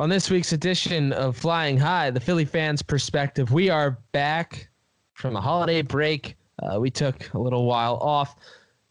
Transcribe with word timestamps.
On 0.00 0.08
this 0.08 0.30
week's 0.30 0.54
edition 0.54 1.12
of 1.12 1.36
Phlying 1.36 1.76
High, 1.76 2.10
the 2.10 2.20
Philly 2.20 2.46
fans' 2.46 2.80
perspective, 2.80 3.52
we 3.52 3.68
are 3.68 3.98
back 4.12 4.70
from 5.12 5.36
a 5.36 5.42
holiday 5.42 5.82
break. 5.82 6.36
Uh, 6.62 6.80
we 6.80 6.90
took 6.90 7.30
a 7.34 7.38
little 7.38 7.66
while 7.66 7.96
off, 7.96 8.34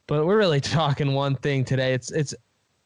but 0.06 0.28
we're 0.28 0.38
really 0.38 0.62
talking 0.62 1.16
one 1.16 1.34
thing 1.38 1.66
today. 1.66 1.96
It's 1.96 2.12
it's 2.12 2.36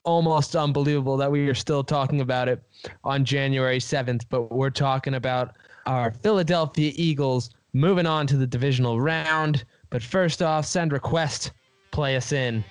almost 0.05 0.55
unbelievable 0.55 1.17
that 1.17 1.29
we 1.29 1.49
are 1.49 1.53
still 1.53 1.83
talking 1.83 2.21
about 2.21 2.47
it 2.47 2.63
on 3.03 3.25
January 3.25 3.79
7th, 3.79 4.21
but 4.29 4.53
we're 4.53 4.69
talking 4.69 5.15
about 5.15 5.57
our 5.85 6.09
Philadelphia 6.09 6.93
Eagles 6.95 7.49
moving 7.73 8.05
on 8.05 8.25
to 8.27 8.37
the 8.37 8.47
divisional 8.47 9.01
round. 9.01 9.65
But 9.89 10.01
first 10.01 10.41
off, 10.41 10.65
send 10.65 10.93
request, 10.93 11.51
play 11.91 12.15
us 12.15 12.31
in. 12.31 12.63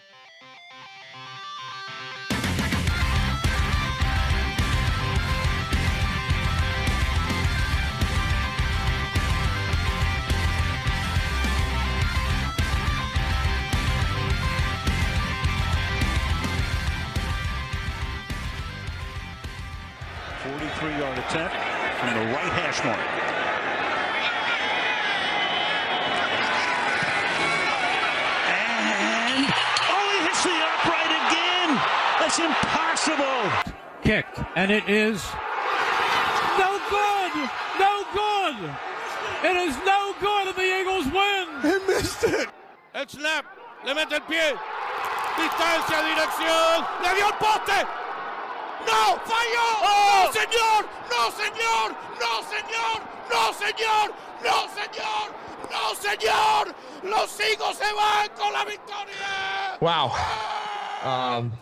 Um, 61.02 61.52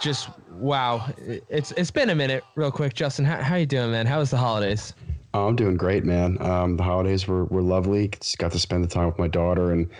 just 0.00 0.28
wow. 0.52 1.08
It's 1.48 1.72
it's 1.72 1.90
been 1.90 2.10
a 2.10 2.14
minute, 2.14 2.44
real 2.54 2.70
quick, 2.70 2.94
Justin. 2.94 3.24
How 3.24 3.42
how 3.42 3.56
you 3.56 3.66
doing, 3.66 3.90
man? 3.90 4.06
How 4.06 4.18
was 4.18 4.30
the 4.30 4.36
holidays? 4.36 4.94
Oh, 5.34 5.48
I'm 5.48 5.56
doing 5.56 5.76
great, 5.76 6.04
man. 6.04 6.40
Um, 6.40 6.76
the 6.76 6.84
holidays 6.84 7.26
were, 7.26 7.46
were 7.46 7.60
lovely. 7.60 8.06
Just 8.08 8.38
got 8.38 8.52
to 8.52 8.58
spend 8.60 8.84
the 8.84 8.88
time 8.88 9.06
with 9.06 9.18
my 9.18 9.26
daughter, 9.26 9.72
and 9.72 9.90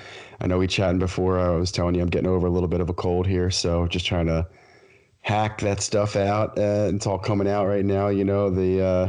I 0.40 0.46
know 0.46 0.58
we 0.58 0.68
chatted 0.68 1.00
before. 1.00 1.40
I 1.40 1.48
was 1.50 1.72
telling 1.72 1.96
you 1.96 2.02
I'm 2.02 2.08
getting 2.08 2.28
over 2.28 2.46
a 2.46 2.50
little 2.50 2.68
bit 2.68 2.80
of 2.80 2.88
a 2.88 2.94
cold 2.94 3.26
here, 3.26 3.50
so 3.50 3.88
just 3.88 4.06
trying 4.06 4.26
to 4.26 4.46
hack 5.22 5.60
that 5.62 5.80
stuff 5.80 6.14
out. 6.14 6.56
Uh, 6.56 6.90
it's 6.94 7.06
all 7.06 7.18
coming 7.18 7.48
out 7.48 7.66
right 7.66 7.84
now. 7.84 8.08
You 8.08 8.24
know 8.24 8.48
the 8.48 8.80
uh, 8.80 9.08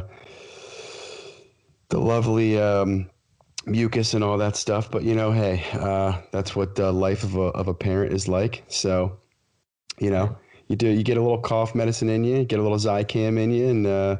the 1.89 1.99
lovely 1.99 2.59
um, 2.59 3.07
mucus 3.67 4.15
and 4.15 4.23
all 4.23 4.37
that 4.39 4.55
stuff. 4.55 4.89
But 4.89 5.03
you 5.03 5.13
know, 5.13 5.31
hey, 5.31 5.63
uh, 5.73 6.21
that's 6.31 6.55
what 6.55 6.75
the 6.75 6.91
life 6.91 7.23
of 7.23 7.35
a 7.35 7.49
of 7.49 7.67
a 7.67 7.73
parent 7.73 8.13
is 8.13 8.27
like. 8.27 8.63
So, 8.67 9.17
you 9.99 10.09
know, 10.09 10.37
you 10.67 10.75
do 10.75 10.87
you 10.87 11.03
get 11.03 11.17
a 11.17 11.21
little 11.21 11.39
cough 11.39 11.75
medicine 11.75 12.09
in 12.09 12.23
you, 12.23 12.43
get 12.45 12.59
a 12.59 12.63
little 12.63 12.77
Zicam 12.77 13.39
in 13.39 13.51
you, 13.51 13.67
and 13.67 13.87
uh, 13.87 14.17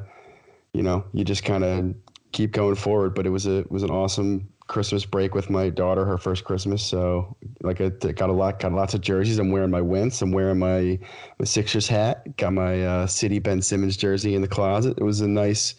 you 0.72 0.82
know, 0.82 1.04
you 1.12 1.24
just 1.24 1.44
kind 1.44 1.64
of 1.64 1.94
keep 2.32 2.52
going 2.52 2.76
forward. 2.76 3.14
But 3.14 3.26
it 3.26 3.30
was 3.30 3.46
a 3.46 3.58
it 3.58 3.70
was 3.70 3.82
an 3.82 3.90
awesome 3.90 4.48
Christmas 4.68 5.04
break 5.04 5.34
with 5.34 5.48
my 5.48 5.68
daughter, 5.68 6.04
her 6.04 6.18
first 6.18 6.44
Christmas. 6.44 6.82
So 6.82 7.36
like 7.62 7.80
I 7.80 7.90
got 7.90 8.30
a 8.30 8.32
lot, 8.32 8.58
got 8.60 8.72
lots 8.72 8.94
of 8.94 9.00
jerseys. 9.00 9.38
I'm 9.38 9.50
wearing 9.50 9.70
my 9.70 9.80
Wentz. 9.80 10.22
I'm 10.22 10.32
wearing 10.32 10.58
my 10.58 10.98
my 11.38 11.44
Sixers 11.44 11.88
hat. 11.88 12.36
Got 12.36 12.54
my 12.54 12.84
uh, 12.84 13.06
City 13.06 13.38
Ben 13.38 13.62
Simmons 13.62 13.96
jersey 13.96 14.34
in 14.34 14.42
the 14.42 14.48
closet. 14.48 14.98
It 14.98 15.04
was 15.04 15.20
a 15.20 15.28
nice 15.28 15.74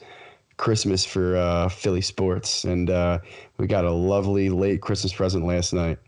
Christmas 0.58 1.06
for 1.06 1.38
uh, 1.38 1.70
Philly 1.70 2.02
sports, 2.02 2.64
and 2.64 2.90
uh, 2.90 3.20
we 3.58 3.68
got 3.68 3.86
a 3.86 3.92
lovely 3.92 4.50
late 4.50 4.82
Christmas 4.82 5.14
present 5.14 5.46
last 5.46 5.74
night. 5.74 6.00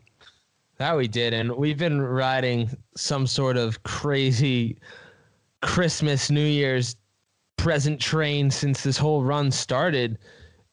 That 0.79 0.95
we 0.95 1.09
did, 1.09 1.33
and 1.33 1.51
we've 1.51 1.77
been 1.77 2.01
riding 2.01 2.69
some 2.95 3.27
sort 3.27 3.57
of 3.57 3.83
crazy 3.83 4.77
Christmas, 5.61 6.31
New 6.31 6.45
Year's 6.45 6.95
present 7.57 7.99
train 7.99 8.49
since 8.49 8.81
this 8.81 8.97
whole 8.97 9.21
run 9.21 9.51
started. 9.51 10.17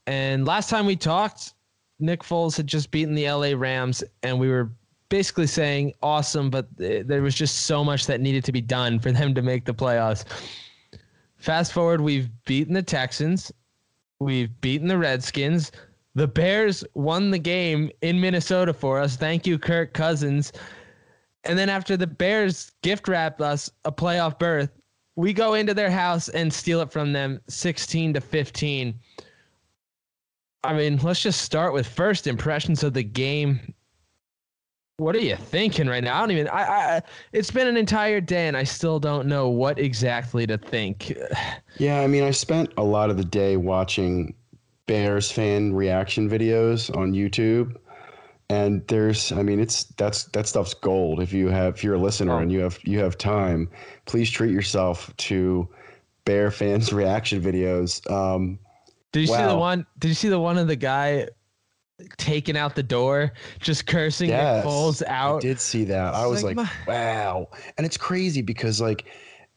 And 0.06 0.46
last 0.46 0.70
time 0.70 0.86
we 0.86 0.94
talked, 0.94 1.54
Nick 1.98 2.22
Foles 2.22 2.56
had 2.56 2.68
just 2.68 2.92
beaten 2.92 3.16
the 3.16 3.28
LA 3.28 3.54
Rams, 3.56 4.04
and 4.22 4.38
we 4.38 4.48
were 4.48 4.70
basically 5.08 5.48
saying 5.48 5.92
awesome, 6.04 6.50
but 6.50 6.68
th- 6.78 7.08
there 7.08 7.22
was 7.22 7.34
just 7.34 7.64
so 7.64 7.82
much 7.82 8.06
that 8.06 8.20
needed 8.20 8.44
to 8.44 8.52
be 8.52 8.60
done 8.60 9.00
for 9.00 9.10
them 9.10 9.34
to 9.34 9.42
make 9.42 9.64
the 9.64 9.74
playoffs. 9.74 10.24
Fast 11.36 11.72
forward, 11.72 12.00
we've 12.00 12.28
beaten 12.44 12.74
the 12.74 12.82
Texans, 12.82 13.50
we've 14.20 14.60
beaten 14.60 14.86
the 14.86 14.98
Redskins. 14.98 15.72
The 16.16 16.26
Bears 16.26 16.82
won 16.94 17.30
the 17.30 17.38
game 17.38 17.90
in 18.00 18.18
Minnesota 18.18 18.72
for 18.72 18.98
us. 18.98 19.16
Thank 19.16 19.46
you, 19.46 19.58
Kirk 19.58 19.92
Cousins. 19.92 20.50
And 21.44 21.58
then 21.58 21.68
after 21.68 21.94
the 21.94 22.06
Bears 22.06 22.72
gift 22.82 23.06
wrapped 23.06 23.42
us 23.42 23.70
a 23.84 23.92
playoff 23.92 24.38
berth, 24.38 24.70
we 25.16 25.34
go 25.34 25.52
into 25.52 25.74
their 25.74 25.90
house 25.90 26.30
and 26.30 26.50
steal 26.50 26.80
it 26.80 26.90
from 26.90 27.12
them 27.12 27.38
16 27.48 28.14
to 28.14 28.22
15. 28.22 28.98
I 30.64 30.72
mean, 30.72 30.96
let's 31.02 31.20
just 31.20 31.42
start 31.42 31.74
with 31.74 31.86
first 31.86 32.26
impressions 32.26 32.82
of 32.82 32.94
the 32.94 33.04
game. 33.04 33.74
What 34.96 35.14
are 35.16 35.20
you 35.20 35.36
thinking 35.36 35.86
right 35.86 36.02
now? 36.02 36.16
I 36.16 36.20
don't 36.20 36.30
even. 36.30 36.48
I, 36.48 36.62
I. 36.62 37.02
It's 37.34 37.50
been 37.50 37.66
an 37.66 37.76
entire 37.76 38.22
day, 38.22 38.48
and 38.48 38.56
I 38.56 38.64
still 38.64 38.98
don't 38.98 39.28
know 39.28 39.50
what 39.50 39.78
exactly 39.78 40.46
to 40.46 40.56
think. 40.56 41.14
Yeah, 41.78 42.00
I 42.00 42.06
mean, 42.06 42.22
I 42.22 42.30
spent 42.30 42.72
a 42.78 42.82
lot 42.82 43.10
of 43.10 43.18
the 43.18 43.24
day 43.24 43.58
watching 43.58 44.32
Bears 44.86 45.30
fan 45.30 45.72
reaction 45.74 46.28
videos 46.30 46.94
on 46.96 47.12
YouTube, 47.12 47.76
and 48.48 48.86
there's, 48.88 49.32
I 49.32 49.42
mean, 49.42 49.58
it's 49.60 49.84
that's 49.96 50.24
that 50.26 50.46
stuff's 50.46 50.74
gold. 50.74 51.20
If 51.20 51.32
you 51.32 51.48
have, 51.48 51.74
if 51.74 51.84
you're 51.84 51.94
a 51.94 51.98
listener 51.98 52.34
Oh. 52.34 52.38
and 52.38 52.52
you 52.52 52.60
have 52.60 52.78
you 52.84 52.98
have 53.00 53.18
time, 53.18 53.68
please 54.06 54.30
treat 54.30 54.52
yourself 54.52 55.14
to 55.18 55.68
Bear 56.24 56.50
fans 56.50 56.92
reaction 56.92 57.40
videos. 57.42 58.08
Um, 58.10 58.58
Did 59.12 59.20
you 59.20 59.26
see 59.26 59.42
the 59.42 59.56
one? 59.56 59.86
Did 59.98 60.08
you 60.08 60.14
see 60.14 60.28
the 60.28 60.40
one 60.40 60.58
of 60.58 60.68
the 60.68 60.76
guy 60.76 61.28
taking 62.18 62.56
out 62.56 62.74
the 62.74 62.82
door, 62.82 63.32
just 63.58 63.86
cursing 63.86 64.28
Yes, 64.28 64.64
Nick 64.64 64.72
Foles 64.72 65.02
out? 65.06 65.38
I 65.38 65.40
did 65.40 65.60
see 65.60 65.84
that. 65.84 66.14
I 66.14 66.20
It's 66.22 66.30
was 66.30 66.44
like, 66.44 66.56
like, 66.56 66.68
wow. 66.86 67.48
And 67.78 67.86
it's 67.86 67.96
crazy 67.96 68.42
because 68.42 68.80
like 68.80 69.06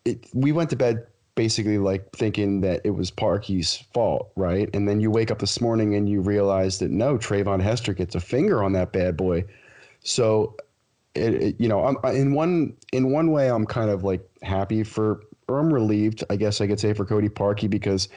it 0.05 0.25
we 0.33 0.51
went 0.51 0.69
to 0.71 0.75
bed 0.75 1.05
basically 1.39 1.77
like 1.77 2.11
thinking 2.11 2.59
that 2.59 2.81
it 2.83 2.89
was 2.89 3.09
Parkey's 3.11 3.77
fault, 3.93 4.29
right? 4.35 4.69
And 4.73 4.89
then 4.89 4.99
you 4.99 5.09
wake 5.09 5.31
up 5.31 5.39
this 5.39 5.61
morning 5.61 5.95
and 5.95 6.09
you 6.09 6.19
realize 6.19 6.79
that 6.79 6.91
no, 6.91 7.17
Treyvon 7.17 7.61
Hester 7.61 7.93
gets 7.93 8.13
a 8.13 8.19
finger 8.19 8.61
on 8.61 8.73
that 8.73 8.91
bad 8.91 9.15
boy. 9.15 9.45
So 10.03 10.57
it, 11.15 11.33
it- 11.35 11.55
you 11.57 11.69
know, 11.69 11.85
I'm 11.85 11.95
in 12.13 12.33
one 12.33 12.75
in 12.91 13.13
one 13.13 13.31
way 13.31 13.49
I'm 13.49 13.65
kind 13.65 13.89
of 13.89 14.03
like 14.03 14.19
happy 14.41 14.83
for 14.83 15.21
or 15.47 15.59
I'm 15.59 15.73
relieved, 15.73 16.25
I 16.29 16.35
guess 16.35 16.59
I 16.59 16.67
could 16.67 16.77
say 16.81 16.91
for 16.91 17.05
Cody 17.05 17.29
Parkey 17.29 17.69
because 17.69 18.09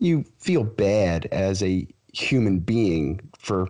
you 0.00 0.24
feel 0.40 0.64
bad 0.64 1.26
as 1.26 1.62
a 1.62 1.86
human 2.12 2.58
being 2.58 3.20
for 3.38 3.68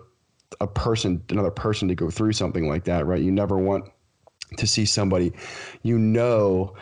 a 0.63 0.67
person 0.67 1.23
another 1.29 1.51
person 1.51 1.89
to 1.89 1.95
go 1.95 2.09
through 2.09 2.33
something 2.33 2.67
like 2.71 2.85
that 2.85 3.07
right 3.07 3.21
you 3.23 3.31
never 3.31 3.59
want 3.59 3.85
to 4.57 4.67
see 4.67 4.87
somebody 4.87 5.31
you 5.83 5.99
know 5.99 6.75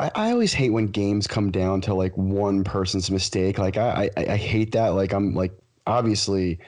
I, 0.00 0.10
I 0.14 0.30
always 0.30 0.52
hate 0.52 0.70
when 0.70 0.86
games 0.86 1.26
come 1.26 1.50
down 1.50 1.80
to 1.82 1.94
like 1.94 2.16
one 2.16 2.64
person's 2.64 3.10
mistake 3.10 3.58
like 3.58 3.76
I, 3.76 4.10
I 4.16 4.24
i 4.32 4.36
hate 4.36 4.72
that 4.72 4.88
like 4.94 5.12
i'm 5.12 5.34
like 5.34 5.52
obviously 5.86 6.58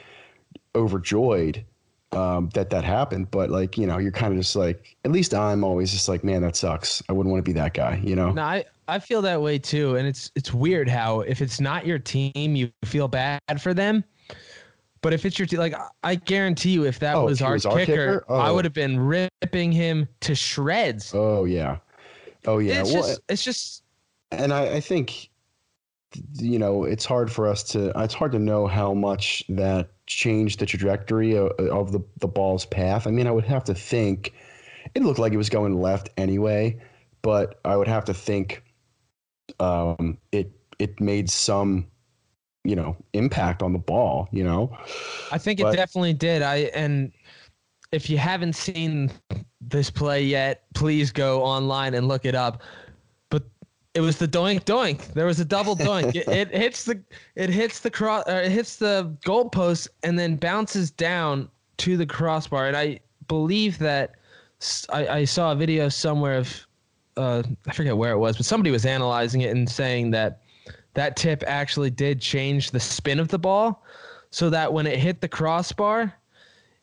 overjoyed 0.75 1.65
um, 2.13 2.49
that 2.55 2.71
that 2.71 2.83
happened 2.83 3.31
but 3.31 3.51
like 3.51 3.79
you 3.79 3.87
know 3.87 3.99
you're 3.99 4.11
kind 4.11 4.33
of 4.33 4.39
just 4.39 4.57
like 4.57 4.97
at 5.05 5.13
least 5.13 5.33
i'm 5.33 5.63
always 5.63 5.93
just 5.93 6.09
like 6.09 6.25
man 6.25 6.43
that 6.43 6.57
sucks 6.57 7.03
i 7.09 7.13
wouldn't 7.13 7.31
want 7.31 7.45
to 7.45 7.49
be 7.49 7.53
that 7.55 7.73
guy 7.73 8.01
you 8.03 8.17
know 8.17 8.33
No, 8.33 8.43
I, 8.43 8.65
I 8.89 8.99
feel 8.99 9.23
that 9.23 9.41
way 9.41 9.59
too, 9.61 9.95
and 9.95 10.09
it's 10.09 10.33
it's 10.35 10.53
weird 10.53 10.89
how 10.89 11.21
if 11.21 11.41
it's 11.41 11.61
not 11.61 11.87
your 11.87 12.01
team, 12.01 12.57
you 12.57 12.73
feel 12.85 13.07
bad 13.07 13.41
for 13.61 13.73
them. 13.73 14.03
But 15.01 15.13
if 15.13 15.25
it's 15.25 15.39
your 15.39 15.47
team, 15.47 15.61
like 15.61 15.77
I 16.03 16.17
guarantee 16.17 16.73
you, 16.73 16.85
if 16.85 16.99
that 16.99 17.15
Oh, 17.15 17.27
was, 17.27 17.41
our, 17.41 17.53
was 17.53 17.65
our 17.67 17.77
kicker, 17.79 17.93
kicker? 18.23 18.25
I 18.29 18.51
Oh. 18.51 18.55
would 18.57 18.65
have 18.65 18.75
been 18.75 18.99
ripping 18.99 19.71
him 19.71 20.09
to 20.23 20.35
shreds. 20.35 21.13
oh 21.15 21.45
yeah 21.45 21.77
oh 22.47 22.59
yeah 22.59 22.81
it's 22.81 22.93
well 22.93 23.03
just 23.03 23.21
it's 23.29 23.45
just 23.45 23.83
and 24.31 24.53
I, 24.53 24.77
I 24.77 24.81
think 24.81 25.29
you 26.35 26.59
know 26.59 26.85
it's 26.85 27.05
hard 27.05 27.31
for 27.31 27.47
us 27.47 27.63
to 27.65 27.93
it's 27.97 28.15
hard 28.15 28.33
to 28.33 28.39
know 28.39 28.67
how 28.67 28.93
much 28.95 29.45
that 29.49 29.91
changed 30.07 30.59
the 30.59 30.67
trajectory 30.67 31.37
of, 31.37 31.53
of 31.53 31.93
the 31.93 32.01
the 32.19 32.27
ball's 32.27 32.67
path 32.67 33.07
i 33.07 33.11
mean 33.11 33.29
i 33.29 33.31
would 33.31 33.45
have 33.45 33.63
to 33.65 33.75
think 33.75 34.33
it 34.97 35.05
looked 35.05 35.21
like 35.21 35.33
it 35.33 35.37
was 35.37 35.49
going 35.49 35.81
left 35.81 36.09
anyway 36.17 36.77
but 37.23 37.61
i 37.65 37.77
would 37.77 37.87
have 37.87 38.05
to 38.05 38.13
think 38.13 38.65
um 39.61 40.19
it 40.33 40.53
it 40.81 40.99
made 40.99 41.31
some, 41.31 41.87
you 42.65 42.75
know, 42.75 42.97
impact 43.13 43.63
on 43.63 43.73
the 43.73 43.79
ball. 43.79 44.29
You 44.33 44.43
know, 44.43 44.77
I 45.31 45.39
think 45.39 45.61
But- 45.61 45.75
it 45.75 45.77
definitely 45.77 46.15
did. 46.15 46.43
I 46.43 46.71
and 46.75 47.13
if 47.93 48.09
you 48.09 48.19
haven't 48.19 48.55
seen 48.55 49.13
this 49.61 49.91
play 49.91 50.23
yet, 50.23 50.65
please 50.75 51.13
go 51.13 51.43
online 51.43 51.95
and 51.95 52.09
look 52.09 52.25
it 52.25 52.35
up. 52.35 52.63
But 53.29 53.45
it 53.95 54.01
was 54.01 54.17
the 54.17 54.29
doink 54.29 54.65
doink. 54.65 55.13
There 55.13 55.27
was 55.27 55.41
a 55.41 55.45
double 55.45 55.77
doink. 55.77 56.15
it, 56.15 56.29
it 56.29 56.49
hits 56.53 56.85
the 56.85 57.01
it 57.35 57.51
hits 57.51 57.81
the 57.81 57.91
cross 57.91 58.25
uh, 58.27 58.43
it 58.45 58.53
hits 58.53 58.77
the 58.77 59.15
goalpost 59.25 59.89
and 60.03 60.19
then 60.19 60.37
bounces 60.37 60.91
down 60.91 61.49
to 61.79 61.97
the 61.97 62.07
crossbar. 62.07 62.69
And 62.69 62.77
I 62.77 63.01
believe 63.29 63.79
that 63.79 64.17
I 64.93 65.25
saw 65.25 65.53
a 65.53 65.55
video 65.55 65.89
somewhere 65.89 66.37
of 66.37 66.67
uh, 67.17 67.43
I 67.67 67.73
forget 67.73 67.97
where 67.97 68.13
it 68.13 68.19
was, 68.19 68.37
but 68.37 68.47
somebody 68.47 68.71
was 68.71 68.87
analyzing 68.87 69.43
it 69.43 69.55
and 69.57 69.69
saying 69.69 70.11
that 70.13 70.43
that 70.95 71.17
tip 71.17 71.43
actually 71.47 71.91
did 71.91 72.21
change 72.21 72.71
the 72.71 72.81
spin 72.81 73.19
of 73.19 73.29
the 73.29 73.39
ball 73.39 73.85
so 74.31 74.51
that 74.51 74.73
when 74.73 74.87
it 74.87 74.99
hit 74.99 75.21
the 75.21 75.29
crossbar, 75.29 76.13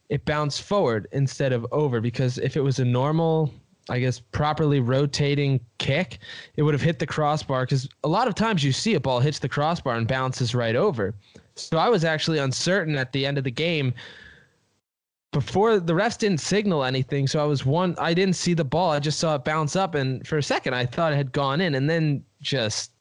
it 0.09 0.25
bounced 0.25 0.61
forward 0.61 1.07
instead 1.11 1.53
of 1.53 1.65
over. 1.71 2.01
Because 2.01 2.37
if 2.37 2.55
it 2.55 2.61
was 2.61 2.79
a 2.79 2.85
normal, 2.85 3.53
I 3.89 3.99
guess, 3.99 4.19
properly 4.19 4.79
rotating 4.79 5.59
kick, 5.77 6.19
it 6.55 6.63
would 6.63 6.73
have 6.73 6.81
hit 6.81 6.99
the 6.99 7.05
crossbar. 7.05 7.65
Because 7.65 7.87
a 8.03 8.07
lot 8.07 8.27
of 8.27 8.35
times 8.35 8.63
you 8.63 8.71
see 8.71 8.95
a 8.95 8.99
ball 8.99 9.19
hits 9.19 9.39
the 9.39 9.49
crossbar 9.49 9.95
and 9.95 10.07
bounces 10.07 10.55
right 10.55 10.75
over. 10.75 11.13
So 11.55 11.77
I 11.77 11.89
was 11.89 12.03
actually 12.03 12.39
uncertain 12.39 12.95
at 12.95 13.11
the 13.11 13.25
end 13.25 13.37
of 13.37 13.43
the 13.43 13.51
game. 13.51 13.93
Before 15.33 15.79
the 15.79 15.93
refs 15.93 16.17
didn't 16.17 16.39
signal 16.39 16.83
anything, 16.83 17.27
so 17.27 17.39
I 17.39 17.45
was 17.45 17.65
one. 17.65 17.95
I 17.99 18.13
didn't 18.13 18.35
see 18.35 18.53
the 18.53 18.63
ball. 18.63 18.91
I 18.91 18.99
just 18.99 19.19
saw 19.19 19.35
it 19.35 19.43
bounce 19.43 19.75
up, 19.75 19.93
and 19.93 20.25
for 20.25 20.37
a 20.37 20.43
second, 20.43 20.73
I 20.73 20.85
thought 20.85 21.11
it 21.11 21.17
had 21.17 21.33
gone 21.33 21.59
in, 21.59 21.75
and 21.75 21.89
then 21.89 22.23
just 22.41 22.91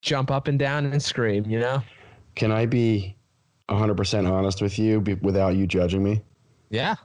jump 0.00 0.30
up 0.30 0.46
and 0.46 0.58
down 0.58 0.86
and 0.86 1.02
scream. 1.02 1.44
You 1.46 1.58
know? 1.58 1.82
can 2.34 2.50
I 2.52 2.66
be 2.66 3.16
100% 3.68 4.30
honest 4.30 4.60
with 4.60 4.78
you 4.78 5.00
be, 5.00 5.14
without 5.14 5.56
you 5.56 5.66
judging 5.66 6.02
me? 6.02 6.22
Yeah. 6.70 6.96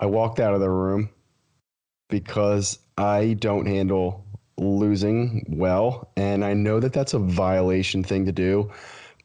I 0.00 0.06
walked 0.06 0.40
out 0.40 0.54
of 0.54 0.60
the 0.60 0.70
room 0.70 1.10
because 2.08 2.78
I 2.98 3.34
don't 3.34 3.66
handle 3.66 4.24
losing 4.58 5.44
well. 5.48 6.10
And 6.16 6.44
I 6.44 6.54
know 6.54 6.80
that 6.80 6.92
that's 6.92 7.14
a 7.14 7.18
violation 7.18 8.02
thing 8.02 8.26
to 8.26 8.32
do. 8.32 8.70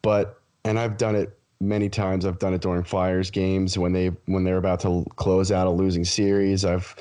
But, 0.02 0.40
and 0.64 0.78
I've 0.78 0.96
done 0.96 1.16
it 1.16 1.38
many 1.60 1.88
times. 1.88 2.24
I've 2.24 2.38
done 2.38 2.54
it 2.54 2.60
during 2.60 2.84
Flyers 2.84 3.30
games 3.30 3.76
when 3.76 3.92
they, 3.92 4.08
when 4.26 4.44
they're 4.44 4.58
about 4.58 4.80
to 4.80 5.04
close 5.16 5.50
out 5.50 5.66
a 5.66 5.70
losing 5.70 6.04
series. 6.04 6.64
I've, 6.64 6.94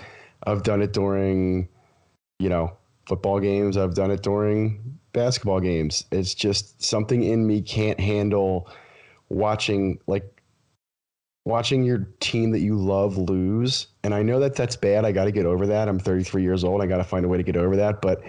I've 0.45 0.63
done 0.63 0.81
it 0.81 0.94
during, 0.94 1.69
you 2.39 2.50
know, 2.50 2.75
football 3.06 3.39
games. 3.39 3.77
I've 3.77 3.94
done 3.94 4.12
it 4.12 4.24
during 4.24 5.00
basketball 5.13 5.59
games. 5.59 6.03
It's 6.12 6.33
just 6.33 6.83
something 6.83 7.24
in 7.24 7.45
me 7.47 7.62
can't 7.62 8.00
handle 8.00 8.69
watching 9.29 10.00
like 10.07 10.38
watching 11.47 11.83
your 11.83 12.09
team 12.19 12.51
that 12.51 12.59
you 12.59 12.75
love 12.75 13.18
lose. 13.18 13.88
And 14.03 14.13
I 14.13 14.21
know 14.21 14.39
that 14.41 14.53
that's 14.56 14.75
bad. 14.75 15.06
I 15.06 15.13
got 15.13 15.25
to 15.25 15.31
get 15.31 15.45
over 15.45 15.65
that. 15.68 15.88
I'm 15.88 15.97
33 15.97 16.44
years 16.44 16.65
old. 16.65 16.81
I 16.81 16.88
got 16.88 16.97
to 16.97 17.06
find 17.06 17.24
a 17.24 17.27
way 17.27 17.38
to 17.38 17.44
get 17.44 17.56
over 17.56 17.77
that. 17.77 18.01
But 18.01 18.21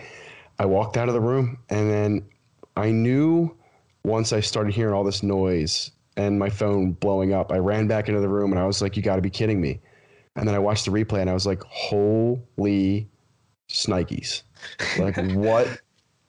I 0.61 0.67
walked 0.67 0.97
out 0.97 1.09
of 1.09 1.15
the 1.15 1.21
room 1.21 1.59
and 1.69 1.91
then 1.91 2.29
I 2.77 2.93
knew 2.93 3.57
once 4.05 4.33
I 4.33 4.39
started 4.41 4.73
hearing 4.73 4.95
all 4.95 5.03
this 5.03 5.25
noise 5.25 5.91
and 6.17 6.39
my 6.39 6.49
phone 6.49 6.93
blowing 6.93 7.33
up, 7.33 7.51
I 7.51 7.59
ran 7.59 7.89
back 7.89 8.09
into 8.09 8.21
the 8.21 8.29
room 8.29 8.53
and 8.53 8.61
I 8.61 8.67
was 8.67 8.81
like, 8.81 8.97
you 8.97 9.03
got 9.03 9.17
to 9.17 9.23
be 9.23 9.31
kidding 9.31 9.61
me. 9.61 9.81
And 10.37 10.47
then 10.47 10.55
I 10.55 10.61
watched 10.61 10.85
the 10.85 10.93
replay 10.93 11.21
and 11.21 11.29
I 11.29 11.35
was 11.35 11.47
like, 11.47 11.63
holy 11.65 13.09
snikes. 13.69 14.43
Like, 14.97 15.17
what 15.35 15.81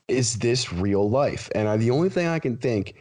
is 0.07 0.39
this 0.39 0.73
real 0.73 1.07
life? 1.07 1.49
And 1.53 1.67
I, 1.67 1.77
the 1.77 1.91
only 1.91 2.09
thing 2.09 2.27
I 2.27 2.39
can 2.39 2.57
think 2.57 2.95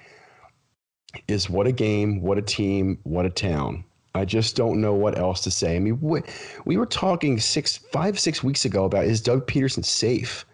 is 1.27 1.51
what 1.51 1.67
a 1.67 1.73
game, 1.73 2.21
what 2.23 2.39
a 2.39 2.43
team, 2.43 2.99
what 3.03 3.27
a 3.27 3.31
town. 3.31 3.85
I 4.15 4.25
just 4.25 4.57
don't 4.57 4.81
know 4.81 4.95
what 4.95 5.19
else 5.19 5.41
to 5.43 5.51
say. 5.51 5.77
I 5.77 5.79
mean, 5.79 6.01
we, 6.01 6.23
we 6.65 6.77
were 6.77 6.87
talking 6.87 7.39
six, 7.39 7.77
five, 7.77 8.19
six 8.19 8.43
weeks 8.43 8.65
ago 8.65 8.85
about 8.85 9.05
is 9.05 9.21
Doug 9.21 9.47
Pederson 9.47 9.85
safe? 9.85 10.45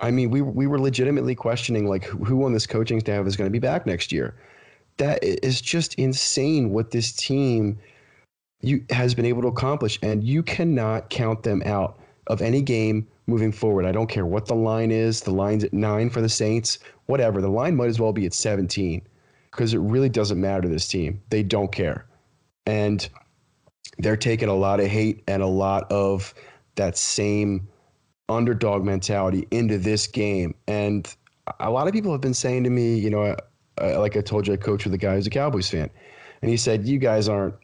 I 0.00 0.10
mean, 0.10 0.30
we 0.30 0.40
we 0.40 0.66
were 0.66 0.80
legitimately 0.80 1.34
questioning 1.34 1.86
like 1.86 2.04
who 2.04 2.44
on 2.44 2.52
this 2.52 2.66
coaching 2.66 3.00
staff 3.00 3.26
is 3.26 3.36
going 3.36 3.46
to 3.48 3.52
be 3.52 3.58
back 3.58 3.86
next 3.86 4.10
year. 4.10 4.34
That 4.96 5.22
is 5.22 5.60
just 5.60 5.94
insane 5.94 6.70
what 6.70 6.90
this 6.90 7.12
team 7.12 7.78
you 8.62 8.84
has 8.90 9.14
been 9.14 9.24
able 9.24 9.42
to 9.42 9.48
accomplish, 9.48 9.98
and 10.02 10.24
you 10.24 10.42
cannot 10.42 11.10
count 11.10 11.42
them 11.42 11.62
out 11.64 12.00
of 12.28 12.40
any 12.40 12.62
game 12.62 13.06
moving 13.26 13.52
forward. 13.52 13.84
I 13.84 13.92
don't 13.92 14.08
care 14.08 14.26
what 14.26 14.46
the 14.46 14.54
line 14.54 14.90
is. 14.90 15.20
The 15.20 15.32
line's 15.32 15.64
at 15.64 15.72
nine 15.72 16.10
for 16.10 16.20
the 16.20 16.28
Saints, 16.28 16.78
whatever. 17.06 17.40
The 17.40 17.48
line 17.50 17.76
might 17.76 17.88
as 17.88 18.00
well 18.00 18.12
be 18.12 18.26
at 18.26 18.34
17 18.34 19.02
because 19.50 19.74
it 19.74 19.78
really 19.78 20.08
doesn't 20.08 20.40
matter 20.40 20.62
to 20.62 20.68
this 20.68 20.88
team. 20.88 21.20
They 21.30 21.42
don't 21.42 21.72
care. 21.72 22.06
And 22.66 23.08
they're 23.98 24.16
taking 24.16 24.48
a 24.48 24.54
lot 24.54 24.80
of 24.80 24.86
hate 24.86 25.22
and 25.28 25.42
a 25.42 25.46
lot 25.46 25.90
of 25.90 26.34
that 26.76 26.96
same 26.96 27.68
underdog 28.28 28.84
mentality 28.84 29.46
into 29.50 29.76
this 29.78 30.06
game. 30.06 30.54
And 30.68 31.12
a 31.58 31.70
lot 31.70 31.88
of 31.88 31.92
people 31.92 32.12
have 32.12 32.20
been 32.20 32.34
saying 32.34 32.64
to 32.64 32.70
me, 32.70 32.96
you 32.96 33.10
know, 33.10 33.36
uh, 33.80 34.00
like 34.00 34.16
I 34.16 34.20
told 34.20 34.46
you, 34.46 34.54
I 34.54 34.56
coach 34.56 34.84
with 34.84 34.94
a 34.94 34.98
guy 34.98 35.14
who's 35.14 35.26
a 35.26 35.30
Cowboys 35.30 35.68
fan. 35.68 35.90
And 36.42 36.50
he 36.50 36.56
said, 36.56 36.86
You 36.86 36.98
guys 36.98 37.28
aren't, 37.28 37.54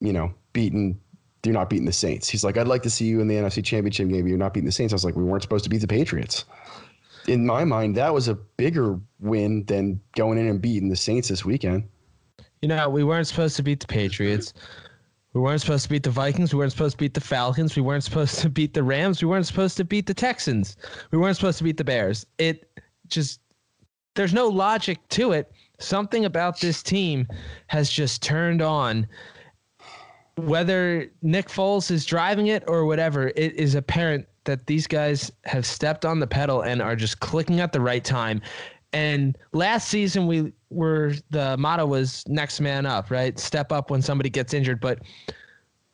you 0.00 0.12
know, 0.12 0.32
beating 0.52 0.98
you're 1.46 1.54
not 1.54 1.70
beating 1.70 1.86
the 1.86 1.92
Saints. 1.92 2.28
He's 2.28 2.44
like, 2.44 2.58
I'd 2.58 2.68
like 2.68 2.82
to 2.82 2.90
see 2.90 3.06
you 3.06 3.20
in 3.20 3.28
the 3.28 3.36
NFC 3.36 3.64
Championship 3.64 4.08
game. 4.08 4.26
You're 4.26 4.36
not 4.36 4.52
beating 4.52 4.66
the 4.66 4.72
Saints. 4.72 4.92
I 4.92 4.96
was 4.96 5.04
like, 5.04 5.16
we 5.16 5.24
weren't 5.24 5.42
supposed 5.42 5.64
to 5.64 5.70
beat 5.70 5.78
the 5.78 5.86
Patriots. 5.86 6.44
In 7.28 7.44
my 7.44 7.64
mind, 7.64 7.96
that 7.96 8.12
was 8.14 8.28
a 8.28 8.34
bigger 8.34 9.00
win 9.20 9.64
than 9.64 10.00
going 10.14 10.38
in 10.38 10.46
and 10.46 10.60
beating 10.60 10.88
the 10.88 10.96
Saints 10.96 11.28
this 11.28 11.44
weekend. 11.44 11.88
You 12.62 12.68
know, 12.68 12.88
we 12.88 13.04
weren't 13.04 13.26
supposed 13.26 13.56
to 13.56 13.62
beat 13.62 13.80
the 13.80 13.86
Patriots. 13.86 14.52
We 15.32 15.40
weren't 15.40 15.60
supposed 15.60 15.84
to 15.84 15.90
beat 15.90 16.02
the 16.02 16.10
Vikings. 16.10 16.54
We 16.54 16.58
weren't 16.58 16.72
supposed 16.72 16.92
to 16.92 16.98
beat 16.98 17.14
the 17.14 17.20
Falcons. 17.20 17.76
We 17.76 17.82
weren't 17.82 18.04
supposed 18.04 18.38
to 18.38 18.48
beat 18.48 18.72
the 18.72 18.82
Rams. 18.82 19.22
We 19.22 19.28
weren't 19.28 19.46
supposed 19.46 19.76
to 19.76 19.84
beat 19.84 20.06
the 20.06 20.14
Texans. 20.14 20.76
We 21.10 21.18
weren't 21.18 21.36
supposed 21.36 21.58
to 21.58 21.64
beat 21.64 21.76
the 21.76 21.84
Bears. 21.84 22.24
It 22.38 22.70
just, 23.08 23.40
there's 24.14 24.32
no 24.32 24.48
logic 24.48 24.98
to 25.10 25.32
it. 25.32 25.52
Something 25.78 26.24
about 26.24 26.60
this 26.60 26.82
team 26.82 27.28
has 27.66 27.90
just 27.90 28.22
turned 28.22 28.62
on. 28.62 29.06
Whether 30.36 31.10
Nick 31.22 31.48
Foles 31.48 31.90
is 31.90 32.04
driving 32.04 32.48
it 32.48 32.64
or 32.66 32.84
whatever, 32.84 33.28
it 33.28 33.54
is 33.54 33.74
apparent 33.74 34.26
that 34.44 34.66
these 34.66 34.86
guys 34.86 35.32
have 35.44 35.66
stepped 35.66 36.04
on 36.04 36.20
the 36.20 36.26
pedal 36.26 36.62
and 36.62 36.80
are 36.80 36.96
just 36.96 37.20
clicking 37.20 37.60
at 37.60 37.72
the 37.72 37.80
right 37.80 38.04
time. 38.04 38.40
And 38.92 39.36
last 39.52 39.88
season, 39.88 40.26
we 40.26 40.52
were 40.70 41.14
the 41.30 41.56
motto 41.56 41.86
was 41.86 42.24
next 42.28 42.60
man 42.60 42.86
up, 42.86 43.10
right? 43.10 43.38
Step 43.38 43.72
up 43.72 43.90
when 43.90 44.00
somebody 44.02 44.30
gets 44.30 44.54
injured. 44.54 44.80
But 44.80 45.00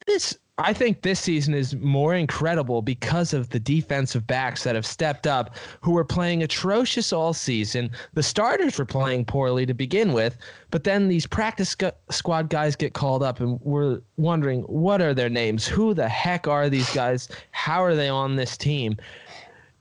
this, 0.07 0.37
I 0.59 0.75
think 0.75 1.01
this 1.01 1.19
season 1.19 1.55
is 1.55 1.75
more 1.77 2.15
incredible 2.15 2.83
because 2.83 3.33
of 3.33 3.49
the 3.49 3.59
defensive 3.59 4.27
backs 4.27 4.65
that 4.65 4.75
have 4.75 4.85
stepped 4.85 5.27
up, 5.27 5.57
who 5.81 5.93
were 5.93 6.05
playing 6.05 6.43
atrocious 6.43 7.11
all 7.11 7.33
season. 7.33 7.91
The 8.13 8.23
starters 8.23 8.79
were 8.79 8.85
playing 8.85 9.25
poorly 9.25 9.65
to 9.65 9.73
begin 9.73 10.13
with, 10.13 10.37
but 10.71 10.85
then 10.85 11.09
these 11.09 11.27
practice 11.27 11.75
squad 12.11 12.51
guys 12.51 12.77
get 12.77 12.93
called 12.93 13.23
up, 13.23 13.41
and 13.41 13.59
we're 13.63 14.03
wondering 14.19 14.61
what 14.65 15.01
are 15.01 15.15
their 15.15 15.31
names? 15.31 15.67
Who 15.67 15.95
the 15.95 16.09
heck 16.09 16.47
are 16.47 16.69
these 16.69 16.93
guys? 16.93 17.31
How 17.53 17.83
are 17.83 17.95
they 17.95 18.11
on 18.11 18.37
this 18.37 18.59
team? 18.59 18.99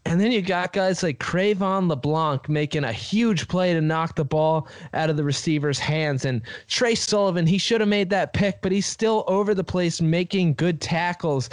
And 0.06 0.20
then 0.20 0.32
you 0.32 0.42
got 0.42 0.74
guys 0.74 1.04
like 1.04 1.20
Cre'Von 1.20 1.88
LeBlanc 1.88 2.50
making 2.50 2.84
a 2.84 2.92
huge 2.92 3.48
play 3.48 3.74
to 3.74 3.82
knock 3.82 4.16
the 4.16 4.26
ball 4.26 4.68
out 4.94 5.10
of 5.10 5.16
the 5.16 5.24
receiver's 5.24 5.80
hands. 5.80 6.26
And 6.26 6.42
Tre 6.68 6.96
Sullivan, 6.96 7.46
he 7.46 7.58
should 7.58 7.82
have 7.82 7.88
made 7.88 8.10
that 8.10 8.34
pick, 8.34 8.62
but 8.62 8.72
he's 8.72 8.88
still 8.88 9.24
over 9.28 9.54
the 9.54 9.64
place 9.64 10.02
making 10.02 10.56
good 10.56 10.82
tackles. 10.82 11.50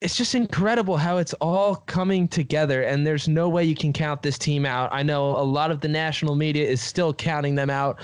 It's 0.00 0.16
just 0.16 0.34
incredible 0.34 0.98
how 0.98 1.16
it's 1.16 1.32
all 1.34 1.76
coming 1.76 2.28
together, 2.28 2.82
and 2.82 3.06
there's 3.06 3.26
no 3.26 3.48
way 3.48 3.64
you 3.64 3.74
can 3.74 3.92
count 3.92 4.22
this 4.22 4.36
team 4.36 4.66
out. 4.66 4.92
I 4.92 5.02
know 5.02 5.30
a 5.30 5.40
lot 5.40 5.70
of 5.70 5.80
the 5.80 5.88
national 5.88 6.34
media 6.34 6.68
is 6.68 6.82
still 6.82 7.14
counting 7.14 7.54
them 7.54 7.70
out. 7.70 8.00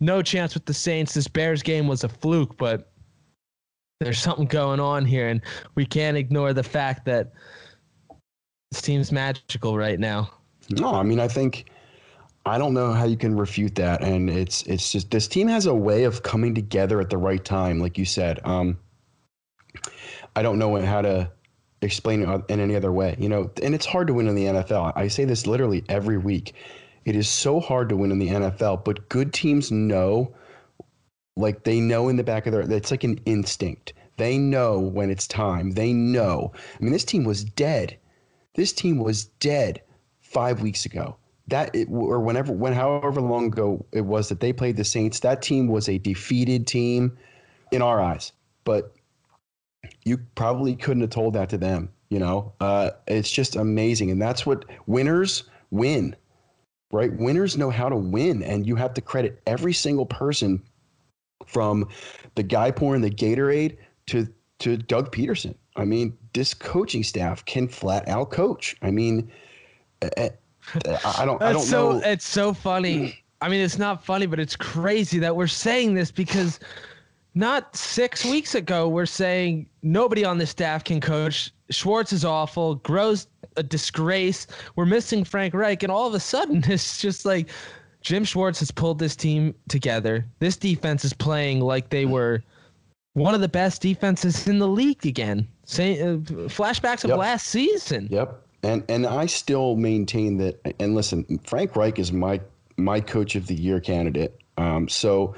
No 0.00 0.20
chance 0.20 0.54
with 0.54 0.66
the 0.66 0.74
Saints. 0.74 1.14
This 1.14 1.28
Bears 1.28 1.62
game 1.62 1.86
was 1.86 2.02
a 2.02 2.08
fluke, 2.08 2.56
but 2.56 2.90
there's 4.00 4.18
something 4.18 4.46
going 4.46 4.80
on 4.80 5.04
here, 5.04 5.28
and 5.28 5.40
we 5.76 5.86
can't 5.86 6.16
ignore 6.16 6.52
the 6.52 6.64
fact 6.64 7.04
that 7.04 7.32
team's 8.82 9.12
magical 9.12 9.76
right 9.76 9.98
now. 9.98 10.30
No, 10.70 10.94
I 10.94 11.02
mean, 11.02 11.20
I 11.20 11.28
think 11.28 11.70
I 12.46 12.58
don't 12.58 12.74
know 12.74 12.92
how 12.92 13.04
you 13.04 13.16
can 13.16 13.36
refute 13.36 13.74
that, 13.76 14.02
and 14.02 14.28
it's 14.28 14.62
it's 14.64 14.92
just 14.92 15.10
this 15.10 15.28
team 15.28 15.48
has 15.48 15.66
a 15.66 15.74
way 15.74 16.04
of 16.04 16.22
coming 16.22 16.54
together 16.54 17.00
at 17.00 17.10
the 17.10 17.18
right 17.18 17.44
time, 17.44 17.80
like 17.80 17.98
you 17.98 18.04
said. 18.04 18.40
Um, 18.44 18.78
I 20.36 20.42
don't 20.42 20.58
know 20.58 20.80
how 20.82 21.02
to 21.02 21.30
explain 21.80 22.22
it 22.22 22.44
in 22.48 22.60
any 22.60 22.76
other 22.76 22.92
way, 22.92 23.16
you 23.18 23.28
know. 23.28 23.50
And 23.62 23.74
it's 23.74 23.86
hard 23.86 24.06
to 24.08 24.14
win 24.14 24.28
in 24.28 24.34
the 24.34 24.44
NFL. 24.44 24.92
I 24.96 25.08
say 25.08 25.24
this 25.24 25.46
literally 25.46 25.84
every 25.88 26.18
week. 26.18 26.54
It 27.04 27.16
is 27.16 27.28
so 27.28 27.60
hard 27.60 27.88
to 27.90 27.96
win 27.96 28.10
in 28.10 28.18
the 28.18 28.28
NFL, 28.28 28.84
but 28.84 29.08
good 29.08 29.32
teams 29.32 29.70
know, 29.70 30.34
like 31.36 31.64
they 31.64 31.80
know 31.80 32.08
in 32.08 32.16
the 32.16 32.24
back 32.24 32.46
of 32.46 32.52
their, 32.52 32.62
it's 32.62 32.90
like 32.90 33.04
an 33.04 33.20
instinct. 33.26 33.92
They 34.16 34.38
know 34.38 34.78
when 34.78 35.10
it's 35.10 35.26
time. 35.26 35.72
They 35.72 35.92
know. 35.92 36.52
I 36.54 36.82
mean, 36.82 36.92
this 36.92 37.04
team 37.04 37.24
was 37.24 37.44
dead. 37.44 37.98
This 38.54 38.72
team 38.72 38.98
was 38.98 39.24
dead 39.40 39.82
five 40.20 40.62
weeks 40.62 40.84
ago. 40.84 41.16
that 41.48 41.74
it, 41.74 41.88
or 41.90 42.20
whenever 42.20 42.52
when 42.52 42.72
however 42.72 43.20
long 43.20 43.46
ago 43.46 43.84
it 43.92 44.02
was 44.02 44.28
that 44.28 44.40
they 44.40 44.52
played 44.52 44.76
the 44.76 44.84
Saints, 44.84 45.20
that 45.20 45.42
team 45.42 45.68
was 45.68 45.88
a 45.88 45.98
defeated 45.98 46.66
team 46.66 47.16
in 47.72 47.82
our 47.82 48.00
eyes. 48.00 48.32
But 48.64 48.94
you 50.04 50.18
probably 50.34 50.74
couldn't 50.74 51.02
have 51.02 51.10
told 51.10 51.34
that 51.34 51.50
to 51.50 51.58
them. 51.58 51.90
You 52.08 52.18
know, 52.18 52.52
uh, 52.60 52.90
it's 53.08 53.30
just 53.30 53.56
amazing, 53.56 54.10
and 54.10 54.22
that's 54.22 54.46
what 54.46 54.64
winners 54.86 55.44
win, 55.70 56.14
right? 56.92 57.12
Winners 57.12 57.56
know 57.56 57.70
how 57.70 57.88
to 57.88 57.96
win, 57.96 58.42
and 58.42 58.66
you 58.66 58.76
have 58.76 58.94
to 58.94 59.00
credit 59.00 59.42
every 59.46 59.72
single 59.72 60.06
person 60.06 60.62
from 61.46 61.88
the 62.36 62.42
guy 62.42 62.70
pouring 62.70 63.02
the 63.02 63.10
Gatorade 63.10 63.76
to 64.06 64.28
to 64.60 64.76
Doug 64.76 65.12
Pederson. 65.12 65.56
I 65.76 65.84
mean, 65.84 66.16
this 66.32 66.54
coaching 66.54 67.02
staff 67.02 67.44
can 67.44 67.68
flat 67.68 68.08
out 68.08 68.30
coach. 68.30 68.76
I 68.82 68.90
mean, 68.90 69.30
eh, 70.02 70.10
eh, 70.16 70.28
I 71.18 71.24
don't. 71.24 71.42
I 71.42 71.52
don't 71.52 71.62
so, 71.62 71.92
know. 71.92 72.02
It's 72.04 72.26
so 72.26 72.52
funny. 72.52 73.18
I 73.40 73.48
mean, 73.48 73.60
it's 73.60 73.78
not 73.78 74.04
funny, 74.04 74.26
but 74.26 74.40
it's 74.40 74.56
crazy 74.56 75.18
that 75.18 75.34
we're 75.36 75.46
saying 75.46 75.94
this 75.94 76.10
because 76.10 76.60
not 77.34 77.76
six 77.76 78.24
weeks 78.24 78.54
ago 78.54 78.88
we're 78.88 79.06
saying 79.06 79.66
nobody 79.82 80.24
on 80.24 80.38
the 80.38 80.46
staff 80.46 80.84
can 80.84 81.00
coach. 81.00 81.52
Schwartz 81.70 82.12
is 82.12 82.24
awful. 82.24 82.78
Groh's 82.78 83.26
a 83.56 83.62
disgrace. 83.62 84.46
We're 84.76 84.86
missing 84.86 85.24
Frank 85.24 85.52
Reich, 85.54 85.82
and 85.82 85.92
all 85.92 86.06
of 86.06 86.14
a 86.14 86.20
sudden 86.20 86.62
it's 86.68 87.00
just 87.00 87.24
like 87.24 87.50
Jim 88.00 88.24
Schwartz 88.24 88.60
has 88.60 88.70
pulled 88.70 88.98
this 88.98 89.16
team 89.16 89.54
together. 89.68 90.24
This 90.38 90.56
defense 90.56 91.04
is 91.04 91.12
playing 91.12 91.60
like 91.60 91.90
they 91.90 92.06
were 92.06 92.42
one 93.14 93.34
of 93.34 93.40
the 93.40 93.48
best 93.48 93.82
defenses 93.82 94.46
in 94.46 94.58
the 94.58 94.68
league 94.68 95.06
again. 95.06 95.48
Say, 95.66 96.00
uh, 96.00 96.16
flashbacks 96.48 97.04
of 97.04 97.10
Yep. 97.10 97.18
last 97.18 97.46
season. 97.46 98.08
Yep. 98.10 98.40
And 98.62 98.82
and 98.88 99.06
I 99.06 99.26
still 99.26 99.76
maintain 99.76 100.38
that. 100.38 100.60
And 100.80 100.94
listen, 100.94 101.38
Frank 101.44 101.76
Reich 101.76 101.98
is 101.98 102.12
my 102.12 102.40
my 102.76 103.00
coach 103.00 103.34
of 103.36 103.46
the 103.46 103.54
year 103.54 103.80
candidate. 103.80 104.36
Um, 104.56 104.88
so 104.88 105.34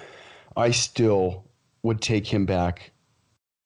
I 0.57 0.71
still 0.71 1.45
would 1.83 2.01
take 2.01 2.27
him 2.27 2.47
back 2.47 2.91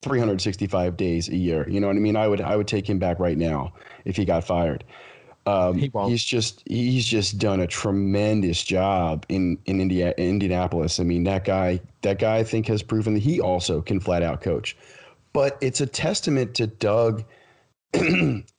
365 0.02 0.96
days 0.96 1.28
a 1.28 1.36
year. 1.36 1.68
You 1.68 1.80
know 1.80 1.86
what 1.88 1.96
I 1.96 2.00
mean? 2.00 2.16
I 2.16 2.26
would 2.26 2.40
I 2.40 2.56
would 2.56 2.68
take 2.68 2.88
him 2.88 2.98
back 2.98 3.18
right 3.18 3.36
now 3.36 3.72
if 4.04 4.16
he 4.16 4.24
got 4.24 4.44
fired. 4.44 4.84
Um, 5.46 5.76
He 5.78 5.88
won't. 5.88 6.10
He's 6.10 6.24
just 6.24 6.62
he's 6.66 7.04
just 7.06 7.38
done 7.38 7.60
a 7.60 7.66
tremendous 7.66 8.62
job 8.62 9.26
in 9.28 9.58
in 9.66 9.80
India 9.80 10.14
Indianapolis. 10.16 11.00
I 11.00 11.04
mean 11.04 11.24
that 11.24 11.44
guy 11.44 11.80
that 12.02 12.18
guy 12.18 12.36
I 12.38 12.44
think 12.44 12.66
has 12.68 12.82
proven 12.82 13.14
that 13.14 13.22
he 13.22 13.40
also 13.40 13.80
can 13.82 14.00
flat 14.00 14.22
out 14.22 14.40
coach. 14.40 14.76
But 15.32 15.58
it's 15.60 15.80
a 15.80 15.86
testament 15.86 16.54
to 16.56 16.66
Doug, 16.66 17.24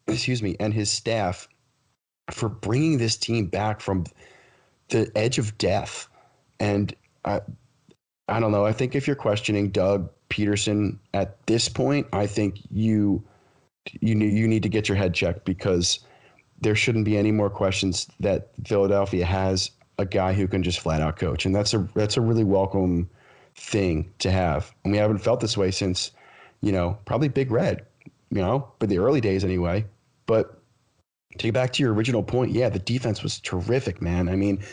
excuse 0.08 0.42
me, 0.42 0.56
and 0.60 0.74
his 0.74 0.92
staff 0.92 1.48
for 2.32 2.50
bringing 2.50 2.98
this 2.98 3.18
team 3.18 3.48
back 3.48 3.82
from 3.82 4.06
the 4.90 5.12
edge 5.16 5.38
of 5.38 5.58
death. 5.58 6.08
And 6.60 6.96
I, 7.25 7.42
I 8.28 8.40
don't 8.40 8.51
know. 8.51 8.66
I 8.66 8.72
think 8.72 8.96
if 8.96 9.08
you're 9.08 9.16
questioning 9.16 9.70
Doug 9.70 10.10
Pederson 10.30 10.98
at 11.13 11.46
this 11.48 11.68
point, 11.68 12.08
I 12.13 12.25
think 12.25 12.60
you 12.70 13.24
you 14.00 14.18
you 14.18 14.48
need 14.48 14.63
to 14.63 14.70
get 14.70 14.88
your 14.88 14.96
head 14.96 15.13
checked 15.13 15.44
because 15.44 16.00
there 16.62 16.75
shouldn't 16.75 17.06
be 17.06 17.18
any 17.18 17.32
more 17.32 17.50
questions 17.50 18.08
that 18.20 18.51
Philadelphia 18.66 19.25
has 19.25 19.72
a 19.98 20.06
guy 20.06 20.34
who 20.34 20.48
can 20.48 20.63
just 20.63 20.80
flat 20.80 21.01
out 21.01 21.18
coach, 21.18 21.46
and 21.46 21.54
that's 21.54 21.74
a 21.74 21.88
that's 21.96 22.18
a 22.18 22.22
really 22.22 22.44
welcome 22.44 23.10
thing 23.56 24.12
to 24.20 24.32
have. 24.32 24.74
And 24.84 24.94
we 24.94 24.98
haven't 24.98 25.18
felt 25.18 25.42
this 25.42 25.58
way 25.58 25.72
since, 25.72 26.12
you 26.62 26.72
know, 26.72 26.98
probably 27.06 27.27
Big 27.27 27.51
Red, 27.51 27.86
you 28.30 28.41
know, 28.41 28.72
but 28.80 28.89
the 28.89 29.00
early 29.00 29.22
days 29.22 29.44
anyway. 29.44 29.86
But 30.25 30.62
to 31.38 31.48
get 31.48 31.53
back 31.53 31.74
to 31.74 31.84
your 31.84 31.94
original 31.94 32.24
point, 32.24 32.51
yeah, 32.51 32.70
the 32.70 32.80
defense 32.80 33.24
was 33.24 33.39
terrific, 33.39 34.01
man. 34.01 34.30
I 34.30 34.36
mean, 34.36 34.63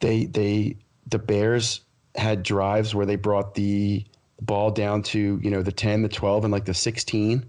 they 0.00 0.26
they 0.26 0.76
the 1.06 1.18
Bears 1.18 1.80
had 2.14 2.42
drives 2.42 2.94
where 2.94 3.06
they 3.06 3.16
brought 3.16 3.54
the 3.54 4.04
ball 4.40 4.70
down 4.70 5.02
to 5.02 5.40
you 5.42 5.50
know 5.50 5.62
the 5.62 5.72
10 5.72 6.02
the 6.02 6.08
12 6.08 6.44
and 6.44 6.52
like 6.52 6.64
the 6.64 6.74
16 6.74 7.48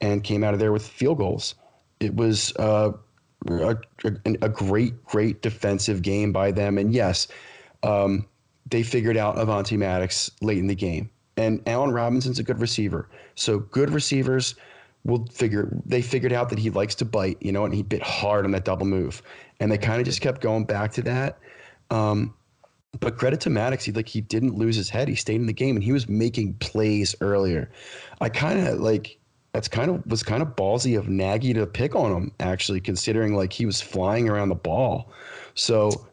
and 0.00 0.24
came 0.24 0.44
out 0.44 0.54
of 0.54 0.60
there 0.60 0.72
with 0.72 0.86
field 0.86 1.18
goals 1.18 1.54
it 1.98 2.14
was 2.14 2.54
uh, 2.56 2.92
a, 3.48 3.76
a, 4.24 4.48
great 4.48 5.04
great 5.04 5.42
defensive 5.42 6.02
game 6.02 6.32
by 6.32 6.50
them 6.50 6.78
and 6.78 6.94
yes 6.94 7.28
um, 7.82 8.26
they 8.66 8.82
figured 8.82 9.16
out 9.16 9.36
Avonte 9.36 9.76
Maddox 9.76 10.30
late 10.40 10.58
in 10.58 10.66
the 10.66 10.74
game 10.74 11.10
and 11.36 11.62
Allen 11.66 11.92
Robinson's 11.92 12.38
a 12.38 12.42
good 12.42 12.60
receiver 12.60 13.08
so 13.34 13.58
good 13.58 13.90
receivers 13.90 14.54
will 15.04 15.26
figure 15.26 15.68
they 15.86 16.02
figured 16.02 16.32
out 16.32 16.50
that 16.50 16.58
he 16.58 16.70
likes 16.70 16.94
to 16.96 17.04
bite 17.04 17.38
you 17.40 17.52
know 17.52 17.64
and 17.64 17.74
he 17.74 17.82
bit 17.82 18.02
hard 18.02 18.44
on 18.44 18.50
that 18.50 18.64
double 18.64 18.86
move 18.86 19.22
and 19.60 19.70
they 19.70 19.78
kind 19.78 20.00
of 20.00 20.04
just 20.04 20.20
kept 20.20 20.40
going 20.40 20.64
back 20.64 20.92
to 20.92 21.02
that 21.02 21.38
um, 21.90 22.34
but 22.98 23.16
credit 23.16 23.40
to 23.42 23.50
Maddox, 23.50 23.84
he 23.84 23.92
like 23.92 24.08
he 24.08 24.20
didn't 24.20 24.56
lose 24.56 24.74
his 24.74 24.90
head. 24.90 25.06
He 25.06 25.14
stayed 25.14 25.36
in 25.36 25.46
the 25.46 25.52
game 25.52 25.76
and 25.76 25.84
he 25.84 25.92
was 25.92 26.08
making 26.08 26.54
plays 26.54 27.14
earlier. 27.20 27.70
I 28.20 28.28
kind 28.28 28.66
of 28.66 28.80
like 28.80 29.18
that's 29.52 29.68
kind 29.68 29.90
of 29.90 30.04
was 30.06 30.22
kind 30.22 30.42
of 30.42 30.56
ballsy 30.56 30.98
of 30.98 31.08
Nagy 31.08 31.52
to 31.54 31.66
pick 31.66 31.94
on 31.94 32.12
him 32.12 32.32
actually, 32.40 32.80
considering 32.80 33.34
like 33.34 33.52
he 33.52 33.64
was 33.64 33.80
flying 33.80 34.28
around 34.28 34.48
the 34.48 34.56
ball. 34.56 35.12
So, 35.54 36.08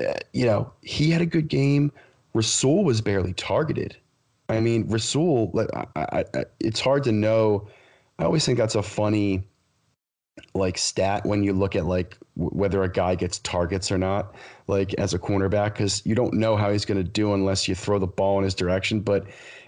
uh, 0.00 0.14
you 0.32 0.44
know, 0.44 0.72
he 0.82 1.10
had 1.10 1.22
a 1.22 1.26
good 1.26 1.48
game. 1.48 1.92
Rasul 2.34 2.84
was 2.84 3.00
barely 3.00 3.34
targeted. 3.34 3.96
I 4.56 4.60
mean, 4.60 4.86
Rasul, 4.88 5.50
like, 5.52 5.68
I, 5.74 5.86
I, 5.96 6.24
I, 6.34 6.44
it's 6.60 6.80
hard 6.80 7.04
to 7.04 7.12
know. 7.12 7.68
I 8.18 8.24
always 8.24 8.44
think 8.44 8.58
that's 8.58 8.74
a 8.74 8.82
funny 8.82 9.44
like 10.54 10.78
stat 10.78 11.26
when 11.26 11.42
you 11.42 11.52
look 11.52 11.76
at 11.76 11.84
like 11.84 12.16
w- 12.36 12.50
whether 12.56 12.82
a 12.82 12.90
guy 12.90 13.14
gets 13.14 13.38
targets 13.40 13.92
or 13.92 13.98
not 13.98 14.34
like 14.66 14.94
as 14.94 15.12
a 15.12 15.18
cornerback 15.18 15.74
because 15.74 16.04
you 16.06 16.14
don't 16.14 16.32
know 16.32 16.56
how 16.56 16.70
he's 16.72 16.86
going 16.86 16.96
to 16.96 17.04
do 17.04 17.34
unless 17.34 17.68
you 17.68 17.74
throw 17.74 17.98
the 17.98 18.06
ball 18.06 18.38
in 18.38 18.44
his 18.44 18.54
direction 18.54 19.00
but 19.00 19.26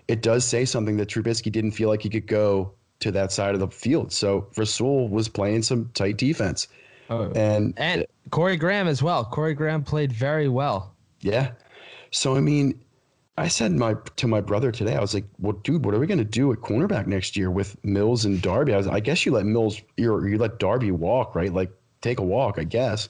it 0.09 0.23
does 0.23 0.43
say 0.43 0.65
something 0.65 0.97
that 0.97 1.09
Trubisky 1.09 1.53
didn't 1.53 1.73
feel 1.73 1.91
like 1.91 2.01
he 2.01 2.09
could 2.09 2.27
go 2.27 2.73
to 3.01 3.11
that 3.11 3.31
side 3.31 3.53
of 3.53 3.61
the 3.61 3.69
field 3.69 4.11
so 4.11 4.47
Rasul 4.57 5.09
was 5.09 5.29
playing 5.29 5.63
some 5.63 5.91
tight 5.93 6.17
defense 6.17 6.67
oh. 7.11 7.31
and 7.35 7.75
And 7.77 8.07
Corey 8.31 8.57
Graham 8.57 8.87
as 8.87 9.03
well. 9.03 9.25
Corey 9.25 9.55
Graham 9.55 9.83
played 9.83 10.13
very 10.13 10.49
well. 10.49 10.95
Yeah. 11.21 11.53
So 12.11 12.37
I 12.37 12.41
mean, 12.41 12.81
I 13.37 13.49
said 13.49 13.73
my 13.73 13.97
to 14.17 14.29
my 14.29 14.41
brother 14.41 14.71
today, 14.71 14.95
I 14.95 15.01
was 15.01 15.13
like, 15.15 15.25
"Well, 15.41 15.55
dude, 15.65 15.85
what 15.85 15.95
are 15.95 15.99
we 15.99 16.07
going 16.07 16.19
to 16.19 16.25
do 16.25 16.53
at 16.53 16.59
cornerback 16.59 17.07
next 17.07 17.37
year 17.37 17.51
with 17.51 17.83
Mills 17.85 18.25
and 18.25 18.41
Darby?" 18.41 18.73
I 18.75 18.77
was, 18.77 18.87
I 18.87 19.01
guess 19.01 19.27
you 19.27 19.33
let 19.33 19.45
Mills, 19.45 19.81
you 19.97 20.25
you 20.25 20.39
let 20.39 20.59
Darby 20.59 20.93
walk, 20.93 21.35
right? 21.35 21.53
Like 21.53 21.73
take 22.01 22.21
a 22.21 22.23
walk, 22.23 22.59
I 22.59 22.65
guess. 22.65 23.09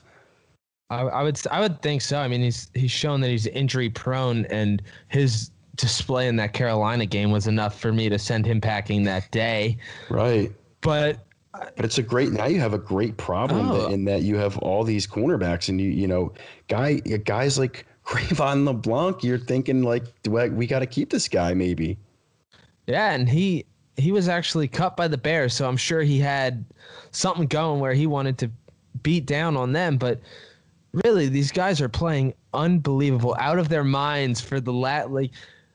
I, 0.89 1.01
I 1.01 1.23
would 1.23 1.39
I 1.51 1.59
would 1.59 1.81
think 1.81 2.01
so. 2.01 2.17
I 2.17 2.27
mean, 2.27 2.41
he's 2.41 2.71
he's 2.73 2.91
shown 2.91 3.21
that 3.21 3.29
he's 3.29 3.45
injury 3.47 3.89
prone, 3.89 4.45
and 4.45 4.81
his 5.09 5.51
display 5.75 6.27
in 6.27 6.37
that 6.37 6.53
Carolina 6.53 7.05
game 7.05 7.31
was 7.31 7.47
enough 7.47 7.79
for 7.79 7.91
me 7.93 8.09
to 8.09 8.17
send 8.17 8.45
him 8.45 8.61
packing 8.61 9.03
that 9.03 9.29
day. 9.31 9.77
Right. 10.09 10.51
But 10.81 11.19
But 11.53 11.85
it's 11.85 11.97
a 11.97 12.03
great 12.03 12.31
now 12.31 12.45
you 12.45 12.59
have 12.59 12.73
a 12.73 12.79
great 12.79 13.17
problem 13.17 13.69
Oh. 13.69 13.81
that, 13.83 13.91
in 13.91 14.05
that 14.05 14.21
you 14.23 14.37
have 14.37 14.57
all 14.59 14.83
these 14.83 15.05
cornerbacks 15.05 15.69
and 15.69 15.79
you 15.79 15.89
you 15.89 16.07
know 16.07 16.33
guy 16.67 16.95
guys 16.95 17.59
like 17.59 17.85
Cre'Von 18.05 18.65
LeBlanc. 18.65 19.23
You're 19.23 19.39
thinking 19.39 19.83
like, 19.83 20.03
I, 20.27 20.49
we 20.49 20.67
got 20.67 20.79
to 20.79 20.85
keep 20.85 21.09
this 21.09 21.27
guy 21.27 21.53
maybe? 21.53 21.97
yeah, 22.87 23.11
and 23.11 23.27
he 23.27 23.65
he 23.97 24.11
was 24.11 24.27
actually 24.27 24.67
cut 24.67 24.97
by 24.97 25.07
the 25.07 25.17
Bears, 25.17 25.53
so 25.53 25.67
I'm 25.67 25.77
sure 25.77 26.01
he 26.01 26.19
had 26.19 26.65
something 27.11 27.47
going 27.47 27.79
where 27.79 27.93
he 27.93 28.07
wanted 28.07 28.37
to 28.39 28.51
beat 29.03 29.25
down 29.25 29.55
on 29.55 29.71
them. 29.71 29.97
But 29.97 30.19
really, 30.91 31.29
these 31.29 31.51
guys 31.51 31.81
are 31.81 31.89
playing 31.89 32.33
unbelievable, 32.53 33.35
out 33.39 33.57
of 33.57 33.69
their 33.69 33.83
minds 33.83 34.41
for 34.41 34.59
the 34.59 34.73
lat. 34.73 35.11
Like 35.11 35.31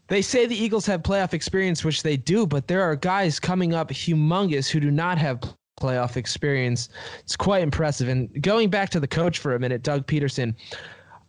they 0.08 0.22
say, 0.22 0.46
the 0.46 0.56
Eagles 0.56 0.86
have 0.86 1.02
playoff 1.02 1.32
experience, 1.32 1.84
which 1.84 2.02
they 2.02 2.16
do, 2.16 2.46
but 2.46 2.68
there 2.68 2.82
are 2.82 2.94
guys 2.94 3.40
coming 3.40 3.74
up 3.74 3.90
humongous 3.90 4.68
who 4.68 4.80
do 4.80 4.90
not 4.90 5.18
have 5.18 5.40
playoff 5.80 6.16
experience. 6.16 6.90
It's 7.20 7.36
quite 7.36 7.62
impressive. 7.62 8.08
And 8.08 8.42
going 8.42 8.68
back 8.68 8.90
to 8.90 9.00
the 9.00 9.08
coach 9.08 9.38
for 9.38 9.54
a 9.54 9.58
minute, 9.58 9.82
Doug 9.82 10.06
Pederson, 10.06 10.54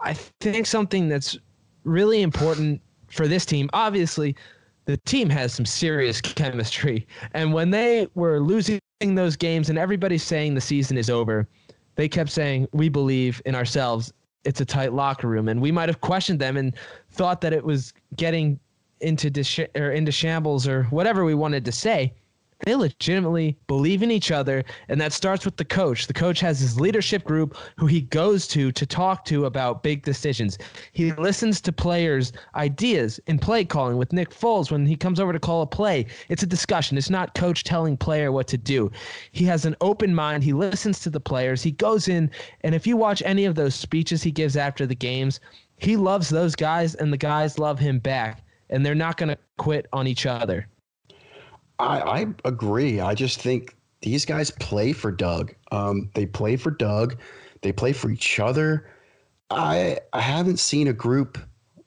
I 0.01 0.13
think 0.13 0.65
something 0.65 1.07
that's 1.07 1.37
really 1.83 2.21
important 2.21 2.81
for 3.09 3.27
this 3.27 3.45
team, 3.45 3.69
obviously, 3.73 4.35
the 4.85 4.97
team 4.97 5.29
has 5.29 5.53
some 5.53 5.65
serious 5.65 6.21
chemistry. 6.21 7.07
And 7.33 7.53
when 7.53 7.69
they 7.69 8.07
were 8.15 8.39
losing 8.39 8.79
those 9.01 9.35
games 9.35 9.69
and 9.69 9.77
everybody's 9.77 10.23
saying 10.23 10.55
the 10.55 10.61
season 10.61 10.97
is 10.97 11.09
over, 11.09 11.47
they 11.95 12.07
kept 12.07 12.29
saying, 12.29 12.67
We 12.73 12.89
believe 12.89 13.41
in 13.45 13.55
ourselves. 13.55 14.13
It's 14.43 14.59
a 14.59 14.65
tight 14.65 14.93
locker 14.93 15.27
room. 15.27 15.49
And 15.49 15.61
we 15.61 15.71
might 15.71 15.87
have 15.87 16.01
questioned 16.01 16.39
them 16.39 16.57
and 16.57 16.73
thought 17.11 17.41
that 17.41 17.53
it 17.53 17.63
was 17.63 17.93
getting 18.15 18.59
into 19.01 19.29
dis- 19.29 19.59
or 19.75 19.91
into 19.91 20.11
shambles 20.11 20.67
or 20.67 20.83
whatever 20.85 21.25
we 21.25 21.35
wanted 21.35 21.63
to 21.65 21.71
say. 21.71 22.13
They 22.63 22.75
legitimately 22.75 23.57
believe 23.67 24.03
in 24.03 24.11
each 24.11 24.31
other 24.31 24.63
and 24.89 24.99
that 25.01 25.13
starts 25.13 25.45
with 25.45 25.57
the 25.57 25.65
coach. 25.65 26.07
The 26.07 26.13
coach 26.13 26.39
has 26.41 26.59
his 26.59 26.79
leadership 26.79 27.23
group 27.23 27.57
who 27.77 27.87
he 27.87 28.01
goes 28.01 28.47
to 28.49 28.71
to 28.71 28.85
talk 28.85 29.25
to 29.25 29.45
about 29.45 29.83
big 29.83 30.03
decisions. 30.03 30.57
He 30.93 31.11
listens 31.13 31.61
to 31.61 31.71
players 31.71 32.33
ideas 32.55 33.19
in 33.27 33.39
play 33.39 33.65
calling 33.65 33.97
with 33.97 34.13
nick 34.13 34.29
foles 34.29 34.71
when 34.71 34.85
he 34.85 34.95
comes 34.95 35.19
over 35.19 35.33
to 35.33 35.39
call 35.39 35.61
a 35.61 35.67
play. 35.67 36.05
It's 36.29 36.43
a 36.43 36.47
discussion. 36.47 36.97
It's 36.97 37.09
not 37.09 37.35
coach 37.35 37.63
telling 37.63 37.97
player 37.97 38.31
what 38.31 38.47
to 38.47 38.57
do. 38.57 38.91
He 39.31 39.45
has 39.45 39.65
an 39.65 39.75
open 39.81 40.13
mind. 40.13 40.43
He 40.43 40.53
listens 40.53 40.99
to 41.01 41.09
the 41.09 41.19
players. 41.19 41.63
He 41.63 41.71
goes 41.71 42.07
in 42.07 42.29
and 42.61 42.75
if 42.75 42.85
you 42.85 42.97
watch 42.97 43.21
any 43.25 43.45
of 43.45 43.55
those 43.55 43.75
speeches 43.75 44.23
he 44.23 44.31
gives 44.31 44.55
after 44.55 44.85
the 44.85 44.95
games 44.95 45.39
he 45.77 45.95
loves 45.97 46.29
those 46.29 46.55
guys 46.55 46.93
and 46.95 47.11
the 47.11 47.17
guys 47.17 47.57
love 47.57 47.79
him 47.79 47.97
back 47.97 48.43
and 48.69 48.85
they're 48.85 48.95
not 48.95 49.17
going 49.17 49.29
to 49.29 49.37
quit 49.57 49.87
on 49.91 50.07
each 50.07 50.25
other 50.25 50.67
I, 51.81 52.21
I 52.21 52.27
agree. 52.45 52.99
I 52.99 53.15
just 53.15 53.41
think 53.41 53.75
these 54.01 54.25
guys 54.25 54.51
play 54.51 54.93
for 54.93 55.11
Doug. 55.11 55.53
Um, 55.71 56.09
they 56.13 56.25
play 56.25 56.55
for 56.55 56.71
Doug. 56.71 57.17
They 57.61 57.71
play 57.71 57.93
for 57.93 58.09
each 58.11 58.39
other. 58.39 58.87
I 59.49 59.99
I 60.13 60.21
haven't 60.21 60.59
seen 60.59 60.87
a 60.87 60.93
group 60.93 61.37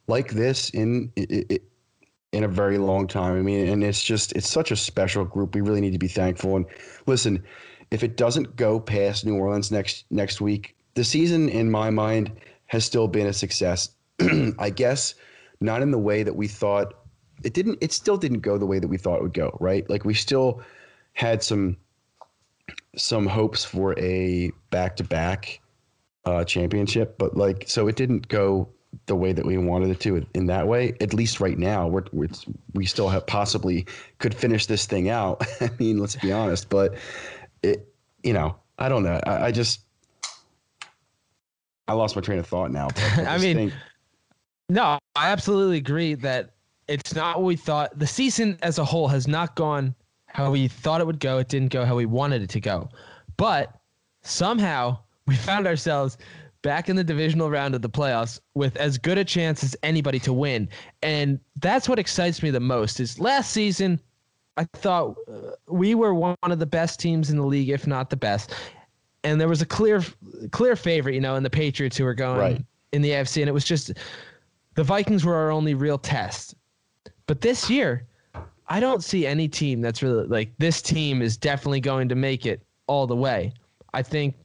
like 0.07 0.31
this 0.33 0.71
in 0.71 1.13
in 1.17 2.45
a 2.45 2.49
very 2.49 2.79
long 2.79 3.07
time. 3.07 3.39
I 3.39 3.43
mean, 3.43 3.69
and 3.69 3.85
it's 3.85 4.03
just 4.03 4.33
it's 4.33 4.49
such 4.49 4.71
a 4.71 4.77
special 4.77 5.25
group. 5.25 5.55
We 5.55 5.61
really 5.61 5.81
need 5.81 5.93
to 5.93 5.99
be 5.99 6.09
thankful. 6.09 6.57
And 6.57 6.67
listen, 7.07 7.43
if 7.91 8.03
it 8.03 8.17
doesn't 8.17 8.57
go 8.57 8.81
past 8.81 9.25
New 9.25 9.37
Orleans 9.37 9.71
next 9.71 10.05
next 10.11 10.41
week, 10.41 10.77
the 10.95 11.05
season 11.05 11.49
in 11.49 11.71
my 11.71 11.91
mind 11.91 12.33
has 12.67 12.85
still 12.85 13.09
been 13.09 13.27
a 13.27 13.33
success. 13.33 13.91
I 14.59 14.71
guess 14.71 15.15
not 15.61 15.83
in 15.83 15.91
the 15.91 15.99
way 15.99 16.23
that 16.23 16.37
we 16.37 16.49
thought 16.49 16.95
it 17.45 17.55
didn't 17.55 17.79
it 17.81 17.93
still 17.93 18.17
didn't 18.17 18.41
go 18.41 18.59
the 18.59 18.67
way 18.67 18.79
that 18.79 18.89
we 18.89 18.97
thought 18.97 19.17
it 19.17 19.23
would 19.23 19.35
go, 19.35 19.57
right? 19.61 19.89
Like 19.89 20.05
we 20.05 20.15
still 20.15 20.63
had 21.13 21.43
some 21.43 21.77
some 22.97 23.27
hopes 23.27 23.65
for 23.65 23.99
a 23.99 24.51
back-to-back 24.71 25.61
uh, 26.25 26.45
championship, 26.45 27.19
but 27.19 27.37
like 27.37 27.65
so 27.67 27.87
it 27.89 27.97
didn't 27.97 28.29
go 28.29 28.69
the 29.07 29.17
way 29.17 29.33
that 29.33 29.45
we 29.45 29.59
wanted 29.59 29.91
it 29.91 30.01
to 30.01 30.25
in 30.35 30.47
that 30.47 30.67
way. 30.69 30.95
At 31.01 31.13
least 31.13 31.41
right 31.41 31.59
now, 31.59 31.87
we're, 31.87 32.05
we're 32.13 32.29
we 32.73 32.87
still 32.87 33.09
have 33.09 33.27
possibly 33.27 33.87
could 34.19 34.35
finish 34.35 34.67
this 34.67 34.87
thing 34.87 35.09
out. 35.09 35.43
I 35.61 35.71
mean, 35.79 35.99
let's 35.99 36.17
be 36.17 36.33
honest, 36.33 36.69
but 36.69 36.95
it 37.63 37.89
you 38.23 38.33
know 38.33 38.57
I 38.79 38.89
don't 38.89 39.03
know. 39.03 39.21
I, 39.27 39.47
I 39.47 39.53
just 39.53 39.81
I 41.87 41.93
lost 41.93 42.17
my 42.17 42.23
train 42.23 42.39
of 42.39 42.47
thought 42.47 42.71
now. 42.71 42.89
I, 43.17 43.25
I 43.27 43.39
mean, 43.39 43.57
think, 43.57 43.73
no, 44.69 44.99
I 45.15 45.31
absolutely 45.31 45.77
agree 45.77 46.15
that 46.15 46.54
it's 46.89 47.15
not 47.15 47.37
what 47.37 47.47
we 47.47 47.57
thought. 47.57 47.99
The 47.99 48.07
season 48.07 48.59
as 48.63 48.79
a 48.79 48.85
whole 48.85 49.09
has 49.09 49.27
not 49.27 49.57
gone 49.57 49.95
how 50.27 50.51
we 50.51 50.69
thought 50.69 51.01
it 51.01 51.07
would 51.07 51.21
go. 51.21 51.39
It 51.39 51.49
didn't 51.49 51.73
go 51.73 51.85
how 51.85 51.97
we 51.97 52.07
wanted 52.07 52.43
it 52.43 52.51
to 52.51 52.61
go. 52.61 52.89
But 53.37 53.79
somehow 54.23 54.99
we 55.27 55.37
found 55.49 55.67
ourselves 55.67 56.19
back 56.63 56.89
in 56.89 56.97
the 56.97 57.05
divisional 57.05 57.51
round 57.51 57.75
of 57.75 57.83
the 57.83 57.91
playoffs 57.91 58.41
with 58.55 58.77
as 58.77 58.97
good 58.99 59.19
a 59.19 59.25
chance 59.25 59.63
as 59.63 59.77
anybody 59.83 60.19
to 60.21 60.33
win. 60.33 60.69
And 61.03 61.39
that's 61.57 61.89
what 61.89 61.99
excites 61.99 62.43
me 62.43 62.51
the 62.51 62.61
most 62.61 63.01
is 63.01 63.21
last 63.21 63.53
season 63.53 64.01
I 64.57 64.65
thought 64.65 65.17
uh, 65.29 65.53
we 65.69 65.95
were 65.95 66.15
one 66.15 66.37
of 66.43 66.59
the 66.59 66.67
best 66.67 67.01
teams 67.01 67.31
in 67.31 67.37
the 67.37 67.45
league 67.45 67.69
if 67.69 67.87
not 67.87 68.11
the 68.11 68.17
best. 68.17 68.55
And 69.25 69.41
there 69.41 69.49
was 69.49 69.63
a 69.63 69.67
clear 69.67 70.03
clear 70.51 70.77
favorite, 70.77 71.15
you 71.15 71.21
know, 71.21 71.37
in 71.37 71.43
the 71.43 71.51
Patriots 71.51 71.97
who 71.97 72.05
were 72.05 72.15
going 72.15 72.39
right. 72.39 72.65
in 72.93 73.03
the 73.03 73.11
AFC 73.11 73.43
and 73.43 73.49
it 73.49 73.53
was 73.53 73.65
just 73.65 73.93
the 74.75 74.85
Vikings 74.85 75.25
were 75.25 75.35
our 75.35 75.51
only 75.51 75.75
real 75.75 75.99
test. 75.99 76.55
But 77.27 77.41
this 77.41 77.71
year, 77.71 78.07
I 78.69 78.81
don't 78.81 79.03
see 79.03 79.27
any 79.27 79.49
team 79.49 79.81
that's 79.81 80.03
really 80.03 80.27
like 80.27 80.53
this 80.59 80.81
team 80.83 81.23
is 81.23 81.37
definitely 81.37 81.81
going 81.81 82.09
to 82.09 82.15
make 82.15 82.47
it 82.47 82.63
all 82.87 83.07
the 83.07 83.17
way. 83.17 83.53
I 83.93 84.03
think 84.03 84.37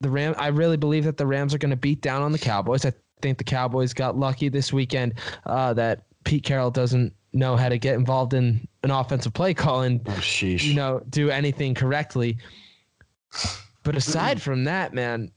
the 0.00 0.10
Ram 0.10 0.34
I 0.38 0.48
really 0.48 0.76
believe 0.76 1.04
that 1.04 1.16
the 1.16 1.26
Rams 1.26 1.54
are 1.54 1.58
going 1.58 1.70
to 1.70 1.76
beat 1.76 2.00
down 2.00 2.22
on 2.22 2.32
the 2.32 2.38
Cowboys. 2.38 2.84
I 2.84 2.92
think 3.20 3.38
the 3.38 3.44
Cowboys 3.44 3.92
got 3.92 4.16
lucky 4.16 4.48
this 4.48 4.72
weekend 4.72 5.14
uh, 5.46 5.74
that 5.74 6.04
Pete 6.24 6.44
Carroll 6.44 6.70
doesn't 6.70 7.12
know 7.32 7.56
how 7.56 7.68
to 7.68 7.78
get 7.78 7.94
involved 7.94 8.34
in 8.34 8.66
an 8.82 8.90
offensive 8.90 9.34
play 9.34 9.54
call 9.54 9.82
and 9.82 10.00
oh, 10.06 10.20
you 10.32 10.74
know 10.74 11.02
do 11.10 11.30
anything 11.30 11.74
correctly. 11.74 12.38
But 13.82 13.96
aside 13.96 14.40
from 14.40 14.64
that, 14.64 14.92
man, 14.92 15.30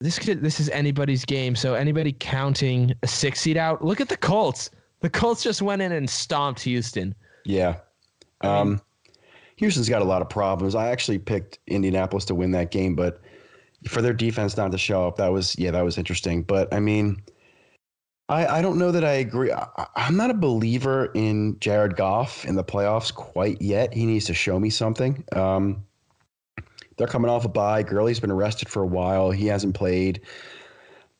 this 0.00 0.18
could 0.18 0.42
this 0.42 0.60
is 0.60 0.68
anybody's 0.70 1.24
game. 1.24 1.54
So 1.54 1.74
anybody 1.74 2.14
counting 2.18 2.94
a 3.02 3.06
six 3.06 3.40
seed 3.40 3.56
out, 3.56 3.84
look 3.84 4.00
at 4.00 4.08
the 4.08 4.16
Colts. 4.16 4.70
The 5.00 5.10
Colts 5.10 5.42
just 5.42 5.62
went 5.62 5.82
in 5.82 5.92
and 5.92 6.08
stomped 6.08 6.60
Houston. 6.60 7.14
Yeah. 7.44 7.76
Um, 8.40 8.80
Houston's 9.56 9.88
got 9.88 10.02
a 10.02 10.04
lot 10.04 10.22
of 10.22 10.28
problems. 10.28 10.74
I 10.74 10.90
actually 10.90 11.18
picked 11.18 11.58
Indianapolis 11.66 12.24
to 12.26 12.34
win 12.34 12.52
that 12.52 12.70
game, 12.70 12.94
but 12.94 13.20
for 13.86 14.02
their 14.02 14.12
defense 14.12 14.56
not 14.56 14.72
to 14.72 14.78
show 14.78 15.06
up, 15.06 15.16
that 15.16 15.32
was 15.32 15.58
yeah, 15.58 15.70
that 15.72 15.84
was 15.84 15.98
interesting. 15.98 16.42
But 16.42 16.72
I 16.72 16.80
mean, 16.80 17.22
I 18.28 18.46
I 18.58 18.62
don't 18.62 18.78
know 18.78 18.92
that 18.92 19.04
I 19.04 19.12
agree. 19.14 19.52
I, 19.52 19.66
I'm 19.96 20.16
not 20.16 20.30
a 20.30 20.34
believer 20.34 21.10
in 21.14 21.58
Jared 21.60 21.96
Goff 21.96 22.44
in 22.44 22.54
the 22.54 22.64
playoffs 22.64 23.12
quite 23.12 23.60
yet. 23.60 23.92
He 23.92 24.06
needs 24.06 24.26
to 24.26 24.34
show 24.34 24.58
me 24.60 24.70
something. 24.70 25.24
Um, 25.32 25.84
they're 26.96 27.06
coming 27.06 27.30
off 27.30 27.44
a 27.44 27.48
bye. 27.48 27.82
Gurley's 27.82 28.20
been 28.20 28.30
arrested 28.30 28.68
for 28.68 28.82
a 28.82 28.86
while. 28.86 29.30
He 29.30 29.46
hasn't 29.46 29.74
played 29.74 30.20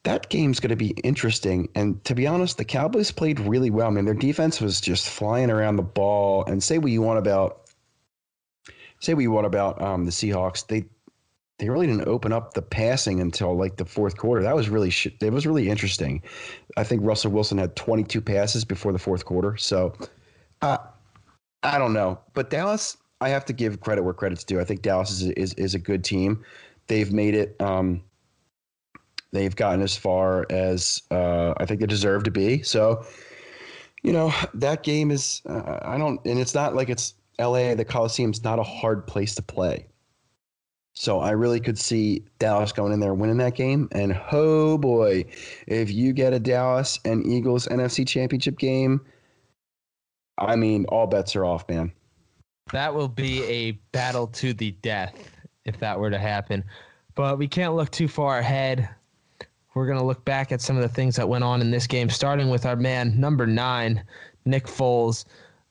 that 0.08 0.30
game's 0.30 0.58
going 0.58 0.70
to 0.70 0.76
be 0.76 0.92
interesting. 1.04 1.68
And 1.74 2.02
to 2.04 2.14
be 2.14 2.26
honest, 2.26 2.56
the 2.56 2.64
Cowboys 2.64 3.10
played 3.10 3.38
really 3.40 3.68
well. 3.68 3.88
I 3.88 3.90
mean, 3.90 4.06
their 4.06 4.14
defense 4.14 4.58
was 4.58 4.80
just 4.80 5.06
flying 5.06 5.50
around 5.50 5.76
the 5.76 5.82
ball. 5.82 6.46
And 6.46 6.62
say 6.62 6.78
what 6.78 6.90
you 6.90 7.02
want 7.02 7.18
about, 7.18 7.68
say 9.00 9.12
what 9.12 9.20
you 9.20 9.30
want 9.30 9.46
about 9.46 9.82
um, 9.82 10.06
the 10.06 10.10
Seahawks, 10.10 10.66
they 10.66 10.86
they 11.58 11.68
really 11.68 11.86
didn't 11.86 12.08
open 12.08 12.32
up 12.32 12.54
the 12.54 12.62
passing 12.62 13.20
until 13.20 13.54
like 13.54 13.76
the 13.76 13.84
fourth 13.84 14.16
quarter. 14.16 14.42
That 14.42 14.56
was 14.56 14.70
really 14.70 14.88
sh- 14.88 15.08
it 15.20 15.30
was 15.30 15.46
really 15.46 15.68
interesting. 15.68 16.22
I 16.78 16.84
think 16.84 17.02
Russell 17.04 17.30
Wilson 17.30 17.58
had 17.58 17.76
22 17.76 18.22
passes 18.22 18.64
before 18.64 18.92
the 18.92 18.98
fourth 18.98 19.26
quarter. 19.26 19.58
So, 19.58 19.92
uh, 20.62 20.78
I 21.62 21.76
don't 21.76 21.92
know, 21.92 22.18
but 22.32 22.48
Dallas, 22.48 22.96
I 23.20 23.28
have 23.28 23.44
to 23.44 23.52
give 23.52 23.80
credit 23.80 24.04
where 24.04 24.14
credit's 24.14 24.44
due. 24.44 24.58
I 24.58 24.64
think 24.64 24.80
Dallas 24.80 25.10
is 25.10 25.30
is, 25.32 25.52
is 25.54 25.74
a 25.74 25.78
good 25.78 26.02
team. 26.02 26.42
They've 26.86 27.12
made 27.12 27.34
it. 27.34 27.56
Um, 27.60 28.02
They've 29.32 29.54
gotten 29.54 29.82
as 29.82 29.96
far 29.96 30.46
as 30.50 31.02
uh, 31.10 31.54
I 31.58 31.66
think 31.66 31.80
they 31.80 31.86
deserve 31.86 32.24
to 32.24 32.30
be. 32.30 32.62
So, 32.62 33.04
you 34.02 34.12
know, 34.12 34.32
that 34.54 34.82
game 34.82 35.10
is, 35.10 35.42
uh, 35.46 35.80
I 35.82 35.98
don't, 35.98 36.20
and 36.24 36.38
it's 36.38 36.54
not 36.54 36.74
like 36.74 36.88
it's 36.88 37.14
LA, 37.38 37.74
the 37.74 37.84
Coliseum's 37.84 38.42
not 38.42 38.58
a 38.58 38.62
hard 38.62 39.06
place 39.06 39.34
to 39.36 39.42
play. 39.42 39.86
So 40.94 41.20
I 41.20 41.30
really 41.30 41.60
could 41.60 41.78
see 41.78 42.24
Dallas 42.40 42.72
going 42.72 42.92
in 42.92 42.98
there 42.98 43.14
winning 43.14 43.36
that 43.36 43.54
game. 43.54 43.88
And 43.92 44.20
oh 44.32 44.78
boy, 44.78 45.26
if 45.68 45.92
you 45.92 46.12
get 46.12 46.32
a 46.32 46.40
Dallas 46.40 46.98
and 47.04 47.24
Eagles 47.24 47.68
NFC 47.68 48.06
championship 48.06 48.58
game, 48.58 49.00
I 50.38 50.56
mean, 50.56 50.86
all 50.86 51.06
bets 51.06 51.36
are 51.36 51.44
off, 51.44 51.68
man. 51.68 51.92
That 52.72 52.94
will 52.94 53.08
be 53.08 53.44
a 53.44 53.72
battle 53.92 54.26
to 54.26 54.52
the 54.52 54.72
death 54.82 55.30
if 55.64 55.78
that 55.78 55.98
were 56.00 56.10
to 56.10 56.18
happen. 56.18 56.64
But 57.14 57.38
we 57.38 57.46
can't 57.46 57.74
look 57.74 57.90
too 57.90 58.08
far 58.08 58.38
ahead. 58.38 58.88
We're 59.78 59.86
going 59.86 59.98
to 59.98 60.04
look 60.04 60.24
back 60.24 60.50
at 60.50 60.60
some 60.60 60.76
of 60.76 60.82
the 60.82 60.88
things 60.88 61.14
that 61.16 61.28
went 61.28 61.44
on 61.44 61.60
in 61.60 61.70
this 61.70 61.86
game, 61.86 62.10
starting 62.10 62.50
with 62.50 62.66
our 62.66 62.74
man, 62.74 63.18
number 63.18 63.46
nine, 63.46 64.02
Nick 64.44 64.66
Foles. 64.66 65.24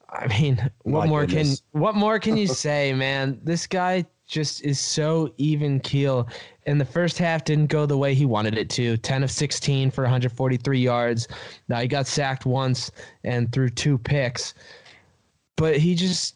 I 0.10 0.28
mean, 0.28 0.72
what 0.84 1.02
My 1.02 1.08
more 1.08 1.26
goodness. 1.26 1.62
can 1.74 1.82
what 1.82 1.94
more 1.96 2.18
can 2.18 2.38
you 2.38 2.48
say, 2.66 2.94
man? 2.94 3.40
This 3.44 3.68
guy 3.68 4.06
just 4.26 4.64
is 4.64 4.80
so 4.80 5.34
even 5.38 5.82
keel. 5.82 6.30
And 6.66 6.80
the 6.80 6.86
first 6.86 7.18
half 7.18 7.44
didn't 7.44 7.68
go 7.68 7.86
the 7.86 7.98
way 7.98 8.14
he 8.14 8.26
wanted 8.26 8.58
it 8.58 8.70
to. 8.72 8.96
10 8.98 9.24
of 9.24 9.32
16 9.32 9.92
for 9.92 10.04
143 10.04 10.80
yards. 10.80 11.28
Now 11.68 11.80
he 11.82 11.88
got 11.88 12.08
sacked 12.08 12.46
once 12.46 12.92
and 13.26 13.52
threw 13.52 13.70
two 13.70 13.98
picks. 13.98 14.54
But 15.58 15.78
he 15.78 15.96
just 15.96 16.36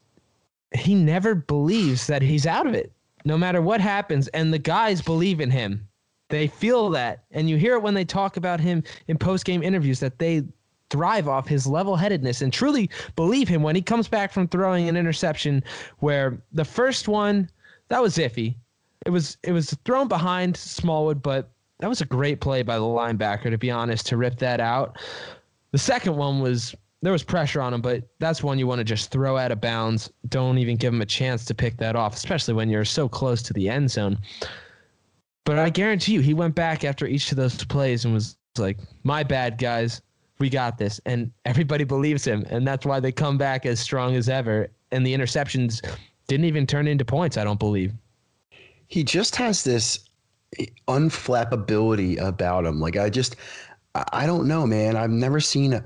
he 0.73 0.93
never 0.93 1.35
believes 1.35 2.07
that 2.07 2.21
he's 2.21 2.45
out 2.45 2.67
of 2.67 2.73
it. 2.73 2.91
No 3.23 3.37
matter 3.37 3.61
what 3.61 3.79
happens 3.79 4.27
and 4.29 4.53
the 4.53 4.59
guys 4.59 5.01
believe 5.01 5.39
in 5.39 5.51
him. 5.51 5.87
They 6.31 6.47
feel 6.47 6.89
that, 6.91 7.25
and 7.31 7.49
you 7.49 7.57
hear 7.57 7.75
it 7.75 7.83
when 7.83 7.93
they 7.93 8.05
talk 8.05 8.37
about 8.37 8.59
him 8.59 8.83
in 9.07 9.17
post 9.17 9.45
game 9.45 9.61
interviews 9.61 9.99
that 9.99 10.17
they 10.17 10.43
thrive 10.89 11.27
off 11.27 11.47
his 11.47 11.67
level 11.67 11.95
headedness 11.95 12.41
and 12.41 12.51
truly 12.51 12.89
believe 13.15 13.47
him 13.47 13.63
when 13.63 13.75
he 13.75 13.81
comes 13.81 14.07
back 14.07 14.31
from 14.31 14.47
throwing 14.47 14.89
an 14.89 14.97
interception 14.97 15.63
where 15.99 16.41
the 16.51 16.65
first 16.65 17.07
one 17.07 17.49
that 17.89 18.01
was 18.01 18.17
iffy. 18.17 18.55
It 19.05 19.09
was 19.09 19.37
it 19.43 19.51
was 19.51 19.75
thrown 19.85 20.07
behind 20.07 20.55
Smallwood, 20.55 21.21
but 21.21 21.51
that 21.79 21.89
was 21.89 22.01
a 22.01 22.05
great 22.05 22.39
play 22.39 22.61
by 22.61 22.77
the 22.77 22.83
linebacker 22.83 23.49
to 23.49 23.57
be 23.57 23.71
honest 23.71 24.05
to 24.07 24.17
rip 24.17 24.37
that 24.39 24.59
out. 24.59 24.97
The 25.71 25.77
second 25.77 26.15
one 26.15 26.39
was 26.39 26.75
there 27.01 27.11
was 27.11 27.23
pressure 27.23 27.61
on 27.61 27.73
him, 27.73 27.81
but 27.81 28.03
that's 28.19 28.43
one 28.43 28.59
you 28.59 28.67
want 28.67 28.79
to 28.79 28.85
just 28.85 29.11
throw 29.11 29.37
out 29.37 29.51
of 29.51 29.59
bounds. 29.59 30.11
Don't 30.29 30.59
even 30.59 30.77
give 30.77 30.93
him 30.93 31.01
a 31.01 31.05
chance 31.05 31.45
to 31.45 31.55
pick 31.55 31.77
that 31.77 31.95
off, 31.95 32.15
especially 32.15 32.53
when 32.53 32.69
you're 32.69 32.85
so 32.85 33.09
close 33.09 33.41
to 33.43 33.53
the 33.53 33.67
end 33.67 33.89
zone. 33.89 34.19
But 35.45 35.59
I 35.59 35.69
guarantee 35.69 36.13
you, 36.13 36.19
he 36.21 36.33
went 36.33 36.55
back 36.55 36.83
after 36.83 37.07
each 37.07 37.31
of 37.31 37.37
those 37.37 37.63
plays 37.65 38.05
and 38.05 38.13
was 38.13 38.37
like, 38.57 38.77
"My 39.03 39.23
bad, 39.23 39.57
guys. 39.57 40.01
We 40.39 40.49
got 40.49 40.77
this." 40.77 40.99
And 41.05 41.31
everybody 41.45 41.83
believes 41.83 42.25
him, 42.25 42.45
and 42.49 42.67
that's 42.67 42.85
why 42.85 42.99
they 42.99 43.11
come 43.11 43.37
back 43.37 43.65
as 43.65 43.79
strong 43.79 44.15
as 44.15 44.29
ever. 44.29 44.69
And 44.91 45.05
the 45.05 45.13
interceptions 45.13 45.81
didn't 46.27 46.45
even 46.45 46.67
turn 46.67 46.87
into 46.87 47.05
points. 47.05 47.37
I 47.37 47.43
don't 47.43 47.59
believe. 47.59 47.93
He 48.87 49.03
just 49.03 49.35
has 49.37 49.63
this 49.63 50.09
unflappability 50.87 52.19
about 52.19 52.65
him. 52.65 52.79
Like 52.79 52.97
I 52.97 53.09
just, 53.09 53.37
I 53.95 54.25
don't 54.25 54.47
know, 54.47 54.67
man. 54.67 54.95
I've 54.95 55.09
never 55.09 55.39
seen. 55.39 55.81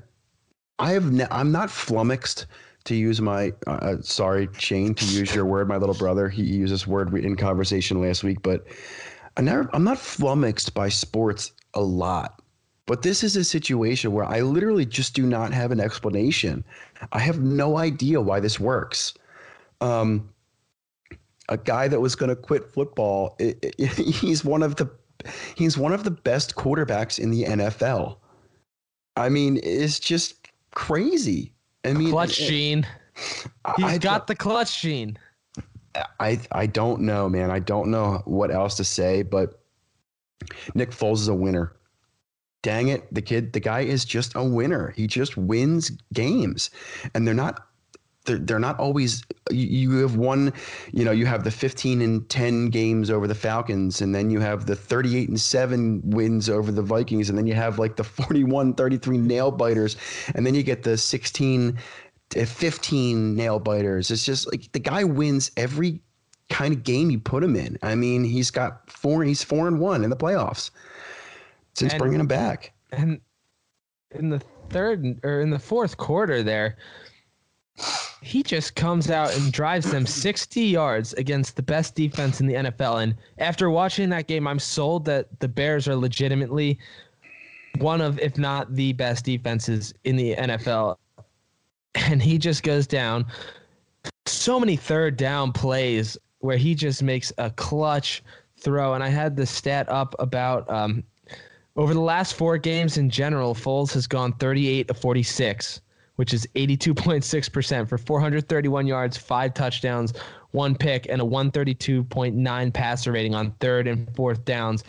I 0.79 0.91
have. 0.91 1.11
Ne- 1.11 1.27
I'm 1.31 1.51
not 1.51 1.69
flummoxed 1.69 2.47
to 2.85 2.95
use 2.95 3.21
my. 3.21 3.53
Uh, 3.67 3.97
sorry, 4.01 4.49
Shane, 4.57 4.95
to 4.95 5.05
use 5.05 5.33
your 5.33 5.45
word. 5.45 5.67
My 5.67 5.77
little 5.77 5.95
brother. 5.95 6.27
He 6.29 6.43
used 6.43 6.73
this 6.73 6.85
word 6.87 7.13
in 7.13 7.35
conversation 7.35 8.01
last 8.01 8.23
week, 8.23 8.41
but 8.41 8.65
I 9.37 9.41
never. 9.41 9.69
I'm 9.73 9.83
not 9.83 9.99
flummoxed 9.99 10.73
by 10.73 10.89
sports 10.89 11.51
a 11.73 11.81
lot. 11.81 12.41
But 12.85 13.01
this 13.01 13.23
is 13.23 13.35
a 13.35 13.43
situation 13.43 14.11
where 14.11 14.25
I 14.25 14.41
literally 14.41 14.85
just 14.85 15.15
do 15.15 15.25
not 15.25 15.51
have 15.53 15.71
an 15.71 15.79
explanation. 15.79 16.63
I 17.11 17.19
have 17.19 17.39
no 17.39 17.77
idea 17.77 18.21
why 18.21 18.39
this 18.39 18.59
works. 18.59 19.13
Um, 19.81 20.29
a 21.49 21.57
guy 21.57 21.87
that 21.87 21.99
was 21.99 22.15
going 22.15 22.29
to 22.29 22.35
quit 22.35 22.71
football, 22.71 23.35
it, 23.39 23.57
it, 23.79 23.89
he's 23.97 24.45
one 24.45 24.61
of 24.61 24.75
the 24.75 24.89
he's 25.55 25.77
one 25.77 25.93
of 25.93 26.03
the 26.03 26.11
best 26.11 26.55
quarterbacks 26.55 27.17
in 27.17 27.31
the 27.31 27.43
NFL. 27.43 28.17
I 29.17 29.29
mean, 29.29 29.59
it's 29.63 29.99
just 29.99 30.49
crazy. 30.71 31.51
I 31.83 31.93
mean, 31.93 32.11
clutch 32.11 32.39
it, 32.39 32.47
gene. 32.47 32.87
He's 33.77 33.85
I, 33.85 33.97
got 33.97 34.27
the 34.27 34.35
clutch 34.35 34.81
gene. 34.81 35.17
I 36.19 36.39
I 36.51 36.65
don't 36.67 37.01
know, 37.01 37.29
man. 37.29 37.51
I 37.51 37.59
don't 37.59 37.91
know 37.91 38.21
what 38.25 38.51
else 38.51 38.75
to 38.77 38.83
say, 38.83 39.23
but 39.23 39.61
Nick 40.73 40.91
Foles 40.91 41.21
is 41.21 41.27
a 41.27 41.33
winner. 41.33 41.75
Dang 42.61 42.87
it, 42.87 43.13
the 43.13 43.21
kid, 43.21 43.53
the 43.53 43.59
guy 43.59 43.81
is 43.81 44.05
just 44.05 44.33
a 44.35 44.43
winner. 44.43 44.91
He 44.95 45.05
just 45.05 45.37
wins 45.37 45.91
games, 46.13 46.71
and 47.13 47.27
they're 47.27 47.33
not 47.33 47.67
they're, 48.25 48.37
they're 48.37 48.59
not 48.59 48.79
always 48.79 49.23
you, 49.51 49.99
have 49.99 50.15
one 50.15 50.51
you 50.91 51.05
know 51.05 51.11
you 51.11 51.25
have 51.25 51.43
the 51.43 51.51
15 51.51 52.01
and 52.01 52.27
10 52.27 52.69
games 52.69 53.09
over 53.09 53.27
the 53.27 53.35
falcons 53.35 54.01
and 54.01 54.13
then 54.13 54.29
you 54.29 54.39
have 54.39 54.65
the 54.65 54.75
38 54.75 55.29
and 55.29 55.39
7 55.39 56.01
wins 56.03 56.49
over 56.49 56.71
the 56.71 56.81
vikings 56.81 57.29
and 57.29 57.37
then 57.37 57.47
you 57.47 57.53
have 57.53 57.79
like 57.79 57.95
the 57.95 58.03
41 58.03 58.73
33 58.73 59.17
nail 59.17 59.51
biters 59.51 59.95
and 60.33 60.45
then 60.45 60.55
you 60.55 60.63
get 60.63 60.83
the 60.83 60.97
16 60.97 61.77
Uh, 62.35 62.43
15 62.45 63.35
nail 63.35 63.59
biters 63.59 64.11
it's 64.11 64.25
just 64.25 64.51
like 64.51 64.71
the 64.71 64.79
guy 64.79 65.03
wins 65.03 65.51
every 65.57 66.01
kind 66.49 66.73
of 66.73 66.83
game 66.83 67.09
you 67.09 67.19
put 67.19 67.43
him 67.43 67.55
in 67.55 67.77
i 67.81 67.95
mean 67.95 68.23
he's 68.23 68.51
got 68.51 68.89
four 68.89 69.23
he's 69.23 69.43
four 69.43 69.67
and 69.67 69.79
one 69.79 70.03
in 70.03 70.09
the 70.09 70.15
playoffs 70.17 70.69
since 71.73 71.93
And- 71.93 71.99
bringing 71.99 72.19
him 72.19 72.27
back 72.27 72.73
And 72.91 73.21
in 74.11 74.29
the 74.29 74.41
third 74.69 75.19
or 75.23 75.41
in 75.41 75.49
the 75.49 75.59
fourth 75.59 75.97
quarter 75.97 76.41
there, 76.43 76.77
he 78.21 78.41
just 78.41 78.75
comes 78.75 79.09
out 79.11 79.35
and 79.35 79.51
drives 79.51 79.91
them 79.91 80.05
60 80.05 80.61
yards 80.61 81.13
against 81.13 81.55
the 81.57 81.61
best 81.61 81.93
defense 81.95 82.39
in 82.39 82.47
the 82.47 82.53
NFL. 82.53 83.03
And 83.03 83.15
after 83.37 83.69
watching 83.69 84.09
that 84.09 84.27
game, 84.27 84.47
I'm 84.47 84.59
sold 84.59 85.03
that 85.05 85.39
the 85.41 85.47
Bears 85.49 85.87
are 85.89 85.95
legitimately 85.95 86.79
one 87.79 87.99
of, 88.01 88.17
if 88.19 88.37
not 88.37 88.73
the 88.73 88.93
best 88.93 89.25
defenses 89.25 89.93
in 90.05 90.15
the 90.15 90.35
NFL. 90.35 90.95
And 92.09 92.21
he 92.21 92.37
just 92.37 92.61
goes 92.63 92.85
down 92.87 93.25
so 94.27 94.59
many 94.59 94.75
third 94.75 95.17
down 95.17 95.51
plays 95.51 96.17
where 96.39 96.57
he 96.57 96.75
just 96.75 97.01
makes 97.01 97.31
a 97.37 97.49
clutch 97.51 98.23
throw. 98.57 98.93
And 98.93 99.03
I 99.03 99.09
had 99.09 99.35
the 99.35 99.45
stat 99.45 99.89
up 99.89 100.15
about 100.19 100.69
um, 100.69 101.03
over 101.75 101.93
the 101.93 102.01
last 102.01 102.35
four 102.35 102.57
games 102.57 102.97
in 102.97 103.09
general, 103.09 103.53
Foles 103.53 103.93
has 103.93 104.07
gone 104.07 104.33
38 104.33 104.87
to 104.87 104.93
46, 104.93 105.81
which 106.15 106.33
is 106.33 106.47
82.6% 106.55 107.89
for 107.89 107.97
431 107.97 108.87
yards, 108.87 109.17
five 109.17 109.53
touchdowns, 109.53 110.13
one 110.51 110.75
pick, 110.75 111.07
and 111.09 111.21
a 111.21 111.25
132.9 111.25 112.73
passer 112.73 113.11
rating 113.11 113.35
on 113.35 113.51
third 113.59 113.87
and 113.87 114.13
fourth 114.15 114.45
downs. 114.45 114.83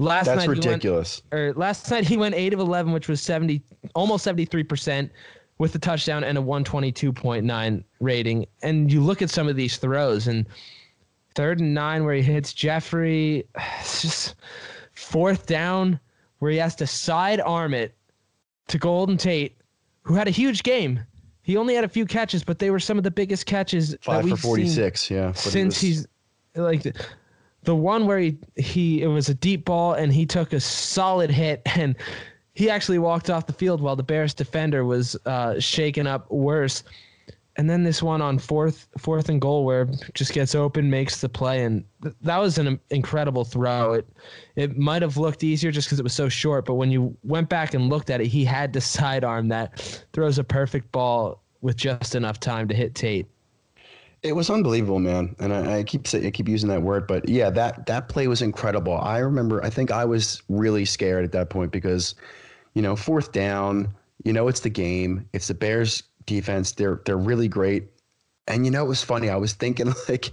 Last 0.00 0.26
that's 0.26 0.36
night 0.36 0.42
he 0.42 0.48
went- 0.48 0.64
ridiculous 0.66 1.22
or 1.32 1.52
last 1.56 1.90
night 1.90 2.06
he 2.06 2.16
went 2.16 2.36
eight 2.36 2.54
of 2.54 2.60
eleven, 2.60 2.92
which 2.92 3.08
was 3.08 3.20
seventy, 3.20 3.62
almost 3.96 4.22
seventy 4.22 4.44
three 4.44 4.62
percent, 4.62 5.10
with 5.58 5.74
a 5.74 5.78
touchdown 5.78 6.24
and 6.24 6.38
a 6.38 6.42
one 6.42 6.64
twenty 6.64 6.92
two 6.92 7.12
point 7.12 7.44
nine 7.44 7.84
rating. 8.00 8.46
And 8.62 8.92
you 8.92 9.00
look 9.02 9.22
at 9.22 9.30
some 9.30 9.48
of 9.48 9.56
these 9.56 9.76
throws, 9.76 10.26
and 10.28 10.46
third 11.34 11.60
and 11.60 11.74
nine 11.74 12.04
where 12.04 12.14
he 12.14 12.22
hits 12.22 12.52
Jeffery, 12.52 13.44
it's 13.80 14.02
just 14.02 14.34
fourth 14.94 15.46
down 15.46 15.98
where 16.38 16.50
he 16.50 16.58
has 16.58 16.74
to 16.76 16.86
side 16.86 17.40
arm 17.40 17.74
it 17.74 17.94
to 18.68 18.78
Golden 18.78 19.16
Tate, 19.16 19.56
who 20.02 20.14
had 20.14 20.28
a 20.28 20.32
huge 20.32 20.62
game. 20.62 21.00
He 21.42 21.56
only 21.56 21.74
had 21.74 21.82
a 21.84 21.88
few 21.88 22.04
catches, 22.04 22.44
but 22.44 22.58
they 22.58 22.70
were 22.70 22.78
some 22.78 22.98
of 22.98 23.04
the 23.04 23.10
biggest 23.10 23.46
catches 23.46 23.96
five 24.02 24.28
for 24.28 24.36
46 24.36 25.10
yeah 25.10 25.32
he 25.32 25.38
since 25.38 25.74
was- 25.76 25.80
he's 25.80 26.06
like 26.54 26.82
the, 26.82 26.92
the 27.62 27.74
one 27.74 28.06
where 28.06 28.18
he 28.18 28.38
he 28.56 29.02
it 29.02 29.06
was 29.06 29.28
a 29.30 29.34
deep 29.34 29.64
ball 29.64 29.94
and 29.94 30.12
he 30.12 30.26
took 30.26 30.52
a 30.52 30.60
solid 30.60 31.30
hit 31.30 31.62
and 31.64 31.96
he 32.58 32.68
actually 32.68 32.98
walked 32.98 33.30
off 33.30 33.46
the 33.46 33.52
field 33.52 33.80
while 33.80 33.94
the 33.94 34.02
Bears 34.02 34.34
defender 34.34 34.84
was 34.84 35.16
uh, 35.26 35.60
shaken 35.60 36.08
up 36.08 36.28
worse. 36.28 36.82
And 37.56 37.70
then 37.70 37.84
this 37.84 38.02
one 38.02 38.20
on 38.20 38.36
fourth 38.36 38.88
fourth 38.98 39.28
and 39.28 39.40
goal 39.40 39.64
where 39.64 39.84
just 40.12 40.32
gets 40.32 40.56
open, 40.56 40.90
makes 40.90 41.20
the 41.20 41.28
play, 41.28 41.62
and 41.62 41.84
th- 42.02 42.16
that 42.22 42.38
was 42.38 42.58
an 42.58 42.80
incredible 42.90 43.44
throw. 43.44 43.92
It 43.92 44.08
it 44.56 44.76
might 44.76 45.02
have 45.02 45.16
looked 45.16 45.44
easier 45.44 45.70
just 45.70 45.86
because 45.86 46.00
it 46.00 46.02
was 46.02 46.12
so 46.14 46.28
short, 46.28 46.64
but 46.64 46.74
when 46.74 46.90
you 46.90 47.16
went 47.22 47.48
back 47.48 47.74
and 47.74 47.88
looked 47.88 48.10
at 48.10 48.20
it, 48.20 48.26
he 48.26 48.44
had 48.44 48.72
to 48.72 48.80
sidearm 48.96 49.46
that, 49.48 50.04
throws 50.12 50.38
a 50.38 50.44
perfect 50.44 50.90
ball 50.90 51.40
with 51.60 51.76
just 51.76 52.16
enough 52.16 52.40
time 52.40 52.66
to 52.66 52.74
hit 52.74 52.96
Tate. 52.96 53.28
It 54.24 54.32
was 54.32 54.50
unbelievable, 54.50 54.98
man. 54.98 55.36
And 55.38 55.52
I, 55.52 55.78
I 55.78 55.82
keep 55.84 56.08
say, 56.08 56.26
I 56.26 56.32
keep 56.32 56.48
using 56.48 56.68
that 56.70 56.82
word, 56.82 57.06
but 57.06 57.28
yeah, 57.28 57.50
that 57.50 57.86
that 57.86 58.08
play 58.08 58.26
was 58.26 58.42
incredible. 58.42 58.98
I 58.98 59.18
remember. 59.18 59.64
I 59.64 59.70
think 59.70 59.92
I 59.92 60.04
was 60.04 60.42
really 60.48 60.84
scared 60.84 61.24
at 61.24 61.30
that 61.32 61.50
point 61.50 61.70
because, 61.70 62.16
you 62.74 62.82
know, 62.82 62.96
fourth 62.96 63.32
down. 63.32 63.94
You 64.24 64.32
know, 64.32 64.48
it's 64.48 64.60
the 64.60 64.70
game. 64.70 65.28
It's 65.32 65.48
the 65.48 65.54
Bears 65.54 66.02
defense. 66.26 66.72
They're 66.72 67.00
they're 67.04 67.16
really 67.18 67.48
great. 67.48 67.88
And 68.46 68.64
you 68.64 68.70
know, 68.70 68.84
it 68.84 68.88
was 68.88 69.04
funny. 69.04 69.28
I 69.28 69.36
was 69.36 69.52
thinking 69.52 69.92
like, 70.08 70.30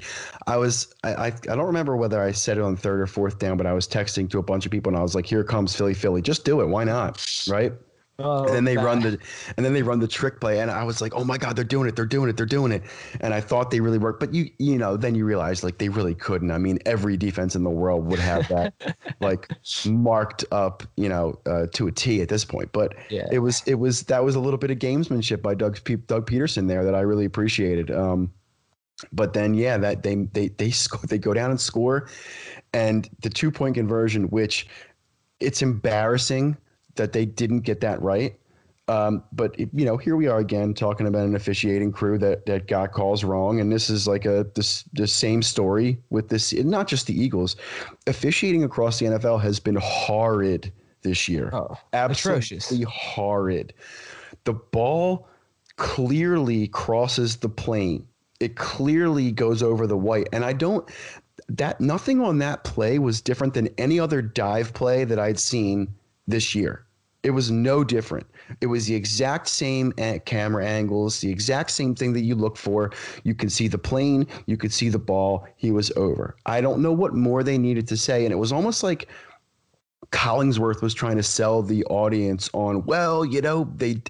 I 0.48 0.58
was 0.58 0.94
I, 1.04 1.28
I 1.28 1.30
don't 1.30 1.66
remember 1.66 1.96
whether 1.98 2.22
I 2.22 2.32
said 2.32 2.58
it 2.58 2.64
on 2.64 2.76
third 2.76 3.02
or 3.02 3.08
fourth 3.08 3.40
down, 3.40 3.58
but 3.58 3.66
I 3.66 3.74
was 3.74 3.88
texting 3.88 4.30
to 4.32 4.40
a 4.40 4.44
bunch 4.44 4.66
of 4.66 4.72
people 4.72 4.92
and 4.92 4.98
I 4.98 5.04
was 5.04 5.16
like, 5.16 5.26
"Here 5.26 5.44
comes 5.44 5.76
Philly, 5.76 5.94
Philly. 5.94 6.22
Just 6.22 6.46
do 6.46 6.62
it. 6.62 6.68
Why 6.68 6.84
not?" 6.84 7.24
Right? 7.48 7.74
Oh, 8.18 8.46
and 8.46 8.56
then 8.56 8.64
they 8.64 8.78
run 8.78 9.02
the 9.02 9.20
and 9.58 9.66
then 9.66 9.74
they 9.74 9.82
run 9.84 10.00
the 10.00 10.08
trick 10.08 10.40
play 10.40 10.62
and 10.62 10.72
i 10.72 10.84
was 10.86 11.02
like 11.02 11.14
oh 11.16 11.26
my 11.26 11.38
god 11.38 11.58
they're 11.58 11.66
doing 11.66 11.90
it 11.90 11.98
they're 11.98 12.06
doing 12.06 12.30
it 12.30 12.38
they're 12.38 12.46
doing 12.46 12.72
it. 12.72 12.84
And 13.20 13.34
i 13.34 13.42
thought 13.42 13.72
they 13.72 13.82
really 13.82 13.98
worked 13.98 14.22
but 14.22 14.34
you 14.34 14.50
you 14.58 14.78
know 14.78 14.96
then 14.96 15.16
you 15.16 15.26
realize 15.26 15.66
like 15.66 15.80
they 15.80 15.90
really 15.90 16.16
couldn't. 16.16 16.50
I 16.52 16.58
mean 16.58 16.80
every 16.86 17.18
defense 17.18 17.56
in 17.58 17.64
the 17.64 17.70
world 17.70 18.06
would 18.06 18.20
have 18.20 18.48
that 18.48 18.74
like 19.20 19.52
marked 19.86 20.46
up 20.54 20.84
you 20.96 21.10
know 21.10 21.38
uh, 21.46 21.68
to 21.74 21.88
a 21.88 21.92
t 21.92 22.22
at 22.22 22.30
this 22.30 22.46
point 22.46 22.72
but 22.72 22.94
Yeah. 23.10 23.28
it 23.34 23.40
was 23.40 23.62
it 23.68 23.76
was 23.76 24.04
that 24.04 24.24
was 24.24 24.36
a 24.36 24.40
little 24.40 24.60
bit 24.60 24.72
of 24.72 24.80
gamesmanship 24.80 25.42
by 25.42 25.54
doug 25.54 25.84
Pe- 25.84 25.96
doug 25.98 26.26
pederson 26.30 26.70
there 26.70 26.86
that 26.86 26.96
i 26.96 27.02
really 27.02 27.26
appreciated 27.26 27.92
um 27.92 28.32
but 29.12 29.34
then 29.34 29.54
yeah 29.54 29.78
that 29.78 30.04
they 30.04 30.16
they 30.16 30.48
they 30.48 30.72
score 30.84 31.02
they 31.10 31.18
go 31.18 31.34
down 31.34 31.50
and 31.52 31.60
score 31.60 32.08
and 32.74 33.10
the 33.24 33.30
two 33.30 33.52
point 33.52 33.76
conversion 33.76 34.30
which 34.30 34.68
it's 35.42 35.62
embarrassing 35.62 36.56
that 36.96 37.14
they 37.14 37.26
didn't 37.26 37.62
get 37.62 37.82
that 37.82 38.02
right. 38.02 38.38
Um, 38.88 39.24
but 39.32 39.58
you 39.58 39.86
know, 39.86 39.98
here 39.98 40.16
we 40.16 40.28
are 40.28 40.38
again 40.38 40.74
talking 40.74 41.08
about 41.08 41.26
an 41.26 41.36
officiating 41.36 41.92
crew 41.92 42.20
that 42.20 42.46
that 42.46 42.68
got 42.68 42.92
calls 42.92 43.24
wrong, 43.24 43.60
and 43.60 43.72
this 43.72 43.90
is 43.90 44.08
like 44.08 44.26
a 44.26 44.46
this 44.54 44.84
the 44.94 45.08
same 45.08 45.42
story 45.42 45.98
with 46.12 46.30
this. 46.30 46.54
Not 46.54 46.88
just 46.88 47.08
the 47.08 47.20
Eagles, 47.20 47.56
officiating 48.06 48.64
across 48.64 49.00
the 49.00 49.08
NFL 49.08 49.42
has 49.42 49.60
been 49.60 49.78
horrid 49.82 50.72
this 51.02 51.28
year. 51.28 51.50
Oh, 51.52 51.76
absolutely 51.94 52.58
atrocious. 52.58 52.84
horrid. 52.88 53.74
The 54.44 54.54
ball 54.54 55.28
clearly 55.78 56.68
crosses 56.68 57.38
the 57.38 57.50
plane. 57.50 58.08
It 58.40 58.56
clearly 58.56 59.32
goes 59.32 59.64
over 59.64 59.88
the 59.88 59.98
white, 59.98 60.28
and 60.32 60.46
I 60.46 60.54
don't. 60.54 60.88
That 61.50 61.82
nothing 61.82 62.22
on 62.22 62.38
that 62.40 62.64
play 62.64 63.00
was 63.00 63.20
different 63.20 63.56
than 63.56 63.70
any 63.80 64.00
other 64.00 64.22
dive 64.22 64.74
play 64.74 65.06
that 65.06 65.20
I'd 65.20 65.40
seen 65.40 65.94
this 66.28 66.54
year. 66.54 66.85
It 67.26 67.32
was 67.32 67.50
no 67.50 67.84
different. 67.84 68.28
It 68.62 68.68
was 68.68 68.86
the 68.86 68.94
exact 68.94 69.48
same 69.48 69.92
camera 70.26 70.64
angles, 70.64 71.20
the 71.20 71.32
exact 71.32 71.72
same 71.72 71.96
thing 71.96 72.14
that 72.14 72.24
you 72.24 72.36
look 72.36 72.56
for. 72.56 72.92
You 73.24 73.34
could 73.34 73.52
see 73.52 73.68
the 73.68 73.80
plane, 73.80 74.28
you 74.46 74.58
could 74.58 74.72
see 74.72 74.90
the 74.90 75.00
ball. 75.00 75.48
He 75.56 75.72
was 75.72 75.92
over. 75.96 76.36
I 76.46 76.62
don't 76.62 76.84
know 76.84 76.92
what 76.92 77.16
more 77.16 77.42
they 77.42 77.58
needed 77.58 77.88
to 77.88 77.98
say, 77.98 78.26
and 78.26 78.32
it 78.32 78.38
was 78.38 78.52
almost 78.52 78.84
like 78.84 79.10
Collinsworth 80.12 80.84
was 80.84 80.94
trying 80.94 81.18
to 81.18 81.24
sell 81.24 81.64
the 81.64 81.84
audience 81.86 82.48
on, 82.54 82.86
well, 82.86 83.26
you 83.26 83.42
know, 83.42 83.68
they, 83.76 84.02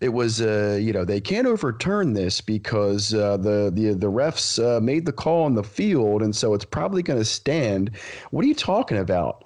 it 0.00 0.08
was, 0.08 0.40
uh, 0.40 0.76
you 0.80 0.92
know, 0.92 1.04
they 1.04 1.20
can't 1.20 1.46
overturn 1.46 2.14
this 2.14 2.40
because 2.40 3.14
uh, 3.14 3.36
the 3.36 3.70
the 3.72 3.94
the 3.94 4.10
refs 4.10 4.58
uh, 4.58 4.80
made 4.80 5.06
the 5.06 5.12
call 5.12 5.44
on 5.44 5.54
the 5.54 5.62
field, 5.62 6.22
and 6.22 6.34
so 6.34 6.54
it's 6.54 6.64
probably 6.64 7.02
going 7.02 7.18
to 7.18 7.24
stand. 7.24 7.90
What 8.30 8.44
are 8.44 8.48
you 8.48 8.54
talking 8.54 8.98
about? 8.98 9.44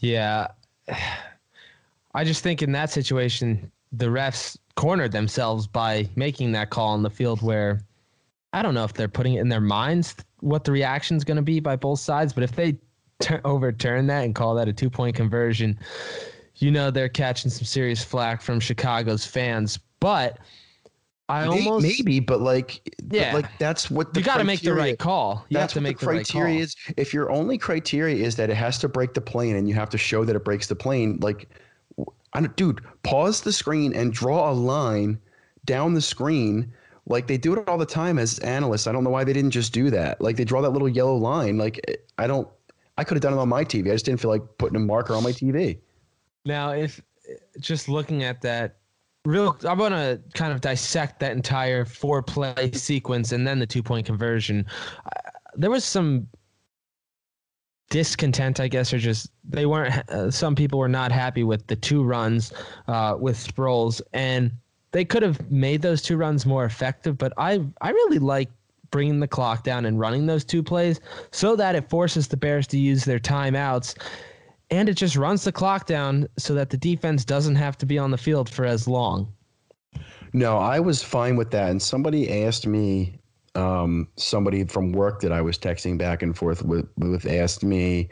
Yeah. 0.00 0.48
I 2.16 2.24
just 2.24 2.42
think 2.42 2.62
in 2.62 2.72
that 2.72 2.90
situation, 2.90 3.70
the 3.92 4.06
refs 4.06 4.56
cornered 4.74 5.12
themselves 5.12 5.66
by 5.66 6.08
making 6.16 6.52
that 6.52 6.70
call 6.70 6.88
on 6.88 7.02
the 7.02 7.10
field 7.10 7.42
where 7.42 7.82
I 8.54 8.62
don't 8.62 8.72
know 8.74 8.84
if 8.84 8.94
they're 8.94 9.06
putting 9.06 9.34
it 9.34 9.40
in 9.40 9.50
their 9.50 9.60
minds 9.60 10.16
what 10.40 10.64
the 10.64 10.72
reaction 10.72 11.16
is 11.16 11.24
going 11.24 11.36
to 11.36 11.42
be 11.42 11.60
by 11.60 11.76
both 11.76 11.98
sides, 12.00 12.32
but 12.32 12.42
if 12.42 12.52
they 12.52 12.76
tur 13.20 13.40
overturn 13.44 14.06
that 14.06 14.24
and 14.24 14.34
call 14.34 14.54
that 14.54 14.66
a 14.66 14.72
two 14.72 14.88
point 14.88 15.14
conversion, 15.14 15.78
you 16.56 16.70
know 16.70 16.90
they're 16.90 17.08
catching 17.10 17.50
some 17.50 17.64
serious 17.64 18.02
flack 18.02 18.40
from 18.40 18.60
Chicago's 18.60 19.26
fans. 19.26 19.78
But 20.00 20.38
I 21.28 21.46
May- 21.48 21.66
almost 21.66 21.82
maybe, 21.84 22.20
but 22.20 22.40
like, 22.40 22.80
but, 23.02 23.16
Yeah. 23.16 23.34
like 23.34 23.58
that's 23.58 23.90
what 23.90 24.14
the 24.14 24.20
you 24.20 24.26
got 24.26 24.38
to 24.38 24.44
make 24.44 24.60
the 24.62 24.72
right 24.74 24.98
call. 24.98 25.44
You 25.50 25.54
That's 25.58 25.72
have 25.74 25.82
to 25.82 25.86
what 25.86 25.90
make 25.90 25.98
the 25.98 26.06
the, 26.06 26.12
right 26.12 26.16
criteria 26.18 26.54
call. 26.54 26.62
is. 26.62 26.76
If 26.96 27.12
your 27.12 27.30
only 27.30 27.58
criteria 27.58 28.24
is 28.24 28.36
that 28.36 28.48
it 28.48 28.56
has 28.56 28.78
to 28.78 28.88
break 28.88 29.12
the 29.12 29.20
plane 29.20 29.56
and 29.56 29.68
you 29.68 29.74
have 29.74 29.90
to 29.90 29.98
show 29.98 30.24
that 30.24 30.34
it 30.36 30.44
breaks 30.44 30.66
the 30.66 30.76
plane, 30.76 31.18
like, 31.20 31.48
I 32.36 32.40
don't, 32.40 32.54
dude, 32.54 32.82
pause 33.02 33.40
the 33.40 33.52
screen 33.52 33.94
and 33.94 34.12
draw 34.12 34.50
a 34.50 34.52
line 34.52 35.18
down 35.64 35.94
the 35.94 36.02
screen. 36.02 36.70
Like 37.06 37.26
they 37.28 37.38
do 37.38 37.54
it 37.54 37.66
all 37.66 37.78
the 37.78 37.86
time 37.86 38.18
as 38.18 38.38
analysts. 38.40 38.86
I 38.86 38.92
don't 38.92 39.04
know 39.04 39.10
why 39.10 39.24
they 39.24 39.32
didn't 39.32 39.52
just 39.52 39.72
do 39.72 39.88
that. 39.90 40.20
Like 40.20 40.36
they 40.36 40.44
draw 40.44 40.60
that 40.60 40.70
little 40.70 40.88
yellow 40.88 41.16
line. 41.16 41.56
Like 41.56 41.80
I 42.18 42.26
don't. 42.26 42.46
I 42.98 43.04
could 43.04 43.16
have 43.16 43.22
done 43.22 43.32
it 43.32 43.38
on 43.38 43.48
my 43.48 43.64
TV. 43.64 43.88
I 43.88 43.94
just 43.94 44.04
didn't 44.04 44.20
feel 44.20 44.30
like 44.30 44.42
putting 44.58 44.76
a 44.76 44.80
marker 44.80 45.14
on 45.14 45.22
my 45.22 45.32
TV. 45.32 45.78
Now, 46.44 46.72
if 46.72 47.00
just 47.58 47.88
looking 47.88 48.22
at 48.22 48.42
that, 48.42 48.76
real, 49.24 49.56
I 49.66 49.72
want 49.72 49.94
to 49.94 50.20
kind 50.34 50.52
of 50.52 50.60
dissect 50.60 51.20
that 51.20 51.32
entire 51.32 51.86
four 51.86 52.22
play 52.22 52.70
sequence 52.72 53.32
and 53.32 53.46
then 53.46 53.58
the 53.58 53.66
two 53.66 53.82
point 53.82 54.04
conversion. 54.04 54.66
Uh, 55.06 55.30
there 55.54 55.70
was 55.70 55.84
some 55.84 56.28
discontent, 57.90 58.60
I 58.60 58.68
guess, 58.68 58.92
or 58.92 58.98
just 58.98 59.30
they 59.44 59.66
weren't. 59.66 59.94
Uh, 60.08 60.30
some 60.30 60.54
people 60.54 60.78
were 60.78 60.88
not 60.88 61.12
happy 61.12 61.44
with 61.44 61.66
the 61.66 61.76
two 61.76 62.02
runs 62.02 62.52
uh, 62.88 63.16
with 63.18 63.36
Sproles, 63.36 64.00
and 64.12 64.50
they 64.92 65.04
could 65.04 65.22
have 65.22 65.50
made 65.50 65.82
those 65.82 66.02
two 66.02 66.16
runs 66.16 66.46
more 66.46 66.64
effective. 66.64 67.18
But 67.18 67.32
I, 67.36 67.64
I 67.80 67.90
really 67.90 68.18
like 68.18 68.50
bringing 68.90 69.20
the 69.20 69.28
clock 69.28 69.64
down 69.64 69.84
and 69.84 69.98
running 69.98 70.26
those 70.26 70.44
two 70.44 70.62
plays 70.62 71.00
so 71.32 71.56
that 71.56 71.74
it 71.74 71.90
forces 71.90 72.28
the 72.28 72.36
Bears 72.36 72.66
to 72.68 72.78
use 72.78 73.04
their 73.04 73.18
timeouts 73.18 73.96
and 74.70 74.88
it 74.88 74.94
just 74.94 75.16
runs 75.16 75.44
the 75.44 75.52
clock 75.52 75.86
down 75.86 76.28
so 76.38 76.54
that 76.54 76.70
the 76.70 76.76
defense 76.76 77.24
doesn't 77.24 77.54
have 77.54 77.78
to 77.78 77.86
be 77.86 77.98
on 77.98 78.10
the 78.10 78.18
field 78.18 78.48
for 78.48 78.64
as 78.64 78.88
long. 78.88 79.32
No, 80.32 80.58
I 80.58 80.80
was 80.80 81.02
fine 81.02 81.36
with 81.36 81.50
that. 81.52 81.70
And 81.70 81.80
somebody 81.80 82.44
asked 82.44 82.66
me, 82.66 83.18
um, 83.56 84.08
somebody 84.16 84.64
from 84.64 84.92
work 84.92 85.20
that 85.20 85.32
I 85.32 85.40
was 85.40 85.58
texting 85.58 85.98
back 85.98 86.22
and 86.22 86.36
forth 86.36 86.62
with, 86.62 86.86
with 86.98 87.26
asked 87.26 87.64
me, 87.64 88.08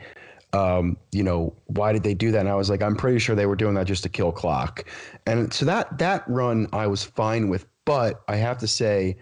um, 0.53 0.97
you 1.13 1.23
know, 1.23 1.55
why 1.67 1.93
did 1.93 2.03
they 2.03 2.15
do 2.15 2.31
that? 2.31 2.41
And 2.41 2.49
I 2.49 2.55
was 2.55 2.71
like, 2.71 2.83
I'm 2.83 2.97
pretty 2.97 3.19
sure 3.19 3.35
they 3.37 3.47
were 3.47 3.57
doing 3.57 3.75
that 3.75 3.87
just 3.87 4.03
to 4.05 4.09
kill 4.09 4.33
clock. 4.33 4.85
And 5.27 5.53
so 5.53 5.67
that 5.67 5.99
that 5.99 6.25
run 6.29 6.69
I 6.73 6.87
was 6.87 7.05
fine 7.05 7.49
with, 7.49 7.67
but 7.85 8.23
I 8.29 8.37
have 8.37 8.59
to 8.59 8.69
say, 8.69 9.17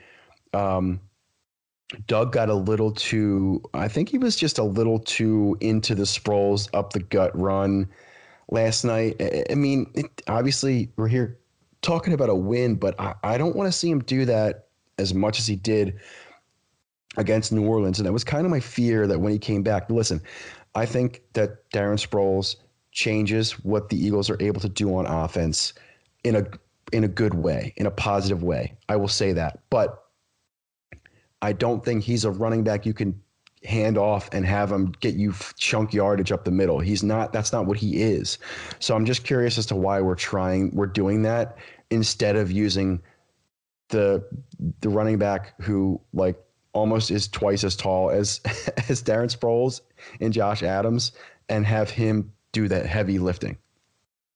um, 0.52 1.00
Doug 2.06 2.32
got 2.32 2.48
a 2.48 2.54
little 2.54 2.92
too. 2.92 3.62
I 3.74 3.88
think 3.88 4.08
he 4.08 4.18
was 4.18 4.36
just 4.36 4.58
a 4.58 4.62
little 4.62 4.98
too 4.98 5.56
into 5.60 5.94
the 5.94 6.04
Sproles 6.04 6.68
up 6.74 6.92
the 6.92 7.00
gut 7.00 7.38
run 7.38 7.88
last 8.50 8.84
night. 8.84 9.16
I- 9.20 9.44
I 9.50 9.54
mean, 9.54 9.90
it, 9.94 10.06
obviously 10.28 10.90
we're 10.96 11.08
here 11.08 11.38
talking 11.82 12.12
about 12.12 12.28
a 12.28 12.34
win, 12.34 12.76
but 12.76 12.98
I, 13.00 13.14
I 13.24 13.38
don't 13.38 13.56
want 13.56 13.70
to 13.72 13.76
see 13.76 13.90
him 13.90 14.00
do 14.00 14.24
that 14.26 14.68
as 15.02 15.12
much 15.12 15.38
as 15.38 15.46
he 15.46 15.56
did 15.56 16.00
against 17.16 17.52
New 17.52 17.66
Orleans. 17.66 17.98
And 17.98 18.06
that 18.06 18.12
was 18.12 18.24
kind 18.24 18.46
of 18.46 18.50
my 18.50 18.60
fear 18.60 19.06
that 19.06 19.20
when 19.20 19.32
he 19.32 19.38
came 19.38 19.62
back, 19.62 19.90
listen, 19.90 20.22
I 20.74 20.86
think 20.86 21.22
that 21.34 21.68
Darren 21.70 22.00
Sproles 22.00 22.56
changes 22.92 23.52
what 23.64 23.88
the 23.88 24.02
Eagles 24.02 24.30
are 24.30 24.40
able 24.40 24.60
to 24.60 24.68
do 24.68 24.96
on 24.96 25.06
offense 25.06 25.74
in 26.24 26.36
a 26.36 26.46
in 26.92 27.04
a 27.04 27.08
good 27.08 27.34
way, 27.34 27.72
in 27.76 27.86
a 27.86 27.90
positive 27.90 28.42
way. 28.42 28.76
I 28.88 28.96
will 28.96 29.08
say 29.08 29.32
that. 29.32 29.60
But 29.70 30.04
I 31.40 31.52
don't 31.52 31.84
think 31.84 32.04
he's 32.04 32.24
a 32.24 32.30
running 32.30 32.64
back 32.64 32.86
you 32.86 32.94
can 32.94 33.20
hand 33.64 33.96
off 33.96 34.28
and 34.32 34.44
have 34.44 34.70
him 34.70 34.92
get 35.00 35.14
you 35.14 35.32
chunk 35.56 35.92
yardage 35.94 36.32
up 36.32 36.44
the 36.44 36.50
middle. 36.50 36.80
He's 36.80 37.02
not 37.02 37.32
that's 37.32 37.52
not 37.52 37.66
what 37.66 37.76
he 37.76 38.02
is. 38.02 38.38
So 38.78 38.94
I'm 38.94 39.04
just 39.04 39.24
curious 39.24 39.58
as 39.58 39.66
to 39.66 39.76
why 39.76 40.00
we're 40.00 40.14
trying 40.14 40.74
we're 40.74 40.86
doing 40.86 41.22
that 41.22 41.58
instead 41.90 42.36
of 42.36 42.50
using 42.50 43.00
the 43.92 44.24
the 44.80 44.88
running 44.88 45.18
back 45.18 45.54
who 45.60 46.00
like 46.12 46.36
almost 46.72 47.10
is 47.10 47.28
twice 47.28 47.62
as 47.62 47.76
tall 47.76 48.10
as 48.10 48.40
as 48.88 49.02
Darren 49.02 49.34
Sproles 49.34 49.82
and 50.20 50.32
Josh 50.32 50.64
Adams 50.64 51.12
and 51.48 51.64
have 51.64 51.90
him 51.90 52.32
do 52.50 52.66
that 52.68 52.86
heavy 52.86 53.18
lifting. 53.18 53.56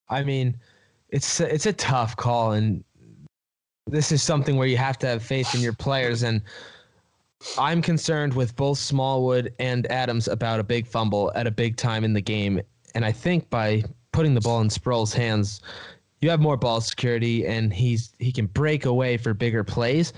I 0.08 0.22
mean, 0.22 0.56
it's 1.10 1.40
it's 1.40 1.66
a 1.66 1.72
tough 1.72 2.16
call, 2.16 2.52
and 2.52 2.84
this 3.86 4.12
is 4.12 4.22
something 4.22 4.56
where 4.56 4.68
you 4.68 4.76
have 4.76 4.98
to 4.98 5.06
have 5.08 5.22
faith 5.22 5.54
in 5.54 5.60
your 5.60 5.72
players. 5.72 6.22
And 6.22 6.42
I'm 7.58 7.82
concerned 7.82 8.34
with 8.34 8.54
both 8.54 8.78
Smallwood 8.78 9.52
and 9.58 9.90
Adams 9.90 10.28
about 10.28 10.60
a 10.60 10.64
big 10.64 10.86
fumble 10.86 11.32
at 11.34 11.46
a 11.46 11.50
big 11.50 11.76
time 11.76 12.04
in 12.04 12.12
the 12.12 12.20
game. 12.20 12.60
And 12.94 13.04
I 13.04 13.12
think 13.12 13.50
by 13.50 13.84
putting 14.12 14.34
the 14.34 14.40
ball 14.40 14.60
in 14.60 14.68
Sproles' 14.68 15.12
hands, 15.12 15.60
you 16.20 16.31
have 16.31 16.40
more 16.40 16.57
ball 16.57 16.81
security, 16.81 17.46
and 17.46 17.72
he's 17.72 18.12
he 18.18 18.33
can 18.33 18.46
break 18.46 18.87
away 18.87 19.16
for 19.16 19.35
bigger 19.35 19.64
plays. 19.64 20.12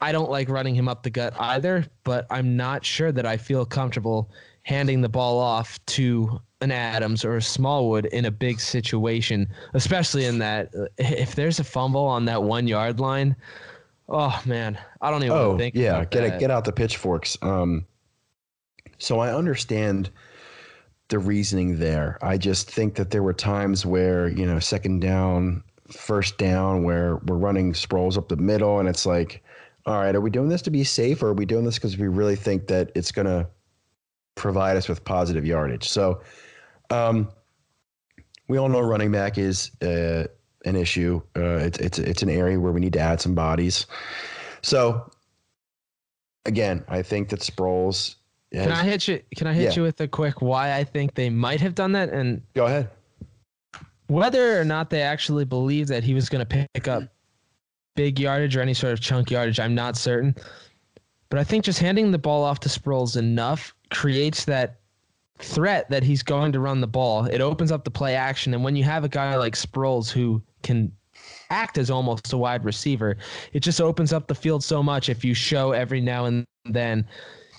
I 0.00 0.12
don't 0.12 0.30
like 0.30 0.48
running 0.48 0.74
him 0.74 0.88
up 0.88 1.02
the 1.02 1.10
gut 1.10 1.34
either, 1.38 1.86
but 2.02 2.26
I'm 2.30 2.56
not 2.56 2.84
sure 2.84 3.10
that 3.12 3.24
I 3.24 3.36
feel 3.36 3.64
comfortable 3.64 4.30
handing 4.62 5.00
the 5.00 5.08
ball 5.08 5.38
off 5.38 5.84
to 5.86 6.40
an 6.60 6.70
Adams 6.70 7.24
or 7.24 7.36
a 7.36 7.42
Smallwood 7.42 8.06
in 8.06 8.24
a 8.24 8.30
big 8.30 8.60
situation, 8.60 9.48
especially 9.74 10.24
in 10.24 10.38
that 10.38 10.70
if 10.98 11.34
there's 11.34 11.60
a 11.60 11.64
fumble 11.64 12.04
on 12.04 12.24
that 12.26 12.42
one 12.42 12.66
yard 12.66 13.00
line, 13.00 13.36
oh 14.08 14.38
man, 14.44 14.78
I 15.00 15.10
don't 15.10 15.22
even 15.22 15.36
think. 15.36 15.46
Oh 15.46 15.58
think. 15.58 15.74
yeah, 15.74 16.04
get 16.04 16.20
that. 16.20 16.34
it, 16.34 16.40
get 16.40 16.50
out 16.50 16.64
the 16.64 16.72
pitchforks. 16.72 17.38
Um, 17.40 17.86
so 18.98 19.20
I 19.20 19.34
understand 19.34 20.10
the 21.08 21.18
reasoning 21.18 21.78
there. 21.78 22.18
I 22.22 22.38
just 22.38 22.70
think 22.70 22.94
that 22.94 23.10
there 23.10 23.22
were 23.22 23.32
times 23.32 23.84
where 23.84 24.28
you 24.28 24.46
know 24.46 24.58
second 24.58 25.00
down, 25.00 25.62
first 25.90 26.38
down, 26.38 26.84
where 26.84 27.16
we're 27.26 27.36
running 27.36 27.72
Sproles 27.72 28.16
up 28.16 28.28
the 28.28 28.36
middle, 28.36 28.78
and 28.78 28.88
it's 28.88 29.06
like, 29.06 29.42
all 29.86 30.00
right, 30.00 30.14
are 30.14 30.20
we 30.20 30.30
doing 30.30 30.48
this 30.48 30.62
to 30.62 30.70
be 30.70 30.84
safe, 30.84 31.22
or 31.22 31.28
are 31.28 31.34
we 31.34 31.46
doing 31.46 31.64
this 31.64 31.76
because 31.76 31.98
we 31.98 32.08
really 32.08 32.36
think 32.36 32.68
that 32.68 32.90
it's 32.94 33.12
going 33.12 33.26
to 33.26 33.46
provide 34.34 34.76
us 34.76 34.88
with 34.88 35.04
positive 35.04 35.44
yardage? 35.44 35.88
So, 35.88 36.22
um, 36.90 37.28
we 38.48 38.58
all 38.58 38.68
know 38.68 38.80
running 38.80 39.12
back 39.12 39.38
is 39.38 39.70
uh, 39.82 40.24
an 40.64 40.76
issue. 40.76 41.20
Uh, 41.36 41.56
it's 41.56 41.78
it's 41.78 41.98
it's 41.98 42.22
an 42.22 42.30
area 42.30 42.58
where 42.58 42.72
we 42.72 42.80
need 42.80 42.92
to 42.94 43.00
add 43.00 43.20
some 43.20 43.34
bodies. 43.34 43.86
So 44.62 45.10
again, 46.46 46.84
I 46.88 47.02
think 47.02 47.28
that 47.30 47.40
Sproles. 47.40 48.16
Can 48.62 48.72
I 48.72 48.84
hit 48.84 49.08
you? 49.08 49.20
Can 49.36 49.46
I 49.46 49.52
hit 49.52 49.64
Yeah. 49.64 49.72
you 49.76 49.82
with 49.82 50.00
a 50.00 50.08
quick 50.08 50.40
why 50.40 50.74
I 50.76 50.84
think 50.84 51.14
they 51.14 51.28
might 51.30 51.60
have 51.60 51.74
done 51.74 51.92
that, 51.92 52.10
and 52.10 52.42
go 52.54 52.66
ahead? 52.66 52.90
whether 54.08 54.60
or 54.60 54.64
not 54.64 54.90
they 54.90 55.00
actually 55.00 55.44
believe 55.46 55.86
that 55.88 56.04
he 56.04 56.12
was 56.14 56.28
going 56.28 56.46
to 56.46 56.66
pick 56.74 56.88
up 56.88 57.02
big 57.96 58.20
yardage 58.20 58.54
or 58.54 58.60
any 58.60 58.74
sort 58.74 58.92
of 58.92 59.00
chunk 59.00 59.30
yardage, 59.30 59.58
I'm 59.58 59.74
not 59.74 59.96
certain. 59.96 60.34
But 61.30 61.38
I 61.38 61.44
think 61.44 61.64
just 61.64 61.78
handing 61.78 62.10
the 62.10 62.18
ball 62.18 62.44
off 62.44 62.60
to 62.60 62.68
Sproles 62.68 63.16
enough 63.16 63.74
creates 63.90 64.44
that 64.44 64.76
threat 65.38 65.88
that 65.90 66.02
he's 66.02 66.22
going 66.22 66.52
to 66.52 66.60
run 66.60 66.80
the 66.80 66.86
ball. 66.86 67.24
It 67.24 67.40
opens 67.40 67.72
up 67.72 67.84
the 67.84 67.90
play 67.90 68.14
action, 68.14 68.52
and 68.54 68.62
when 68.62 68.76
you 68.76 68.84
have 68.84 69.04
a 69.04 69.08
guy 69.08 69.36
like 69.36 69.54
Sproles 69.54 70.10
who 70.10 70.42
can 70.62 70.92
act 71.50 71.78
as 71.78 71.90
almost 71.90 72.32
a 72.32 72.36
wide 72.36 72.64
receiver, 72.64 73.16
it 73.52 73.60
just 73.60 73.80
opens 73.80 74.12
up 74.12 74.28
the 74.28 74.34
field 74.34 74.62
so 74.62 74.82
much. 74.82 75.08
If 75.08 75.24
you 75.24 75.32
show 75.34 75.72
every 75.72 76.00
now 76.00 76.26
and 76.26 76.44
then 76.66 77.06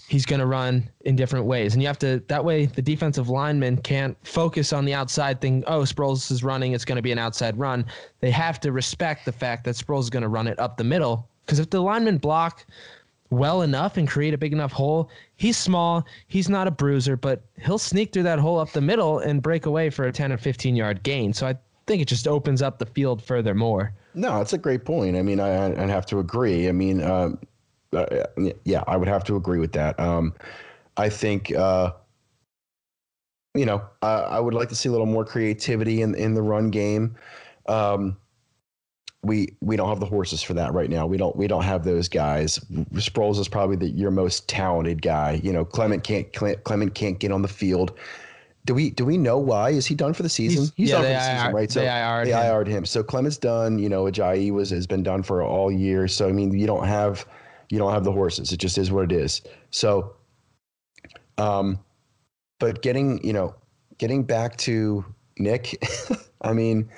he's 0.07 0.25
going 0.25 0.39
to 0.39 0.45
run 0.45 0.87
in 1.01 1.15
different 1.15 1.45
ways. 1.45 1.73
And 1.73 1.81
you 1.81 1.87
have 1.87 1.99
to, 1.99 2.21
that 2.27 2.43
way, 2.43 2.65
the 2.65 2.81
defensive 2.81 3.29
lineman 3.29 3.77
can't 3.77 4.15
focus 4.25 4.71
on 4.73 4.85
the 4.85 4.93
outside 4.93 5.41
thing. 5.41 5.63
Oh, 5.67 5.81
Sproles 5.81 6.31
is 6.31 6.43
running. 6.43 6.73
It's 6.73 6.85
going 6.85 6.97
to 6.97 7.01
be 7.01 7.11
an 7.11 7.19
outside 7.19 7.57
run. 7.57 7.85
They 8.19 8.31
have 8.31 8.59
to 8.61 8.71
respect 8.71 9.25
the 9.25 9.31
fact 9.31 9.63
that 9.65 9.75
Sproles 9.75 10.01
is 10.01 10.09
going 10.09 10.23
to 10.23 10.29
run 10.29 10.47
it 10.47 10.59
up 10.59 10.77
the 10.77 10.83
middle. 10.83 11.27
Because 11.45 11.59
if 11.59 11.69
the 11.69 11.81
linemen 11.81 12.17
block 12.17 12.65
well 13.31 13.63
enough 13.63 13.97
and 13.97 14.07
create 14.07 14.33
a 14.33 14.37
big 14.37 14.53
enough 14.53 14.71
hole, 14.71 15.09
he's 15.37 15.57
small. 15.57 16.05
He's 16.27 16.49
not 16.49 16.67
a 16.67 16.71
bruiser, 16.71 17.17
but 17.17 17.43
he'll 17.59 17.79
sneak 17.79 18.13
through 18.13 18.23
that 18.23 18.39
hole 18.39 18.59
up 18.59 18.71
the 18.71 18.81
middle 18.81 19.19
and 19.19 19.41
break 19.41 19.65
away 19.65 19.89
for 19.89 20.05
a 20.05 20.11
10 20.11 20.31
or 20.31 20.37
15 20.37 20.75
yard 20.75 21.01
gain. 21.03 21.33
So 21.33 21.47
I 21.47 21.55
think 21.87 22.01
it 22.01 22.07
just 22.07 22.27
opens 22.27 22.61
up 22.61 22.77
the 22.77 22.85
field 22.85 23.23
furthermore. 23.23 23.93
No, 24.13 24.37
that's 24.37 24.53
a 24.53 24.57
great 24.57 24.85
point. 24.85 25.17
I 25.17 25.21
mean, 25.21 25.39
I 25.39 25.73
I 25.75 25.87
have 25.87 26.05
to 26.07 26.19
agree. 26.19 26.69
I 26.69 26.71
mean, 26.71 27.01
um, 27.01 27.39
uh, 27.95 28.25
yeah, 28.63 28.83
I 28.87 28.97
would 28.97 29.07
have 29.07 29.23
to 29.25 29.35
agree 29.35 29.59
with 29.59 29.71
that. 29.73 29.99
Um, 29.99 30.33
I 30.97 31.09
think, 31.09 31.53
uh, 31.55 31.91
you 33.53 33.65
know, 33.65 33.83
I, 34.01 34.13
I 34.13 34.39
would 34.39 34.53
like 34.53 34.69
to 34.69 34.75
see 34.75 34.89
a 34.89 34.91
little 34.91 35.05
more 35.05 35.25
creativity 35.25 36.01
in 36.01 36.15
in 36.15 36.33
the 36.33 36.41
run 36.41 36.69
game. 36.69 37.15
Um, 37.67 38.17
we 39.23 39.55
we 39.61 39.75
don't 39.75 39.89
have 39.89 39.99
the 39.99 40.05
horses 40.05 40.43
for 40.43 40.53
that 40.53 40.73
right 40.73 40.89
now. 40.89 41.07
We 41.07 41.17
don't 41.17 41.35
we 41.35 41.47
don't 41.47 41.63
have 41.63 41.83
those 41.83 42.07
guys. 42.07 42.59
Sproles 42.93 43.39
is 43.39 43.47
probably 43.47 43.75
the, 43.75 43.89
your 43.89 44.11
most 44.11 44.47
talented 44.47 45.01
guy. 45.01 45.39
You 45.43 45.51
know, 45.51 45.65
Clement 45.65 46.03
can't 46.03 46.31
Cle- 46.33 46.57
Clement 46.63 46.93
can't 46.93 47.19
get 47.19 47.31
on 47.31 47.41
the 47.41 47.47
field. 47.47 47.97
Do 48.65 48.73
we 48.73 48.91
do 48.91 49.05
we 49.05 49.17
know 49.17 49.37
why? 49.37 49.71
Is 49.71 49.85
he 49.85 49.95
done 49.95 50.13
for 50.13 50.23
the 50.23 50.29
season? 50.29 50.71
He's- 50.75 50.89
yeah, 50.89 50.95
done 50.95 51.03
for 51.03 51.09
the 51.09 51.19
season, 51.19 51.47
IR 51.47 51.53
right? 51.53 51.69
they 51.69 51.89
IR'd 51.89 52.27
they 52.27 52.31
him. 52.31 52.39
IR'd 52.39 52.67
him. 52.67 52.85
So 52.85 53.03
Clement's 53.03 53.37
done. 53.37 53.79
You 53.79 53.89
know, 53.89 54.03
Ajayi 54.05 54.51
was 54.51 54.69
has 54.69 54.85
been 54.87 55.03
done 55.03 55.23
for 55.23 55.43
all 55.43 55.71
year. 55.71 56.07
So 56.07 56.27
I 56.27 56.31
mean, 56.31 56.51
you 56.57 56.67
don't 56.67 56.85
have 56.87 57.25
You 57.69 57.77
don't 57.77 57.91
have 57.91 58.03
the 58.03 58.11
horses. 58.11 58.51
It 58.51 58.57
just 58.57 58.77
is 58.77 58.91
what 58.91 59.03
it 59.05 59.11
is. 59.11 59.41
So, 59.71 60.15
um, 61.37 61.79
but 62.59 62.81
getting 62.81 63.23
you 63.23 63.33
know, 63.33 63.55
getting 63.97 64.23
back 64.23 64.57
to 64.57 65.05
Nick, 65.37 65.83
I 66.41 66.53
mean, 66.53 66.89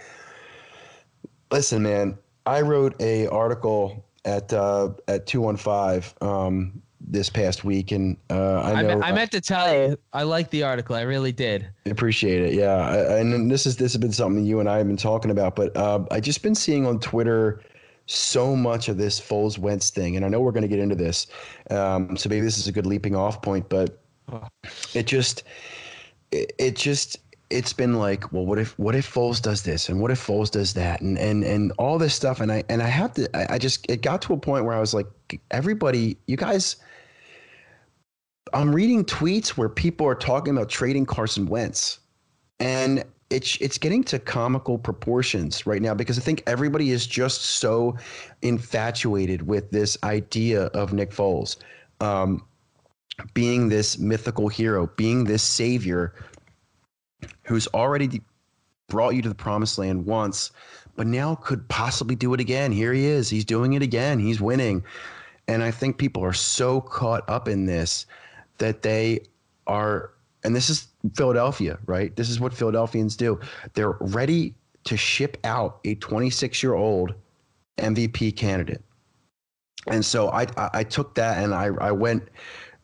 listen, 1.51 1.84
man. 1.84 2.17
I 2.45 2.62
wrote 2.62 2.95
a 3.01 3.27
article 3.27 4.06
at 4.23 4.53
uh, 4.53 4.91
at 5.08 5.25
two 5.25 5.41
one 5.41 5.58
five 5.58 6.13
um, 6.21 6.82
this 7.01 7.30
past 7.30 7.63
week, 7.63 7.91
and 7.91 8.17
uh, 8.30 8.62
I 8.62 8.71
I, 8.73 8.84
me- 8.84 9.01
I 9.01 9.12
meant 9.12 9.32
to 9.32 9.41
tell 9.41 9.73
you, 9.73 9.97
I 10.13 10.23
like 10.23 10.49
the 10.49 10.63
article. 10.63 10.95
I 10.95 11.01
really 11.01 11.32
did. 11.32 11.67
Appreciate 11.86 12.41
it. 12.41 12.53
Yeah, 12.53 12.75
I, 12.75 13.17
and 13.19 13.49
this 13.49 13.65
is 13.65 13.77
this 13.77 13.93
has 13.93 14.01
been 14.01 14.12
something 14.12 14.45
you 14.45 14.60
and 14.60 14.69
I 14.69 14.77
have 14.77 14.88
been 14.88 14.97
talking 14.97 15.32
about, 15.32 15.56
but 15.56 15.75
uh, 15.75 16.06
I 16.12 16.19
just 16.19 16.43
been 16.43 16.56
seeing 16.56 16.86
on 16.86 16.99
Twitter 16.99 17.62
so 18.08 18.56
much 18.56 18.89
of 18.89 18.98
this 18.98 19.20
Foles 19.20 19.60
Wentz 19.60 19.89
thing, 19.89 20.15
and 20.15 20.26
I 20.26 20.30
know 20.30 20.41
we're 20.41 20.52
going 20.52 20.63
to 20.63 20.67
get 20.67 20.80
into 20.80 20.96
this, 20.96 21.28
um, 21.70 22.17
so 22.17 22.30
maybe 22.30 22.41
this 22.41 22.58
is 22.58 22.67
a 22.67 22.72
good 22.72 22.86
leaping 22.86 23.15
off 23.15 23.41
point, 23.41 23.70
but 23.70 24.02
it 24.93 25.06
just 25.06 25.43
it, 26.32 26.54
it 26.58 26.76
just 26.76 27.17
it's 27.50 27.72
been 27.72 27.93
like, 27.93 28.32
well, 28.34 28.46
what 28.46 28.60
if 28.60 28.78
what 28.80 28.96
if 28.96 29.13
Foles 29.13 29.41
does 29.41 29.63
this, 29.63 29.89
and 29.89 30.02
what 30.02 30.12
if 30.12 30.26
Foles 30.26 30.50
does 30.50 30.74
that, 30.74 31.02
and 31.02 31.17
and 31.17 31.43
and 31.43 31.72
all 31.78 31.98
this 31.98 32.13
stuff, 32.13 32.39
and 32.41 32.52
I 32.52 32.63
and 32.70 32.82
I 32.82 32.88
have 32.88 33.13
to, 33.13 33.38
I, 33.38 33.56
I 33.56 33.58
just 33.58 33.89
it 33.89 34.02
got 34.02 34.22
to 34.24 34.34
a 34.34 34.38
point 34.38 34.65
where 34.65 34.74
I 34.74 34.80
was 34.80 34.93
like, 34.93 35.08
everybody, 35.52 36.17
you 36.28 36.38
guys. 36.38 36.78
I'm 38.54 38.74
reading 38.74 39.04
tweets 39.04 39.50
where 39.50 39.67
people 39.67 40.08
are 40.08 40.15
talking 40.15 40.56
about 40.56 40.70
trading 40.70 41.06
Carson 41.06 41.48
Wentz, 41.48 42.00
and 42.62 43.04
it's 43.30 43.58
it's 43.58 43.78
getting 43.78 44.04
to 44.06 44.20
comical 44.20 44.78
proportions 44.78 45.66
right 45.66 45.82
now 45.82 45.94
because 45.94 46.18
I 46.18 46.22
think 46.22 46.44
everybody 46.48 46.92
is 46.92 47.06
just 47.06 47.42
so 47.42 47.98
infatuated 48.42 49.48
with 49.48 49.70
this 49.72 49.98
idea 50.04 50.66
of 50.68 50.94
Nick 50.94 51.12
Foles 51.12 51.58
um, 52.00 52.46
being 53.34 53.70
this 53.70 53.98
mythical 53.98 54.48
hero, 54.48 54.88
being 54.96 55.24
this 55.24 55.44
savior 55.44 56.13
who's 57.44 57.68
already 57.68 58.22
brought 58.88 59.16
you 59.16 59.22
to 59.22 59.30
the 59.30 59.36
promised 59.36 59.78
land 59.78 60.06
once, 60.06 60.52
but 60.96 61.08
now 61.08 61.36
could 61.36 61.68
possibly 61.68 62.16
do 62.16 62.34
it 62.34 62.40
again. 62.40 62.72
Here 62.72 62.94
he 62.94 63.06
is. 63.06 63.30
He's 63.30 63.46
doing 63.46 63.74
it 63.74 63.82
again. 63.82 64.20
He's 64.20 64.40
winning. 64.40 64.84
And 65.48 65.63
I 65.63 65.72
think 65.72 65.98
people 65.98 66.24
are 66.24 66.34
so 66.34 66.82
caught 66.82 67.28
up 67.30 67.48
in 67.48 67.66
this 67.66 68.06
that 68.58 68.82
they 68.82 69.22
are, 69.66 70.12
and 70.48 70.56
this 70.56 70.70
is 70.70 70.88
Philadelphia, 71.14 71.78
right? 71.88 72.16
This 72.16 72.30
is 72.30 72.40
what 72.40 72.54
Philadelphians 72.54 73.18
do. 73.18 73.38
They're 73.74 73.98
ready 74.00 74.56
to 74.86 74.96
ship 74.96 75.36
out 75.44 75.82
a 75.84 75.96
26 75.96 76.64
year 76.64 76.74
old 76.74 77.14
MVP 77.78 78.34
candidate. 78.38 78.82
And 79.88 80.06
so 80.06 80.30
I, 80.30 80.48
I, 80.74 80.86
took 80.86 81.16
that 81.16 81.44
and 81.44 81.54
I, 81.54 81.66
I 81.82 81.92
went 81.92 82.30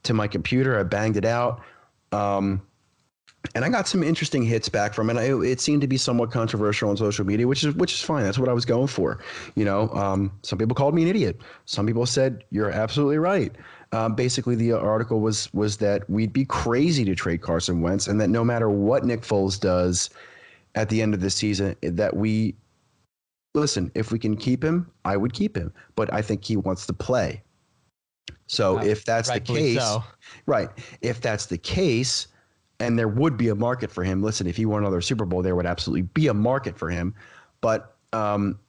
to 0.03 0.13
my 0.13 0.27
computer, 0.27 0.77
I 0.77 0.83
banged 0.83 1.15
it 1.15 1.23
out. 1.23 1.61
Um, 2.11 2.61
and 3.55 3.63
I 3.63 3.69
got 3.69 3.87
some 3.87 4.03
interesting 4.03 4.43
hits 4.43 4.67
back 4.67 4.93
from 4.93 5.09
it. 5.09 5.15
It, 5.15 5.33
it 5.43 5.61
seemed 5.61 5.81
to 5.81 5.87
be 5.87 5.97
somewhat 5.97 6.31
controversial 6.31 6.89
on 6.89 6.97
social 6.97 7.25
media, 7.25 7.47
which 7.47 7.63
is 7.63 7.73
which 7.75 7.93
is 7.93 8.01
fine. 8.01 8.23
That's 8.23 8.39
what 8.39 8.49
I 8.49 8.53
was 8.53 8.65
going 8.65 8.87
for. 8.87 9.19
You 9.55 9.63
know, 9.63 9.89
um, 9.89 10.31
some 10.43 10.59
people 10.59 10.75
called 10.75 10.95
me 10.95 11.03
an 11.03 11.07
idiot. 11.07 11.39
Some 11.65 11.85
people 11.85 12.05
said 12.05 12.43
you're 12.51 12.71
absolutely 12.71 13.19
right. 13.19 13.53
Um, 13.93 14.15
basically, 14.15 14.55
the 14.55 14.71
article 14.73 15.21
was 15.21 15.53
was 15.53 15.77
that 15.77 16.09
we'd 16.09 16.33
be 16.33 16.45
crazy 16.45 17.05
to 17.05 17.15
trade 17.15 17.41
Carson 17.41 17.81
Wentz, 17.81 18.07
and 18.07 18.19
that 18.19 18.29
no 18.29 18.43
matter 18.43 18.69
what 18.69 19.05
Nick 19.05 19.21
Foles 19.21 19.59
does 19.59 20.09
at 20.75 20.89
the 20.89 21.01
end 21.01 21.13
of 21.13 21.21
the 21.21 21.29
season, 21.29 21.75
that 21.81 22.15
we 22.15 22.55
listen. 23.53 23.91
If 23.93 24.11
we 24.11 24.17
can 24.17 24.35
keep 24.35 24.63
him, 24.63 24.89
I 25.05 25.15
would 25.15 25.31
keep 25.33 25.55
him, 25.55 25.71
but 25.95 26.11
I 26.11 26.23
think 26.23 26.43
he 26.43 26.57
wants 26.57 26.87
to 26.87 26.93
play. 26.93 27.43
So 28.47 28.79
Uh, 28.79 28.83
if 28.83 29.05
that's 29.05 29.29
the 29.29 29.39
case, 29.39 29.79
so. 29.79 30.03
right? 30.47 30.69
If 31.01 31.21
that's 31.21 31.45
the 31.45 31.57
case, 31.57 32.27
and 32.79 32.97
there 32.97 33.07
would 33.07 33.37
be 33.37 33.49
a 33.49 33.55
market 33.55 33.91
for 33.91 34.03
him. 34.03 34.23
Listen, 34.23 34.47
if 34.47 34.57
he 34.57 34.65
won 34.65 34.81
another 34.81 35.01
Super 35.01 35.25
Bowl, 35.25 35.43
there 35.43 35.55
would 35.55 35.67
absolutely 35.67 36.01
be 36.01 36.27
a 36.27 36.33
market 36.33 36.77
for 36.77 36.89
him. 36.89 37.13
But 37.61 37.95
um, 38.11 38.59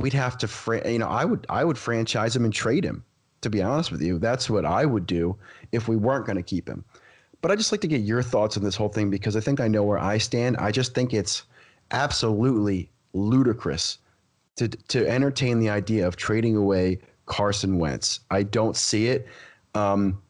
we'd 0.00 0.12
have 0.12 0.36
to, 0.38 0.48
fra- 0.48 0.90
you 0.90 0.98
know, 0.98 1.08
I 1.08 1.24
would, 1.24 1.46
I 1.48 1.64
would 1.64 1.78
franchise 1.78 2.34
him 2.34 2.44
and 2.44 2.52
trade 2.52 2.84
him. 2.84 3.04
To 3.42 3.50
be 3.50 3.62
honest 3.62 3.90
with 3.90 4.02
you, 4.02 4.18
that's 4.18 4.48
what 4.48 4.64
I 4.64 4.84
would 4.84 5.06
do 5.06 5.36
if 5.72 5.88
we 5.88 5.96
weren't 5.96 6.26
going 6.26 6.36
to 6.36 6.42
keep 6.42 6.68
him. 6.68 6.84
But 7.40 7.50
I 7.50 7.56
just 7.56 7.72
like 7.72 7.80
to 7.80 7.88
get 7.88 8.02
your 8.02 8.22
thoughts 8.22 8.56
on 8.56 8.62
this 8.62 8.76
whole 8.76 8.88
thing 8.88 9.10
because 9.10 9.36
I 9.36 9.40
think 9.40 9.60
I 9.60 9.68
know 9.68 9.82
where 9.82 9.98
I 9.98 10.18
stand. 10.18 10.56
I 10.58 10.70
just 10.70 10.94
think 10.94 11.12
it's 11.12 11.42
absolutely 11.90 12.88
ludicrous 13.12 13.98
to 14.56 14.68
to 14.68 15.08
entertain 15.08 15.58
the 15.58 15.70
idea 15.70 16.06
of 16.06 16.16
trading 16.16 16.56
away 16.56 16.98
Carson 17.26 17.78
Wentz. 17.78 18.20
I 18.30 18.42
don't 18.42 18.76
see 18.76 19.08
it. 19.08 19.26
Um, 19.74 20.22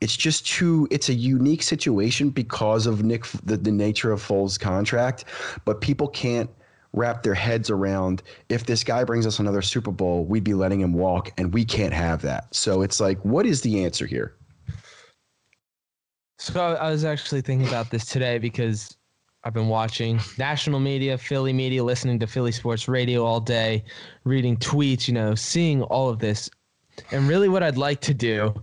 it's 0.00 0.16
just 0.16 0.46
too 0.46 0.88
it's 0.90 1.08
a 1.08 1.14
unique 1.14 1.62
situation 1.62 2.30
because 2.30 2.86
of 2.86 3.02
Nick 3.04 3.26
the, 3.44 3.56
the 3.56 3.72
nature 3.72 4.12
of 4.12 4.22
Foles' 4.22 4.58
contract, 4.58 5.24
but 5.64 5.80
people 5.80 6.08
can't 6.08 6.50
wrap 6.98 7.22
their 7.22 7.34
heads 7.34 7.70
around 7.70 8.22
if 8.48 8.66
this 8.66 8.84
guy 8.84 9.04
brings 9.04 9.26
us 9.26 9.38
another 9.38 9.62
Super 9.62 9.92
Bowl, 9.92 10.24
we'd 10.24 10.44
be 10.44 10.54
letting 10.54 10.80
him 10.80 10.92
walk 10.92 11.30
and 11.38 11.54
we 11.54 11.64
can't 11.64 11.94
have 11.94 12.22
that. 12.22 12.54
So 12.54 12.82
it's 12.82 13.00
like 13.00 13.24
what 13.24 13.46
is 13.46 13.62
the 13.62 13.84
answer 13.84 14.06
here? 14.06 14.34
So 16.38 16.60
I 16.60 16.90
was 16.90 17.04
actually 17.04 17.40
thinking 17.40 17.66
about 17.66 17.90
this 17.90 18.04
today 18.04 18.38
because 18.38 18.96
I've 19.44 19.54
been 19.54 19.68
watching 19.68 20.20
national 20.38 20.78
media, 20.80 21.18
Philly 21.18 21.52
media, 21.52 21.82
listening 21.82 22.18
to 22.20 22.26
Philly 22.26 22.52
sports 22.52 22.86
radio 22.86 23.24
all 23.24 23.40
day, 23.40 23.84
reading 24.24 24.56
tweets, 24.56 25.08
you 25.08 25.14
know, 25.14 25.34
seeing 25.34 25.82
all 25.82 26.08
of 26.08 26.18
this. 26.18 26.50
And 27.12 27.28
really 27.28 27.48
what 27.48 27.62
I'd 27.62 27.76
like 27.76 28.00
to 28.02 28.14
do 28.14 28.54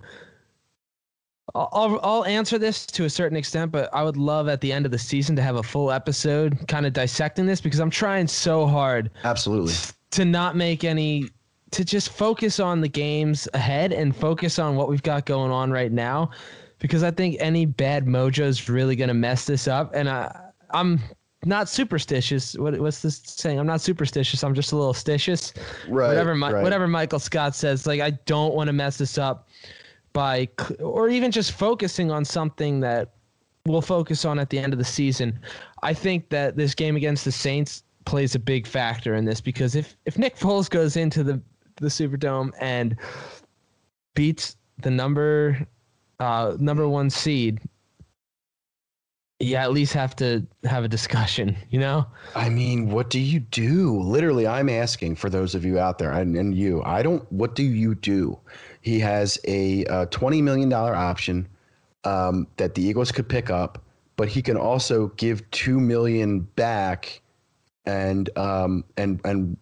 I'll, 1.53 1.99
I'll, 2.01 2.25
answer 2.25 2.58
this 2.58 2.86
to 2.88 3.05
a 3.05 3.10
certain 3.10 3.38
extent, 3.38 3.71
but 3.71 3.93
I 3.93 4.03
would 4.03 4.17
love 4.17 4.47
at 4.47 4.62
the 4.62 4.73
end 4.73 4.86
of 4.86 4.91
the 4.91 4.97
season 4.97 5.36
to 5.36 5.41
have 5.43 5.58
a 5.58 5.63
full 5.63 5.91
episode 5.91 6.67
kind 6.67 6.86
of 6.86 6.93
dissecting 6.93 7.45
this 7.45 7.62
because 7.62 7.79
I'm 7.79 7.91
trying 7.91 8.27
so 8.27 8.65
hard 8.65 9.12
Absolutely. 9.23 9.73
to 10.12 10.25
not 10.25 10.55
make 10.55 10.84
any 10.84 11.29
to 11.71 11.84
just 11.86 12.10
focus 12.10 12.60
on 12.60 12.81
the 12.81 12.88
games 12.88 13.47
ahead 13.53 13.91
and 13.91 14.15
focus 14.15 14.60
on 14.60 14.75
what 14.75 14.89
we've 14.89 15.03
got 15.03 15.25
going 15.25 15.51
on 15.51 15.71
right 15.71 15.91
now 15.91 16.31
because 16.79 17.03
I 17.03 17.12
think 17.12 17.38
any 17.39 17.65
bad 17.65 18.05
mojo 18.05 18.43
is 18.45 18.69
really 18.69 18.95
going 18.95 19.08
to 19.10 19.13
mess 19.13 19.45
this 19.45 19.67
up 19.67 19.93
and 19.93 20.10
I 20.10 20.34
I'm 20.71 20.99
not 21.43 21.67
superstitious 21.69 22.58
what 22.58 22.79
what's 22.79 23.01
this 23.01 23.21
saying 23.25 23.60
I'm 23.60 23.67
not 23.67 23.81
superstitious 23.81 24.43
I'm 24.43 24.55
just 24.55 24.71
a 24.71 24.77
little 24.77 24.93
stitious 24.93 25.53
Right. 25.89 26.08
whatever 26.08 26.34
right. 26.36 26.63
whatever 26.63 26.88
Michael 26.88 27.19
Scott 27.19 27.55
says 27.55 27.86
like 27.86 27.99
I 28.01 28.12
don't 28.25 28.55
want 28.55 28.67
to 28.67 28.73
mess 28.73 28.97
this 28.97 29.17
up 29.17 29.49
by 30.15 30.47
or 30.80 31.10
even 31.10 31.30
just 31.30 31.51
focusing 31.51 32.10
on 32.10 32.23
something 32.23 32.80
that 32.80 33.12
we'll 33.67 33.82
focus 33.82 34.23
on 34.23 34.39
at 34.39 34.49
the 34.49 34.58
end 34.58 34.71
of 34.71 34.80
the 34.80 34.86
season. 34.86 35.38
I 35.84 35.93
think 35.93 36.30
that 36.30 36.56
this 36.56 36.73
game 36.73 36.95
against 36.95 37.25
the 37.25 37.34
Saints 37.34 37.84
plays 38.06 38.34
a 38.34 38.39
big 38.39 38.65
factor 38.65 39.15
in 39.15 39.25
this 39.25 39.41
because 39.41 39.75
if 39.75 39.97
if 40.06 40.17
Nick 40.17 40.38
Foles 40.38 40.69
goes 40.69 40.95
into 40.95 41.21
the 41.21 41.41
the 41.82 41.88
Superdome 41.88 42.51
and 42.62 42.95
beats 44.15 44.56
the 44.82 44.89
number 44.89 45.67
uh 46.21 46.56
number 46.60 46.88
1 46.88 47.10
seed 47.10 47.60
you 49.39 49.56
at 49.58 49.73
least 49.73 49.93
have 49.93 50.15
to 50.15 50.45
have 50.63 50.86
a 50.86 50.88
discussion, 50.88 51.58
you 51.69 51.80
know? 51.80 52.06
I 52.36 52.47
mean, 52.47 52.89
what 52.89 53.10
do 53.10 53.19
you 53.19 53.41
do? 53.41 53.99
Literally, 54.01 54.47
I'm 54.47 54.69
asking 54.69 55.17
for 55.17 55.30
those 55.30 55.56
of 55.56 55.65
you 55.65 55.78
out 55.78 55.99
there 55.99 56.12
and, 56.12 56.38
and 56.38 56.56
you. 56.56 56.82
I 56.84 57.04
don't. 57.04 57.30
What 57.32 57.54
do 57.54 57.63
you 57.63 57.95
do? 57.95 58.39
He 58.86 59.00
has 59.00 59.39
a 59.48 59.84
uh, 59.86 60.06
twenty 60.12 60.43
million 60.43 60.69
dollar 60.69 60.93
option 60.93 61.48
um, 62.04 62.45
that 62.58 62.76
the 62.76 62.84
Eagles 62.84 63.12
could 63.12 63.28
pick 63.28 63.50
up, 63.50 63.84
but 64.15 64.28
he 64.28 64.43
can 64.43 64.58
also 64.58 65.08
give 65.17 65.50
two 65.50 65.80
million 65.80 66.41
back 66.41 67.19
and 67.88 68.30
um, 68.38 68.84
and 68.95 69.19
and 69.26 69.58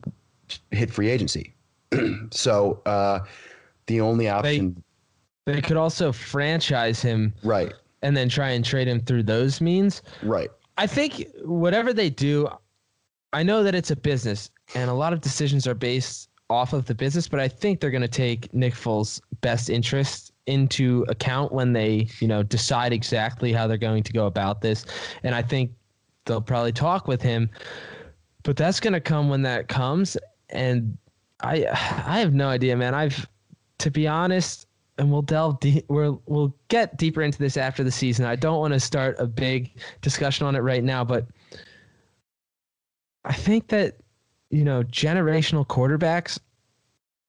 hit 0.71 0.91
free 0.91 1.09
agency. 1.09 1.53
so 2.31 2.81
uh, 2.85 3.19
the 3.87 4.01
only 4.01 4.27
option, 4.27 4.83
They 5.45 5.61
could 5.61 5.77
also 5.77 6.11
franchise 6.11 7.01
him 7.01 7.33
right, 7.43 7.73
and 8.01 8.17
then 8.17 8.27
try 8.27 8.49
and 8.49 8.65
trade 8.65 8.89
him 8.89 8.99
through 8.99 9.23
those 9.23 9.61
means. 9.61 10.01
right, 10.21 10.51
I 10.77 10.85
think 10.85 11.29
whatever 11.45 11.93
they 11.93 12.09
do, 12.09 12.49
I 13.31 13.41
know 13.41 13.63
that 13.63 13.73
it's 13.73 13.89
a 13.89 13.95
business 13.95 14.51
and 14.75 14.89
a 14.89 14.93
lot 14.93 15.13
of 15.13 15.21
decisions 15.21 15.65
are 15.65 15.75
based 15.75 16.27
off 16.53 16.73
of 16.73 16.85
the 16.85 16.95
business, 16.95 17.27
but 17.27 17.39
I 17.39 17.47
think 17.47 17.79
they're 17.79 17.91
going 17.91 18.01
to 18.01 18.07
take 18.07 18.53
Nick 18.53 18.73
Foles' 18.73 19.19
best 19.41 19.69
interest 19.69 20.31
into 20.45 21.05
account 21.09 21.51
when 21.51 21.73
they, 21.73 22.07
you 22.19 22.27
know, 22.27 22.43
decide 22.43 22.93
exactly 22.93 23.51
how 23.51 23.67
they're 23.67 23.77
going 23.77 24.03
to 24.03 24.13
go 24.13 24.27
about 24.27 24.61
this. 24.61 24.85
And 25.23 25.33
I 25.33 25.41
think 25.41 25.71
they'll 26.25 26.41
probably 26.41 26.71
talk 26.71 27.07
with 27.07 27.21
him, 27.21 27.49
but 28.43 28.57
that's 28.57 28.79
going 28.79 28.93
to 28.93 29.01
come 29.01 29.29
when 29.29 29.41
that 29.43 29.67
comes. 29.67 30.17
And 30.49 30.97
I, 31.41 31.65
I 31.65 32.19
have 32.19 32.33
no 32.33 32.47
idea, 32.47 32.75
man. 32.75 32.93
I've, 32.93 33.27
to 33.79 33.89
be 33.89 34.07
honest, 34.07 34.67
and 34.97 35.11
we'll 35.11 35.21
delve 35.23 35.59
deep. 35.59 35.85
We'll 35.87 36.21
we'll 36.27 36.55
get 36.67 36.97
deeper 36.97 37.21
into 37.21 37.39
this 37.39 37.57
after 37.57 37.83
the 37.83 37.91
season. 37.91 38.25
I 38.25 38.35
don't 38.35 38.59
want 38.59 38.73
to 38.73 38.79
start 38.79 39.15
a 39.17 39.25
big 39.25 39.71
discussion 40.01 40.45
on 40.45 40.55
it 40.55 40.59
right 40.59 40.83
now, 40.83 41.03
but 41.03 41.25
I 43.25 43.33
think 43.33 43.69
that 43.69 43.97
you 44.51 44.63
know 44.63 44.83
generational 44.83 45.65
quarterbacks 45.65 46.39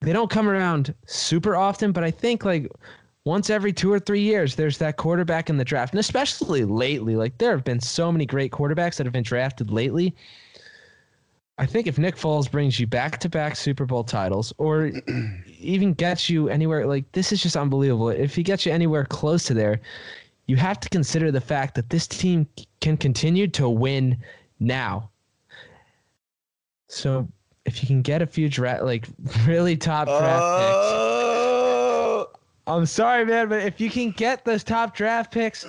they 0.01 0.13
don't 0.13 0.29
come 0.29 0.47
around 0.47 0.93
super 1.05 1.55
often, 1.55 1.91
but 1.91 2.03
I 2.03 2.11
think 2.11 2.45
like 2.45 2.71
once 3.25 3.49
every 3.49 3.73
two 3.73 3.91
or 3.91 3.99
three 3.99 4.21
years, 4.21 4.55
there's 4.55 4.77
that 4.77 4.97
quarterback 4.97 5.49
in 5.49 5.57
the 5.57 5.65
draft, 5.65 5.93
and 5.93 5.99
especially 5.99 6.63
lately, 6.63 7.15
like 7.15 7.37
there 7.37 7.51
have 7.51 7.63
been 7.63 7.79
so 7.79 8.11
many 8.11 8.25
great 8.25 8.51
quarterbacks 8.51 8.97
that 8.97 9.05
have 9.05 9.13
been 9.13 9.23
drafted 9.23 9.71
lately. 9.71 10.15
I 11.57 11.65
think 11.65 11.87
if 11.87 11.97
Nick 11.97 12.17
Foles 12.17 12.51
brings 12.51 12.79
you 12.79 12.85
back 12.85 13.19
to 13.19 13.29
back 13.29 13.55
Super 13.55 13.85
Bowl 13.85 14.03
titles 14.03 14.53
or 14.57 14.91
even 15.59 15.93
gets 15.93 16.29
you 16.29 16.49
anywhere, 16.49 16.85
like 16.85 17.09
this 17.13 17.31
is 17.31 17.41
just 17.41 17.55
unbelievable. 17.55 18.09
If 18.09 18.35
he 18.35 18.43
gets 18.43 18.65
you 18.65 18.73
anywhere 18.73 19.05
close 19.05 19.45
to 19.45 19.53
there, 19.53 19.79
you 20.47 20.57
have 20.57 20.79
to 20.81 20.89
consider 20.89 21.31
the 21.31 21.41
fact 21.41 21.73
that 21.75 21.89
this 21.89 22.07
team 22.07 22.47
can 22.81 22.97
continue 22.97 23.47
to 23.47 23.69
win 23.69 24.17
now. 24.59 25.09
So 26.87 27.27
if 27.65 27.81
you 27.81 27.87
can 27.87 28.01
get 28.01 28.21
a 28.21 28.27
few 28.27 28.47
draft, 28.49 28.83
like 28.83 29.07
really 29.45 29.75
top 29.75 30.07
draft 30.07 30.43
Oh, 30.43 32.27
picks, 32.27 32.41
I'm 32.67 32.85
sorry, 32.85 33.25
man, 33.25 33.49
but 33.49 33.61
if 33.63 33.79
you 33.79 33.89
can 33.89 34.11
get 34.11 34.45
those 34.45 34.63
top 34.63 34.95
draft 34.95 35.31
picks 35.31 35.65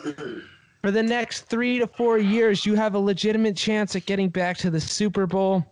for 0.82 0.90
the 0.90 1.02
next 1.02 1.42
three 1.42 1.78
to 1.78 1.86
four 1.86 2.18
years, 2.18 2.64
you 2.64 2.74
have 2.74 2.94
a 2.94 2.98
legitimate 2.98 3.56
chance 3.56 3.96
at 3.96 4.06
getting 4.06 4.28
back 4.28 4.56
to 4.58 4.70
the 4.70 4.80
Super 4.80 5.26
Bowl. 5.26 5.64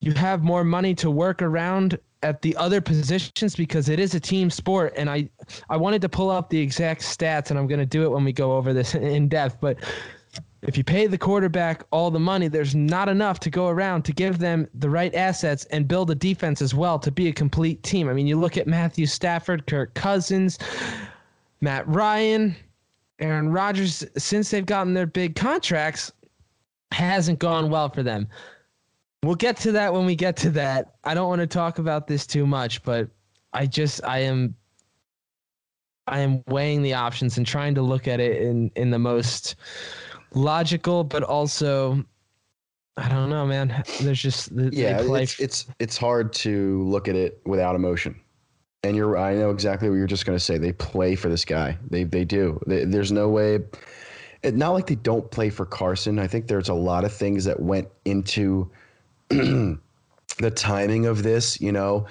You 0.00 0.12
have 0.12 0.42
more 0.42 0.64
money 0.64 0.94
to 0.96 1.10
work 1.10 1.42
around 1.42 1.98
at 2.22 2.40
the 2.40 2.56
other 2.56 2.80
positions 2.80 3.56
because 3.56 3.88
it 3.88 3.98
is 3.98 4.14
a 4.14 4.20
team 4.20 4.48
sport. 4.48 4.94
And 4.96 5.10
I, 5.10 5.28
I 5.68 5.76
wanted 5.76 6.00
to 6.02 6.08
pull 6.08 6.30
up 6.30 6.48
the 6.50 6.58
exact 6.58 7.02
stats, 7.02 7.50
and 7.50 7.58
I'm 7.58 7.66
going 7.66 7.80
to 7.80 7.86
do 7.86 8.04
it 8.04 8.10
when 8.10 8.24
we 8.24 8.32
go 8.32 8.52
over 8.52 8.72
this 8.72 8.94
in 8.94 9.28
depth. 9.28 9.58
But 9.60 9.78
if 10.62 10.76
you 10.76 10.84
pay 10.84 11.08
the 11.08 11.18
quarterback 11.18 11.84
all 11.90 12.10
the 12.10 12.20
money, 12.20 12.46
there's 12.46 12.74
not 12.74 13.08
enough 13.08 13.40
to 13.40 13.50
go 13.50 13.68
around 13.68 14.04
to 14.04 14.12
give 14.12 14.38
them 14.38 14.68
the 14.74 14.88
right 14.88 15.12
assets 15.14 15.64
and 15.66 15.88
build 15.88 16.10
a 16.10 16.14
defense 16.14 16.62
as 16.62 16.72
well 16.72 17.00
to 17.00 17.10
be 17.10 17.28
a 17.28 17.32
complete 17.32 17.82
team. 17.82 18.08
I 18.08 18.12
mean, 18.12 18.28
you 18.28 18.38
look 18.38 18.56
at 18.56 18.68
Matthew 18.68 19.06
Stafford, 19.06 19.66
Kirk 19.66 19.92
Cousins, 19.94 20.58
Matt 21.60 21.86
Ryan, 21.88 22.54
Aaron 23.18 23.50
Rodgers, 23.50 24.04
since 24.16 24.50
they've 24.50 24.64
gotten 24.64 24.94
their 24.94 25.06
big 25.06 25.34
contracts, 25.34 26.12
hasn't 26.92 27.40
gone 27.40 27.68
well 27.68 27.88
for 27.88 28.04
them. 28.04 28.28
We'll 29.24 29.34
get 29.34 29.56
to 29.58 29.72
that 29.72 29.92
when 29.92 30.06
we 30.06 30.14
get 30.14 30.36
to 30.38 30.50
that. 30.50 30.94
I 31.04 31.14
don't 31.14 31.28
want 31.28 31.40
to 31.40 31.46
talk 31.46 31.78
about 31.78 32.06
this 32.06 32.26
too 32.26 32.46
much, 32.46 32.82
but 32.84 33.08
I 33.52 33.66
just 33.66 34.02
I 34.04 34.18
am 34.18 34.54
I 36.08 36.18
am 36.20 36.42
weighing 36.48 36.82
the 36.82 36.94
options 36.94 37.36
and 37.36 37.46
trying 37.46 37.74
to 37.76 37.82
look 37.82 38.08
at 38.08 38.18
it 38.18 38.42
in 38.42 38.70
in 38.74 38.90
the 38.90 38.98
most 38.98 39.54
logical, 40.34 41.04
but 41.04 41.22
also 41.22 42.04
I 42.96 43.08
don't 43.08 43.30
know, 43.30 43.46
man. 43.46 43.82
There's 44.00 44.20
just 44.20 44.54
they 44.54 44.68
yeah, 44.76 45.00
it's, 45.00 45.40
it's 45.40 45.66
it's 45.78 45.96
hard 45.96 46.32
to 46.34 46.82
look 46.84 47.08
at 47.08 47.16
it 47.16 47.40
without 47.46 47.74
emotion. 47.74 48.20
And 48.84 48.96
you're, 48.96 49.16
I 49.16 49.34
know 49.34 49.50
exactly 49.50 49.88
what 49.88 49.96
you're 49.96 50.08
just 50.08 50.26
going 50.26 50.36
to 50.36 50.44
say. 50.44 50.58
They 50.58 50.72
play 50.72 51.14
for 51.14 51.28
this 51.28 51.44
guy. 51.44 51.78
They 51.88 52.04
they 52.04 52.24
do. 52.24 52.60
They, 52.66 52.84
there's 52.84 53.12
no 53.12 53.28
way. 53.28 53.60
It, 54.42 54.56
not 54.56 54.70
like 54.70 54.88
they 54.88 54.96
don't 54.96 55.30
play 55.30 55.48
for 55.50 55.64
Carson. 55.64 56.18
I 56.18 56.26
think 56.26 56.48
there's 56.48 56.68
a 56.68 56.74
lot 56.74 57.04
of 57.04 57.12
things 57.12 57.44
that 57.44 57.60
went 57.60 57.88
into 58.04 58.70
the 59.28 59.78
timing 60.54 61.06
of 61.06 61.22
this. 61.22 61.60
You 61.60 61.72
know, 61.72 62.06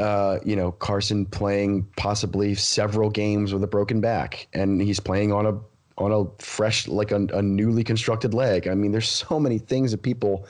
uh, 0.00 0.38
you 0.44 0.56
know 0.56 0.72
Carson 0.72 1.24
playing 1.26 1.86
possibly 1.96 2.56
several 2.56 3.10
games 3.10 3.52
with 3.52 3.62
a 3.62 3.68
broken 3.68 4.00
back, 4.00 4.48
and 4.54 4.80
he's 4.80 4.98
playing 4.98 5.32
on 5.32 5.46
a 5.46 5.56
on 5.98 6.12
a 6.12 6.42
fresh, 6.42 6.88
like 6.88 7.12
a, 7.12 7.26
a 7.32 7.42
newly 7.42 7.84
constructed 7.84 8.34
leg. 8.34 8.66
I 8.68 8.74
mean, 8.74 8.92
there's 8.92 9.08
so 9.08 9.38
many 9.38 9.58
things 9.58 9.90
that 9.92 10.02
people. 10.02 10.46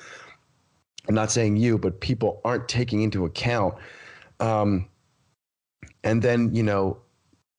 I'm 1.07 1.15
not 1.15 1.31
saying 1.31 1.59
you, 1.59 1.77
but 1.77 2.01
people 2.01 2.41
aren't 2.47 2.67
taking 2.67 3.03
into 3.03 3.27
account. 3.27 3.75
Um, 4.41 4.89
and 6.03 6.23
then 6.23 6.55
you 6.55 6.63
know 6.63 6.99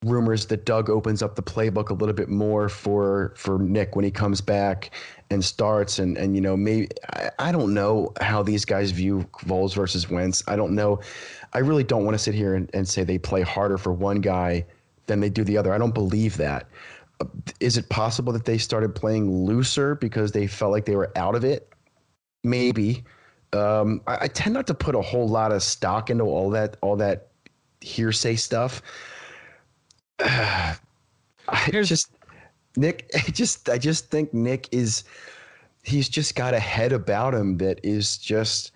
rumors 0.04 0.46
that 0.46 0.66
Doug 0.66 0.90
opens 0.90 1.24
up 1.24 1.36
the 1.36 1.42
playbook 1.42 1.90
a 1.90 1.94
little 1.94 2.14
bit 2.14 2.30
more 2.30 2.70
for 2.70 3.34
for 3.36 3.58
Nick 3.58 3.96
when 3.96 4.06
he 4.06 4.12
comes 4.12 4.40
back 4.40 4.92
and 5.30 5.44
starts 5.44 6.00
and 6.00 6.18
and 6.18 6.36
you 6.36 6.42
know 6.42 6.56
maybe 6.56 6.88
I, 7.14 7.32
I 7.40 7.52
don't 7.52 7.74
know 7.74 8.14
how 8.22 8.44
these 8.44 8.64
guys 8.64 8.92
view 8.92 9.28
Foles 9.40 9.76
versus 9.76 10.10
Wentz. 10.10 10.44
I 10.48 10.56
don't 10.56 10.76
know. 10.76 11.02
I 11.54 11.60
really 11.60 11.84
don't 11.84 12.06
want 12.06 12.16
to 12.16 12.20
sit 12.20 12.36
here 12.36 12.56
and, 12.56 12.70
and 12.74 12.88
say 12.88 13.04
they 13.04 13.18
play 13.18 13.42
harder 13.42 13.78
for 13.78 13.92
one 13.92 14.22
guy 14.22 14.66
than 15.08 15.20
they 15.20 15.30
do 15.30 15.44
the 15.44 15.58
other. 15.58 15.74
I 15.74 15.78
don't 15.78 15.94
believe 15.94 16.38
that. 16.38 16.68
Is 17.60 17.78
it 17.78 17.90
possible 17.90 18.34
that 18.34 18.46
they 18.46 18.58
started 18.58 18.96
playing 18.96 19.46
looser 19.46 19.96
because 19.96 20.32
they 20.32 20.48
felt 20.48 20.72
like 20.72 20.86
they 20.86 20.96
were 20.96 21.12
out 21.16 21.36
of 21.36 21.44
it? 21.44 21.70
Maybe. 22.44 23.04
Um, 23.54 24.02
I, 24.08 24.18
I 24.22 24.28
tend 24.28 24.54
not 24.54 24.68
to 24.68 24.74
put 24.74 24.96
a 24.96 25.02
whole 25.02 25.28
lot 25.28 25.52
of 25.52 25.64
stock 25.64 26.10
into 26.10 26.26
all 26.26 26.50
that 26.52 26.78
all 26.82 26.96
that 26.98 27.28
hearsay 27.82 28.36
stuff. 28.36 28.82
I 30.20 30.78
just 31.72 32.12
Nick. 32.76 33.10
I 33.16 33.32
just 33.32 33.70
I 33.70 33.78
just 33.78 34.10
think 34.10 34.34
Nick 34.34 34.68
is 34.72 35.04
he's 35.84 36.10
just 36.10 36.36
got 36.36 36.54
a 36.54 36.60
head 36.60 36.92
about 36.92 37.34
him 37.34 37.58
that 37.58 37.80
is 37.84 38.18
just 38.18 38.72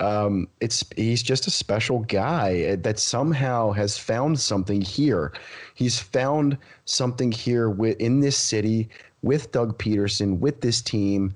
um, 0.00 0.48
it's 0.60 0.84
he's 0.96 1.22
just 1.22 1.46
a 1.46 1.50
special 1.50 2.00
guy 2.00 2.76
that 2.76 2.98
somehow 2.98 3.72
has 3.72 3.96
found 3.96 4.38
something 4.38 4.80
here. 4.80 5.32
He's 5.74 5.98
found 5.98 6.58
something 6.84 7.32
here 7.32 7.70
with, 7.70 7.98
in 7.98 8.20
this 8.20 8.36
city 8.36 8.88
with 9.22 9.52
Doug 9.52 9.78
Pederson 9.78 10.38
with 10.38 10.60
this 10.60 10.82
team, 10.82 11.34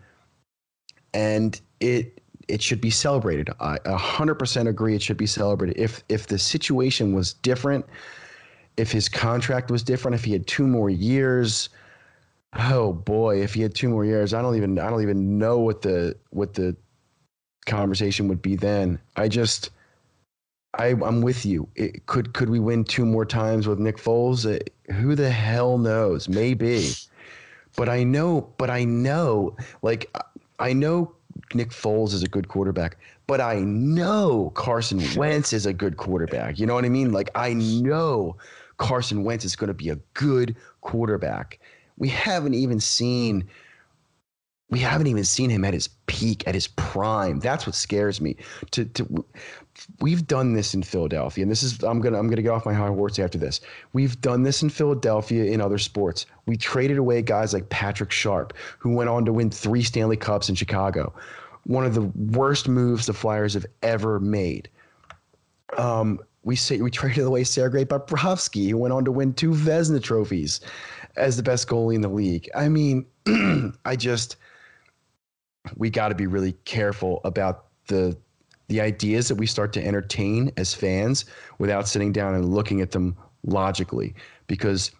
and 1.14 1.58
it 1.80 2.20
it 2.48 2.60
should 2.60 2.80
be 2.80 2.90
celebrated. 2.90 3.48
I 3.60 3.78
a 3.86 3.96
hundred 3.96 4.34
percent 4.34 4.68
agree. 4.68 4.94
It 4.94 5.02
should 5.02 5.16
be 5.16 5.26
celebrated. 5.26 5.78
If 5.78 6.04
if 6.08 6.26
the 6.26 6.38
situation 6.38 7.14
was 7.14 7.32
different, 7.32 7.86
if 8.76 8.92
his 8.92 9.08
contract 9.08 9.70
was 9.70 9.82
different, 9.82 10.16
if 10.16 10.24
he 10.24 10.32
had 10.32 10.46
two 10.46 10.66
more 10.66 10.90
years, 10.90 11.70
oh 12.54 12.92
boy, 12.92 13.40
if 13.42 13.54
he 13.54 13.62
had 13.62 13.74
two 13.74 13.88
more 13.88 14.04
years, 14.04 14.34
I 14.34 14.42
don't 14.42 14.56
even 14.56 14.78
I 14.78 14.90
don't 14.90 15.02
even 15.02 15.38
know 15.38 15.58
what 15.60 15.80
the 15.80 16.16
what 16.30 16.52
the 16.52 16.76
conversation 17.66 18.28
would 18.28 18.42
be 18.42 18.56
then. 18.56 18.98
I 19.16 19.28
just 19.28 19.70
I 20.74 20.88
I'm 20.88 21.20
with 21.20 21.44
you. 21.44 21.68
It, 21.74 22.06
could 22.06 22.32
could 22.32 22.50
we 22.50 22.60
win 22.60 22.84
two 22.84 23.04
more 23.04 23.24
times 23.24 23.66
with 23.66 23.78
Nick 23.78 23.96
Foles? 23.96 24.46
Uh, 24.46 24.58
who 24.94 25.14
the 25.14 25.30
hell 25.30 25.78
knows? 25.78 26.28
Maybe. 26.28 26.90
But 27.76 27.88
I 27.88 28.02
know, 28.02 28.52
but 28.58 28.70
I 28.70 28.84
know, 28.84 29.56
like 29.82 30.14
I 30.58 30.72
know 30.72 31.12
Nick 31.54 31.70
Foles 31.70 32.12
is 32.12 32.22
a 32.22 32.28
good 32.28 32.48
quarterback, 32.48 32.96
but 33.26 33.40
I 33.40 33.60
know 33.60 34.50
Carson 34.54 35.00
Wentz 35.16 35.52
is 35.52 35.66
a 35.66 35.72
good 35.72 35.96
quarterback. 35.96 36.58
You 36.58 36.66
know 36.66 36.74
what 36.74 36.84
I 36.84 36.88
mean? 36.88 37.12
Like 37.12 37.30
I 37.34 37.54
know 37.54 38.36
Carson 38.78 39.24
Wentz 39.24 39.44
is 39.44 39.56
going 39.56 39.68
to 39.68 39.74
be 39.74 39.88
a 39.88 39.96
good 40.14 40.56
quarterback. 40.80 41.60
We 41.96 42.08
haven't 42.08 42.54
even 42.54 42.80
seen 42.80 43.48
we 44.70 44.78
haven't 44.78 45.08
even 45.08 45.24
seen 45.24 45.50
him 45.50 45.64
at 45.64 45.74
his 45.74 45.88
peak, 46.06 46.46
at 46.46 46.54
his 46.54 46.68
prime. 46.68 47.40
That's 47.40 47.66
what 47.66 47.74
scares 47.74 48.20
me. 48.20 48.36
To, 48.70 48.84
to 48.84 49.24
we've 50.00 50.26
done 50.26 50.54
this 50.54 50.74
in 50.74 50.82
Philadelphia, 50.82 51.42
and 51.42 51.50
this 51.50 51.62
is 51.62 51.82
I'm 51.82 52.00
gonna 52.00 52.18
I'm 52.18 52.28
gonna 52.28 52.42
get 52.42 52.50
off 52.50 52.64
my 52.64 52.72
high 52.72 52.88
horse 52.88 53.18
after 53.18 53.36
this. 53.36 53.60
We've 53.92 54.20
done 54.20 54.44
this 54.44 54.62
in 54.62 54.70
Philadelphia 54.70 55.44
in 55.44 55.60
other 55.60 55.78
sports. 55.78 56.26
We 56.46 56.56
traded 56.56 56.98
away 56.98 57.20
guys 57.22 57.52
like 57.52 57.68
Patrick 57.68 58.12
Sharp, 58.12 58.54
who 58.78 58.94
went 58.94 59.10
on 59.10 59.24
to 59.24 59.32
win 59.32 59.50
three 59.50 59.82
Stanley 59.82 60.16
Cups 60.16 60.48
in 60.48 60.54
Chicago. 60.54 61.12
One 61.64 61.84
of 61.84 61.94
the 61.94 62.02
worst 62.36 62.68
moves 62.68 63.06
the 63.06 63.12
Flyers 63.12 63.54
have 63.54 63.66
ever 63.82 64.20
made. 64.20 64.70
Um, 65.76 66.20
we 66.42 66.56
say 66.56 66.80
we 66.80 66.90
traded 66.90 67.24
away 67.24 67.44
Sergei 67.44 67.84
Bobrovsky, 67.84 68.70
who 68.70 68.78
went 68.78 68.94
on 68.94 69.04
to 69.04 69.12
win 69.12 69.34
two 69.34 69.50
Vezina 69.50 70.02
trophies 70.02 70.60
as 71.16 71.36
the 71.36 71.42
best 71.42 71.68
goalie 71.68 71.96
in 71.96 72.00
the 72.00 72.08
league. 72.08 72.48
I 72.54 72.68
mean, 72.68 73.04
I 73.84 73.96
just 73.96 74.36
we 75.76 75.90
got 75.90 76.08
to 76.08 76.14
be 76.14 76.26
really 76.26 76.52
careful 76.64 77.20
about 77.24 77.66
the 77.86 78.16
the 78.68 78.80
ideas 78.80 79.26
that 79.26 79.34
we 79.34 79.46
start 79.46 79.72
to 79.72 79.84
entertain 79.84 80.52
as 80.56 80.72
fans 80.72 81.24
without 81.58 81.88
sitting 81.88 82.12
down 82.12 82.36
and 82.36 82.54
looking 82.54 82.80
at 82.80 82.92
them 82.92 83.16
logically. 83.42 84.14
Because 84.46 84.92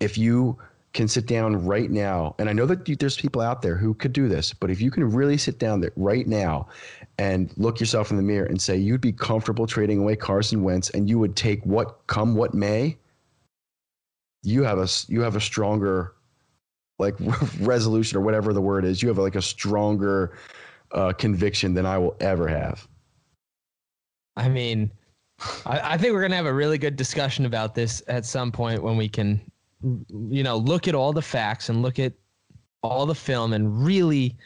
if 0.00 0.18
you 0.18 0.58
can 0.92 1.06
sit 1.08 1.26
down 1.26 1.66
right 1.66 1.90
now 1.90 2.34
and 2.38 2.48
i 2.48 2.52
know 2.52 2.64
that 2.66 2.86
there's 3.00 3.16
people 3.16 3.42
out 3.42 3.62
there 3.62 3.76
who 3.76 3.92
could 3.94 4.12
do 4.12 4.28
this 4.28 4.52
but 4.52 4.70
if 4.70 4.80
you 4.80 4.92
can 4.92 5.10
really 5.10 5.36
sit 5.36 5.58
down 5.58 5.80
there 5.80 5.90
right 5.96 6.28
now 6.28 6.66
and 7.18 7.52
look 7.56 7.80
yourself 7.80 8.12
in 8.12 8.16
the 8.16 8.22
mirror 8.22 8.46
and 8.46 8.62
say 8.62 8.76
you'd 8.76 9.00
be 9.00 9.12
comfortable 9.12 9.66
trading 9.66 9.98
away 9.98 10.14
Carson 10.14 10.62
Wentz 10.62 10.90
and 10.90 11.08
you 11.08 11.18
would 11.18 11.34
take 11.34 11.64
what 11.66 12.06
come 12.06 12.36
what 12.36 12.54
may 12.54 12.96
you 14.44 14.62
have 14.62 14.78
a 14.78 14.86
you 15.08 15.20
have 15.20 15.34
a 15.34 15.40
stronger 15.40 16.14
like 16.98 17.14
resolution 17.60 18.18
or 18.18 18.20
whatever 18.20 18.52
the 18.52 18.60
word 18.60 18.84
is 18.84 19.02
you 19.02 19.08
have 19.08 19.18
like 19.18 19.34
a 19.34 19.42
stronger 19.42 20.36
uh, 20.92 21.12
conviction 21.12 21.74
than 21.74 21.86
i 21.86 21.98
will 21.98 22.16
ever 22.20 22.46
have. 22.46 22.86
I 24.36 24.48
mean, 24.48 24.90
I, 25.66 25.94
I 25.94 25.98
think 25.98 26.12
we're 26.12 26.22
gonna 26.22 26.36
have 26.36 26.46
a 26.46 26.54
really 26.54 26.78
good 26.78 26.96
discussion 26.96 27.46
about 27.46 27.74
this 27.74 28.02
at 28.08 28.24
some 28.24 28.50
point 28.50 28.82
when 28.82 28.96
we 28.96 29.08
can, 29.08 29.40
you 30.08 30.42
know, 30.42 30.56
look 30.56 30.88
at 30.88 30.94
all 30.94 31.12
the 31.12 31.22
facts 31.22 31.68
and 31.68 31.82
look 31.82 31.98
at 31.98 32.12
all 32.82 33.06
the 33.06 33.14
film 33.14 33.52
and 33.52 33.84
really 33.84 34.36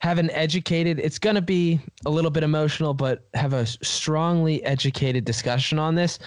have 0.00 0.18
an 0.18 0.30
educated 0.32 0.98
it's 0.98 1.18
going 1.18 1.36
to 1.36 1.42
be 1.42 1.80
a 2.06 2.10
little 2.10 2.30
bit 2.30 2.42
emotional 2.42 2.92
but 2.92 3.24
have 3.34 3.52
a 3.52 3.64
strongly 3.64 4.62
educated 4.64 5.24
discussion 5.24 5.78
on 5.78 5.94
this. 5.94 6.18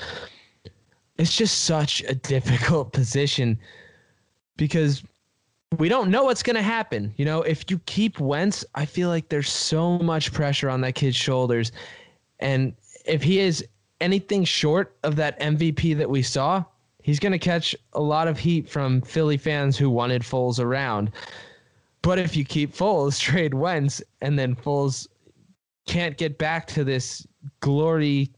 It's 1.18 1.36
just 1.36 1.66
such 1.66 2.02
a 2.04 2.16
difficult 2.34 2.94
position 2.94 3.60
because 4.58 5.04
we 5.80 5.90
don't 5.90 6.10
know 6.10 6.24
what's 6.24 6.44
going 6.44 6.56
to 6.56 6.62
happen. 6.62 7.14
You 7.18 7.26
know 7.26 7.42
if 7.42 7.70
you 7.70 7.80
keep 7.86 8.20
Wentz 8.20 8.66
I 8.76 8.86
feel 8.86 9.10
like 9.10 9.30
there's 9.30 9.52
so 9.52 10.00
much 10.00 10.34
pressure 10.34 10.70
on 10.70 10.82
that 10.82 10.96
kid's 10.96 11.16
shoulders. 11.16 11.72
And 12.40 12.74
if 13.06 13.24
he 13.24 13.40
is 13.40 13.66
anything 14.02 14.44
short 14.44 14.96
of 15.04 15.16
that 15.16 15.40
MVP 15.40 15.98
that 15.98 16.10
we 16.10 16.22
saw 16.22 16.66
he's 17.06 17.20
going 17.20 17.32
to 17.32 17.38
catch 17.38 17.76
a 17.94 18.02
lot 18.02 18.28
of 18.28 18.40
heat 18.40 18.68
from 18.68 19.00
Philly 19.02 19.38
fans 19.38 19.78
who 19.78 19.92
wanted 19.92 20.24
Foles 20.24 20.60
around. 20.60 21.12
But 22.02 22.18
if 22.18 22.36
you 22.36 22.44
keep 22.44 22.76
Foles, 22.76 23.20
trade 23.22 23.54
Wentz, 23.54 24.02
and 24.22 24.40
then 24.40 24.56
Foles 24.56 25.08
can't 25.86 26.18
get 26.18 26.40
back 26.40 26.66
to 26.66 26.84
this 26.84 27.28
glory, 27.60 28.32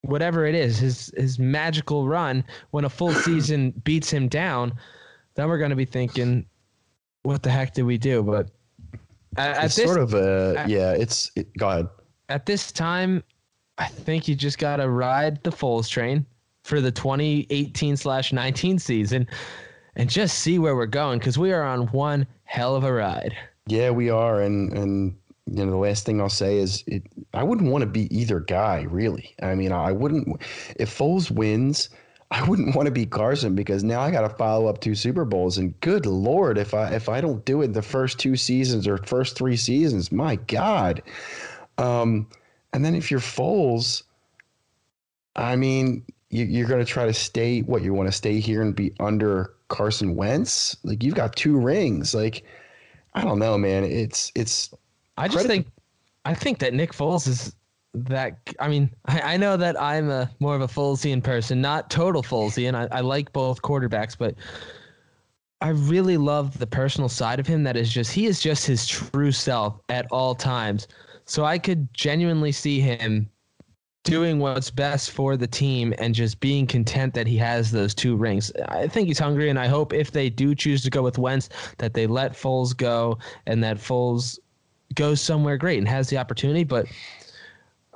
whatever 0.00 0.46
it 0.46 0.56
is, 0.56 0.78
his 0.78 1.12
his 1.16 1.38
magical 1.38 2.08
run 2.08 2.42
when 2.72 2.84
a 2.84 2.88
full 2.88 3.12
season 3.28 3.70
beats 3.84 4.10
him 4.10 4.26
down, 4.26 4.72
then 5.36 5.48
we're 5.48 5.58
going 5.58 5.70
to 5.70 5.76
be 5.76 5.84
thinking, 5.84 6.44
what 7.22 7.42
the 7.42 7.50
heck 7.50 7.74
did 7.74 7.82
we 7.84 7.98
do? 7.98 8.22
But 8.22 8.50
at, 9.36 9.56
at 9.56 9.64
It's 9.64 9.76
this 9.76 9.84
sort 9.86 9.98
of 10.00 10.14
a 10.14 10.54
at- 10.58 10.68
yeah. 10.68 10.92
It's 10.92 11.30
it, 11.36 11.48
go 11.58 11.68
ahead. 11.68 11.88
at 12.28 12.46
this 12.46 12.72
time, 12.72 13.22
I 13.78 13.86
think 13.86 14.28
you 14.28 14.34
just 14.34 14.58
got 14.58 14.76
to 14.76 14.88
ride 14.88 15.42
the 15.42 15.50
Foles 15.50 15.88
train 15.88 16.26
for 16.64 16.80
the 16.80 16.92
2018 16.92 17.96
slash 17.96 18.32
19 18.32 18.78
season 18.78 19.26
and 19.96 20.08
just 20.08 20.38
see 20.40 20.58
where 20.58 20.76
we're 20.76 20.86
going 20.86 21.18
because 21.18 21.38
we 21.38 21.52
are 21.52 21.62
on 21.64 21.86
one 21.88 22.26
hell 22.44 22.76
of 22.76 22.84
a 22.84 22.92
ride. 22.92 23.36
Yeah, 23.66 23.90
we 23.90 24.10
are, 24.10 24.40
and 24.42 24.72
and 24.72 25.16
you 25.46 25.64
know 25.64 25.70
the 25.70 25.76
last 25.76 26.04
thing 26.04 26.20
I'll 26.20 26.28
say 26.28 26.58
is 26.58 26.82
it. 26.86 27.04
I 27.34 27.42
wouldn't 27.44 27.70
want 27.70 27.82
to 27.82 27.86
be 27.86 28.14
either 28.16 28.40
guy, 28.40 28.82
really. 28.90 29.34
I 29.42 29.54
mean, 29.54 29.70
I 29.72 29.92
wouldn't. 29.92 30.28
If 30.76 30.96
Foles 30.96 31.30
wins, 31.30 31.88
I 32.32 32.42
wouldn't 32.48 32.74
want 32.74 32.86
to 32.86 32.92
be 32.92 33.04
Carson 33.06 33.54
because 33.54 33.84
now 33.84 34.00
I 34.00 34.10
got 34.10 34.22
to 34.22 34.30
follow 34.30 34.66
up 34.66 34.80
two 34.80 34.94
Super 34.94 35.24
Bowls, 35.24 35.58
and 35.58 35.78
good 35.80 36.06
lord, 36.06 36.56
if 36.58 36.72
I 36.74 36.88
if 36.94 37.08
I 37.08 37.20
don't 37.20 37.44
do 37.44 37.62
it 37.62 37.74
the 37.74 37.82
first 37.82 38.18
two 38.18 38.36
seasons 38.36 38.88
or 38.88 38.96
first 38.96 39.36
three 39.36 39.56
seasons, 39.56 40.10
my 40.10 40.36
God. 40.36 41.02
Um, 41.78 42.26
and 42.72 42.84
then 42.84 42.94
if 42.94 43.10
you're 43.10 43.20
Foles, 43.20 44.02
I 45.36 45.56
mean, 45.56 46.04
you, 46.30 46.44
you're 46.46 46.66
going 46.68 46.84
to 46.84 46.90
try 46.90 47.06
to 47.06 47.12
stay. 47.14 47.60
What 47.60 47.82
you 47.82 47.92
want 47.94 48.08
to 48.08 48.12
stay 48.12 48.40
here 48.40 48.62
and 48.62 48.74
be 48.74 48.92
under 48.98 49.52
Carson 49.68 50.16
Wentz? 50.16 50.76
Like 50.84 51.02
you've 51.04 51.14
got 51.14 51.36
two 51.36 51.58
rings, 51.58 52.14
like. 52.14 52.44
I 53.14 53.20
don't 53.20 53.38
know, 53.38 53.58
man. 53.58 53.84
It's 53.84 54.32
it's 54.34 54.72
I 55.18 55.28
just 55.28 55.44
Credit- 55.44 55.48
think, 55.48 55.66
I 56.24 56.32
think 56.32 56.60
that 56.60 56.72
Nick 56.72 56.92
Foles 56.92 57.28
is 57.28 57.54
that. 57.94 58.38
I 58.60 58.68
mean, 58.68 58.90
I, 59.06 59.34
I 59.34 59.36
know 59.36 59.56
that 59.56 59.80
I'm 59.80 60.10
a 60.10 60.30
more 60.40 60.54
of 60.54 60.62
a 60.62 60.68
Folesian 60.68 61.22
person, 61.22 61.60
not 61.60 61.90
total 61.90 62.22
Folesian. 62.22 62.74
I, 62.74 62.88
I 62.96 63.00
like 63.00 63.32
both 63.32 63.62
quarterbacks, 63.62 64.16
but 64.16 64.34
I 65.60 65.68
really 65.68 66.16
love 66.16 66.58
the 66.58 66.66
personal 66.66 67.08
side 67.08 67.38
of 67.38 67.46
him. 67.46 67.62
That 67.62 67.76
is 67.76 67.92
just 67.92 68.12
he 68.12 68.26
is 68.26 68.40
just 68.40 68.66
his 68.66 68.86
true 68.86 69.32
self 69.32 69.78
at 69.88 70.06
all 70.10 70.34
times. 70.34 70.88
So 71.24 71.44
I 71.44 71.58
could 71.58 71.92
genuinely 71.94 72.52
see 72.52 72.80
him 72.80 73.30
doing 74.04 74.40
what's 74.40 74.70
best 74.70 75.12
for 75.12 75.36
the 75.36 75.46
team 75.46 75.94
and 75.98 76.14
just 76.14 76.40
being 76.40 76.66
content 76.66 77.14
that 77.14 77.26
he 77.26 77.36
has 77.36 77.70
those 77.70 77.94
two 77.94 78.16
rings. 78.16 78.50
I 78.68 78.88
think 78.88 79.06
he's 79.06 79.18
hungry, 79.18 79.48
and 79.48 79.58
I 79.58 79.68
hope 79.68 79.92
if 79.92 80.10
they 80.10 80.28
do 80.28 80.54
choose 80.54 80.82
to 80.82 80.90
go 80.90 81.02
with 81.02 81.18
Wentz, 81.18 81.48
that 81.78 81.94
they 81.94 82.06
let 82.06 82.32
Foles 82.32 82.76
go 82.76 83.18
and 83.46 83.62
that 83.62 83.76
Foles 83.76 84.38
goes 84.94 85.20
somewhere 85.20 85.56
great 85.56 85.78
and 85.78 85.88
has 85.88 86.08
the 86.08 86.18
opportunity. 86.18 86.64
But 86.64 86.86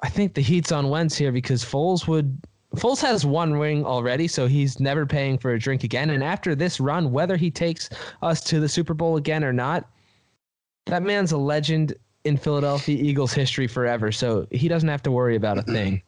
I 0.03 0.09
think 0.09 0.35
the 0.35 0.41
heat's 0.41 0.73
on 0.73 0.89
Wentz 0.89 1.17
here 1.17 1.33
because 1.33 1.65
Foles 1.65 2.07
would. 2.07 2.41
Foles 2.75 3.01
has 3.01 3.25
one 3.25 3.55
ring 3.55 3.87
already, 3.87 4.29
so 4.29 4.47
he's 4.47 4.81
never 4.81 5.07
paying 5.07 5.39
for 5.39 5.53
a 5.53 5.59
drink 5.59 5.85
again. 5.85 6.11
And 6.11 6.23
after 6.23 6.55
this 6.55 6.79
run, 6.79 7.11
whether 7.11 7.37
he 7.37 7.51
takes 7.51 7.89
us 8.21 8.43
to 8.45 8.61
the 8.61 8.69
Super 8.69 8.93
Bowl 8.93 9.17
again 9.17 9.45
or 9.45 9.53
not, 9.53 9.89
that 10.87 11.03
man's 11.03 11.33
a 11.33 11.39
legend 11.39 11.95
in 12.25 12.37
Philadelphia 12.37 13.03
Eagles 13.03 13.33
history 13.33 13.67
forever. 13.67 14.13
So 14.13 14.47
he 14.51 14.69
doesn't 14.69 14.89
have 14.89 15.03
to 15.05 15.11
worry 15.11 15.37
about 15.37 15.59
a 15.59 15.63
thing. 15.73 16.03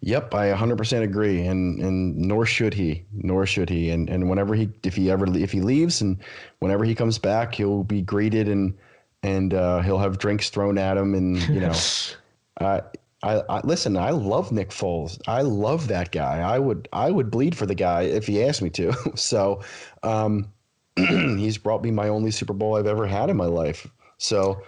Yep, 0.00 0.34
I 0.34 0.52
100% 0.52 1.02
agree, 1.02 1.46
and 1.46 1.80
and 1.80 2.14
nor 2.16 2.44
should 2.44 2.74
he, 2.74 3.04
nor 3.12 3.46
should 3.46 3.70
he, 3.70 3.88
and 3.88 4.10
and 4.10 4.28
whenever 4.28 4.54
he, 4.54 4.68
if 4.82 4.94
he 4.94 5.10
ever, 5.10 5.26
if 5.34 5.50
he 5.50 5.62
leaves, 5.62 6.02
and 6.02 6.18
whenever 6.58 6.84
he 6.84 6.94
comes 6.94 7.16
back, 7.16 7.54
he'll 7.54 7.84
be 7.84 8.02
greeted 8.02 8.48
and 8.48 8.76
and 9.22 9.54
uh, 9.54 9.80
he'll 9.80 9.98
have 9.98 10.18
drinks 10.18 10.50
thrown 10.50 10.76
at 10.76 10.98
him, 10.98 11.14
and 11.14 11.40
you 11.48 11.60
know, 11.60 11.72
I, 12.60 12.82
I, 13.24 13.42
I 13.48 13.60
listen. 13.64 13.96
I 13.96 14.10
love 14.10 14.52
Nick 14.52 14.68
Foles. 14.68 15.18
I 15.26 15.40
love 15.40 15.88
that 15.88 16.12
guy. 16.12 16.40
I 16.40 16.58
would 16.58 16.88
I 16.92 17.10
would 17.10 17.30
bleed 17.30 17.56
for 17.56 17.64
the 17.64 17.74
guy 17.74 18.02
if 18.02 18.26
he 18.26 18.44
asked 18.44 18.60
me 18.60 18.68
to. 18.70 18.92
so, 19.16 19.62
um, 20.02 20.52
he's 20.96 21.56
brought 21.56 21.82
me 21.82 21.90
my 21.90 22.08
only 22.08 22.30
Super 22.30 22.52
Bowl 22.52 22.76
I've 22.76 22.86
ever 22.86 23.06
had 23.06 23.30
in 23.30 23.36
my 23.36 23.46
life. 23.46 23.88
So, 24.18 24.62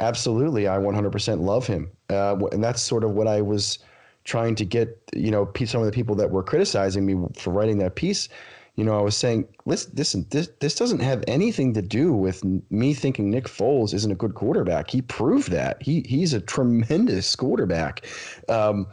absolutely, 0.00 0.66
I 0.66 0.76
100% 0.76 1.40
love 1.40 1.66
him, 1.66 1.90
uh, 2.10 2.36
and 2.50 2.62
that's 2.62 2.82
sort 2.82 3.04
of 3.04 3.12
what 3.12 3.28
I 3.28 3.40
was 3.40 3.78
trying 4.24 4.56
to 4.56 4.64
get. 4.64 4.98
You 5.14 5.30
know, 5.30 5.50
some 5.64 5.80
of 5.80 5.86
the 5.86 5.92
people 5.92 6.16
that 6.16 6.30
were 6.30 6.42
criticizing 6.42 7.06
me 7.06 7.28
for 7.38 7.52
writing 7.52 7.78
that 7.78 7.94
piece. 7.94 8.28
You 8.76 8.84
know, 8.84 8.98
I 8.98 9.02
was 9.02 9.16
saying, 9.16 9.48
listen, 9.66 9.92
listen, 9.94 10.26
this 10.30 10.48
this 10.60 10.74
doesn't 10.74 11.00
have 11.00 11.22
anything 11.26 11.74
to 11.74 11.82
do 11.82 12.12
with 12.14 12.42
me 12.70 12.94
thinking 12.94 13.30
Nick 13.30 13.44
Foles 13.44 13.92
isn't 13.92 14.10
a 14.10 14.14
good 14.14 14.34
quarterback. 14.34 14.90
He 14.90 15.02
proved 15.02 15.50
that. 15.50 15.82
He 15.82 16.04
he's 16.08 16.32
a 16.32 16.40
tremendous 16.40 17.36
quarterback. 17.36 18.06
Um, 18.48 18.86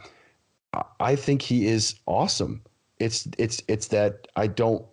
I- 0.74 0.82
I 1.00 1.16
think 1.16 1.40
he 1.42 1.66
is 1.66 1.94
awesome. 2.06 2.62
It's 2.98 3.26
it's 3.38 3.62
it's 3.68 3.88
that 3.88 4.28
I 4.36 4.46
don't 4.48 4.84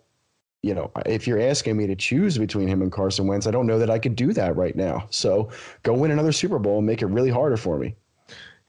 you 0.62 0.74
know, 0.74 0.90
if 1.06 1.24
you're 1.26 1.40
asking 1.40 1.76
me 1.76 1.86
to 1.86 1.94
choose 1.94 2.36
between 2.36 2.66
him 2.66 2.82
and 2.82 2.90
Carson 2.90 3.28
Wentz, 3.28 3.46
I 3.46 3.52
don't 3.52 3.66
know 3.66 3.78
that 3.78 3.90
I 3.90 3.98
could 4.00 4.16
do 4.16 4.32
that 4.32 4.56
right 4.56 4.74
now. 4.74 5.06
So 5.10 5.50
go 5.84 5.92
win 5.94 6.10
another 6.10 6.32
Super 6.32 6.58
Bowl 6.58 6.78
and 6.78 6.86
make 6.86 7.00
it 7.00 7.06
really 7.06 7.30
harder 7.30 7.56
for 7.56 7.78
me. 7.78 7.94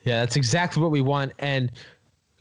Yeah, 0.03 0.19
that's 0.19 0.35
exactly 0.35 0.83
what 0.83 0.91
we 0.91 1.01
want. 1.01 1.31
And 1.39 1.71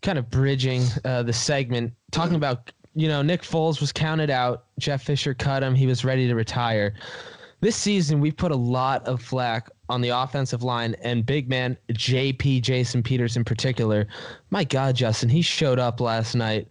kind 0.02 0.18
of 0.18 0.28
bridging 0.28 0.82
uh, 1.06 1.22
the 1.22 1.32
segment, 1.32 1.94
talking 2.10 2.34
about, 2.36 2.70
you 2.94 3.08
know, 3.08 3.22
Nick 3.22 3.42
Foles 3.42 3.80
was 3.80 3.92
counted 3.92 4.30
out. 4.30 4.64
Jeff 4.78 5.02
Fisher 5.02 5.34
cut 5.34 5.62
him. 5.62 5.74
He 5.74 5.86
was 5.86 6.04
ready 6.04 6.26
to 6.26 6.34
retire. 6.34 6.94
This 7.60 7.76
season, 7.76 8.20
we've 8.20 8.36
put 8.36 8.52
a 8.52 8.56
lot 8.56 9.06
of 9.06 9.20
flack 9.20 9.68
on 9.88 10.00
the 10.00 10.10
offensive 10.10 10.62
line 10.62 10.94
and 11.02 11.26
big 11.26 11.48
man 11.48 11.76
JP, 11.92 12.62
Jason 12.62 13.02
Peters 13.02 13.36
in 13.36 13.44
particular. 13.44 14.06
My 14.50 14.64
God, 14.64 14.94
Justin, 14.94 15.28
he 15.28 15.42
showed 15.42 15.78
up 15.78 16.00
last 16.00 16.34
night 16.34 16.68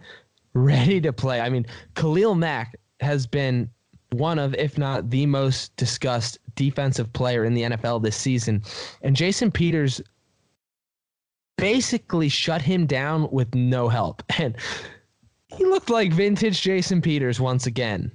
ready 0.54 1.02
to 1.02 1.12
play. 1.12 1.42
I 1.42 1.50
mean, 1.50 1.66
Khalil 1.96 2.36
Mack 2.36 2.76
has 3.02 3.28
been 3.28 3.70
one 4.12 4.40
of, 4.40 4.54
if 4.56 4.78
not 4.78 5.10
the 5.10 5.26
most 5.26 5.76
discussed 5.76 6.40
defensive 6.56 7.12
player 7.14 7.44
in 7.44 7.54
the 7.54 7.64
NFL 7.64 8.02
this 8.02 8.16
season. 8.16 8.64
And 9.02 9.16
Jason 9.16 9.52
Peters 9.52 10.02
basically 11.58 12.30
shut 12.30 12.62
him 12.62 12.86
down 12.86 13.30
with 13.32 13.54
no 13.56 13.90
help. 13.90 14.24
And 14.40 14.56
he 15.50 15.66
looked 15.66 15.90
like 15.90 16.12
vintage 16.12 16.62
Jason 16.62 17.02
Peters 17.02 17.40
once 17.40 17.66
again. 17.66 18.12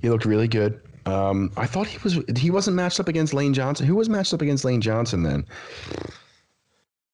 He 0.00 0.08
looked 0.08 0.24
really 0.24 0.48
good. 0.48 0.80
Um, 1.06 1.50
I 1.56 1.66
thought 1.66 1.86
he 1.86 1.98
was 1.98 2.18
he 2.36 2.50
wasn't 2.50 2.76
matched 2.76 3.00
up 3.00 3.08
against 3.08 3.34
Lane 3.34 3.54
Johnson. 3.54 3.86
Who 3.86 3.96
was 3.96 4.08
matched 4.08 4.34
up 4.34 4.42
against 4.42 4.64
Lane 4.64 4.80
Johnson 4.80 5.22
then? 5.22 5.46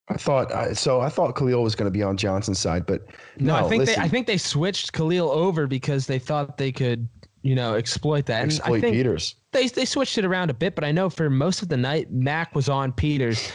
I 0.09 0.15
thought 0.15 0.53
I, 0.53 0.73
so. 0.73 1.01
I 1.01 1.09
thought 1.09 1.35
Khalil 1.35 1.63
was 1.63 1.75
going 1.75 1.91
to 1.91 1.97
be 1.97 2.03
on 2.03 2.17
Johnson's 2.17 2.59
side, 2.59 2.87
but 2.87 3.07
No, 3.39 3.59
no. 3.59 3.67
I 3.67 3.69
think 3.69 3.81
listen, 3.81 4.01
they 4.01 4.07
I 4.07 4.09
think 4.09 4.27
they 4.27 4.37
switched 4.37 4.93
Khalil 4.93 5.31
over 5.31 5.67
because 5.67 6.07
they 6.07 6.19
thought 6.19 6.59
they 6.59 6.71
could, 6.71 7.09
you 7.43 7.55
know, 7.55 7.75
exploit 7.75 8.27
that. 8.27 8.43
And 8.43 8.53
exploit 8.53 8.83
think 8.83 8.95
Peters. 8.95 9.35
they 9.53 9.67
they 9.69 9.85
switched 9.85 10.19
it 10.19 10.25
around 10.25 10.51
a 10.51 10.55
bit, 10.55 10.75
but 10.75 10.85
I 10.85 10.93
know 10.93 11.11
for 11.11 11.29
most 11.31 11.63
of 11.63 11.69
the 11.69 11.77
night 11.77 12.13
Mack 12.13 12.55
was 12.55 12.69
on 12.69 12.93
Peters, 12.93 13.51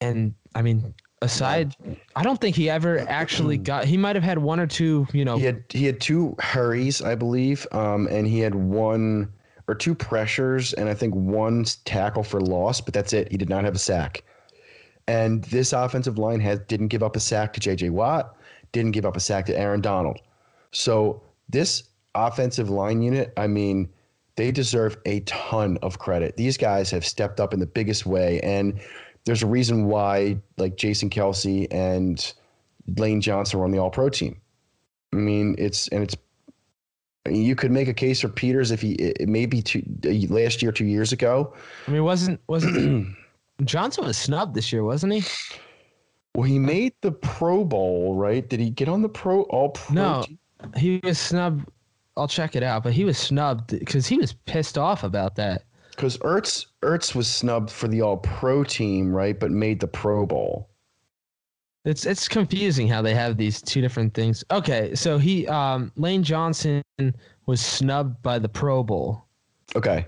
and 0.00 0.34
I 0.54 0.62
mean, 0.62 0.94
aside, 1.22 1.74
I 2.14 2.22
don't 2.22 2.40
think 2.40 2.56
he 2.56 2.68
ever 2.70 3.00
actually 3.08 3.56
got. 3.58 3.84
He 3.84 3.96
might 3.96 4.16
have 4.16 4.22
had 4.24 4.38
one 4.38 4.60
or 4.60 4.66
two, 4.66 5.06
you 5.12 5.24
know. 5.24 5.36
He 5.36 5.44
had 5.44 5.64
he 5.68 5.84
had 5.84 6.00
two 6.00 6.34
hurries, 6.38 7.02
I 7.02 7.14
believe, 7.14 7.66
um, 7.72 8.06
and 8.08 8.26
he 8.26 8.40
had 8.40 8.54
one 8.54 9.32
or 9.68 9.74
two 9.74 9.94
pressures, 9.94 10.72
and 10.74 10.88
I 10.88 10.94
think 10.94 11.14
one 11.14 11.64
tackle 11.84 12.22
for 12.22 12.40
loss. 12.40 12.80
But 12.80 12.94
that's 12.94 13.12
it. 13.12 13.30
He 13.30 13.36
did 13.36 13.48
not 13.48 13.64
have 13.64 13.74
a 13.74 13.78
sack. 13.78 14.22
And 15.08 15.44
this 15.44 15.72
offensive 15.72 16.18
line 16.18 16.40
has 16.40 16.58
didn't 16.60 16.88
give 16.88 17.02
up 17.02 17.16
a 17.16 17.20
sack 17.20 17.52
to 17.54 17.60
J.J. 17.60 17.90
Watt, 17.90 18.36
didn't 18.72 18.92
give 18.92 19.06
up 19.06 19.16
a 19.16 19.20
sack 19.20 19.46
to 19.46 19.58
Aaron 19.58 19.80
Donald. 19.80 20.18
So 20.72 21.22
this 21.48 21.84
offensive 22.14 22.70
line 22.70 23.02
unit, 23.02 23.32
I 23.36 23.46
mean, 23.46 23.88
they 24.36 24.50
deserve 24.50 24.98
a 25.06 25.20
ton 25.20 25.78
of 25.82 25.98
credit. 25.98 26.36
These 26.36 26.56
guys 26.56 26.90
have 26.90 27.04
stepped 27.06 27.40
up 27.40 27.54
in 27.54 27.60
the 27.60 27.66
biggest 27.66 28.04
way, 28.04 28.40
and 28.40 28.78
there's 29.26 29.42
a 29.42 29.46
reason 29.46 29.86
why, 29.86 30.38
like 30.56 30.76
Jason 30.76 31.10
Kelce 31.10 31.66
and 31.70 32.32
Lane 32.96 33.20
Johnson 33.20 33.58
were 33.58 33.64
on 33.64 33.72
the 33.72 33.78
All 33.78 33.90
Pro 33.90 34.08
team. 34.08 34.40
I 35.12 35.16
mean, 35.16 35.56
it's 35.58 35.88
and 35.88 36.02
it's 36.02 36.16
You 37.28 37.56
could 37.56 37.72
make 37.72 37.88
a 37.88 37.94
case 37.94 38.20
for 38.20 38.28
Peters 38.28 38.70
if 38.70 38.80
he 38.80 38.92
it 38.92 39.28
maybe 39.28 39.60
two 39.60 39.82
uh, 40.06 40.32
last 40.32 40.62
year, 40.62 40.72
two 40.72 40.86
years 40.86 41.12
ago. 41.12 41.52
I 41.86 41.90
mean, 41.90 42.04
wasn't 42.04 42.40
wasn't 42.46 43.14
Johnson 43.64 44.04
was 44.04 44.16
snubbed 44.16 44.54
this 44.54 44.72
year, 44.72 44.84
wasn't 44.84 45.12
he? 45.12 45.24
Well, 46.34 46.44
he 46.44 46.58
made 46.58 46.92
the 47.00 47.12
Pro 47.12 47.64
Bowl, 47.64 48.14
right? 48.14 48.46
Did 48.48 48.60
he 48.60 48.70
get 48.70 48.88
on 48.88 49.02
the 49.02 49.08
Pro 49.08 49.42
All 49.42 49.70
Pro? 49.70 49.94
No, 49.94 50.22
team? 50.22 50.38
he 50.76 51.00
was 51.02 51.18
snubbed. 51.18 51.68
I'll 52.16 52.28
check 52.28 52.54
it 52.56 52.62
out, 52.62 52.82
but 52.82 52.92
he 52.92 53.04
was 53.04 53.18
snubbed 53.18 53.78
because 53.78 54.06
he 54.06 54.18
was 54.18 54.34
pissed 54.44 54.78
off 54.78 55.02
about 55.02 55.34
that. 55.36 55.64
Because 55.96 56.18
Ertz 56.18 56.66
Ertz 56.82 57.14
was 57.14 57.26
snubbed 57.26 57.70
for 57.70 57.88
the 57.88 58.02
All 58.02 58.18
Pro 58.18 58.62
team, 58.62 59.12
right? 59.12 59.38
But 59.38 59.50
made 59.50 59.80
the 59.80 59.88
Pro 59.88 60.26
Bowl. 60.26 60.68
It's 61.84 62.04
it's 62.04 62.28
confusing 62.28 62.88
how 62.88 63.00
they 63.00 63.14
have 63.14 63.36
these 63.36 63.62
two 63.62 63.80
different 63.80 64.12
things. 64.12 64.44
Okay, 64.50 64.94
so 64.94 65.18
he 65.18 65.46
um 65.48 65.92
Lane 65.96 66.22
Johnson 66.22 66.82
was 67.46 67.60
snubbed 67.60 68.22
by 68.22 68.38
the 68.38 68.48
Pro 68.48 68.82
Bowl. 68.82 69.24
Okay. 69.74 70.06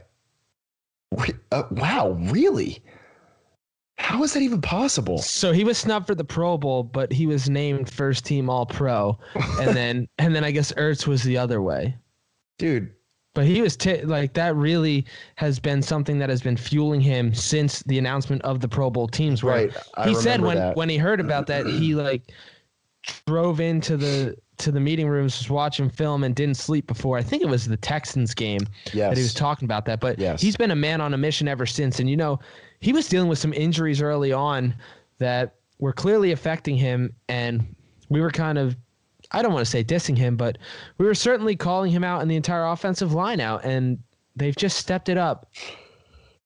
Uh, 1.53 1.63
wow, 1.71 2.11
really? 2.31 2.83
How 3.97 4.23
is 4.23 4.35
that 4.35 4.43
even 4.43 4.61
possible? 4.61 5.19
So 5.19 5.53
he 5.53 5.65
was 5.65 5.79
snubbed 5.79 6.07
for 6.07 6.15
the 6.15 6.25
Pro 6.25 6.59
Bowl, 6.59 6.83
but 6.83 7.13
he 7.13 7.27
was 7.27 7.49
named 7.49 7.91
first 7.91 8.25
team 8.25 8.51
All 8.51 8.67
Pro, 8.67 9.19
and 9.35 9.77
then 9.77 10.09
and 10.19 10.35
then 10.35 10.45
I 10.45 10.51
guess 10.51 10.73
Ertz 10.73 11.07
was 11.07 11.23
the 11.23 11.39
other 11.39 11.63
way. 11.63 11.97
Dude, 12.59 12.93
But 13.35 13.47
he 13.47 13.63
was 13.63 13.77
t- 13.77 14.03
like 14.03 14.33
that. 14.35 14.57
Really 14.57 15.05
has 15.37 15.59
been 15.59 15.83
something 15.83 16.19
that 16.19 16.29
has 16.29 16.43
been 16.43 16.57
fueling 16.57 17.01
him 17.01 17.33
since 17.35 17.83
the 17.85 17.99
announcement 17.99 18.43
of 18.43 18.61
the 18.61 18.69
Pro 18.69 18.91
Bowl 18.91 19.07
teams. 19.07 19.45
Right, 19.45 19.73
he 20.05 20.15
said 20.15 20.41
when 20.41 20.57
that. 20.57 20.77
when 20.77 20.89
he 20.89 20.97
heard 20.97 21.21
about 21.21 21.47
that, 21.47 21.67
he 21.67 21.95
like 21.95 22.33
drove 23.27 23.61
into 23.61 23.97
the 23.97 24.37
to 24.59 24.73
the 24.73 24.81
meeting 24.81 25.09
rooms, 25.09 25.39
was 25.39 25.49
watching 25.49 25.89
film, 25.89 26.25
and 26.25 26.35
didn't 26.35 26.57
sleep 26.57 26.87
before. 26.87 27.17
I 27.17 27.23
think 27.23 27.43
it 27.43 27.49
was 27.49 27.67
the 27.67 27.77
Texans 27.77 28.35
game 28.35 28.61
yes. 28.93 29.11
that 29.11 29.17
he 29.17 29.23
was 29.23 29.35
talking 29.35 29.67
about 29.67 29.85
that. 29.85 30.01
But 30.01 30.19
Yes. 30.19 30.41
he's 30.43 30.57
been 30.57 30.73
a 30.73 30.77
man 30.77 31.01
on 31.01 31.15
a 31.15 31.17
mission 31.17 31.47
ever 31.47 31.65
since. 31.65 32.01
And 32.01 32.11
you 32.11 32.17
know, 32.17 32.41
he 32.81 32.93
was 32.93 33.09
dealing 33.09 33.29
with 33.29 33.39
some 33.39 33.53
injuries 33.53 34.03
early 34.03 34.33
on 34.33 34.75
that 35.19 35.55
were 35.79 35.93
clearly 35.93 36.33
affecting 36.33 36.77
him, 36.77 37.13
and 37.29 37.75
we 38.09 38.21
were 38.21 38.31
kind 38.31 38.59
of. 38.59 38.77
I 39.33 39.43
don't 39.43 39.53
want 39.53 39.65
to 39.65 39.71
say 39.71 39.85
dissing 39.85 40.17
him, 40.17 40.37
but 40.37 40.59
we 40.97 41.07
were 41.07 41.15
certainly 41.15 41.57
calling 41.57 41.91
him 41.91 42.05
out 42.05 42.23
and 42.23 42.31
the 42.31 42.37
entire 42.37 42.67
offensive 42.67 43.13
line 43.13 43.41
out, 43.41 43.65
and 43.65 43.99
they've 44.37 44.57
just 44.57 44.79
stepped 44.79 45.09
it 45.09 45.19
up. 45.19 45.51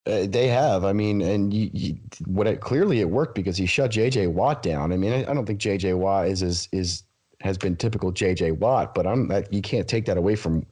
Uh, 0.05 0.27
they 0.27 0.49
have. 0.49 0.85
I 0.85 0.93
mean, 0.93 1.21
and 1.23 1.55
you, 1.55 1.71
you, 1.73 1.97
what 2.27 2.49
it 2.49 2.61
clearly 2.61 3.01
it 3.01 3.09
worked 3.09 3.37
because 3.37 3.57
he 3.57 3.67
shut 3.67 3.93
J.J. 3.93 4.27
Watt 4.29 4.63
down. 4.63 4.93
I 4.93 4.97
mean, 4.97 5.13
I, 5.13 5.31
I 5.31 5.35
don't 5.35 5.47
think 5.47 5.61
J.J. 5.61 5.95
Watt 5.95 6.27
is 6.27 6.43
is 6.43 6.69
is 6.73 7.05
has 7.41 7.57
been 7.57 7.77
typical 7.77 8.11
J.J. 8.11 8.53
Watt, 8.53 8.95
but 8.95 9.07
I'm 9.07 9.29
that 9.29 9.53
you 9.53 9.63
can't 9.63 9.87
take 9.87 10.07
that 10.07 10.17
away 10.17 10.35
from 10.35 10.67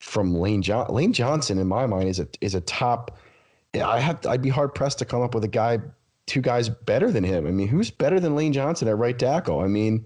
from 0.00 0.34
Lane 0.34 0.62
John 0.62 0.92
Lane 0.92 1.12
Johnson 1.12 1.58
in 1.58 1.68
my 1.68 1.86
mind 1.86 2.08
is 2.08 2.18
a 2.18 2.26
is 2.40 2.56
a 2.56 2.60
top. 2.62 3.16
I 3.74 4.00
have 4.00 4.26
I'd 4.26 4.42
be 4.42 4.50
hard 4.50 4.74
pressed 4.74 4.98
to 4.98 5.04
come 5.04 5.22
up 5.22 5.32
with 5.32 5.44
a 5.44 5.48
guy, 5.48 5.78
two 6.26 6.40
guys 6.40 6.68
better 6.68 7.12
than 7.12 7.22
him. 7.22 7.46
I 7.46 7.52
mean, 7.52 7.68
who's 7.68 7.90
better 7.90 8.18
than 8.18 8.34
Lane 8.34 8.52
Johnson 8.52 8.88
at 8.88 8.98
right 8.98 9.18
tackle? 9.18 9.60
I 9.60 9.68
mean, 9.68 10.04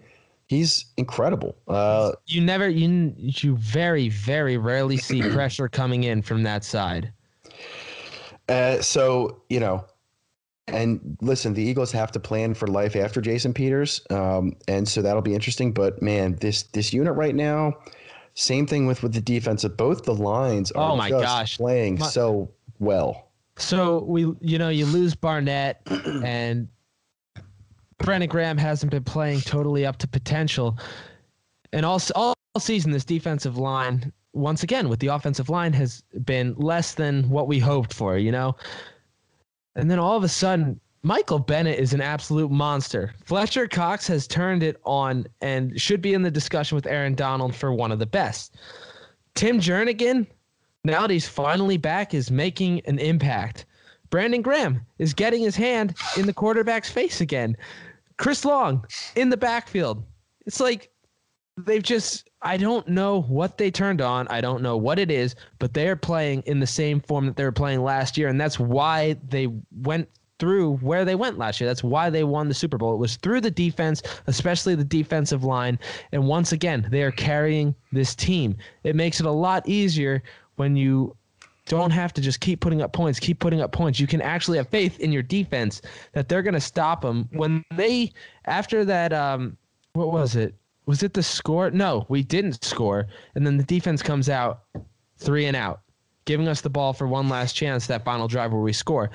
he's 0.49 0.87
incredible. 0.97 1.57
Uh, 1.69 2.13
You 2.27 2.41
never, 2.41 2.69
you 2.69 3.15
you 3.17 3.57
very, 3.57 4.09
very 4.09 4.57
rarely 4.57 4.97
see 4.97 5.23
pressure 5.33 5.69
coming 5.69 6.05
in 6.05 6.23
from 6.23 6.43
that 6.43 6.65
side. 6.65 7.13
Uh, 8.49 8.81
so 8.81 9.43
you 9.51 9.61
know, 9.61 9.85
and 10.69 11.17
listen, 11.21 11.55
the 11.55 11.63
Eagles 11.63 11.93
have 11.93 12.11
to 12.13 12.21
plan 12.21 12.55
for 12.55 12.67
life 12.67 12.97
after 12.97 13.21
Jason 13.21 13.53
Peters, 13.53 14.01
um, 14.11 14.57
and 14.69 14.89
so 14.89 15.03
that'll 15.03 15.23
be 15.23 15.35
interesting. 15.35 15.73
But 15.73 16.01
man, 16.03 16.37
this 16.41 16.63
this 16.65 16.93
unit 16.93 17.15
right 17.15 17.35
now, 17.35 17.75
same 18.35 18.67
thing 18.67 18.87
with 18.87 19.03
with 19.03 19.13
the 19.13 19.21
defensive. 19.21 19.77
Both 19.77 20.05
the 20.05 20.15
lines 20.15 20.73
are 20.73 20.93
Oh 20.93 20.97
my 20.97 21.11
just 21.11 21.25
gosh. 21.25 21.57
playing 21.59 21.99
My- 21.99 22.07
so 22.07 22.51
well. 22.79 23.27
So 23.61 24.05
we, 24.05 24.21
you 24.41 24.57
know, 24.57 24.69
you 24.69 24.87
lose 24.87 25.17
Barnett, 25.17 25.81
and 26.25 26.69
Brandon 27.99 28.29
Graham 28.29 28.59
hasn't 28.59 28.91
been 28.91 29.05
playing 29.05 29.41
totally 29.41 29.85
up 29.85 29.99
to 29.99 30.09
potential, 30.09 30.79
and 31.73 31.85
all 31.85 32.01
all 32.15 32.35
season 32.59 32.91
this 32.93 33.05
defensive 33.05 33.59
line, 33.59 34.13
once 34.33 34.63
again 34.63 34.89
with 34.89 35.01
the 35.01 35.09
offensive 35.09 35.49
line, 35.49 35.73
has 35.73 36.03
been 36.25 36.55
less 36.57 36.95
than 36.95 37.29
what 37.29 37.49
we 37.49 37.59
hoped 37.59 37.93
for. 37.93 38.17
You 38.17 38.33
know, 38.33 38.57
and 39.75 39.91
then 39.91 39.99
all 39.99 40.17
of 40.17 40.25
a 40.25 40.29
sudden. 40.29 40.81
Michael 41.05 41.39
Bennett 41.39 41.79
is 41.79 41.95
an 41.95 42.01
absolute 42.01 42.51
monster. 42.51 43.15
Fletcher 43.25 43.69
Cox 43.69 44.09
has 44.09 44.27
turned 44.27 44.65
it 44.65 44.81
on 44.85 45.27
and 45.41 45.81
should 45.81 46.03
be 46.03 46.13
in 46.13 46.23
the 46.23 46.31
discussion 46.31 46.75
with 46.75 46.89
Aaron 46.89 47.15
Donald 47.15 47.55
for 47.55 47.73
one 47.73 47.93
of 47.93 48.01
the 48.01 48.05
best. 48.05 48.57
Tim 49.37 49.61
Jernigan, 49.61 50.27
now 50.83 51.03
that 51.03 51.11
he's 51.11 51.29
finally 51.29 51.77
back, 51.77 52.15
is 52.15 52.33
making 52.33 52.81
an 52.87 52.99
impact. 52.99 53.65
Brandon 54.11 54.43
Graham 54.43 54.81
is 54.99 55.15
getting 55.15 55.41
his 55.41 55.55
hand 55.55 55.95
in 56.17 56.27
the 56.27 56.33
quarterback's 56.33 56.91
face 56.91 57.21
again. 57.21 57.57
Chris 58.19 58.45
Long 58.45 58.85
in 59.17 59.31
the 59.31 59.37
backfield. 59.37 60.05
It's 60.47 60.61
like 60.61 60.91
they've 61.57 61.83
just, 61.83 62.29
I 62.43 62.57
don't 62.57 62.87
know 62.89 63.23
what 63.23 63.59
they 63.59 63.71
turned 63.71 64.01
on. 64.01 64.29
I 64.29 64.41
don't 64.41 64.63
know 64.63 64.77
what 64.77 64.99
it 64.99 65.11
is, 65.11 65.35
but 65.59 65.75
they 65.75 65.89
are 65.89 65.97
playing 65.97 66.43
in 66.47 66.61
the 66.61 66.67
same 66.67 67.01
form 67.01 67.27
that 67.27 67.37
they 67.37 67.45
were 67.45 67.53
playing 67.53 67.83
last 67.83 68.17
year. 68.17 68.29
And 68.29 68.41
that's 68.41 68.59
why 68.59 69.17
they 69.29 69.49
went 69.73 70.09
through 70.39 70.77
where 70.77 71.05
they 71.05 71.17
went 71.17 71.39
last 71.39 71.61
year. 71.61 71.69
That's 71.69 71.83
why 71.83 72.11
they 72.11 72.23
won 72.25 72.49
the 72.49 72.55
Super 72.55 72.79
Bowl. 72.79 72.95
It 72.95 72.99
was 72.99 73.17
through 73.17 73.41
the 73.41 73.51
defense, 73.51 74.03
especially 74.29 74.75
the 74.75 74.85
defensive 74.85 75.43
line. 75.43 75.79
And 76.13 76.29
once 76.29 76.53
again, 76.53 76.87
they 76.91 77.03
are 77.03 77.11
carrying 77.11 77.75
this 77.91 78.15
team. 78.15 78.57
It 78.85 78.95
makes 78.95 79.19
it 79.19 79.27
a 79.27 79.33
lot 79.33 79.69
easier 79.69 80.23
when 80.57 80.77
you 80.77 81.17
don't 81.69 81.91
have 81.91 82.13
to 82.15 82.21
just 82.21 82.41
keep 82.41 82.61
putting 82.61 82.83
up 82.83 82.93
points, 82.93 83.21
keep 83.21 83.39
putting 83.39 83.61
up 83.61 83.73
points. 83.73 84.01
You 84.01 84.07
can 84.07 84.21
actually 84.21 84.59
have 84.59 84.69
faith 84.69 84.99
in 85.01 85.13
your 85.13 85.23
defense 85.23 85.81
that 86.13 86.29
they're 86.29 86.43
going 86.43 86.55
to 86.55 86.61
stop 86.61 87.03
them 87.03 87.29
when 87.33 87.65
they 87.77 88.13
after 88.47 88.85
that 88.85 89.13
um 89.13 89.57
what 89.93 90.13
was 90.13 90.37
it? 90.37 90.55
Was 90.87 91.03
it 91.03 91.13
the 91.13 91.23
score? 91.23 91.71
No, 91.71 92.07
we 92.09 92.23
didn't 92.23 92.65
score. 92.65 93.07
And 93.35 93.47
then 93.47 93.57
the 93.57 93.65
defense 93.65 94.03
comes 94.03 94.29
out 94.29 94.63
3 95.19 95.47
and 95.47 95.57
out, 95.57 95.81
giving 96.25 96.49
us 96.49 96.61
the 96.61 96.71
ball 96.71 96.93
for 96.93 97.07
one 97.07 97.29
last 97.29 97.55
chance 97.55 97.87
that 97.87 98.05
final 98.05 98.29
drive 98.29 98.53
where 98.53 98.63
we 98.63 98.73
score. 98.73 99.11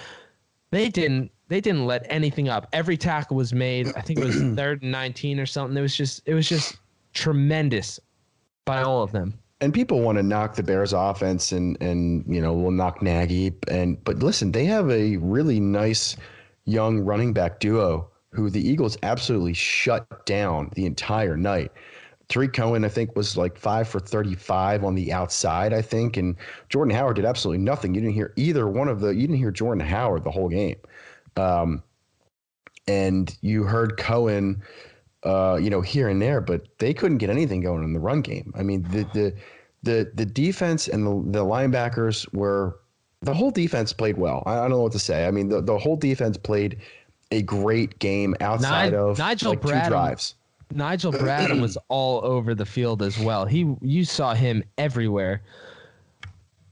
They 0.72 0.90
didn't 0.90 1.32
they 1.48 1.62
didn't 1.62 1.86
let 1.86 2.06
anything 2.10 2.50
up. 2.50 2.68
Every 2.74 2.98
tackle 2.98 3.38
was 3.38 3.54
made. 3.54 3.88
I 3.96 4.02
think 4.02 4.20
it 4.20 4.26
was 4.26 4.36
third 4.56 4.82
and 4.82 4.92
19 4.92 5.40
or 5.40 5.46
something. 5.46 5.78
It 5.78 5.82
was 5.82 5.96
just 5.96 6.22
it 6.26 6.34
was 6.34 6.48
just 6.48 6.78
tremendous 7.14 8.00
by 8.66 8.82
all 8.84 9.04
of 9.04 9.12
them. 9.12 9.38
And 9.64 9.74
people 9.74 10.02
want 10.02 10.18
to 10.18 10.24
knock 10.24 10.56
the 10.56 10.64
Bears 10.64 10.92
offense 10.92 11.54
and 11.54 11.78
and 11.82 12.26
you 12.28 12.42
know 12.42 12.54
will 12.54 12.72
knock 12.72 13.02
Nagy 13.02 13.54
and 13.70 14.04
but 14.04 14.20
listen, 14.20 14.52
they 14.52 14.66
have 14.66 14.90
a 14.92 15.18
really 15.18 15.60
nice 15.62 16.18
young 16.66 17.00
running 17.00 17.32
back 17.32 17.60
duo 17.60 18.10
who 18.32 18.50
the 18.50 18.68
Eagles 18.68 18.98
absolutely 19.04 19.54
shut 19.54 20.26
down 20.26 20.70
the 20.76 20.86
entire 20.86 21.38
night. 21.38 21.72
Tarik 22.30 22.54
Cohen, 22.54 22.84
I 22.84 22.90
think, 22.90 23.16
was 23.16 23.38
like 23.38 23.58
five 23.58 23.88
for 23.88 24.00
35 24.00 24.84
on 24.84 24.96
the 24.96 25.14
outside, 25.14 25.74
I 25.74 25.82
think. 25.82 26.18
And 26.18 26.36
Jordan 26.70 26.96
Howard 26.96 27.18
did 27.18 27.26
absolutely 27.26 27.64
nothing. 27.64 27.94
You 27.94 28.02
didn't 28.02 28.16
hear 28.16 28.34
either 28.36 28.68
one 28.68 28.88
of 28.88 29.02
the, 29.02 29.10
you 29.10 29.22
didn't 29.22 29.38
hear 29.38 29.52
Jordan 29.52 29.86
Howard 29.86 30.24
the 30.24 30.32
whole 30.32 30.50
game. 30.50 30.78
Um, 31.38 31.84
and 32.88 33.36
you 33.42 33.64
heard 33.64 33.98
Cohen, 33.98 34.64
uh, 35.24 35.60
you 35.62 35.70
know, 35.70 35.82
here 35.82 36.10
and 36.10 36.22
there, 36.22 36.42
but 36.42 36.66
they 36.80 36.94
couldn't 36.94 37.20
get 37.20 37.30
anything 37.30 37.62
going 37.62 37.84
in 37.84 37.94
the 37.94 38.00
run 38.00 38.22
game. 38.22 38.52
I 38.58 38.64
mean, 38.64 38.84
the, 38.84 39.04
the, 39.14 39.36
the, 39.84 40.12
the 40.16 40.26
defense 40.26 40.88
and 40.88 41.06
the, 41.06 41.40
the 41.40 41.46
linebackers 41.46 42.32
were, 42.34 42.80
the 43.22 43.34
whole 43.34 43.52
defense 43.52 43.94
played 43.94 44.18
well. 44.18 44.44
I, 44.46 44.54
I 44.54 44.62
don't 44.62 44.72
know 44.72 44.82
what 44.82 44.92
to 44.94 45.00
say. 45.00 45.28
I 45.28 45.32
mean, 45.32 45.50
the, 45.50 45.62
the 45.62 45.78
whole 45.78 45.96
defense 45.96 46.38
played 46.38 46.80
a 47.32 47.42
great 47.42 47.98
game 48.00 48.36
outside 48.42 48.94
of 48.94 49.18
Nigel 49.18 49.52
like 49.52 49.62
two 49.62 49.90
drives. 49.90 50.36
Nigel 50.72 51.12
Bradham 51.12 51.62
was 51.62 51.78
all 51.90 52.24
over 52.24 52.56
the 52.56 52.66
field 52.66 53.02
as 53.02 53.18
well. 53.20 53.46
He 53.46 53.74
you 53.82 54.06
saw 54.06 54.34
him 54.34 54.64
everywhere. 54.78 55.42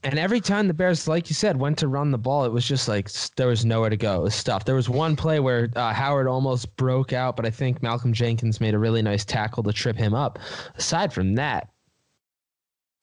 And 0.04 0.18
every 0.18 0.42
time 0.42 0.68
the 0.68 0.74
Bears, 0.74 1.08
like 1.08 1.30
you 1.30 1.36
said, 1.36 1.58
went 1.60 1.78
to 1.78 1.88
run 1.88 2.10
the 2.10 2.18
ball, 2.18 2.44
it 2.44 2.52
was 2.52 2.68
just 2.68 2.88
like 2.88 3.12
there 3.36 3.48
was 3.48 3.66
nowhere 3.66 3.92
to 3.92 3.98
go. 3.98 4.22
It 4.22 4.24
was 4.24 4.36
stuff. 4.36 4.66
There 4.66 4.74
was 4.74 4.90
one 4.90 5.16
play 5.16 5.40
where 5.40 5.70
uh, 5.76 5.94
Howard 5.94 6.28
almost 6.28 6.76
broke 6.76 7.14
out, 7.14 7.36
but 7.36 7.46
I 7.46 7.52
think 7.52 7.84
Malcolm 7.84 8.12
Jenkins 8.12 8.60
made 8.60 8.74
a 8.74 8.80
really 8.80 9.04
nice 9.04 9.24
tackle 9.24 9.62
to 9.62 9.72
trip 9.72 9.96
him 9.96 10.16
up. 10.16 10.40
Aside 10.76 11.14
from 11.14 11.36
that, 11.36 11.70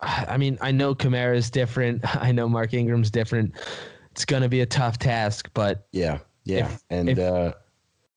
I 0.01 0.37
mean, 0.37 0.59
I 0.61 0.71
know 0.71 0.95
Kamara 0.95 1.37
is 1.37 1.51
different. 1.51 2.03
I 2.23 2.33
know 2.33 2.49
Mark 2.49 2.73
Ingram's 2.75 3.11
different. 3.11 3.55
It's 4.13 4.25
going 4.25 4.43
to 4.43 4.49
be 4.49 4.61
a 4.61 4.67
tough 4.67 4.99
task, 4.99 5.49
but 5.55 5.87
Yeah. 5.93 6.19
Yeah. 6.45 6.67
If- 6.73 6.85
and, 6.91 7.09
if- 7.09 7.19
uh, 7.19 7.53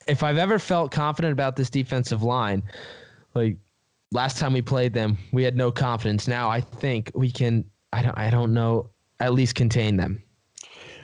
if 0.07 0.23
I've 0.23 0.37
ever 0.37 0.57
felt 0.59 0.91
confident 0.91 1.31
about 1.31 1.55
this 1.55 1.69
defensive 1.69 2.23
line, 2.23 2.63
like 3.35 3.57
last 4.11 4.37
time 4.39 4.51
we 4.53 4.61
played 4.61 4.93
them, 4.93 5.17
we 5.31 5.43
had 5.43 5.55
no 5.55 5.71
confidence. 5.71 6.27
Now 6.27 6.49
I 6.49 6.59
think 6.61 7.11
we 7.13 7.31
can. 7.31 7.63
I 7.93 8.01
don't. 8.01 8.17
I 8.17 8.29
don't 8.31 8.53
know. 8.53 8.89
At 9.19 9.33
least 9.33 9.53
contain 9.53 9.97
them. 9.97 10.23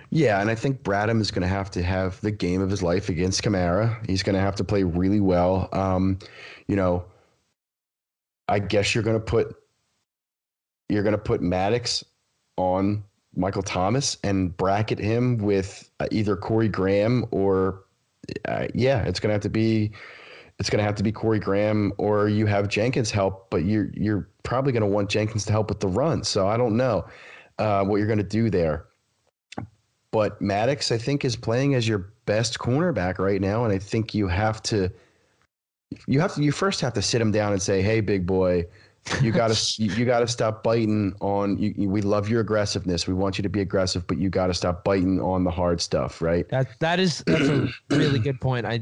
Yeah, 0.09 0.41
and 0.41 0.49
I 0.49 0.55
think 0.55 0.81
Bradham 0.81 1.21
is 1.21 1.29
going 1.29 1.43
to 1.43 1.47
have 1.47 1.69
to 1.71 1.83
have 1.83 2.19
the 2.21 2.31
game 2.31 2.59
of 2.61 2.69
his 2.71 2.81
life 2.81 3.07
against 3.09 3.43
Kamara. 3.43 4.03
He's 4.07 4.23
going 4.23 4.35
to 4.35 4.41
have 4.41 4.55
to 4.55 4.63
play 4.63 4.81
really 4.83 5.19
well. 5.19 5.69
Um, 5.73 6.17
you 6.67 6.75
know, 6.75 7.05
I 8.49 8.59
guess 8.59 8.95
you're 8.95 9.03
going 9.03 9.17
to 9.19 9.23
put 9.23 9.55
you're 10.89 11.03
going 11.03 11.13
to 11.13 11.17
put 11.17 11.41
Maddox 11.41 12.03
on 12.57 13.03
Michael 13.35 13.61
Thomas 13.61 14.17
and 14.23 14.55
bracket 14.55 14.99
him 14.99 15.37
with 15.37 15.89
uh, 15.99 16.07
either 16.11 16.35
Corey 16.35 16.69
Graham 16.69 17.25
or 17.31 17.83
uh, 18.45 18.67
yeah, 18.73 19.03
it's 19.03 19.19
going 19.19 19.29
to 19.29 19.33
have 19.33 19.41
to 19.41 19.49
be 19.49 19.91
it's 20.59 20.69
going 20.69 20.79
to 20.79 20.83
have 20.83 20.95
to 20.95 21.03
be 21.03 21.11
Corey 21.11 21.39
Graham 21.39 21.93
or 21.97 22.27
you 22.27 22.47
have 22.47 22.67
Jenkins 22.67 23.11
help, 23.11 23.49
but 23.49 23.65
you're 23.65 23.89
you're 23.93 24.27
probably 24.43 24.71
going 24.71 24.81
to 24.81 24.87
want 24.87 25.09
Jenkins 25.09 25.45
to 25.45 25.51
help 25.51 25.69
with 25.69 25.79
the 25.79 25.87
run. 25.87 26.23
So 26.23 26.47
I 26.47 26.57
don't 26.57 26.75
know 26.75 27.05
uh, 27.59 27.83
what 27.83 27.97
you're 27.97 28.07
going 28.07 28.17
to 28.17 28.23
do 28.23 28.49
there. 28.49 28.85
But 30.11 30.41
Maddox, 30.41 30.91
I 30.91 30.97
think, 30.97 31.25
is 31.25 31.35
playing 31.35 31.75
as 31.75 31.87
your 31.87 32.11
best 32.25 32.57
cornerback 32.59 33.19
right 33.19 33.41
now, 33.41 33.65
and 33.65 33.73
I 33.73 33.77
think 33.77 34.15
you 34.15 34.27
have 34.27 34.63
to 34.63 34.89
you 36.07 36.19
have 36.19 36.33
to 36.35 36.43
you 36.43 36.51
first 36.51 36.81
have 36.81 36.93
to 36.93 37.01
sit 37.01 37.21
him 37.21 37.31
down 37.31 37.51
and 37.51 37.61
say, 37.61 37.81
"Hey, 37.81 38.01
big 38.01 38.25
boy." 38.25 38.65
You 39.21 39.31
got 39.31 39.51
to 39.51 39.83
you, 39.83 40.05
got 40.05 40.19
to 40.19 40.27
stop 40.27 40.63
biting 40.63 41.15
on. 41.21 41.57
You, 41.57 41.73
you, 41.77 41.89
we 41.89 42.01
love 42.01 42.29
your 42.29 42.41
aggressiveness. 42.41 43.07
We 43.07 43.13
want 43.13 43.37
you 43.37 43.41
to 43.43 43.49
be 43.49 43.61
aggressive, 43.61 44.05
but 44.07 44.17
you 44.17 44.29
got 44.29 44.47
to 44.47 44.53
stop 44.53 44.83
biting 44.83 45.21
on 45.21 45.43
the 45.43 45.51
hard 45.51 45.81
stuff, 45.81 46.21
right? 46.21 46.47
That 46.49 46.67
that 46.79 46.99
is 46.99 47.23
that's 47.25 47.47
a 47.47 47.69
really 47.89 48.19
good 48.19 48.39
point. 48.41 48.65
I 48.65 48.81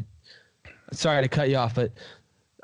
sorry 0.91 1.21
to 1.23 1.29
cut 1.29 1.49
you 1.49 1.57
off, 1.57 1.75
but 1.75 1.91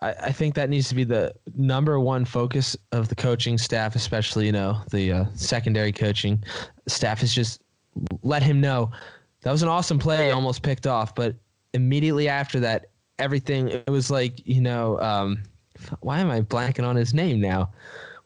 I, 0.01 0.11
I 0.11 0.31
think 0.31 0.55
that 0.55 0.69
needs 0.69 0.89
to 0.89 0.95
be 0.95 1.03
the 1.03 1.33
number 1.55 1.99
one 1.99 2.25
focus 2.25 2.75
of 2.91 3.07
the 3.07 3.15
coaching 3.15 3.57
staff, 3.57 3.95
especially 3.95 4.45
you 4.47 4.51
know 4.51 4.81
the 4.91 5.11
uh, 5.11 5.25
secondary 5.35 5.91
coaching 5.91 6.43
staff. 6.87 7.23
Is 7.23 7.33
just 7.33 7.61
let 8.23 8.43
him 8.43 8.61
know 8.61 8.91
that 9.41 9.51
was 9.51 9.63
an 9.63 9.69
awesome 9.69 9.99
play. 9.99 10.25
He 10.25 10.31
almost 10.31 10.63
picked 10.63 10.87
off, 10.87 11.15
but 11.15 11.35
immediately 11.73 12.27
after 12.27 12.59
that, 12.61 12.87
everything 13.19 13.69
it 13.69 13.89
was 13.89 14.09
like 14.11 14.45
you 14.45 14.61
know. 14.61 14.99
Um, 14.99 15.43
why 16.01 16.19
am 16.19 16.29
I 16.31 16.41
blanking 16.41 16.85
on 16.85 16.95
his 16.95 17.13
name 17.13 17.39
now? 17.39 17.71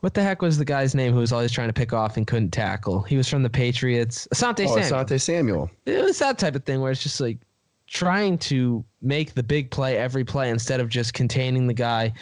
What 0.02 0.14
the 0.14 0.22
heck 0.22 0.42
was 0.42 0.58
the 0.58 0.66
guy's 0.66 0.94
name 0.94 1.14
who 1.14 1.20
was 1.20 1.32
always 1.32 1.52
trying 1.52 1.70
to 1.70 1.74
pick 1.74 1.92
off 1.94 2.18
and 2.18 2.28
couldn't 2.28 2.52
tackle? 2.52 3.02
He 3.02 3.18
was 3.18 3.28
from 3.28 3.42
the 3.44 3.50
Patriots. 3.50 4.28
Asante 4.34 4.68
Oh, 4.68 4.80
Samuel. 4.80 5.06
Asante 5.06 5.22
Samuel. 5.22 5.72
It 5.86 6.04
was 6.04 6.20
that 6.20 6.38
type 6.38 6.56
of 6.56 6.64
thing 6.64 6.82
where 6.82 6.92
it's 6.92 7.02
just 7.02 7.20
like 7.20 7.40
trying 7.88 8.38
to 8.40 8.84
make 9.02 9.34
the 9.34 9.44
big 9.44 9.72
play 9.72 9.98
every 9.98 10.24
play 10.24 10.50
instead 10.50 10.80
of 10.80 10.90
just 10.90 11.14
containing 11.14 11.66
the 11.68 11.74
guy. 11.74 12.14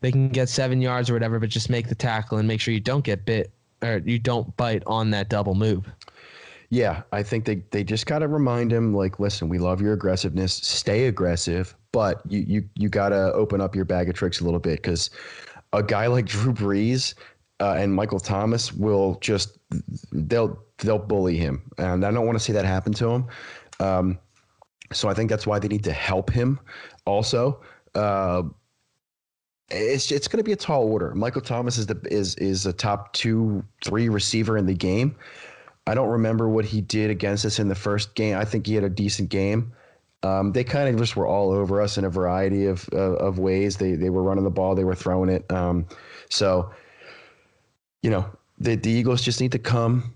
They 0.00 0.10
can 0.10 0.28
get 0.30 0.48
seven 0.48 0.80
yards 0.80 1.10
or 1.10 1.12
whatever, 1.12 1.38
but 1.38 1.48
just 1.48 1.70
make 1.70 1.88
the 1.88 1.94
tackle 1.94 2.38
and 2.38 2.48
make 2.48 2.60
sure 2.60 2.74
you 2.74 2.80
don't 2.80 3.04
get 3.04 3.24
bit 3.24 3.50
or 3.82 3.98
you 4.04 4.18
don't 4.18 4.56
bite 4.56 4.82
on 4.86 5.10
that 5.10 5.28
double 5.28 5.54
move. 5.54 5.86
Yeah, 6.70 7.02
I 7.12 7.22
think 7.22 7.44
they, 7.44 7.62
they 7.70 7.84
just 7.84 8.06
got 8.06 8.20
to 8.20 8.28
remind 8.28 8.72
him, 8.72 8.92
like, 8.94 9.20
listen, 9.20 9.48
we 9.48 9.58
love 9.58 9.80
your 9.80 9.92
aggressiveness. 9.92 10.52
Stay 10.52 11.06
aggressive, 11.06 11.76
but 11.92 12.20
you 12.28 12.40
you 12.40 12.68
you 12.74 12.88
got 12.88 13.10
to 13.10 13.32
open 13.32 13.60
up 13.60 13.76
your 13.76 13.84
bag 13.84 14.08
of 14.08 14.16
tricks 14.16 14.40
a 14.40 14.44
little 14.44 14.60
bit 14.60 14.82
because 14.82 15.10
a 15.72 15.82
guy 15.82 16.06
like 16.08 16.26
Drew 16.26 16.52
Brees 16.52 17.14
uh, 17.60 17.74
and 17.78 17.94
Michael 17.94 18.20
Thomas 18.20 18.72
will 18.72 19.16
just 19.20 19.58
they'll 20.12 20.58
they'll 20.78 20.98
bully 20.98 21.36
him, 21.36 21.62
and 21.78 22.04
I 22.04 22.10
don't 22.10 22.26
want 22.26 22.36
to 22.36 22.44
see 22.44 22.52
that 22.52 22.64
happen 22.64 22.92
to 22.94 23.08
him. 23.10 23.26
Um, 23.78 24.18
so 24.92 25.08
I 25.08 25.14
think 25.14 25.30
that's 25.30 25.46
why 25.46 25.58
they 25.58 25.68
need 25.68 25.84
to 25.84 25.92
help 25.92 26.30
him. 26.30 26.58
Also, 27.06 27.60
uh, 27.94 28.42
it's 29.70 30.10
it's 30.10 30.28
going 30.28 30.38
to 30.38 30.44
be 30.44 30.52
a 30.52 30.56
tall 30.56 30.84
order. 30.84 31.14
Michael 31.14 31.40
Thomas 31.40 31.78
is 31.78 31.86
the 31.86 32.00
is 32.10 32.34
is 32.36 32.66
a 32.66 32.72
top 32.72 33.12
two 33.12 33.64
three 33.84 34.08
receiver 34.08 34.58
in 34.58 34.66
the 34.66 34.74
game. 34.74 35.16
I 35.86 35.94
don't 35.94 36.08
remember 36.08 36.48
what 36.48 36.64
he 36.64 36.80
did 36.80 37.10
against 37.10 37.44
us 37.44 37.58
in 37.58 37.68
the 37.68 37.74
first 37.74 38.14
game. 38.14 38.36
I 38.36 38.44
think 38.44 38.66
he 38.66 38.74
had 38.74 38.84
a 38.84 38.88
decent 38.90 39.28
game. 39.28 39.72
Um, 40.22 40.52
they 40.52 40.64
kind 40.64 40.88
of 40.88 40.96
just 40.96 41.14
were 41.14 41.26
all 41.26 41.52
over 41.52 41.80
us 41.80 41.98
in 41.98 42.04
a 42.04 42.10
variety 42.10 42.66
of 42.66 42.88
of 42.88 43.38
ways. 43.38 43.76
They 43.76 43.92
they 43.92 44.10
were 44.10 44.22
running 44.22 44.44
the 44.44 44.50
ball, 44.50 44.74
they 44.74 44.84
were 44.84 44.94
throwing 44.94 45.30
it. 45.30 45.50
Um, 45.52 45.86
so, 46.30 46.70
you 48.02 48.10
know, 48.10 48.28
the 48.58 48.74
the 48.74 48.90
Eagles 48.90 49.22
just 49.22 49.40
need 49.40 49.52
to 49.52 49.58
come 49.58 50.14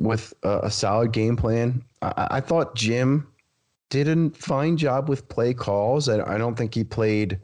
with 0.00 0.34
a, 0.42 0.60
a 0.64 0.70
solid 0.70 1.12
game 1.12 1.36
plan. 1.36 1.82
I, 2.02 2.28
I 2.32 2.40
thought 2.40 2.74
Jim 2.74 3.26
did 3.90 4.08
a 4.08 4.30
fine 4.30 4.76
job 4.76 5.08
with 5.08 5.28
play 5.28 5.54
calls. 5.54 6.08
I, 6.08 6.34
I 6.34 6.36
don't 6.36 6.56
think 6.56 6.74
he 6.74 6.84
played 6.84 7.40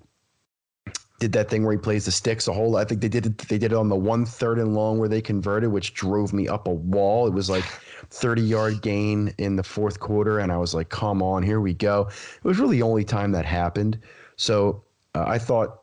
did 1.21 1.33
that 1.33 1.49
thing 1.49 1.65
where 1.65 1.73
he 1.73 1.79
plays 1.79 2.05
the 2.05 2.11
sticks 2.11 2.49
a 2.49 2.53
whole 2.53 2.77
I 2.77 2.85
think 2.85 3.01
they 3.01 3.09
did 3.09 3.27
it 3.27 3.39
they 3.39 3.59
did 3.59 3.73
it 3.73 3.77
on 3.77 3.89
the 3.89 3.97
one 3.97 4.27
third 4.27 4.59
and 4.59 4.75
long 4.75 4.99
where 4.99 5.09
they 5.09 5.23
converted, 5.23 5.71
which 5.71 5.95
drove 5.95 6.33
me 6.33 6.49
up 6.49 6.67
a 6.67 6.73
wall. 6.73 7.27
It 7.27 7.33
was 7.33 7.49
like 7.49 7.65
30 8.11 8.43
yard 8.43 8.83
gain 8.83 9.33
in 9.39 9.57
the 9.57 9.62
fourth 9.62 10.01
quarter, 10.01 10.39
and 10.41 10.51
I 10.51 10.57
was 10.57 10.75
like, 10.75 10.89
come 10.89 11.23
on, 11.23 11.43
here 11.43 11.61
we 11.61 11.75
go. 11.75 12.09
It 12.37 12.45
was 12.45 12.59
really 12.59 12.79
the 12.79 12.83
only 12.83 13.05
time 13.05 13.33
that 13.33 13.45
happened. 13.45 13.99
So 14.37 14.83
uh, 15.15 15.25
I 15.27 15.39
thought 15.39 15.81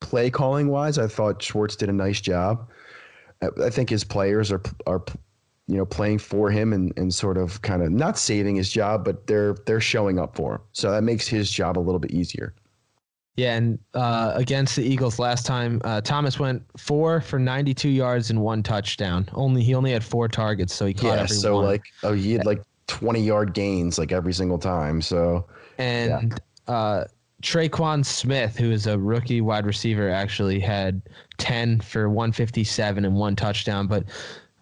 play 0.00 0.30
calling 0.30 0.68
wise, 0.68 0.98
I 0.98 1.08
thought 1.08 1.42
Schwartz 1.42 1.76
did 1.76 1.88
a 1.88 1.92
nice 1.92 2.20
job. 2.20 2.68
I, 3.42 3.48
I 3.64 3.70
think 3.70 3.90
his 3.90 4.04
players 4.04 4.52
are 4.52 4.62
are 4.86 5.04
you 5.66 5.76
know 5.76 5.86
playing 5.86 6.18
for 6.18 6.50
him 6.50 6.72
and, 6.72 6.92
and 6.96 7.12
sort 7.12 7.38
of 7.38 7.60
kind 7.62 7.82
of 7.82 7.90
not 7.90 8.18
saving 8.18 8.54
his 8.56 8.70
job, 8.70 9.04
but 9.04 9.26
they're 9.26 9.56
they're 9.66 9.80
showing 9.80 10.18
up 10.18 10.36
for 10.36 10.56
him. 10.56 10.60
So 10.72 10.90
that 10.92 11.02
makes 11.02 11.26
his 11.26 11.50
job 11.50 11.76
a 11.76 11.80
little 11.80 11.98
bit 11.98 12.12
easier. 12.12 12.54
Yeah, 13.36 13.56
and 13.56 13.78
uh, 13.94 14.32
against 14.36 14.76
the 14.76 14.84
Eagles 14.84 15.18
last 15.18 15.44
time, 15.44 15.80
uh, 15.84 16.00
Thomas 16.00 16.38
went 16.38 16.62
four 16.78 17.20
for 17.20 17.38
92 17.38 17.88
yards 17.88 18.30
and 18.30 18.40
one 18.40 18.62
touchdown. 18.62 19.28
Only 19.34 19.62
he 19.62 19.74
only 19.74 19.90
had 19.90 20.04
four 20.04 20.28
targets, 20.28 20.72
so 20.72 20.86
he 20.86 20.94
caught 20.94 21.16
Yeah, 21.16 21.22
every 21.22 21.36
so 21.36 21.56
one. 21.56 21.64
like 21.64 21.82
oh 22.04 22.12
he 22.12 22.32
had 22.32 22.46
like 22.46 22.62
20 22.86 23.20
yard 23.20 23.52
gains 23.52 23.98
like 23.98 24.12
every 24.12 24.32
single 24.32 24.58
time. 24.58 25.02
So 25.02 25.46
and 25.78 26.40
uh, 26.68 27.04
Tre'Quan 27.42 28.04
Smith, 28.06 28.56
who 28.56 28.70
is 28.70 28.86
a 28.86 28.96
rookie 28.98 29.40
wide 29.40 29.66
receiver, 29.66 30.08
actually 30.08 30.60
had 30.60 31.02
10 31.38 31.80
for 31.80 32.08
157 32.08 33.04
and 33.04 33.16
one 33.16 33.34
touchdown. 33.34 33.88
But 33.88 34.04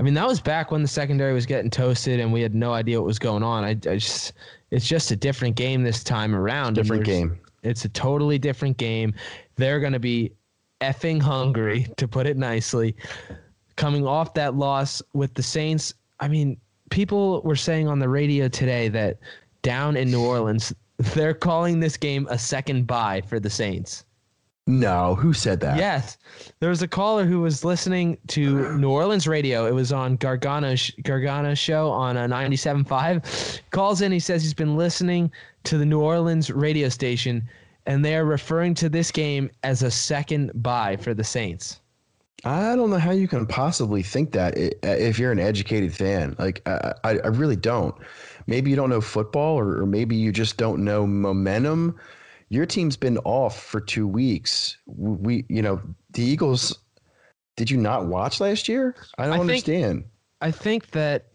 I 0.01 0.03
mean, 0.03 0.15
that 0.15 0.27
was 0.27 0.41
back 0.41 0.71
when 0.71 0.81
the 0.83 0.89
secondary 0.89 1.35
was 1.35 1.45
getting 1.45 1.71
toasted 1.71 2.21
and 2.21 2.33
we 2.33 2.41
had 2.41 2.55
no 2.55 2.73
idea 2.73 2.99
what 2.99 3.07
was 3.07 3.19
going 3.19 3.43
on. 3.43 3.65
I, 3.65 3.71
I 3.71 3.75
just, 3.75 4.33
it's 4.71 4.89
just 4.89 5.11
a 5.11 5.17
different 5.17 5.57
game 5.57 5.83
this 5.83 6.03
time 6.03 6.35
around. 6.35 6.75
different 6.75 7.05
game. 7.05 7.39
It's 7.63 7.85
a 7.85 7.89
totally 7.89 8.39
different 8.39 8.77
game. 8.77 9.15
They're 9.57 9.81
going 9.81 9.93
to 9.93 10.01
be 10.01 10.33
effing 10.81 11.21
hungry, 11.21 11.87
to 11.97 12.09
put 12.09 12.27
it 12.27 12.37
nicely, 12.37 12.97
coming 13.77 14.07
off 14.07 14.35
that 14.35 14.55
loss 14.55 15.01
with 15.13 15.35
the 15.35 15.43
Saints. 15.43 15.95
I 16.21 16.29
mean, 16.29 16.59
people 16.91 17.41
were 17.43 17.57
saying 17.57 17.89
on 17.89 17.99
the 17.99 18.09
radio 18.09 18.49
today 18.49 18.89
that 18.89 19.19
down 19.63 19.97
in 19.97 20.11
New 20.11 20.25
Orleans, 20.25 20.73
they're 20.99 21.35
calling 21.35 21.81
this 21.81 21.97
game 21.97 22.27
a 22.31 22.39
second 22.39 22.87
bye 22.87 23.23
for 23.27 23.41
the 23.41 23.51
Saints. 23.51 24.05
No, 24.67 25.17
who 25.17 25.33
said 25.33 25.59
that? 25.61 25.77
Yes, 25.77 26.19
there 26.61 26.71
was 26.71 26.83
a 26.83 26.89
caller 26.89 27.25
who 27.25 27.41
was 27.41 27.65
listening 27.65 28.17
to 28.29 28.77
New 28.79 28.91
Orleans 28.91 29.27
radio. 29.27 29.67
It 29.67 29.75
was 29.75 29.93
on 29.93 30.17
Gargano's 30.17 30.91
Gargano's 31.03 31.59
show 31.59 31.91
on 31.91 32.17
uh, 32.17 32.29
97.5. 32.29 33.61
Calls 33.71 34.03
in, 34.03 34.13
he 34.13 34.21
says 34.21 34.43
he's 34.43 34.55
been 34.55 34.77
listening 34.77 35.33
to 35.65 35.79
the 35.79 35.85
New 35.85 36.01
Orleans 36.01 36.49
radio 36.49 36.89
station, 36.89 37.49
and 37.87 38.05
they 38.05 38.17
are 38.17 38.25
referring 38.25 38.75
to 38.75 38.89
this 38.89 39.11
game 39.11 39.51
as 39.65 39.83
a 39.83 39.91
second 39.91 40.53
bye 40.63 40.97
for 40.97 41.13
the 41.13 41.25
Saints. 41.25 41.81
I 42.45 42.77
don't 42.77 42.91
know 42.91 42.99
how 42.99 43.13
you 43.13 43.27
can 43.27 43.47
possibly 43.47 44.03
think 44.03 44.31
that 44.33 44.55
if 44.57 45.19
you're 45.19 45.33
an 45.33 45.39
educated 45.41 45.93
fan. 45.93 46.37
Like, 46.39 46.63
I, 46.67 46.93
I 47.03 47.11
I 47.19 47.29
really 47.29 47.57
don't. 47.57 47.95
Maybe 48.47 48.71
you 48.71 48.77
don't 48.77 48.91
know 48.91 49.01
football, 49.01 49.59
or, 49.59 49.81
or 49.83 49.87
maybe 49.87 50.15
you 50.15 50.31
just 50.31 50.57
don't 50.57 50.85
know 50.85 51.05
momentum. 51.07 51.99
Your 52.53 52.67
team's 52.67 52.99
been 52.99 53.17
off 53.25 53.63
for 53.63 53.81
two 53.81 54.07
weeks. 54.07 54.77
We, 54.87 55.47
you 55.49 55.63
know, 55.63 55.81
the 56.11 56.23
Eagles. 56.23 56.79
Did 57.57 57.71
you 57.71 57.79
not 57.79 58.09
watch 58.09 58.41
last 58.41 58.69
year? 58.69 58.95
I 59.17 59.25
don't 59.25 59.33
I 59.33 59.37
think- 59.39 59.41
understand. 59.49 60.05
I 60.43 60.51
think 60.51 60.91
that 60.91 61.29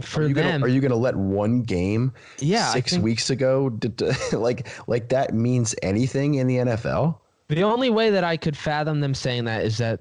for 0.00 0.22
Are 0.22 0.28
you, 0.28 0.34
them, 0.34 0.60
gonna, 0.60 0.64
are 0.64 0.68
you 0.74 0.80
gonna 0.80 0.96
let 0.96 1.14
one 1.14 1.62
game 1.62 2.12
yeah, 2.40 2.72
six 2.72 2.90
think 2.92 3.04
weeks 3.04 3.30
ago, 3.30 3.68
did, 3.70 4.02
like 4.32 4.66
like 4.88 5.08
that 5.10 5.34
means 5.34 5.72
anything 5.84 6.34
in 6.34 6.48
the 6.48 6.56
NFL? 6.56 7.18
The 7.46 7.62
only 7.62 7.90
way 7.90 8.10
that 8.10 8.24
I 8.24 8.36
could 8.36 8.56
fathom 8.56 8.98
them 9.00 9.14
saying 9.14 9.44
that 9.44 9.64
is 9.64 9.78
that 9.78 10.00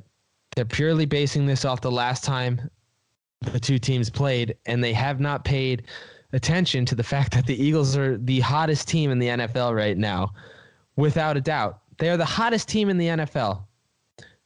they're 0.55 0.65
purely 0.65 1.05
basing 1.05 1.45
this 1.45 1.63
off 1.63 1.81
the 1.81 1.91
last 1.91 2.23
time 2.23 2.71
the 3.41 3.59
two 3.59 3.77
teams 3.77 4.09
played, 4.09 4.55
and 4.65 4.83
they 4.83 4.93
have 4.93 5.19
not 5.19 5.45
paid 5.45 5.83
attention 6.33 6.85
to 6.85 6.95
the 6.95 7.03
fact 7.03 7.33
that 7.33 7.45
the 7.45 7.61
Eagles 7.61 7.97
are 7.97 8.17
the 8.17 8.39
hottest 8.39 8.87
team 8.87 9.11
in 9.11 9.19
the 9.19 9.27
NFL 9.27 9.75
right 9.75 9.97
now, 9.97 10.31
without 10.95 11.37
a 11.37 11.41
doubt. 11.41 11.79
They 11.97 12.09
are 12.09 12.17
the 12.17 12.25
hottest 12.25 12.67
team 12.67 12.89
in 12.89 12.97
the 12.97 13.07
NFL. 13.07 13.63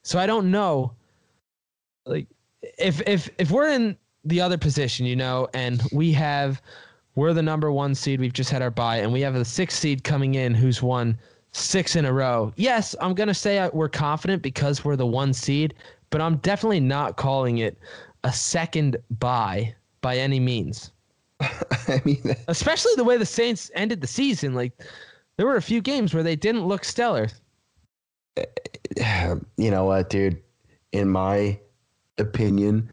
So 0.03 0.19
I 0.19 0.25
don't 0.25 0.51
know, 0.51 0.93
like, 2.05 2.27
if 2.77 3.01
if 3.07 3.29
if 3.37 3.51
we're 3.51 3.69
in 3.69 3.97
the 4.23 4.41
other 4.41 4.57
position, 4.57 5.05
you 5.05 5.15
know, 5.15 5.47
and 5.53 5.81
we 5.91 6.11
have 6.13 6.61
we're 7.15 7.33
the 7.33 7.41
number 7.41 7.71
one 7.71 7.95
seed. 7.95 8.19
We've 8.19 8.33
just 8.33 8.49
had 8.49 8.61
our 8.61 8.71
bye, 8.71 8.97
and 8.97 9.11
we 9.11 9.21
have 9.21 9.35
a 9.35 9.45
sixth 9.45 9.79
seed 9.79 10.03
coming 10.03 10.35
in 10.35 10.53
who's 10.53 10.81
won 10.81 11.17
six 11.53 11.95
in 11.95 12.05
a 12.05 12.13
row. 12.13 12.51
Yes, 12.57 12.95
I'm 12.99 13.13
gonna 13.13 13.33
say 13.33 13.69
we're 13.73 13.89
confident 13.89 14.41
because 14.41 14.83
we're 14.83 14.95
the 14.95 15.05
one 15.05 15.33
seed, 15.33 15.73
but 16.09 16.21
I'm 16.21 16.37
definitely 16.37 16.81
not 16.81 17.15
calling 17.15 17.59
it 17.59 17.77
a 18.23 18.33
second 18.33 18.97
bye 19.19 19.73
by 20.01 20.17
any 20.17 20.39
means. 20.39 20.91
I 21.41 22.01
mean, 22.05 22.35
Especially 22.47 22.91
the 22.95 23.03
way 23.03 23.17
the 23.17 23.25
Saints 23.25 23.71
ended 23.75 24.01
the 24.01 24.07
season. 24.07 24.53
Like 24.53 24.73
there 25.37 25.45
were 25.45 25.57
a 25.57 25.61
few 25.61 25.81
games 25.81 26.13
where 26.13 26.23
they 26.23 26.35
didn't 26.35 26.65
look 26.65 26.83
stellar. 26.83 27.27
you 28.37 29.71
know 29.71 29.85
what, 29.85 30.09
dude? 30.09 30.41
In 30.91 31.09
my 31.09 31.59
opinion, 32.17 32.89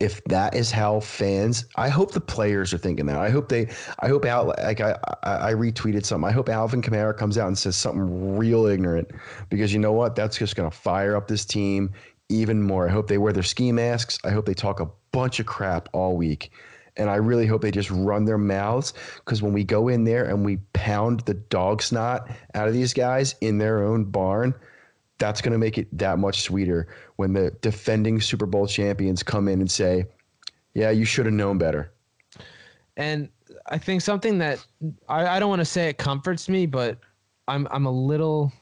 if 0.00 0.22
that 0.24 0.54
is 0.54 0.70
how 0.70 1.00
fans, 1.00 1.64
I 1.76 1.88
hope 1.88 2.12
the 2.12 2.20
players 2.20 2.74
are 2.74 2.78
thinking 2.78 3.06
that. 3.06 3.18
I 3.18 3.30
hope 3.30 3.48
they, 3.48 3.68
I 4.00 4.08
hope 4.08 4.24
Al, 4.26 4.46
like 4.58 4.80
I, 4.80 4.98
I, 5.22 5.50
I 5.50 5.54
retweeted 5.54 6.04
something. 6.04 6.28
I 6.28 6.32
hope 6.32 6.48
Alvin 6.48 6.82
Kamara 6.82 7.16
comes 7.16 7.38
out 7.38 7.46
and 7.46 7.56
says 7.56 7.76
something 7.76 8.36
real 8.36 8.66
ignorant 8.66 9.08
because 9.48 9.72
you 9.72 9.78
know 9.78 9.92
what? 9.92 10.14
That's 10.14 10.36
just 10.36 10.56
going 10.56 10.70
to 10.70 10.76
fire 10.76 11.16
up 11.16 11.28
this 11.28 11.44
team 11.44 11.92
even 12.28 12.62
more. 12.62 12.88
I 12.88 12.92
hope 12.92 13.08
they 13.08 13.18
wear 13.18 13.32
their 13.32 13.42
ski 13.42 13.72
masks. 13.72 14.18
I 14.24 14.30
hope 14.30 14.44
they 14.44 14.54
talk 14.54 14.80
a 14.80 14.88
bunch 15.12 15.40
of 15.40 15.46
crap 15.46 15.88
all 15.92 16.16
week. 16.16 16.50
And 16.96 17.10
I 17.10 17.16
really 17.16 17.46
hope 17.46 17.62
they 17.62 17.70
just 17.70 17.90
run 17.90 18.24
their 18.24 18.38
mouths 18.38 18.94
because 19.16 19.42
when 19.42 19.52
we 19.52 19.64
go 19.64 19.88
in 19.88 20.04
there 20.04 20.24
and 20.24 20.44
we 20.44 20.56
pound 20.72 21.20
the 21.20 21.34
dog 21.34 21.82
snot 21.82 22.30
out 22.54 22.68
of 22.68 22.74
these 22.74 22.94
guys 22.94 23.34
in 23.40 23.58
their 23.58 23.84
own 23.84 24.04
barn, 24.04 24.54
that's 25.18 25.40
going 25.40 25.52
to 25.52 25.58
make 25.58 25.78
it 25.78 25.88
that 25.98 26.18
much 26.18 26.42
sweeter 26.42 26.88
when 27.16 27.32
the 27.32 27.50
defending 27.60 28.20
Super 28.20 28.46
Bowl 28.46 28.66
champions 28.66 29.22
come 29.22 29.48
in 29.48 29.60
and 29.60 29.70
say, 29.70 30.04
"Yeah, 30.74 30.90
you 30.90 31.04
should 31.04 31.26
have 31.26 31.34
known 31.34 31.58
better." 31.58 31.92
And 32.96 33.28
I 33.66 33.78
think 33.78 34.02
something 34.02 34.38
that 34.38 34.64
I, 35.08 35.26
I 35.26 35.40
don't 35.40 35.48
want 35.48 35.60
to 35.60 35.66
say 35.66 35.88
it 35.88 35.98
comforts 35.98 36.48
me, 36.48 36.66
but 36.66 36.98
I'm 37.48 37.66
I'm 37.70 37.86
a 37.86 37.90
little 37.90 38.52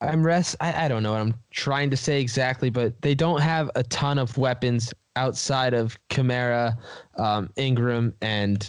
I'm 0.00 0.24
rest 0.24 0.56
I, 0.60 0.84
I 0.84 0.88
don't 0.88 1.02
know 1.02 1.12
what 1.12 1.20
I'm 1.20 1.34
trying 1.50 1.90
to 1.90 1.96
say 1.96 2.20
exactly, 2.20 2.70
but 2.70 3.00
they 3.02 3.14
don't 3.14 3.40
have 3.40 3.70
a 3.74 3.82
ton 3.84 4.18
of 4.18 4.36
weapons 4.38 4.92
outside 5.18 5.74
of 5.74 5.98
Kamara, 6.08 6.76
um, 7.16 7.50
Ingram, 7.56 8.14
and 8.22 8.68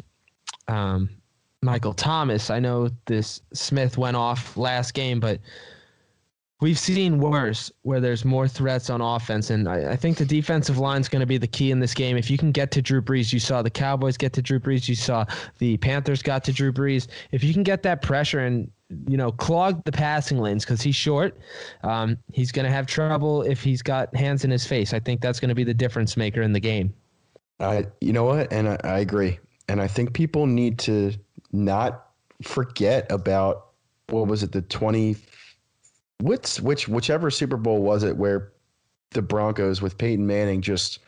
um, 0.68 1.10
Michael 1.62 1.94
Thomas. 1.94 2.50
I 2.50 2.60
know 2.60 2.90
this 3.06 3.42
Smith 3.54 3.98
went 3.98 4.18
off 4.18 4.58
last 4.58 4.94
game, 4.94 5.20
but 5.20 5.40
We've 6.62 6.78
seen 6.78 7.20
worse 7.20 7.72
where 7.84 8.02
there's 8.02 8.26
more 8.26 8.46
threats 8.46 8.90
on 8.90 9.00
offense, 9.00 9.50
and 9.50 9.70
I, 9.70 9.94
I 9.94 9.96
think 9.96 10.18
the 10.18 10.26
defensive 10.26 10.78
line 10.78 11.00
is 11.00 11.08
going 11.08 11.22
to 11.22 11.26
be 11.26 11.38
the 11.38 11.48
key 11.48 11.72
in 11.72 11.80
this 11.80 11.94
game. 11.94 12.18
If 12.18 12.30
you 12.30 12.38
can 12.38 12.52
get 12.52 12.70
to 12.72 12.82
Drew 12.82 13.02
Brees, 13.02 13.32
you 13.32 13.40
saw 13.40 13.62
the 13.62 13.70
Cowboys 13.70 14.18
get 14.18 14.34
to 14.34 14.42
Drew 14.42 14.60
Brees, 14.60 14.90
you 14.90 14.96
saw 14.96 15.26
the 15.60 15.78
Panthers 15.78 16.22
got 16.22 16.44
to 16.44 16.52
Drew 16.52 16.74
Brees. 16.74 17.08
If 17.32 17.46
you 17.46 17.54
can 17.54 17.64
get 17.64 17.82
that 17.84 18.02
pressure 18.02 18.42
and 18.42 18.70
you 19.08 19.18
know 19.18 19.32
clog 19.32 19.84
the 19.86 19.92
passing 19.92 20.40
lanes 20.40 20.66
because 20.66 20.82
he's 20.82 20.96
short, 20.96 21.38
um, 21.84 22.18
he's 22.32 22.52
going 22.52 22.66
to 22.66 22.72
have 22.72 22.88
trouble 22.88 23.44
if 23.44 23.64
he's 23.64 23.82
got 23.82 24.14
hands 24.16 24.44
in 24.44 24.52
his 24.52 24.66
face. 24.66 24.94
I 24.94 25.00
think 25.00 25.22
that's 25.22 25.40
going 25.40 25.50
to 25.50 25.56
be 25.56 25.64
the 25.64 25.74
difference 25.74 26.18
maker 26.18 26.42
in 26.42 26.54
the 26.54 26.60
game. 26.60 26.94
I, 27.60 27.86
you 28.02 28.14
know 28.14 28.24
what, 28.24 28.52
and 28.54 28.70
I, 28.70 28.78
I 28.84 29.00
agree, 29.00 29.40
and 29.68 29.82
I 29.82 29.88
think 29.88 30.14
people 30.14 30.46
need 30.46 30.80
to 30.80 31.14
not 31.52 32.08
forget 32.42 33.12
about 33.12 33.68
what 34.10 34.28
was 34.28 34.44
it 34.44 34.52
the 34.52 34.62
twenty 34.64 35.16
which 36.22 36.60
which 36.60 36.88
whichever 36.88 37.32
Super 37.32 37.58
Bowl 37.58 37.82
was 37.82 38.04
it 38.04 38.16
where 38.16 38.52
the 39.12 39.22
Broncos 39.22 39.82
with 39.82 39.98
Peyton 39.98 40.26
Manning 40.26 40.62
just 40.62 41.00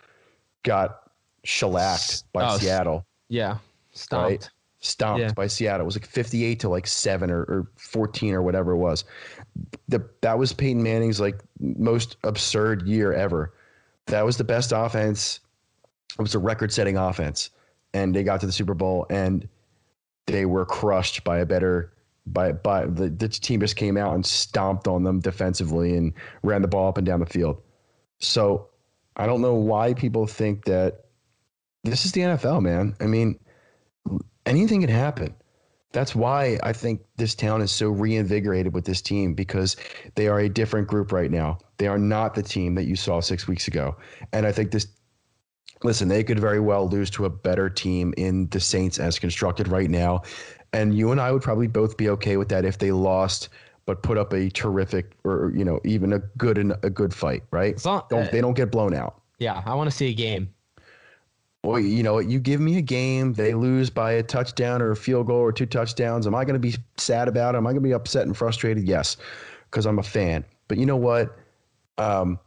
got 0.63 1.11
shellacked 1.43 2.23
by 2.33 2.45
oh, 2.45 2.57
Seattle? 2.57 3.05
Yeah, 3.29 3.57
stomped. 3.91 4.29
Right? 4.29 4.49
Stomped 4.81 5.21
yeah. 5.21 5.31
by 5.33 5.47
Seattle. 5.47 5.83
It 5.83 5.85
was 5.85 5.95
like 5.95 6.07
58 6.07 6.59
to 6.61 6.69
like 6.69 6.87
seven 6.87 7.29
or, 7.29 7.41
or 7.41 7.67
14 7.77 8.33
or 8.33 8.41
whatever 8.41 8.71
it 8.71 8.77
was. 8.77 9.05
The, 9.87 10.03
that 10.21 10.39
was 10.39 10.53
Peyton 10.53 10.81
Manning's 10.81 11.19
like 11.19 11.39
most 11.59 12.17
absurd 12.23 12.87
year 12.87 13.13
ever. 13.13 13.53
That 14.07 14.25
was 14.25 14.37
the 14.37 14.43
best 14.43 14.71
offense. 14.75 15.39
It 16.17 16.21
was 16.21 16.33
a 16.33 16.39
record 16.39 16.73
setting 16.73 16.97
offense. 16.97 17.51
And 17.93 18.15
they 18.15 18.23
got 18.23 18.39
to 18.41 18.47
the 18.47 18.51
Super 18.51 18.73
Bowl 18.73 19.05
and 19.09 19.47
they 20.25 20.45
were 20.45 20.65
crushed 20.65 21.23
by 21.23 21.39
a 21.39 21.45
better 21.45 21.93
by 22.25 22.51
by 22.51 22.85
the, 22.85 23.09
the 23.09 23.27
team 23.27 23.59
just 23.59 23.75
came 23.75 23.97
out 23.97 24.13
and 24.13 24.25
stomped 24.25 24.87
on 24.87 25.03
them 25.03 25.19
defensively 25.19 25.95
and 25.95 26.13
ran 26.43 26.61
the 26.61 26.67
ball 26.67 26.87
up 26.87 26.97
and 26.97 27.05
down 27.05 27.19
the 27.19 27.25
field. 27.25 27.61
So 28.19 28.69
I 29.15 29.25
don't 29.25 29.41
know 29.41 29.55
why 29.55 29.93
people 29.93 30.27
think 30.27 30.65
that 30.65 31.05
this 31.83 32.05
is 32.05 32.11
the 32.11 32.21
NFL, 32.21 32.61
man. 32.61 32.95
I 32.99 33.05
mean, 33.05 33.39
anything 34.45 34.81
can 34.81 34.89
happen. 34.89 35.35
That's 35.93 36.15
why 36.15 36.57
I 36.63 36.71
think 36.71 37.01
this 37.17 37.35
town 37.35 37.61
is 37.61 37.71
so 37.71 37.89
reinvigorated 37.89 38.73
with 38.73 38.85
this 38.85 39.01
team 39.01 39.33
because 39.33 39.75
they 40.15 40.27
are 40.27 40.39
a 40.39 40.49
different 40.49 40.87
group 40.87 41.11
right 41.11 41.29
now. 41.29 41.59
They 41.77 41.87
are 41.87 41.97
not 41.97 42.33
the 42.33 42.43
team 42.43 42.75
that 42.75 42.85
you 42.85 42.95
saw 42.95 43.19
six 43.19 43.47
weeks 43.47 43.67
ago. 43.67 43.97
And 44.31 44.45
I 44.45 44.53
think 44.53 44.71
this 44.71 44.87
listen, 45.83 46.07
they 46.07 46.23
could 46.23 46.39
very 46.39 46.59
well 46.59 46.87
lose 46.87 47.09
to 47.11 47.25
a 47.25 47.29
better 47.29 47.69
team 47.69 48.13
in 48.17 48.47
the 48.49 48.59
Saints 48.59 48.99
as 48.99 49.19
constructed 49.19 49.67
right 49.67 49.89
now. 49.89 50.21
And 50.73 50.95
you 50.95 51.11
and 51.11 51.19
I 51.19 51.31
would 51.31 51.41
probably 51.41 51.67
both 51.67 51.97
be 51.97 52.09
okay 52.09 52.37
with 52.37 52.49
that 52.49 52.65
if 52.65 52.77
they 52.77 52.91
lost, 52.91 53.49
but 53.85 54.03
put 54.03 54.17
up 54.17 54.31
a 54.33 54.49
terrific 54.49 55.13
or 55.23 55.51
you 55.55 55.65
know 55.65 55.81
even 55.83 56.13
a 56.13 56.19
good 56.19 56.57
and 56.57 56.73
a 56.83 56.89
good 56.89 57.13
fight, 57.13 57.43
right? 57.51 57.83
Not, 57.83 58.09
don't, 58.09 58.27
uh, 58.27 58.31
they 58.31 58.39
don't 58.39 58.53
get 58.53 58.71
blown 58.71 58.93
out. 58.93 59.21
Yeah, 59.39 59.61
I 59.65 59.75
want 59.75 59.89
to 59.89 59.95
see 59.95 60.09
a 60.09 60.13
game. 60.13 60.53
Well, 61.63 61.79
you 61.79 62.01
know, 62.01 62.17
you 62.17 62.39
give 62.39 62.59
me 62.59 62.77
a 62.77 62.81
game, 62.81 63.33
they 63.33 63.53
lose 63.53 63.91
by 63.91 64.13
a 64.13 64.23
touchdown 64.23 64.81
or 64.81 64.91
a 64.91 64.95
field 64.95 65.27
goal 65.27 65.39
or 65.41 65.51
two 65.51 65.67
touchdowns. 65.67 66.25
Am 66.25 66.33
I 66.33 66.43
going 66.43 66.55
to 66.55 66.59
be 66.59 66.75
sad 66.97 67.27
about 67.27 67.53
it? 67.53 67.59
Am 67.59 67.67
I 67.67 67.71
going 67.71 67.83
to 67.83 67.87
be 67.87 67.93
upset 67.93 68.25
and 68.25 68.35
frustrated? 68.35 68.87
Yes, 68.87 69.17
because 69.69 69.85
I'm 69.85 69.99
a 69.99 70.03
fan. 70.03 70.43
But 70.67 70.79
you 70.79 70.87
know 70.87 70.97
what? 70.97 71.37
Um, 71.99 72.39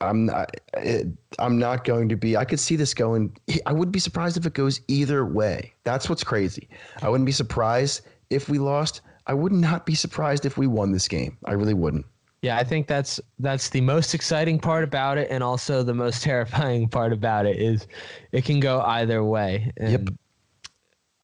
I'm 0.00 0.26
not. 0.26 0.54
It, 0.74 1.08
I'm 1.38 1.58
not 1.58 1.84
going 1.84 2.08
to 2.08 2.16
be. 2.16 2.36
I 2.36 2.44
could 2.44 2.60
see 2.60 2.76
this 2.76 2.94
going. 2.94 3.36
I 3.66 3.72
wouldn't 3.72 3.92
be 3.92 3.98
surprised 3.98 4.36
if 4.36 4.46
it 4.46 4.54
goes 4.54 4.80
either 4.88 5.26
way. 5.26 5.74
That's 5.84 6.08
what's 6.08 6.24
crazy. 6.24 6.68
I 7.02 7.08
wouldn't 7.08 7.26
be 7.26 7.32
surprised 7.32 8.02
if 8.30 8.48
we 8.48 8.58
lost. 8.58 9.02
I 9.26 9.34
would 9.34 9.52
not 9.52 9.84
be 9.84 9.94
surprised 9.94 10.46
if 10.46 10.56
we 10.56 10.66
won 10.66 10.92
this 10.92 11.08
game. 11.08 11.36
I 11.44 11.52
really 11.52 11.74
wouldn't. 11.74 12.06
Yeah, 12.42 12.56
I 12.56 12.64
think 12.64 12.86
that's 12.86 13.20
that's 13.40 13.68
the 13.68 13.80
most 13.80 14.14
exciting 14.14 14.60
part 14.60 14.84
about 14.84 15.18
it, 15.18 15.28
and 15.30 15.42
also 15.42 15.82
the 15.82 15.94
most 15.94 16.22
terrifying 16.24 16.88
part 16.88 17.12
about 17.12 17.46
it 17.46 17.56
is 17.56 17.86
it 18.32 18.44
can 18.44 18.60
go 18.60 18.80
either 18.82 19.24
way. 19.24 19.72
And 19.76 19.90
yep. 19.90 20.08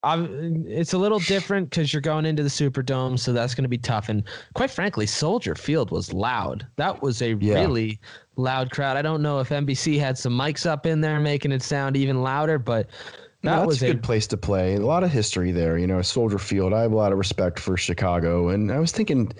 I'm, 0.02 0.66
it's 0.68 0.92
a 0.92 0.98
little 0.98 1.18
different 1.18 1.70
because 1.70 1.92
you're 1.92 2.02
going 2.02 2.26
into 2.26 2.42
the 2.42 2.48
Superdome, 2.48 3.18
so 3.18 3.32
that's 3.32 3.54
going 3.54 3.62
to 3.62 3.68
be 3.68 3.78
tough. 3.78 4.10
And 4.10 4.22
quite 4.54 4.70
frankly, 4.70 5.06
Soldier 5.06 5.54
Field 5.54 5.90
was 5.90 6.12
loud. 6.12 6.66
That 6.76 7.00
was 7.00 7.22
a 7.22 7.32
yeah. 7.34 7.54
really 7.54 7.98
loud 8.36 8.70
crowd. 8.70 8.98
I 8.98 9.02
don't 9.02 9.22
know 9.22 9.40
if 9.40 9.48
NBC 9.48 9.98
had 9.98 10.18
some 10.18 10.38
mics 10.38 10.66
up 10.66 10.84
in 10.84 11.00
there 11.00 11.20
making 11.20 11.52
it 11.52 11.62
sound 11.62 11.96
even 11.96 12.22
louder, 12.22 12.58
but 12.58 12.88
that 13.42 13.60
no, 13.60 13.66
was 13.66 13.82
a 13.82 13.86
good 13.86 14.02
place 14.02 14.26
to 14.28 14.36
play. 14.36 14.74
A 14.74 14.80
lot 14.80 15.04
of 15.04 15.10
history 15.10 15.52
there. 15.52 15.78
You 15.78 15.86
know, 15.86 16.02
Soldier 16.02 16.38
Field. 16.38 16.74
I 16.74 16.82
have 16.82 16.92
a 16.92 16.96
lot 16.96 17.12
of 17.12 17.18
respect 17.18 17.58
for 17.58 17.76
Chicago, 17.76 18.48
and 18.48 18.70
I 18.70 18.78
was 18.78 18.92
thinking 18.92 19.32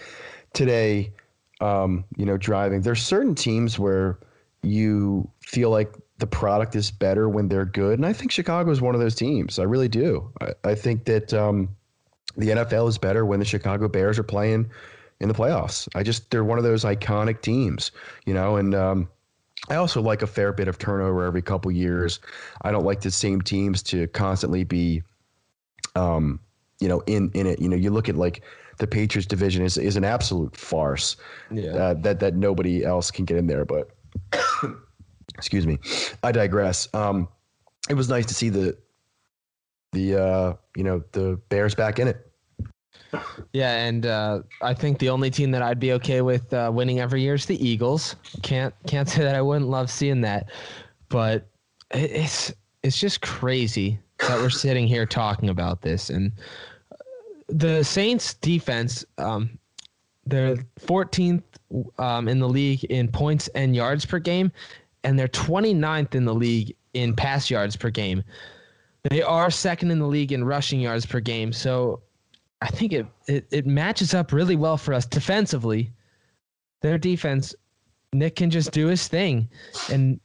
today, 0.55 1.13
um, 1.61 2.05
you 2.17 2.27
know, 2.27 2.37
driving. 2.37 2.83
There's 2.83 3.03
certain 3.03 3.35
teams 3.35 3.79
where 3.79 4.19
you 4.63 5.29
feel 5.41 5.71
like 5.71 5.95
the 6.19 6.27
product 6.27 6.77
is 6.77 6.91
better 6.91 7.29
when 7.29 7.49
they're 7.49 7.65
good. 7.65 7.99
And 7.99 8.07
I 8.07 8.13
think 8.13 8.31
Chicago 8.31 8.71
is 8.71 8.81
one 8.81 8.95
of 8.95 9.01
those 9.01 9.15
teams. 9.15 9.59
I 9.59 9.65
really 9.65 9.89
do. 9.89 10.31
I, 10.41 10.51
I 10.65 10.75
think 10.75 11.05
that 11.05 11.35
um, 11.35 11.69
the 12.37 12.51
NFL 12.51 12.89
is 12.89 12.99
better 12.99 13.27
when 13.27 13.41
the 13.41 13.45
Chicago 13.45 13.89
Bears 13.89 14.19
are 14.19 14.25
playing 14.25 14.71
in 15.21 15.29
the 15.29 15.35
playoffs. 15.35 15.89
I 15.95 16.03
just, 16.03 16.31
they're 16.31 16.45
one 16.45 16.59
of 16.59 16.65
those 16.65 16.85
iconic 16.85 17.41
teams, 17.43 17.91
you 18.27 18.35
know, 18.35 18.57
and, 18.57 18.75
um, 18.75 19.09
I 19.69 19.77
also 19.77 20.03
like 20.03 20.23
a 20.23 20.27
fair 20.27 20.53
bit 20.53 20.69
of 20.69 20.79
turnover 20.79 21.25
every 21.25 21.41
couple 21.41 21.71
years. 21.71 22.21
I 22.63 22.71
don't 22.71 22.85
like 22.85 23.01
the 23.01 23.11
same 23.11 23.41
teams 23.41 23.83
to 23.85 24.07
constantly 24.09 24.65
be, 24.65 25.03
um, 25.97 26.39
you 26.81 26.89
know, 26.89 27.01
in 27.07 27.31
in 27.35 27.47
it. 27.47 27.61
You 27.61 27.69
know, 27.69 27.77
you 27.77 27.91
look 27.91 28.09
at 28.09 28.17
like 28.17 28.43
the 28.79 28.87
Patriots 28.87 29.27
division 29.27 29.65
is 29.65 29.77
is 29.79 29.97
an 29.97 30.05
absolute 30.05 30.57
farce. 30.57 31.17
Yeah. 31.51 31.71
Uh, 31.71 31.95
that 31.95 32.21
that 32.21 32.35
nobody 32.35 32.85
else 32.85 33.11
can 33.11 33.25
get 33.25 33.37
in 33.37 33.47
there. 33.47 33.65
But 33.65 33.91
excuse 35.35 35.67
me, 35.67 35.79
I 36.23 36.33
digress. 36.33 36.89
Um, 36.95 37.29
it 37.89 37.95
was 37.95 38.09
nice 38.09 38.27
to 38.27 38.35
see 38.35 38.49
the 38.49 38.77
the 39.93 40.23
uh, 40.23 40.55
you 40.77 40.85
know 40.85 41.03
the 41.13 41.41
Bears 41.49 41.75
back 41.75 41.99
in 41.99 42.09
it. 42.09 42.31
Yeah, 43.53 43.77
and 43.77 44.07
uh, 44.07 44.41
I 44.61 44.75
think 44.75 44.99
the 44.99 45.09
only 45.09 45.31
team 45.31 45.53
that 45.53 45.63
I'd 45.63 45.79
be 45.79 45.93
okay 45.93 46.21
with 46.21 46.53
uh, 46.53 46.71
winning 46.75 46.99
every 46.99 47.23
year 47.23 47.35
is 47.35 47.47
the 47.47 47.65
Eagles. 47.65 48.17
Can't 48.43 48.75
can't 48.87 49.09
say 49.11 49.23
that 49.23 49.35
I 49.35 49.43
wouldn't 49.43 49.71
love 49.71 49.91
seeing 49.91 50.21
that, 50.23 50.51
but 51.09 51.49
it's 51.93 52.53
it's 52.83 52.99
just 52.99 53.21
crazy 53.21 53.99
that 54.19 54.39
we're 54.39 54.51
sitting 54.51 54.87
here 54.87 55.07
talking 55.07 55.49
about 55.49 55.83
this. 55.83 56.11
And 56.11 56.33
the 57.49 57.83
Saints 57.83 58.35
defense, 58.35 59.05
um, 59.19 59.59
they're 60.27 60.57
14th 60.81 61.43
um, 61.99 62.29
in 62.29 62.39
the 62.39 62.49
league 62.49 62.85
in 62.85 63.09
points 63.09 63.49
and 63.49 63.77
yards 63.77 64.05
per 64.05 64.19
game, 64.19 64.51
and 65.03 65.19
they're 65.19 65.29
29th 65.29 66.15
in 66.15 66.25
the 66.25 66.35
league 66.35 66.75
in 66.95 67.15
pass 67.15 67.51
yards 67.51 67.77
per 67.77 67.91
game. 67.91 68.23
They 69.11 69.23
are 69.23 69.51
second 69.51 69.91
in 69.91 69.99
the 69.99 70.07
league 70.07 70.33
in 70.33 70.45
rushing 70.45 70.81
yards 70.81 71.05
per 71.05 71.21
game. 71.21 71.53
So 71.53 72.01
I 72.63 72.69
think 72.69 72.93
it, 72.95 73.07
it, 73.27 73.47
it 73.51 73.67
matches 73.67 74.15
up 74.15 74.33
really 74.33 74.57
well 74.57 74.79
for 74.79 74.95
us 74.95 75.05
defensively. 75.05 75.93
Their 76.81 76.97
defense, 76.97 77.55
Nick 78.15 78.37
can 78.37 78.51
just 78.51 78.73
do 78.73 78.87
his 78.87 79.09
thing 79.09 79.49
and 79.91 80.19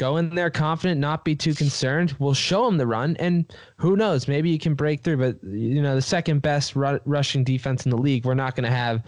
go 0.00 0.16
in 0.16 0.34
there 0.34 0.48
confident, 0.48 0.98
not 0.98 1.26
be 1.26 1.36
too 1.36 1.52
concerned. 1.52 2.16
We'll 2.18 2.32
show 2.32 2.66
him 2.66 2.78
the 2.78 2.86
run, 2.86 3.16
and 3.18 3.44
who 3.76 3.96
knows? 3.96 4.26
Maybe 4.26 4.48
you 4.48 4.58
can 4.58 4.72
break 4.74 5.02
through. 5.02 5.18
But 5.18 5.44
you 5.44 5.82
know, 5.82 5.94
the 5.94 6.00
second 6.02 6.40
best 6.40 6.74
ru- 6.74 7.00
rushing 7.04 7.44
defense 7.44 7.84
in 7.84 7.90
the 7.90 7.98
league, 7.98 8.24
we're 8.24 8.32
not 8.32 8.56
going 8.56 8.64
to 8.64 8.74
have 8.74 9.04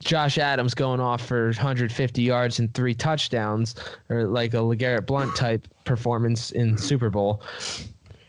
Josh 0.00 0.36
Adams 0.36 0.74
going 0.74 1.00
off 1.00 1.24
for 1.24 1.46
150 1.46 2.22
yards 2.22 2.58
and 2.58 2.72
three 2.74 2.94
touchdowns, 2.94 3.74
or 4.10 4.24
like 4.24 4.52
a 4.52 4.58
Legarrette 4.58 5.06
Blunt 5.06 5.34
type 5.34 5.66
performance 5.84 6.50
in 6.50 6.76
Super 6.76 7.08
Bowl. 7.08 7.42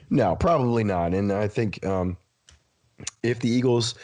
No, 0.09 0.37
probably 0.37 0.85
not. 0.85 1.13
And 1.13 1.33
I 1.33 1.49
think 1.49 1.85
um, 1.85 2.15
if 3.23 3.41
the 3.41 3.49
Eagles, 3.49 3.95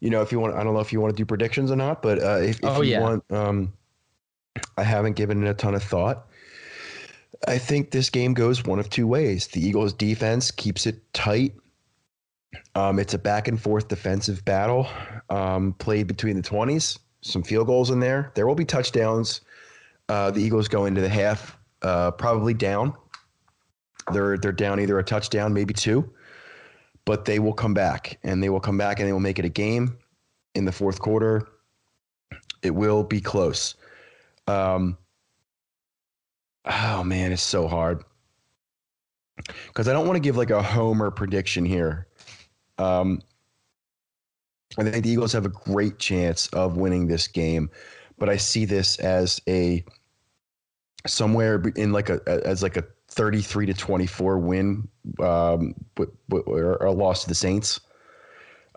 you 0.00 0.08
know, 0.08 0.22
if 0.22 0.32
you 0.32 0.40
want, 0.40 0.54
I 0.54 0.64
don't 0.64 0.72
know 0.72 0.80
if 0.80 0.90
you 0.90 1.02
want 1.02 1.14
to 1.14 1.16
do 1.20 1.26
predictions 1.26 1.70
or 1.70 1.76
not, 1.76 2.00
but 2.00 2.18
uh, 2.22 2.38
if, 2.38 2.60
if 2.60 2.64
Oh, 2.64 2.80
you 2.80 2.92
yeah. 2.92 3.00
want, 3.00 3.24
um, 3.30 3.74
I 4.78 4.84
haven't 4.84 5.16
given 5.16 5.44
it 5.44 5.50
a 5.50 5.54
ton 5.54 5.74
of 5.74 5.82
thought. 5.82 6.25
I 7.46 7.58
think 7.58 7.90
this 7.90 8.10
game 8.10 8.34
goes 8.34 8.64
one 8.64 8.78
of 8.78 8.90
two 8.90 9.06
ways. 9.06 9.48
The 9.48 9.60
Eagles 9.60 9.92
defense 9.92 10.50
keeps 10.50 10.86
it 10.86 11.12
tight. 11.12 11.54
Um, 12.74 12.98
it's 12.98 13.14
a 13.14 13.18
back 13.18 13.48
and 13.48 13.60
forth 13.60 13.88
defensive 13.88 14.44
battle 14.44 14.88
um, 15.30 15.74
played 15.74 16.06
between 16.06 16.36
the 16.36 16.42
20s, 16.42 16.98
some 17.20 17.42
field 17.42 17.66
goals 17.66 17.90
in 17.90 18.00
there. 18.00 18.32
There 18.34 18.46
will 18.46 18.54
be 18.54 18.64
touchdowns. 18.64 19.42
Uh, 20.08 20.30
the 20.30 20.40
Eagles 20.40 20.68
go 20.68 20.86
into 20.86 21.00
the 21.00 21.08
half 21.08 21.58
uh, 21.82 22.12
probably 22.12 22.54
down. 22.54 22.94
They're 24.12 24.38
they're 24.38 24.52
down 24.52 24.78
either 24.78 24.98
a 24.98 25.04
touchdown, 25.04 25.52
maybe 25.52 25.74
two, 25.74 26.12
but 27.04 27.24
they 27.24 27.40
will 27.40 27.52
come 27.52 27.74
back 27.74 28.18
and 28.22 28.42
they 28.42 28.48
will 28.48 28.60
come 28.60 28.78
back 28.78 29.00
and 29.00 29.08
they 29.08 29.12
will 29.12 29.20
make 29.20 29.38
it 29.38 29.44
a 29.44 29.50
game 29.50 29.98
in 30.54 30.64
the 30.64 30.72
fourth 30.72 31.00
quarter. 31.00 31.48
It 32.62 32.70
will 32.70 33.02
be 33.02 33.20
close. 33.20 33.74
Um, 34.46 34.96
oh 36.66 37.04
man, 37.04 37.32
it's 37.32 37.42
so 37.42 37.68
hard 37.68 38.04
because 39.68 39.88
I 39.88 39.92
don't 39.92 40.06
want 40.06 40.16
to 40.16 40.20
give 40.20 40.36
like 40.36 40.50
a 40.50 40.62
homer 40.62 41.10
prediction 41.10 41.64
here. 41.64 42.06
Um, 42.78 43.22
I 44.78 44.84
think 44.84 45.04
the 45.04 45.10
Eagles 45.10 45.32
have 45.32 45.46
a 45.46 45.50
great 45.50 45.98
chance 45.98 46.48
of 46.48 46.76
winning 46.76 47.06
this 47.06 47.28
game, 47.28 47.70
but 48.18 48.28
I 48.28 48.36
see 48.36 48.64
this 48.64 48.98
as 48.98 49.40
a 49.48 49.84
somewhere 51.06 51.62
in 51.76 51.92
like 51.92 52.10
a 52.10 52.20
as 52.44 52.62
like 52.62 52.76
a 52.76 52.84
33 53.08 53.66
to 53.66 53.74
24 53.74 54.38
win 54.38 54.88
um 55.20 55.74
or 56.30 56.84
a 56.84 56.92
loss 56.92 57.22
to 57.22 57.28
the 57.28 57.34
Saints. 57.34 57.80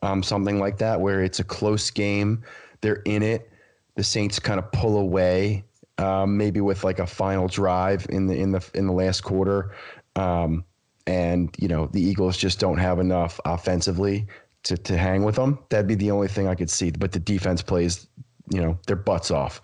Um 0.03 0.23
something 0.23 0.59
like 0.59 0.77
that 0.77 1.01
where 1.01 1.23
it's 1.23 1.39
a 1.39 1.43
close 1.43 1.89
game, 1.89 2.43
they're 2.81 3.01
in 3.05 3.23
it, 3.23 3.49
the 3.95 4.03
Saints 4.03 4.39
kind 4.39 4.59
of 4.59 4.71
pull 4.71 4.97
away 4.97 5.65
um 5.99 6.37
maybe 6.37 6.61
with 6.61 6.83
like 6.83 6.99
a 6.99 7.07
final 7.07 7.47
drive 7.47 8.05
in 8.09 8.27
the 8.27 8.35
in 8.35 8.51
the 8.51 8.69
in 8.73 8.87
the 8.87 8.93
last 8.93 9.21
quarter. 9.21 9.75
Um 10.15 10.63
and 11.05 11.55
you 11.59 11.67
know, 11.67 11.87
the 11.87 12.01
Eagles 12.01 12.37
just 12.37 12.59
don't 12.59 12.77
have 12.77 12.99
enough 12.99 13.39
offensively 13.45 14.27
to 14.63 14.77
to 14.77 14.97
hang 14.97 15.23
with 15.23 15.35
them. 15.35 15.59
That'd 15.69 15.87
be 15.87 15.95
the 15.95 16.11
only 16.11 16.27
thing 16.27 16.47
I 16.47 16.55
could 16.55 16.69
see, 16.69 16.91
but 16.91 17.11
the 17.11 17.19
defense 17.19 17.61
plays, 17.61 18.07
you 18.51 18.61
know, 18.61 18.79
their 18.87 18.95
butts 18.95 19.31
off 19.31 19.61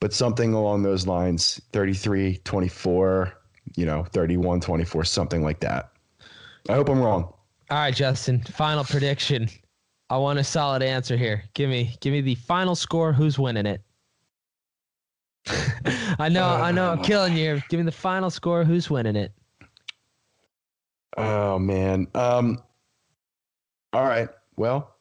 but 0.00 0.12
something 0.12 0.52
along 0.52 0.82
those 0.82 1.06
lines 1.06 1.62
33 1.72 2.38
24 2.44 3.32
you 3.76 3.86
know 3.86 4.04
31 4.12 4.60
24 4.60 5.04
something 5.04 5.42
like 5.42 5.60
that 5.60 5.92
i 6.68 6.74
hope 6.74 6.90
i'm 6.90 7.00
wrong 7.00 7.32
All 7.70 7.78
right, 7.78 7.94
Justin. 7.94 8.42
Final 8.42 8.84
prediction. 8.84 9.48
I 10.10 10.18
want 10.18 10.38
a 10.38 10.44
solid 10.44 10.82
answer 10.82 11.16
here. 11.16 11.44
Give 11.54 11.70
me, 11.70 11.96
give 12.00 12.12
me 12.12 12.20
the 12.20 12.34
final 12.34 12.74
score. 12.74 13.12
Who's 13.12 13.38
winning 13.38 13.64
it? 13.64 13.80
I 16.18 16.28
know, 16.28 16.46
I 16.46 16.72
know, 16.72 16.90
I'm 16.90 17.02
killing 17.02 17.36
you. 17.36 17.60
Give 17.68 17.78
me 17.78 17.84
the 17.84 17.92
final 17.92 18.30
score. 18.30 18.64
Who's 18.64 18.90
winning 18.90 19.16
it? 19.16 19.32
oh 21.16 21.58
man 21.58 22.06
um 22.14 22.60
all 23.92 24.02
right 24.04 24.28
well 24.56 24.96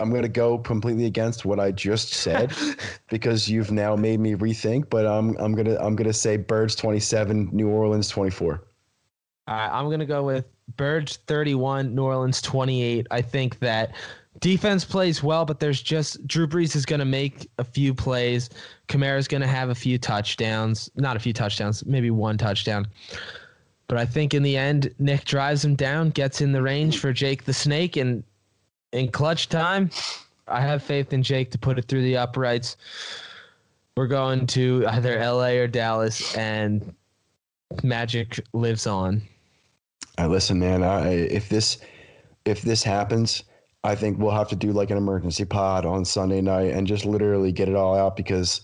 i'm 0.00 0.10
going 0.10 0.22
to 0.22 0.28
go 0.28 0.58
completely 0.58 1.04
against 1.06 1.44
what 1.44 1.60
i 1.60 1.70
just 1.70 2.08
said 2.12 2.52
because 3.10 3.48
you've 3.48 3.70
now 3.70 3.94
made 3.94 4.18
me 4.18 4.34
rethink 4.34 4.90
but 4.90 5.06
i'm 5.06 5.36
i'm 5.36 5.54
going 5.54 5.66
to 5.66 5.80
i'm 5.80 5.94
going 5.94 6.06
to 6.08 6.12
say 6.12 6.36
birds 6.36 6.74
27 6.74 7.50
new 7.52 7.68
orleans 7.68 8.08
24 8.08 8.64
All 9.48 9.54
right, 9.54 9.70
I'm 9.70 9.88
gonna 9.88 10.04
go 10.04 10.24
with 10.24 10.46
Birds 10.76 11.18
31, 11.28 11.94
New 11.94 12.02
Orleans 12.02 12.42
28. 12.42 13.06
I 13.12 13.22
think 13.22 13.60
that 13.60 13.94
defense 14.40 14.84
plays 14.84 15.22
well, 15.22 15.44
but 15.44 15.60
there's 15.60 15.82
just 15.82 16.26
Drew 16.26 16.46
Brees 16.46 16.76
is 16.76 16.86
gonna 16.86 17.04
make 17.04 17.48
a 17.58 17.64
few 17.64 17.94
plays. 17.94 18.50
Kamara's 18.88 19.28
gonna 19.28 19.46
have 19.46 19.70
a 19.70 19.74
few 19.74 19.98
touchdowns, 19.98 20.90
not 20.96 21.16
a 21.16 21.18
few 21.18 21.32
touchdowns, 21.32 21.84
maybe 21.86 22.10
one 22.10 22.38
touchdown. 22.38 22.86
But 23.88 23.98
I 23.98 24.04
think 24.04 24.34
in 24.34 24.42
the 24.42 24.56
end, 24.56 24.92
Nick 24.98 25.24
drives 25.24 25.64
him 25.64 25.76
down, 25.76 26.10
gets 26.10 26.40
in 26.40 26.52
the 26.52 26.62
range 26.62 26.98
for 26.98 27.12
Jake 27.12 27.44
the 27.44 27.52
Snake, 27.52 27.96
and 27.96 28.24
in 28.92 29.10
clutch 29.10 29.48
time, 29.48 29.90
I 30.48 30.60
have 30.60 30.82
faith 30.82 31.12
in 31.12 31.22
Jake 31.22 31.50
to 31.52 31.58
put 31.58 31.78
it 31.78 31.86
through 31.86 32.02
the 32.02 32.16
uprights. 32.16 32.76
We're 33.96 34.08
going 34.08 34.46
to 34.48 34.84
either 34.88 35.18
LA 35.18 35.50
or 35.50 35.66
Dallas, 35.66 36.36
and 36.36 36.94
magic 37.82 38.40
lives 38.52 38.86
on. 38.86 39.22
I 40.18 40.26
listen, 40.26 40.58
man. 40.58 40.82
I, 40.82 41.10
if 41.10 41.48
this 41.48 41.78
if 42.44 42.62
this 42.62 42.82
happens, 42.82 43.44
I 43.86 43.94
think 43.94 44.18
we'll 44.18 44.32
have 44.32 44.48
to 44.48 44.56
do 44.56 44.72
like 44.72 44.90
an 44.90 44.96
emergency 44.96 45.44
pod 45.44 45.86
on 45.86 46.04
Sunday 46.04 46.40
night 46.40 46.72
and 46.72 46.86
just 46.86 47.04
literally 47.06 47.52
get 47.52 47.68
it 47.68 47.74
all 47.74 47.96
out 47.96 48.16
because, 48.16 48.62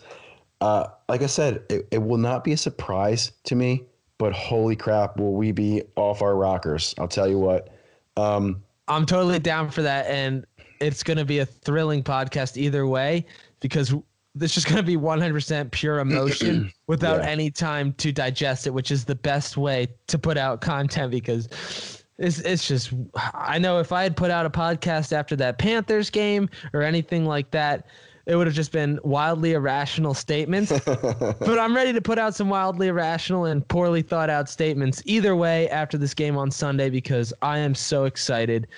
uh, 0.61 0.87
like 1.09 1.23
I 1.23 1.27
said, 1.27 1.63
it, 1.71 1.89
it 1.91 2.03
will 2.03 2.19
not 2.19 2.45
be 2.45 2.53
a 2.53 2.57
surprise 2.57 3.33
to 3.45 3.55
me. 3.55 3.85
But 4.19 4.33
holy 4.33 4.77
crap, 4.77 5.17
will 5.17 5.33
we 5.35 5.51
be 5.53 5.83
off 5.97 6.23
our 6.23 6.37
rockers? 6.37 6.95
I'll 6.99 7.09
tell 7.09 7.29
you 7.29 7.39
what. 7.39 7.75
Um, 8.17 8.63
I'm 8.87 9.05
totally 9.07 9.39
down 9.41 9.71
for 9.71 9.83
that, 9.83 10.07
and 10.07 10.45
it's 10.81 11.03
going 11.03 11.17
to 11.17 11.25
be 11.25 11.39
a 11.41 11.47
thrilling 11.47 12.03
podcast 12.05 12.57
either 12.57 12.87
way 12.87 13.27
because 13.61 13.95
it's 14.41 14.55
just 14.55 14.67
going 14.67 14.77
to 14.77 14.83
be 14.83 14.97
100% 14.97 15.71
pure 15.73 15.99
emotion 16.01 16.73
without 16.87 17.23
Yeah. 17.23 17.31
any 17.31 17.51
time 17.51 17.93
to 17.95 18.13
digest 18.13 18.67
it, 18.67 18.71
which 18.71 18.91
is 18.91 19.05
the 19.05 19.15
best 19.15 19.57
way 19.57 19.89
to 20.07 20.19
put 20.19 20.37
out 20.37 20.61
content 20.61 21.11
because 21.11 22.02
it's 22.23 22.39
it's 22.39 22.69
just 22.69 22.93
I 23.35 23.59
know 23.59 23.81
if 23.81 23.91
I 23.91 24.05
had 24.05 24.17
put 24.17 24.31
out 24.31 24.47
a 24.47 24.51
podcast 24.51 25.13
after 25.13 25.35
that 25.37 25.59
Panthers 25.59 26.09
game 26.09 26.49
or 26.73 26.83
anything 26.83 27.27
like 27.27 27.51
that, 27.51 27.87
it 28.27 28.37
would 28.37 28.47
have 28.47 28.55
just 28.55 28.71
been 28.71 29.01
wildly 29.03 29.55
irrational 29.55 30.15
statements. 30.15 30.73
but 30.87 31.59
I'm 31.59 31.75
ready 31.75 31.93
to 31.93 32.01
put 32.01 32.19
out 32.19 32.37
some 32.37 32.49
wildly 32.49 32.87
irrational 32.89 33.47
and 33.47 33.67
poorly 33.67 34.03
thought 34.03 34.31
out 34.31 34.49
statements 34.49 35.03
either 35.05 35.35
way 35.35 35.69
after 35.71 35.99
this 35.99 36.15
game 36.15 36.39
on 36.39 36.53
Sunday 36.53 36.91
because 36.91 37.35
I 37.43 37.59
am 37.59 37.75
so 37.75 38.05
excited. 38.05 38.69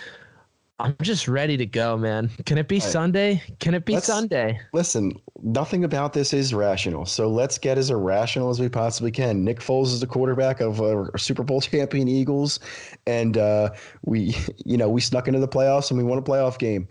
I'm 0.81 0.97
just 1.03 1.29
ready 1.29 1.57
to 1.57 1.67
go, 1.67 1.97
man. 1.97 2.31
Can 2.47 2.59
it 2.59 2.67
be 2.67 2.81
Sunday? 2.81 3.41
Can 3.61 3.75
it 3.75 3.85
be 3.85 3.95
Let's- 3.95 4.07
Sunday? 4.07 4.59
listen, 4.73 5.13
nothing 5.43 5.85
about 5.85 6.13
this 6.15 6.33
is 6.33 6.53
rational. 6.53 7.07
So 7.07 7.29
let's 7.29 7.59
get 7.59 7.79
as 7.79 7.91
irrational 7.91 8.51
as 8.51 8.59
we 8.59 8.69
possibly 8.69 9.13
can. 9.13 9.45
Nick 9.45 9.61
Foles 9.61 9.87
is 9.87 10.01
the 10.01 10.07
quarterback 10.09 10.61
of 10.61 10.81
uh, 10.81 11.17
Super 11.17 11.45
Bowl 11.45 11.61
champion 11.61 12.09
Eagles, 12.09 12.59
and 13.07 13.39
uh, 13.39 13.71
we, 14.05 14.35
you 14.65 14.77
know, 14.77 14.89
we 14.89 15.01
snuck 15.01 15.29
into 15.29 15.39
the 15.39 15.49
playoffs 15.49 15.91
and 15.91 15.99
we 15.99 16.03
won 16.05 16.19
a 16.19 16.23
playoff 16.23 16.59
game. 16.59 16.89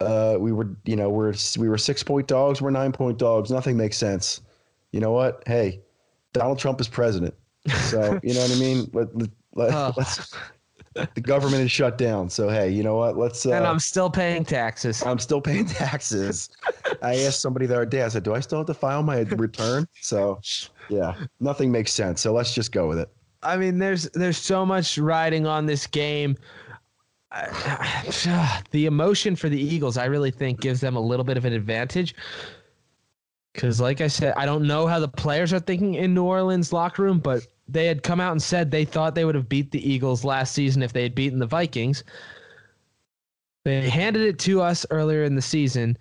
Uh, 0.00 0.36
we 0.38 0.50
were, 0.52 0.74
you 0.86 0.96
know, 0.96 1.10
we're 1.10 1.34
we 1.58 1.68
were 1.68 1.76
six 1.78 2.02
point 2.02 2.28
dogs. 2.28 2.62
We're 2.62 2.70
nine 2.70 2.92
point 2.92 3.18
dogs. 3.18 3.50
Nothing 3.50 3.76
makes 3.76 3.98
sense. 3.98 4.40
You 4.92 5.00
know 5.00 5.12
what? 5.12 5.42
Hey, 5.46 5.80
Donald 6.32 6.58
Trump 6.58 6.80
is 6.80 6.88
president. 6.88 7.34
So 7.90 8.18
you 8.22 8.32
know 8.32 8.40
what 8.40 8.52
I 8.52 8.58
mean. 8.58 8.90
Let, 8.94 9.14
let, 9.14 9.30
let, 9.54 9.74
Oh. 9.74 9.92
us 10.00 10.32
the 11.14 11.20
government 11.20 11.62
is 11.62 11.70
shut 11.70 11.98
down. 11.98 12.30
So 12.30 12.48
hey, 12.48 12.70
you 12.70 12.82
know 12.82 12.96
what? 12.96 13.16
Let's. 13.16 13.44
Uh, 13.46 13.52
and 13.52 13.66
I'm 13.66 13.78
still 13.78 14.10
paying 14.10 14.44
taxes. 14.44 15.02
I'm 15.02 15.18
still 15.18 15.40
paying 15.40 15.66
taxes. 15.84 16.50
I 17.02 17.16
asked 17.22 17.40
somebody 17.40 17.66
the 17.66 17.74
other 17.74 17.86
day, 17.86 18.02
I 18.02 18.08
said, 18.08 18.22
Do 18.22 18.34
I 18.34 18.40
still 18.40 18.58
have 18.58 18.66
to 18.66 18.74
file 18.74 19.02
my 19.02 19.20
return? 19.20 19.86
So, 20.00 20.40
yeah, 20.88 21.14
nothing 21.40 21.70
makes 21.70 21.92
sense. 21.92 22.20
So 22.20 22.32
let's 22.32 22.54
just 22.54 22.72
go 22.72 22.88
with 22.88 22.98
it. 22.98 23.08
I 23.42 23.56
mean, 23.56 23.78
there's 23.78 24.04
there's 24.10 24.38
so 24.38 24.66
much 24.66 24.98
riding 24.98 25.46
on 25.46 25.66
this 25.66 25.86
game. 25.86 26.36
The 28.70 28.86
emotion 28.86 29.36
for 29.36 29.48
the 29.48 29.60
Eagles, 29.60 29.96
I 29.96 30.06
really 30.06 30.30
think, 30.30 30.60
gives 30.60 30.80
them 30.80 30.96
a 30.96 31.00
little 31.00 31.24
bit 31.24 31.36
of 31.36 31.44
an 31.44 31.52
advantage. 31.52 32.14
Because, 33.52 33.80
like 33.80 34.00
I 34.00 34.08
said, 34.08 34.34
I 34.36 34.46
don't 34.46 34.66
know 34.66 34.86
how 34.86 35.00
the 35.00 35.08
players 35.08 35.52
are 35.52 35.60
thinking 35.60 35.94
in 35.94 36.14
New 36.14 36.24
Orleans 36.24 36.72
locker 36.72 37.02
room, 37.02 37.18
but 37.18 37.46
they 37.66 37.86
had 37.86 38.02
come 38.02 38.20
out 38.20 38.32
and 38.32 38.42
said 38.42 38.70
they 38.70 38.84
thought 38.84 39.14
they 39.14 39.24
would 39.24 39.34
have 39.34 39.48
beat 39.48 39.70
the 39.70 39.90
Eagles 39.90 40.24
last 40.24 40.54
season 40.54 40.82
if 40.82 40.92
they 40.92 41.02
had 41.02 41.14
beaten 41.14 41.38
the 41.38 41.46
Vikings. 41.46 42.04
They 43.64 43.88
handed 43.88 44.22
it 44.22 44.38
to 44.40 44.62
us 44.62 44.86
earlier 44.90 45.24
in 45.24 45.34
the 45.34 45.42
season, 45.42 45.98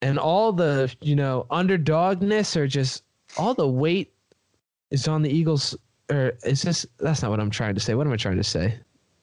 and 0.00 0.18
all 0.18 0.52
the 0.52 0.94
you 1.00 1.14
know 1.14 1.46
underdogness 1.50 2.56
or 2.56 2.66
just 2.66 3.04
all 3.36 3.54
the 3.54 3.68
weight 3.68 4.12
is 4.90 5.06
on 5.06 5.22
the 5.22 5.30
Eagles 5.30 5.76
or 6.10 6.32
is 6.44 6.62
this 6.62 6.86
that's 6.98 7.22
not 7.22 7.30
what 7.30 7.40
I'm 7.40 7.50
trying 7.50 7.74
to 7.74 7.80
say. 7.80 7.94
What 7.94 8.06
am 8.06 8.12
I 8.12 8.16
trying 8.16 8.36
to 8.36 8.44
say? 8.44 8.78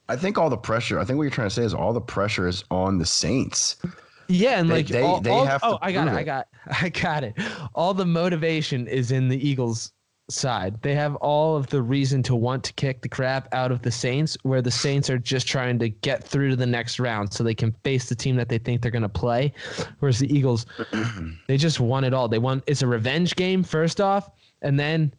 I 0.08 0.16
think 0.16 0.38
all 0.38 0.50
the 0.50 0.58
pressure, 0.58 1.00
I 1.00 1.06
think 1.06 1.18
what 1.18 1.24
you're 1.24 1.32
trying 1.32 1.50
to 1.50 1.56
say 1.56 1.64
is 1.64 1.74
all 1.74 1.94
the 1.94 2.02
pressure 2.02 2.48
is 2.48 2.64
on 2.70 3.00
the 3.00 3.06
Saints. 3.06 3.78
Yeah, 4.28 4.60
and 4.60 4.70
They- 4.70 4.76
like 4.76 4.88
they- 4.88 5.02
all, 5.02 5.22
they 5.22 5.30
all- 5.30 5.46
have 5.46 5.62
oh, 5.64 5.78
I 5.82 5.92
got 5.92 6.08
it, 6.08 6.12
prove 6.12 6.20
I 6.20 6.24
got 6.24 6.48
I 6.82 6.90
got 6.90 7.24
it. 7.24 7.34
All 7.74 7.94
the 7.94 8.06
motivation 8.06 8.88
is 8.88 9.12
in 9.12 9.28
the 9.28 9.48
Eagles 9.48 9.92
side. 10.30 10.82
They 10.82 10.96
have 10.96 11.16
all 11.18 11.56
of 11.56 11.68
the 11.68 11.82
reason 11.84 12.24
to 12.24 12.36
want 12.36 12.64
to 12.64 12.74
kick 12.74 13.02
the 13.04 13.10
crap 13.10 13.48
out 13.54 13.72
of 13.72 13.84
the 13.84 13.92
Saints, 13.92 14.36
where 14.42 14.62
the 14.62 14.72
Saints 14.72 15.08
are 15.10 15.20
just 15.20 15.48
trying 15.48 15.78
to 15.80 15.90
get 15.90 16.24
through 16.24 16.50
to 16.50 16.56
the 16.56 16.66
next 16.66 17.00
round 17.00 17.32
so 17.32 17.44
they 17.44 17.54
can 17.54 17.72
face 17.84 18.10
the 18.10 18.16
team 18.16 18.36
that 18.38 18.50
they 18.50 18.58
think 18.58 18.82
they're 18.82 18.90
going 18.90 19.04
to 19.04 19.10
play. 19.10 19.54
Whereas 20.00 20.18
the 20.18 20.36
Eagles, 20.36 20.66
they 21.48 21.58
just 21.58 21.80
want 21.80 22.08
it 22.08 22.14
all. 22.16 22.28
They 22.28 22.40
want 22.40 22.64
it's 22.66 22.82
a 22.82 22.88
revenge 22.88 23.36
game 23.36 23.62
first 23.64 24.02
off, 24.02 24.32
and 24.64 24.80
then 24.80 25.14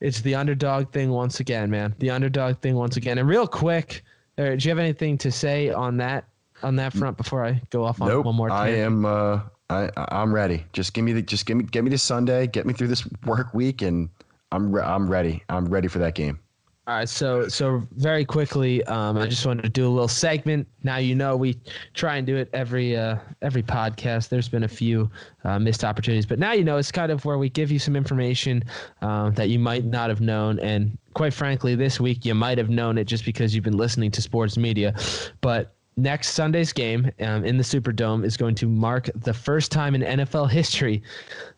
it's 0.00 0.20
the 0.22 0.34
underdog 0.34 0.90
thing 0.92 1.10
once 1.10 1.38
again, 1.38 1.70
man. 1.70 1.94
The 2.00 2.10
underdog 2.10 2.58
thing 2.58 2.74
once 2.74 2.96
again. 2.96 3.18
And 3.18 3.28
real 3.28 3.46
quick, 3.46 4.02
do 4.36 4.56
you 4.58 4.70
have 4.70 4.78
anything 4.78 5.18
to 5.18 5.30
say 5.30 5.70
on 5.70 5.96
that 5.98 6.24
on 6.62 6.76
that 6.76 6.92
front 6.92 7.16
before 7.16 7.44
I 7.44 7.60
go 7.70 7.84
off 7.84 8.00
on 8.00 8.08
Nope. 8.08 8.26
one 8.26 8.34
more? 8.34 8.50
I 8.50 8.68
am. 8.68 9.04
Uh, 9.04 9.40
I 9.70 9.90
I'm 9.96 10.32
ready. 10.34 10.64
Just 10.72 10.94
give 10.94 11.04
me 11.04 11.12
the. 11.12 11.22
Just 11.22 11.46
give 11.46 11.56
me. 11.56 11.64
Get 11.64 11.84
me 11.84 11.90
to 11.90 11.98
Sunday. 11.98 12.46
Get 12.46 12.66
me 12.66 12.72
through 12.72 12.88
this 12.88 13.06
work 13.26 13.52
week, 13.54 13.82
and 13.82 14.08
I'm. 14.52 14.72
Re- 14.72 14.82
I'm 14.82 15.08
ready. 15.10 15.42
I'm 15.48 15.66
ready 15.66 15.88
for 15.88 15.98
that 15.98 16.14
game. 16.14 16.38
All 16.86 16.94
right, 16.94 17.06
so 17.06 17.48
so 17.48 17.82
very 17.96 18.24
quickly, 18.24 18.82
um, 18.84 19.18
I 19.18 19.26
just 19.26 19.44
wanted 19.44 19.60
to 19.60 19.68
do 19.68 19.86
a 19.86 19.90
little 19.90 20.08
segment. 20.08 20.66
Now 20.84 20.96
you 20.96 21.14
know 21.14 21.36
we 21.36 21.58
try 21.92 22.16
and 22.16 22.26
do 22.26 22.34
it 22.36 22.48
every 22.54 22.96
uh, 22.96 23.18
every 23.42 23.62
podcast. 23.62 24.30
There's 24.30 24.48
been 24.48 24.62
a 24.64 24.68
few 24.68 25.10
uh, 25.44 25.58
missed 25.58 25.84
opportunities, 25.84 26.24
but 26.24 26.38
now 26.38 26.52
you 26.52 26.64
know 26.64 26.78
it's 26.78 26.90
kind 26.90 27.12
of 27.12 27.26
where 27.26 27.36
we 27.36 27.50
give 27.50 27.70
you 27.70 27.78
some 27.78 27.94
information 27.94 28.64
um, 29.02 29.34
that 29.34 29.50
you 29.50 29.58
might 29.58 29.84
not 29.84 30.08
have 30.08 30.22
known, 30.22 30.58
and 30.60 30.96
quite 31.12 31.34
frankly, 31.34 31.74
this 31.74 32.00
week 32.00 32.24
you 32.24 32.34
might 32.34 32.56
have 32.56 32.70
known 32.70 32.96
it 32.96 33.04
just 33.04 33.26
because 33.26 33.54
you've 33.54 33.64
been 33.64 33.76
listening 33.76 34.10
to 34.12 34.22
sports 34.22 34.56
media. 34.56 34.94
But 35.42 35.74
next 35.98 36.28
Sunday's 36.30 36.72
game 36.72 37.10
um, 37.20 37.44
in 37.44 37.56
the 37.58 37.62
Superdome 37.64 38.24
is 38.24 38.36
going 38.36 38.54
to 38.54 38.66
mark 38.66 39.10
the 39.14 39.34
first 39.34 39.70
time 39.72 39.94
in 39.94 40.02
NFL 40.02 40.48
history 40.50 41.02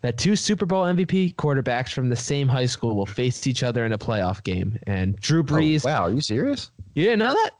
that 0.00 0.18
two 0.18 0.34
Super 0.34 0.66
Bowl 0.66 0.84
MVP 0.84 1.34
quarterbacks 1.36 1.92
from 1.92 2.08
the 2.08 2.16
same 2.16 2.48
high 2.48 2.66
school 2.66 2.96
will 2.96 3.06
face 3.06 3.46
each 3.46 3.62
other 3.62 3.84
in 3.86 3.92
a 3.92 3.98
playoff 3.98 4.42
game. 4.42 4.78
And 4.86 5.16
Drew 5.20 5.42
Brees, 5.42 5.84
Oh, 5.84 5.88
wow. 5.90 6.02
Are 6.04 6.10
you 6.10 6.20
serious? 6.20 6.70
you 6.94 7.04
didn't 7.04 7.20
know 7.20 7.32
that? 7.34 7.50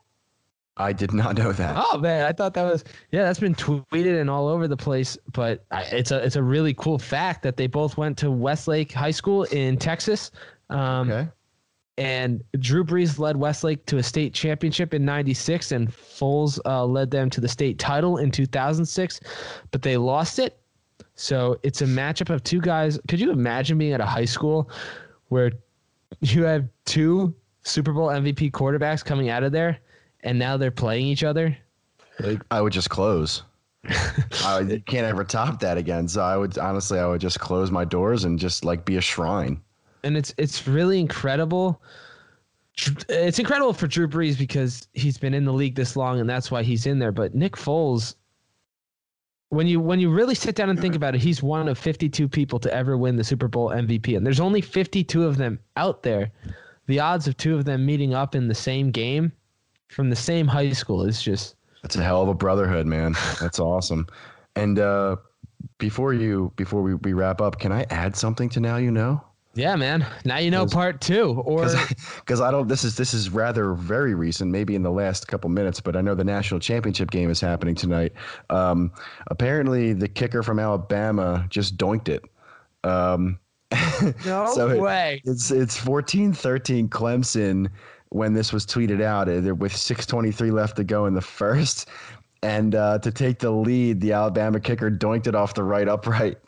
I 0.76 0.94
did 0.94 1.12
not 1.12 1.36
know 1.36 1.52
that. 1.52 1.74
Oh 1.76 1.98
man, 1.98 2.24
I 2.24 2.32
thought 2.32 2.54
that 2.54 2.62
was 2.62 2.84
yeah. 3.10 3.24
That's 3.24 3.38
been 3.40 3.54
tweeted 3.54 4.18
and 4.18 4.30
all 4.30 4.48
over 4.48 4.66
the 4.66 4.78
place. 4.78 5.18
But 5.34 5.62
I, 5.70 5.82
it's 5.82 6.10
a 6.10 6.24
it's 6.24 6.36
a 6.36 6.42
really 6.42 6.72
cool 6.72 6.98
fact 6.98 7.42
that 7.42 7.58
they 7.58 7.66
both 7.66 7.98
went 7.98 8.16
to 8.18 8.30
Westlake 8.30 8.90
High 8.90 9.10
School 9.10 9.42
in 9.44 9.76
Texas. 9.76 10.30
Um, 10.70 11.10
Okay. 11.10 11.28
And 11.98 12.42
Drew 12.58 12.84
Brees 12.84 13.18
led 13.18 13.36
Westlake 13.36 13.84
to 13.86 13.98
a 13.98 14.02
state 14.02 14.32
championship 14.32 14.94
in 14.94 15.04
'96, 15.04 15.72
and 15.72 15.90
Foles 15.90 16.58
uh, 16.64 16.84
led 16.84 17.10
them 17.10 17.30
to 17.30 17.40
the 17.40 17.48
state 17.48 17.78
title 17.78 18.18
in 18.18 18.30
2006, 18.30 19.20
but 19.70 19.82
they 19.82 19.96
lost 19.96 20.38
it. 20.38 20.58
So 21.14 21.58
it's 21.62 21.82
a 21.82 21.86
matchup 21.86 22.30
of 22.30 22.42
two 22.42 22.60
guys. 22.60 22.98
Could 23.08 23.20
you 23.20 23.30
imagine 23.30 23.76
being 23.76 23.92
at 23.92 24.00
a 24.00 24.06
high 24.06 24.24
school 24.24 24.70
where 25.28 25.52
you 26.20 26.44
have 26.44 26.66
two 26.86 27.34
Super 27.62 27.92
Bowl 27.92 28.08
MVP 28.08 28.52
quarterbacks 28.52 29.04
coming 29.04 29.28
out 29.28 29.42
of 29.42 29.52
there, 29.52 29.78
and 30.22 30.38
now 30.38 30.56
they're 30.56 30.70
playing 30.70 31.06
each 31.06 31.24
other? 31.24 31.56
I 32.50 32.60
would 32.60 32.72
just 32.72 32.90
close. 32.90 33.42
I, 34.44 34.82
can't 34.86 35.06
ever 35.06 35.24
top 35.24 35.60
that 35.60 35.78
again. 35.78 36.06
So 36.08 36.22
I 36.22 36.36
would 36.36 36.58
honestly, 36.58 36.98
I 36.98 37.06
would 37.06 37.20
just 37.20 37.40
close 37.40 37.70
my 37.70 37.84
doors 37.84 38.24
and 38.24 38.38
just 38.38 38.64
like 38.64 38.84
be 38.84 38.96
a 38.96 39.00
shrine. 39.00 39.60
And 40.04 40.16
it's 40.16 40.34
it's 40.36 40.66
really 40.66 41.00
incredible. 41.00 41.82
It's 43.08 43.38
incredible 43.38 43.72
for 43.72 43.86
Drew 43.86 44.08
Brees 44.08 44.38
because 44.38 44.88
he's 44.94 45.18
been 45.18 45.34
in 45.34 45.44
the 45.44 45.52
league 45.52 45.74
this 45.74 45.96
long, 45.96 46.20
and 46.20 46.28
that's 46.28 46.50
why 46.50 46.62
he's 46.62 46.86
in 46.86 46.98
there. 46.98 47.12
But 47.12 47.34
Nick 47.34 47.52
Foles, 47.52 48.14
when 49.50 49.66
you 49.66 49.80
when 49.80 50.00
you 50.00 50.10
really 50.10 50.34
sit 50.34 50.54
down 50.54 50.70
and 50.70 50.80
think 50.80 50.94
about 50.94 51.14
it, 51.14 51.20
he's 51.20 51.42
one 51.42 51.68
of 51.68 51.78
52 51.78 52.28
people 52.28 52.58
to 52.60 52.72
ever 52.72 52.96
win 52.96 53.16
the 53.16 53.24
Super 53.24 53.48
Bowl 53.48 53.70
MVP, 53.70 54.16
and 54.16 54.24
there's 54.24 54.40
only 54.40 54.60
52 54.60 55.24
of 55.24 55.36
them 55.36 55.58
out 55.76 56.02
there. 56.02 56.30
The 56.86 57.00
odds 57.00 57.28
of 57.28 57.36
two 57.36 57.54
of 57.54 57.64
them 57.64 57.84
meeting 57.84 58.14
up 58.14 58.34
in 58.34 58.48
the 58.48 58.54
same 58.54 58.90
game 58.90 59.32
from 59.88 60.08
the 60.08 60.16
same 60.16 60.46
high 60.46 60.72
school 60.72 61.04
is 61.04 61.20
just 61.20 61.56
That's 61.82 61.96
a 61.96 62.02
hell 62.02 62.22
of 62.22 62.28
a 62.28 62.34
brotherhood, 62.34 62.86
man. 62.86 63.14
That's 63.40 63.58
awesome. 63.58 64.06
And 64.56 64.78
uh, 64.78 65.16
before 65.78 66.14
you, 66.14 66.52
before 66.56 66.82
we, 66.82 66.94
we 66.94 67.12
wrap 67.12 67.40
up, 67.40 67.58
can 67.58 67.72
I 67.72 67.84
add 67.90 68.16
something 68.16 68.48
to 68.50 68.60
now 68.60 68.76
you 68.76 68.90
know? 68.90 69.22
Yeah, 69.54 69.74
man. 69.76 70.06
Now 70.24 70.38
you 70.38 70.50
know 70.50 70.66
part 70.66 71.00
two, 71.00 71.42
or 71.44 71.66
Because 72.16 72.40
I 72.40 72.50
don't. 72.50 72.68
This 72.68 72.84
is 72.84 72.96
this 72.96 73.12
is 73.12 73.30
rather 73.30 73.74
very 73.74 74.14
recent, 74.14 74.50
maybe 74.50 74.74
in 74.74 74.82
the 74.82 74.90
last 74.90 75.26
couple 75.28 75.50
minutes. 75.50 75.80
But 75.80 75.96
I 75.96 76.00
know 76.00 76.14
the 76.14 76.24
national 76.24 76.60
championship 76.60 77.10
game 77.10 77.30
is 77.30 77.40
happening 77.40 77.74
tonight. 77.74 78.12
Um, 78.48 78.92
apparently, 79.28 79.92
the 79.92 80.08
kicker 80.08 80.42
from 80.42 80.58
Alabama 80.58 81.46
just 81.50 81.76
doinked 81.76 82.08
it. 82.08 82.22
Um, 82.84 83.38
no 84.24 84.50
so 84.54 84.68
it- 84.70 84.80
way. 84.80 85.20
It's 85.24 85.50
it's 85.50 85.78
14-13 85.78 86.88
Clemson 86.88 87.68
when 88.10 88.34
this 88.34 88.52
was 88.52 88.66
tweeted 88.66 89.02
out 89.02 89.28
uh, 89.28 89.54
with 89.54 89.72
6:23 89.72 90.52
left 90.52 90.76
to 90.76 90.84
go 90.84 91.06
in 91.06 91.14
the 91.14 91.20
first, 91.20 91.88
and 92.42 92.74
uh, 92.74 92.98
to 93.00 93.10
take 93.10 93.38
the 93.40 93.50
lead, 93.50 94.00
the 94.00 94.12
Alabama 94.12 94.60
kicker 94.60 94.90
doinked 94.90 95.26
it 95.26 95.34
off 95.34 95.54
the 95.54 95.64
right 95.64 95.88
upright. 95.88 96.38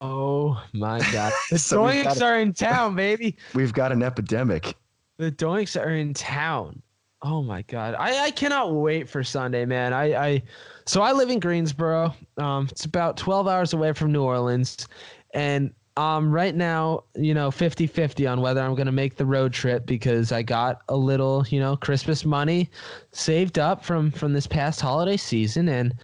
Oh 0.00 0.62
my 0.72 1.02
god. 1.12 1.34
The 1.50 1.58
So 1.58 1.82
Doinks 1.82 2.22
are 2.22 2.38
in 2.38 2.52
town, 2.52 2.94
baby. 2.96 3.36
We've 3.54 3.72
got 3.72 3.92
an 3.92 4.02
epidemic. 4.02 4.76
The 5.18 5.30
Doinks 5.30 5.80
are 5.80 5.90
in 5.90 6.14
town. 6.14 6.82
Oh 7.22 7.42
my 7.42 7.62
god. 7.62 7.94
I, 7.94 8.24
I 8.26 8.30
cannot 8.30 8.74
wait 8.74 9.08
for 9.08 9.22
Sunday, 9.22 9.66
man. 9.66 9.92
I, 9.92 10.14
I 10.14 10.42
so 10.86 11.02
I 11.02 11.12
live 11.12 11.28
in 11.30 11.38
Greensboro. 11.40 12.14
Um 12.38 12.68
it's 12.70 12.84
about 12.84 13.16
12 13.16 13.46
hours 13.46 13.72
away 13.74 13.92
from 13.92 14.12
New 14.12 14.22
Orleans 14.22 14.88
and 15.34 15.74
um 15.96 16.32
right 16.32 16.54
now, 16.54 17.04
you 17.14 17.34
know, 17.34 17.50
50-50 17.50 18.30
on 18.30 18.40
whether 18.40 18.62
I'm 18.62 18.74
going 18.74 18.86
to 18.86 18.92
make 18.92 19.16
the 19.16 19.26
road 19.26 19.52
trip 19.52 19.84
because 19.86 20.32
I 20.32 20.42
got 20.42 20.82
a 20.88 20.96
little, 20.96 21.44
you 21.50 21.60
know, 21.60 21.76
Christmas 21.76 22.24
money 22.24 22.70
saved 23.12 23.58
up 23.58 23.84
from 23.84 24.10
from 24.10 24.32
this 24.32 24.46
past 24.46 24.80
holiday 24.80 25.16
season 25.18 25.68
and 25.68 25.94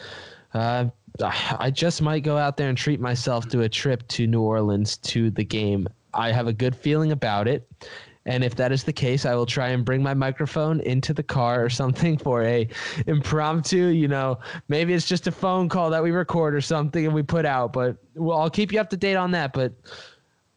uh 0.52 0.86
I 1.58 1.70
just 1.70 2.02
might 2.02 2.20
go 2.20 2.36
out 2.36 2.56
there 2.56 2.68
and 2.68 2.76
treat 2.76 3.00
myself 3.00 3.48
to 3.48 3.62
a 3.62 3.68
trip 3.68 4.06
to 4.08 4.26
New 4.26 4.42
Orleans 4.42 4.96
to 4.98 5.30
the 5.30 5.44
game. 5.44 5.86
I 6.14 6.32
have 6.32 6.46
a 6.46 6.52
good 6.52 6.74
feeling 6.74 7.12
about 7.12 7.48
it. 7.48 7.70
And 8.26 8.42
if 8.42 8.56
that 8.56 8.72
is 8.72 8.82
the 8.82 8.92
case, 8.92 9.24
I 9.24 9.36
will 9.36 9.46
try 9.46 9.68
and 9.68 9.84
bring 9.84 10.02
my 10.02 10.12
microphone 10.12 10.80
into 10.80 11.14
the 11.14 11.22
car 11.22 11.64
or 11.64 11.70
something 11.70 12.18
for 12.26 12.42
a 12.42 12.68
impromptu, 13.06 13.86
you 13.86 14.08
know, 14.08 14.38
maybe 14.68 14.92
it's 14.94 15.06
just 15.06 15.28
a 15.28 15.32
phone 15.32 15.68
call 15.68 15.90
that 15.90 16.02
we 16.02 16.10
record 16.10 16.54
or 16.54 16.60
something 16.60 17.06
and 17.06 17.14
we 17.14 17.22
put 17.22 17.46
out, 17.46 17.72
but 17.72 17.96
well, 18.14 18.38
I'll 18.40 18.50
keep 18.50 18.72
you 18.72 18.80
up 18.80 18.90
to 18.90 18.96
date 18.96 19.14
on 19.14 19.30
that, 19.30 19.52
but 19.52 19.72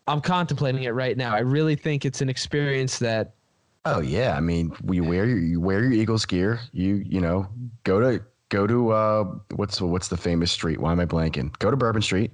I'm 0.08 0.22
contemplating 0.22 0.84
it 0.84 0.90
right 0.90 1.16
now. 1.16 1.36
I 1.36 1.40
really 1.40 1.76
think 1.76 2.06
it's 2.06 2.22
an 2.22 2.30
experience 2.30 2.98
that 3.00 3.36
Oh 3.86 4.02
yeah, 4.02 4.36
I 4.36 4.42
mean, 4.42 4.76
we 4.84 5.00
wear 5.00 5.26
your 5.26 5.40
you 5.40 5.62
wear 5.62 5.82
your 5.82 5.94
Eagles 5.94 6.26
gear. 6.26 6.60
You 6.74 6.96
you 7.06 7.22
know 7.22 7.48
go 7.86 8.02
to 8.02 8.24
go 8.50 8.68
to 8.68 8.92
uh 8.92 9.24
what's 9.56 9.80
what's 9.82 10.10
the 10.10 10.18
famous 10.18 10.52
street? 10.52 10.80
Why 10.80 10.92
am 10.92 11.00
I 11.00 11.06
blanking? 11.06 11.58
Go 11.60 11.72
to 11.72 11.78
Bourbon 11.78 12.02
Street, 12.02 12.32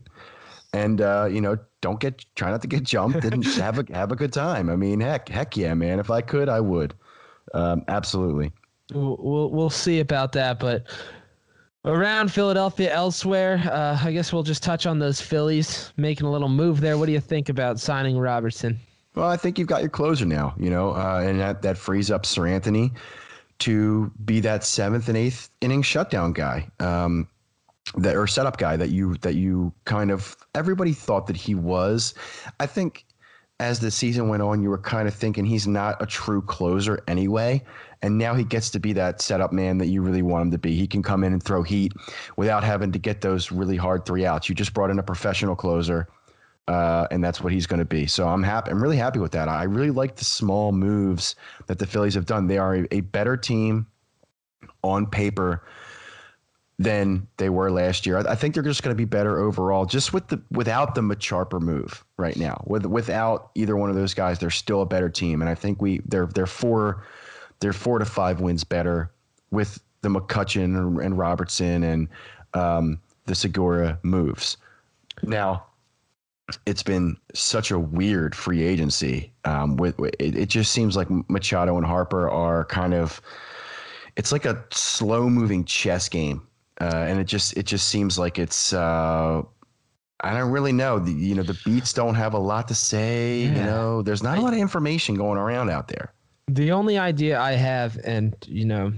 and 0.74 1.02
uh, 1.02 1.28
you 1.30 1.42
know 1.42 1.58
don't 1.82 2.00
get 2.00 2.26
try 2.36 2.50
not 2.50 2.62
to 2.62 2.68
get 2.68 2.84
jumped 2.84 3.24
and 3.24 3.46
have 3.56 3.80
a 3.80 3.86
have 3.94 4.12
a 4.12 4.16
good 4.16 4.34
time. 4.34 4.70
I 4.70 4.76
mean, 4.76 5.00
heck 5.00 5.30
heck 5.30 5.56
yeah, 5.56 5.74
man. 5.74 6.00
If 6.00 6.10
I 6.10 6.22
could, 6.22 6.50
I 6.50 6.60
would. 6.60 6.94
Um, 7.54 7.84
absolutely. 7.88 8.52
we'll, 8.94 9.50
we'll 9.52 9.70
see 9.70 10.00
about 10.00 10.32
that, 10.34 10.60
but 10.60 10.88
around 11.86 12.32
Philadelphia, 12.32 12.94
elsewhere, 12.94 13.62
uh, 13.72 13.98
I 14.04 14.12
guess 14.12 14.34
we'll 14.34 14.44
just 14.44 14.64
touch 14.64 14.86
on 14.86 15.00
those 15.00 15.22
Phillies 15.22 15.94
making 15.96 16.26
a 16.26 16.32
little 16.32 16.50
move 16.50 16.82
there. 16.82 16.98
What 16.98 17.06
do 17.06 17.12
you 17.12 17.20
think 17.20 17.48
about 17.48 17.80
signing 17.80 18.18
Robertson? 18.18 18.80
Well, 19.14 19.30
I 19.30 19.38
think 19.38 19.58
you've 19.58 19.70
got 19.70 19.82
your 19.82 19.90
closer 19.90 20.26
now, 20.26 20.54
you 20.58 20.70
know, 20.70 20.94
uh, 20.94 21.24
and 21.24 21.40
that, 21.40 21.62
that 21.62 21.78
frees 21.78 22.12
up 22.12 22.24
Seranthony 22.24 22.92
to 23.60 24.12
be 24.26 24.40
that 24.42 24.64
seventh 24.64 25.08
and 25.08 25.18
eighth 25.18 25.50
inning 25.62 25.82
shutdown 25.82 26.34
guy, 26.34 26.70
um, 26.80 27.28
that 27.98 28.16
or 28.16 28.28
setup 28.28 28.58
guy 28.58 28.76
that 28.78 28.90
you 28.90 29.16
that 29.18 29.36
you 29.36 29.74
kind 29.86 30.12
of 30.12 30.36
everybody 30.54 30.94
thought 30.94 31.28
that 31.28 31.38
he 31.38 31.56
was. 31.56 32.14
I 32.60 32.66
think 32.66 33.06
as 33.60 33.80
the 33.80 33.90
season 33.90 34.28
went 34.28 34.44
on, 34.44 34.62
you 34.62 34.70
were 34.70 34.78
kind 34.78 35.08
of 35.08 35.14
thinking 35.14 35.46
he's 35.46 35.68
not 35.68 36.02
a 36.02 36.06
true 36.06 36.42
closer 36.42 37.02
anyway, 37.08 37.64
and 38.02 38.18
now 38.18 38.34
he 38.34 38.44
gets 38.44 38.70
to 38.72 38.80
be 38.80 38.92
that 38.94 39.22
setup 39.22 39.54
man 39.54 39.78
that 39.78 39.88
you 39.88 40.02
really 40.02 40.22
want 40.22 40.44
him 40.44 40.52
to 40.52 40.58
be. 40.58 40.76
He 40.76 40.88
can 40.88 41.02
come 41.02 41.24
in 41.24 41.32
and 41.32 41.42
throw 41.42 41.64
heat 41.64 41.94
without 42.36 42.64
having 42.64 42.92
to 42.92 43.00
get 43.00 43.22
those 43.22 43.52
really 43.52 43.78
hard 43.78 44.06
three 44.06 44.26
outs. 44.26 44.50
You 44.50 44.56
just 44.56 44.74
brought 44.74 44.90
in 44.90 45.00
a 45.00 45.04
professional 45.04 45.56
closer 45.56 46.08
uh, 46.68 47.08
and 47.12 47.24
that's 47.24 47.42
what 47.42 47.54
he's 47.54 47.68
going 47.68 47.80
to 47.80 47.86
be. 47.86 48.08
So 48.08 48.28
I'm 48.28 48.44
happy. 48.44 48.72
I'm 48.72 48.82
really 48.82 48.98
happy 48.98 49.20
with 49.20 49.32
that. 49.34 49.48
I 49.48 49.64
really 49.64 49.92
like 49.92 50.16
the 50.16 50.26
small 50.26 50.72
moves 50.72 51.36
that 51.68 51.80
the 51.80 51.86
Phillies 51.86 52.16
have 52.16 52.26
done. 52.26 52.48
They 52.48 52.58
are 52.58 52.76
a, 52.76 52.88
a 52.92 53.02
better 53.02 53.38
team 53.38 53.88
on 54.84 55.06
paper 55.06 55.64
than 56.78 57.28
they 57.38 57.50
were 57.50 57.72
last 57.72 58.06
year. 58.06 58.18
I, 58.18 58.32
I 58.32 58.36
think 58.36 58.54
they're 58.54 58.64
just 58.64 58.84
going 58.84 58.94
to 58.94 58.98
be 58.98 59.06
better 59.06 59.40
overall, 59.40 59.86
just 59.86 60.12
with 60.14 60.28
the 60.28 60.42
without 60.52 60.96
the 60.96 61.02
Macharper 61.02 61.60
move 61.60 62.04
right 62.18 62.36
now. 62.36 62.64
With 62.68 62.86
without 62.86 63.52
either 63.56 63.78
one 63.78 63.90
of 63.90 63.96
those 63.96 64.14
guys, 64.14 64.40
they're 64.40 64.50
still 64.50 64.82
a 64.82 64.86
better 64.86 65.10
team. 65.10 65.42
And 65.42 65.50
I 65.50 65.56
think 65.56 65.82
we 65.82 66.02
they're 66.06 66.26
they're 66.26 66.48
four 66.48 67.04
they're 67.60 67.74
four 67.74 68.00
to 68.00 68.06
five 68.06 68.42
wins 68.42 68.64
better 68.64 69.12
with 69.52 69.80
the 70.02 70.10
McCutcheon 70.10 71.02
and, 71.04 71.18
Robertson 71.18 71.84
and 71.84 72.08
um, 72.54 73.00
the 73.26 73.36
Segura 73.36 73.98
moves. 74.04 74.58
Now 75.24 75.66
it's 76.66 76.84
been 76.84 77.18
such 77.34 77.72
a 77.72 77.80
weird 77.80 78.36
free 78.36 78.64
agency. 78.64 79.34
Um, 79.46 79.78
with 79.78 80.00
it, 80.20 80.36
it 80.36 80.50
just 80.50 80.72
seems 80.72 80.96
like 80.96 81.08
Machado 81.30 81.78
and 81.78 81.86
Harper 81.86 82.30
are 82.30 82.66
kind 82.66 82.94
of 82.94 83.22
it's 84.16 84.32
like 84.32 84.46
a 84.46 84.64
slow 84.72 85.30
moving 85.30 85.66
chess 85.66 86.08
game, 86.10 86.48
uh, 86.80 87.06
and 87.08 87.20
it 87.20 87.26
just 87.26 87.58
it 87.58 87.66
just 87.66 87.88
seems 87.88 88.18
like 88.18 88.40
it's. 88.40 88.74
Uh, 88.74 89.42
I 90.22 90.34
don't 90.34 90.50
really 90.50 90.72
know. 90.72 90.98
The, 90.98 91.12
you 91.12 91.36
know, 91.36 91.44
the 91.44 91.60
beats 91.66 91.92
don't 91.92 92.16
have 92.16 92.34
a 92.34 92.40
lot 92.40 92.70
to 92.70 92.76
say. 92.76 93.44
Yeah. 93.44 93.58
You 93.58 93.64
know, 93.64 94.02
there's 94.02 94.24
not 94.24 94.38
a 94.38 94.42
lot 94.42 94.54
of 94.54 94.60
information 94.60 95.16
going 95.16 95.38
around 95.38 95.70
out 95.70 95.90
there. 95.90 96.14
The 96.48 96.72
only 96.72 96.98
idea 96.98 97.40
I 97.40 97.52
have, 97.54 98.00
and 98.06 98.36
you 98.48 98.66
know, 98.66 98.94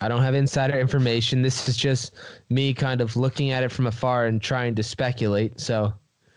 I 0.00 0.08
don't 0.08 0.22
have 0.22 0.34
insider 0.34 0.78
information. 0.78 1.42
This 1.42 1.68
is 1.68 1.76
just 1.76 2.14
me 2.50 2.74
kind 2.74 3.00
of 3.00 3.16
looking 3.16 3.52
at 3.52 3.62
it 3.62 3.70
from 3.70 3.86
afar 3.86 4.26
and 4.26 4.42
trying 4.42 4.74
to 4.74 4.82
speculate. 4.82 5.60
So, 5.60 5.94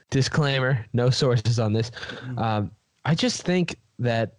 disclaimer: 0.09 0.85
no 0.93 1.09
sources 1.09 1.59
on 1.59 1.73
this. 1.73 1.89
Mm-hmm. 1.89 2.39
Um, 2.39 2.71
I 3.05 3.15
just 3.15 3.43
think 3.43 3.77
that 3.99 4.37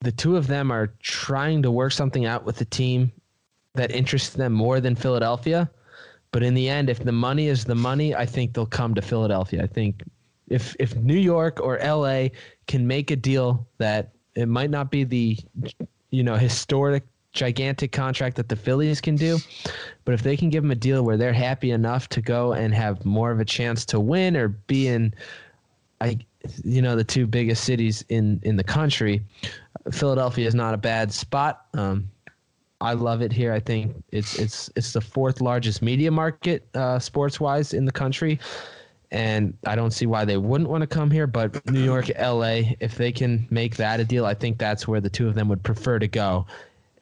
the 0.00 0.12
two 0.12 0.36
of 0.36 0.46
them 0.46 0.70
are 0.70 0.92
trying 1.02 1.62
to 1.62 1.70
work 1.70 1.92
something 1.92 2.26
out 2.26 2.44
with 2.44 2.56
the 2.56 2.64
team 2.64 3.12
that 3.74 3.90
interests 3.90 4.30
them 4.30 4.52
more 4.52 4.80
than 4.80 4.94
Philadelphia. 4.94 5.70
But 6.30 6.42
in 6.42 6.54
the 6.54 6.68
end, 6.68 6.90
if 6.90 7.02
the 7.02 7.12
money 7.12 7.48
is 7.48 7.64
the 7.64 7.74
money, 7.74 8.14
I 8.14 8.26
think 8.26 8.52
they'll 8.52 8.66
come 8.66 8.94
to 8.94 9.02
Philadelphia. 9.02 9.62
I 9.62 9.66
think 9.66 10.02
if 10.48 10.76
if 10.78 10.94
New 10.96 11.16
York 11.16 11.60
or 11.60 11.78
LA 11.78 12.28
can 12.66 12.86
make 12.86 13.10
a 13.10 13.16
deal 13.16 13.66
that 13.78 14.12
it 14.34 14.46
might 14.46 14.70
not 14.70 14.90
be 14.90 15.04
the 15.04 15.38
you 16.10 16.22
know 16.22 16.36
historic 16.36 17.04
gigantic 17.32 17.92
contract 17.92 18.36
that 18.36 18.48
the 18.48 18.56
Phillies 18.56 19.00
can 19.00 19.16
do, 19.16 19.38
but 20.04 20.14
if 20.14 20.22
they 20.22 20.36
can 20.36 20.50
give 20.50 20.62
them 20.62 20.70
a 20.70 20.76
deal 20.76 21.04
where 21.04 21.16
they're 21.16 21.32
happy 21.32 21.70
enough 21.70 22.08
to 22.10 22.20
go 22.20 22.52
and 22.52 22.74
have 22.74 23.04
more 23.04 23.30
of 23.30 23.40
a 23.40 23.44
chance 23.44 23.84
to 23.86 24.00
win 24.00 24.36
or 24.36 24.48
be 24.48 24.88
in 24.88 25.14
I 26.00 26.18
you 26.64 26.82
know 26.82 26.96
the 26.96 27.04
two 27.04 27.26
biggest 27.26 27.64
cities 27.64 28.04
in 28.08 28.40
in 28.44 28.56
the 28.56 28.64
country, 28.64 29.22
Philadelphia 29.90 30.46
is 30.46 30.54
not 30.54 30.74
a 30.74 30.78
bad 30.78 31.12
spot. 31.12 31.66
Um, 31.74 32.10
I 32.80 32.92
love 32.92 33.22
it 33.22 33.32
here. 33.32 33.52
I 33.52 33.60
think 33.60 33.92
it's 34.12 34.38
it's 34.38 34.70
it's 34.76 34.92
the 34.92 35.00
fourth 35.00 35.40
largest 35.40 35.82
media 35.82 36.10
market 36.10 36.68
uh, 36.74 36.98
sports 36.98 37.40
wise 37.40 37.74
in 37.74 37.84
the 37.84 37.92
country, 37.92 38.38
and 39.10 39.56
I 39.66 39.74
don't 39.74 39.90
see 39.90 40.06
why 40.06 40.24
they 40.24 40.36
wouldn't 40.36 40.70
want 40.70 40.82
to 40.82 40.86
come 40.86 41.10
here. 41.10 41.26
But 41.26 41.68
New 41.68 41.82
York, 41.82 42.10
L.A., 42.14 42.76
if 42.78 42.94
they 42.94 43.10
can 43.10 43.46
make 43.50 43.76
that 43.76 43.98
a 43.98 44.04
deal, 44.04 44.24
I 44.24 44.34
think 44.34 44.58
that's 44.58 44.86
where 44.86 45.00
the 45.00 45.10
two 45.10 45.26
of 45.26 45.34
them 45.34 45.48
would 45.48 45.62
prefer 45.64 45.98
to 45.98 46.08
go. 46.08 46.46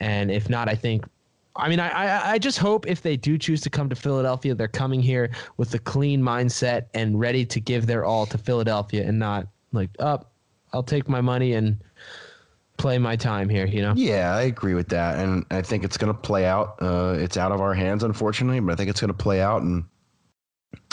And 0.01 0.31
if 0.31 0.49
not, 0.49 0.69
I 0.69 0.75
think. 0.75 1.05
I 1.59 1.71
mean, 1.71 1.81
I, 1.81 2.33
I, 2.33 2.39
just 2.39 2.59
hope 2.59 2.87
if 2.87 3.01
they 3.01 3.17
do 3.17 3.39
choose 3.39 3.63
to 3.63 3.71
come 3.71 3.89
to 3.89 3.97
Philadelphia, 3.97 4.55
they're 4.55 4.69
coming 4.69 5.01
here 5.01 5.31
with 5.57 5.73
a 5.73 5.79
clean 5.79 6.21
mindset 6.21 6.85
and 6.93 7.19
ready 7.19 7.47
to 7.47 7.61
give 7.61 7.87
their 7.87 8.05
all 8.05 8.27
to 8.27 8.37
Philadelphia 8.37 9.09
and 9.09 9.19
not 9.19 9.47
like, 9.73 9.89
up, 9.99 10.33
oh, 10.73 10.77
I'll 10.77 10.83
take 10.83 11.09
my 11.09 11.23
money 11.23 11.55
and 11.55 11.79
play 12.77 12.99
my 12.99 13.17
time 13.17 13.49
here, 13.49 13.67
you 13.67 13.81
know? 13.81 13.95
Yeah, 13.97 14.35
I 14.35 14.43
agree 14.43 14.75
with 14.75 14.89
that. 14.89 15.19
And 15.19 15.47
I 15.51 15.63
think 15.63 15.83
it's 15.83 15.97
going 15.97 16.13
to 16.13 16.19
play 16.19 16.45
out. 16.45 16.77
Uh, 16.81 17.17
it's 17.19 17.39
out 17.39 17.53
of 17.53 17.63
our 17.63 17.73
hands, 17.73 18.03
unfortunately, 18.03 18.61
but 18.61 18.73
I 18.73 18.77
think 18.77 18.91
it's 18.91 19.01
going 19.01 19.09
to 19.09 19.15
play 19.15 19.41
out. 19.41 19.63
And 19.63 19.85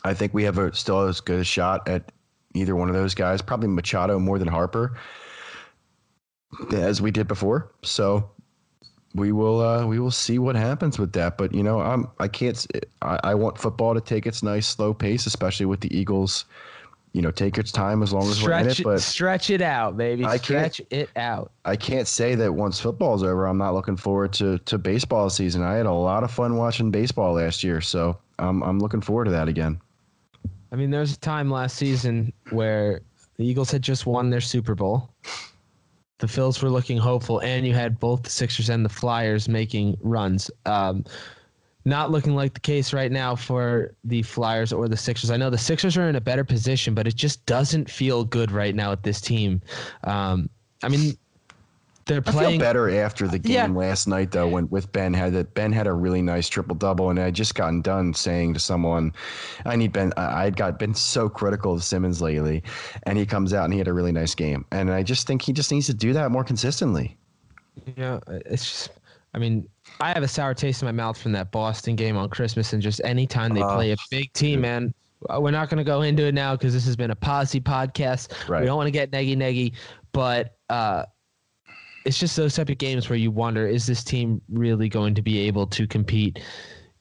I 0.03 0.13
think 0.13 0.33
we 0.33 0.43
have 0.43 0.57
a, 0.57 0.73
still 0.73 1.01
as 1.01 1.19
good 1.19 1.39
a 1.39 1.43
shot 1.43 1.87
at 1.87 2.11
either 2.53 2.75
one 2.75 2.89
of 2.89 2.95
those 2.95 3.15
guys, 3.15 3.41
probably 3.41 3.67
Machado 3.67 4.19
more 4.19 4.39
than 4.39 4.47
Harper, 4.47 4.97
as 6.73 7.01
we 7.01 7.11
did 7.11 7.27
before. 7.27 7.71
So 7.83 8.29
we 9.15 9.31
will 9.31 9.61
uh, 9.61 9.85
we 9.85 9.99
will 9.99 10.11
see 10.11 10.39
what 10.39 10.55
happens 10.55 10.97
with 10.99 11.13
that. 11.13 11.37
But 11.37 11.53
you 11.53 11.63
know, 11.63 11.79
I'm 11.79 12.07
I 12.19 12.27
can't. 12.27 12.65
I, 13.01 13.19
I 13.23 13.35
want 13.35 13.57
football 13.57 13.93
to 13.93 14.01
take 14.01 14.25
its 14.25 14.43
nice 14.43 14.67
slow 14.67 14.93
pace, 14.93 15.25
especially 15.25 15.65
with 15.65 15.81
the 15.81 15.95
Eagles 15.95 16.45
you 17.13 17.21
know, 17.21 17.29
take 17.29 17.59
its 17.59 17.71
time 17.71 18.01
as 18.01 18.11
long 18.11 18.23
as 18.23 18.37
stretch 18.37 18.63
we're 18.63 18.69
in 18.69 18.71
it. 18.71 18.83
But 18.83 19.01
stretch 19.01 19.51
it 19.51 19.61
out, 19.61 19.95
baby. 19.95 20.25
I 20.25 20.37
stretch 20.37 20.81
it 20.89 21.09
out. 21.15 21.51
I 21.63 21.75
can't 21.75 22.07
say 22.07 22.33
that 22.35 22.51
once 22.51 22.79
football's 22.79 23.21
over, 23.21 23.45
I'm 23.45 23.59
not 23.59 23.75
looking 23.75 23.95
forward 23.95 24.33
to 24.33 24.57
to 24.57 24.77
baseball 24.79 25.29
season. 25.29 25.61
I 25.61 25.75
had 25.75 25.85
a 25.85 25.93
lot 25.93 26.23
of 26.23 26.31
fun 26.31 26.57
watching 26.57 26.89
baseball 26.89 27.33
last 27.33 27.63
year, 27.63 27.81
so 27.81 28.17
I'm 28.39 28.63
I'm 28.63 28.79
looking 28.79 29.01
forward 29.01 29.25
to 29.25 29.31
that 29.31 29.47
again. 29.47 29.79
I 30.71 30.75
mean, 30.75 30.89
there 30.89 31.01
was 31.01 31.13
a 31.13 31.19
time 31.19 31.51
last 31.51 31.77
season 31.77 32.33
where 32.49 33.01
the 33.37 33.45
Eagles 33.45 33.69
had 33.69 33.83
just 33.83 34.07
won 34.07 34.31
their 34.31 34.41
Super 34.41 34.73
Bowl. 34.73 35.11
The 36.23 36.29
Phils 36.29 36.63
were 36.63 36.69
looking 36.69 36.97
hopeful, 36.97 37.39
and 37.39 37.67
you 37.67 37.73
had 37.73 37.99
both 37.99 38.23
the 38.23 38.29
Sixers 38.29 38.69
and 38.69 38.85
the 38.85 38.89
Flyers 38.89 39.49
making 39.49 39.97
runs. 39.99 40.49
Um, 40.65 41.03
not 41.83 42.11
looking 42.11 42.33
like 42.33 42.53
the 42.53 42.61
case 42.61 42.93
right 42.93 43.11
now 43.11 43.35
for 43.35 43.93
the 44.05 44.21
Flyers 44.21 44.71
or 44.71 44.87
the 44.87 44.95
Sixers. 44.95 45.31
I 45.31 45.35
know 45.35 45.49
the 45.49 45.57
Sixers 45.57 45.97
are 45.97 46.07
in 46.07 46.15
a 46.15 46.21
better 46.21 46.45
position, 46.45 46.93
but 46.93 47.07
it 47.07 47.15
just 47.15 47.45
doesn't 47.45 47.89
feel 47.91 48.23
good 48.23 48.53
right 48.53 48.73
now 48.73 48.91
with 48.91 49.01
this 49.01 49.19
team. 49.19 49.61
Um, 50.05 50.49
I 50.81 50.87
mean, 50.87 51.17
they're 52.05 52.21
playing 52.21 52.47
I 52.47 52.51
feel 52.51 52.59
better 52.59 52.89
after 53.01 53.27
the 53.27 53.39
game 53.39 53.53
yeah. 53.53 53.67
last 53.67 54.07
night 54.07 54.31
though 54.31 54.47
when 54.47 54.69
with 54.69 54.91
Ben 54.91 55.13
had 55.13 55.33
that 55.33 55.53
Ben 55.53 55.71
had 55.71 55.87
a 55.87 55.93
really 55.93 56.21
nice 56.21 56.49
triple 56.49 56.75
double 56.75 57.09
and 57.09 57.19
I 57.19 57.31
just 57.31 57.55
gotten 57.55 57.81
done 57.81 58.13
saying 58.13 58.53
to 58.55 58.59
someone 58.59 59.13
I 59.65 59.75
need 59.75 59.93
Ben 59.93 60.11
I 60.17 60.43
had 60.43 60.55
got 60.55 60.79
been 60.79 60.93
so 60.93 61.29
critical 61.29 61.73
of 61.73 61.83
Simmons 61.83 62.21
lately 62.21 62.63
and 63.03 63.17
he 63.17 63.25
comes 63.25 63.53
out 63.53 63.65
and 63.65 63.73
he 63.73 63.79
had 63.79 63.87
a 63.87 63.93
really 63.93 64.11
nice 64.11 64.35
game 64.35 64.65
and 64.71 64.91
I 64.91 65.03
just 65.03 65.27
think 65.27 65.41
he 65.41 65.53
just 65.53 65.71
needs 65.71 65.87
to 65.87 65.93
do 65.93 66.13
that 66.13 66.31
more 66.31 66.43
consistently. 66.43 67.17
Yeah, 67.95 68.19
it's 68.27 68.63
just 68.63 68.91
I 69.33 69.39
mean 69.39 69.67
I 69.99 70.09
have 70.09 70.23
a 70.23 70.27
sour 70.27 70.53
taste 70.53 70.81
in 70.81 70.87
my 70.87 70.91
mouth 70.91 71.17
from 71.17 71.31
that 71.33 71.51
Boston 71.51 71.95
game 71.95 72.17
on 72.17 72.29
Christmas, 72.29 72.73
and 72.73 72.81
just 72.81 73.01
anytime 73.03 73.53
they 73.53 73.61
uh, 73.61 73.75
play 73.75 73.91
a 73.91 73.97
big 74.09 74.31
team, 74.33 74.61
man. 74.61 74.93
Uh, 75.29 75.39
we're 75.39 75.51
not 75.51 75.69
going 75.69 75.77
to 75.77 75.85
go 75.85 76.01
into 76.01 76.25
it 76.25 76.33
now 76.33 76.53
because 76.53 76.73
this 76.73 76.85
has 76.85 76.97
been 76.97 77.11
a 77.11 77.15
posse 77.15 77.61
podcast. 77.61 78.49
Right. 78.49 78.59
We 78.59 78.65
don't 78.65 78.75
want 78.75 78.87
to 78.87 78.91
get 78.91 79.09
neggy 79.11 79.37
neggy, 79.37 79.73
but 80.11 80.57
uh, 80.69 81.05
it's 82.05 82.19
just 82.19 82.35
those 82.35 82.55
type 82.55 82.69
of 82.69 82.77
games 82.77 83.09
where 83.09 83.17
you 83.17 83.31
wonder: 83.31 83.67
is 83.67 83.85
this 83.85 84.03
team 84.03 84.41
really 84.49 84.89
going 84.89 85.15
to 85.15 85.21
be 85.21 85.39
able 85.39 85.67
to 85.67 85.87
compete 85.87 86.41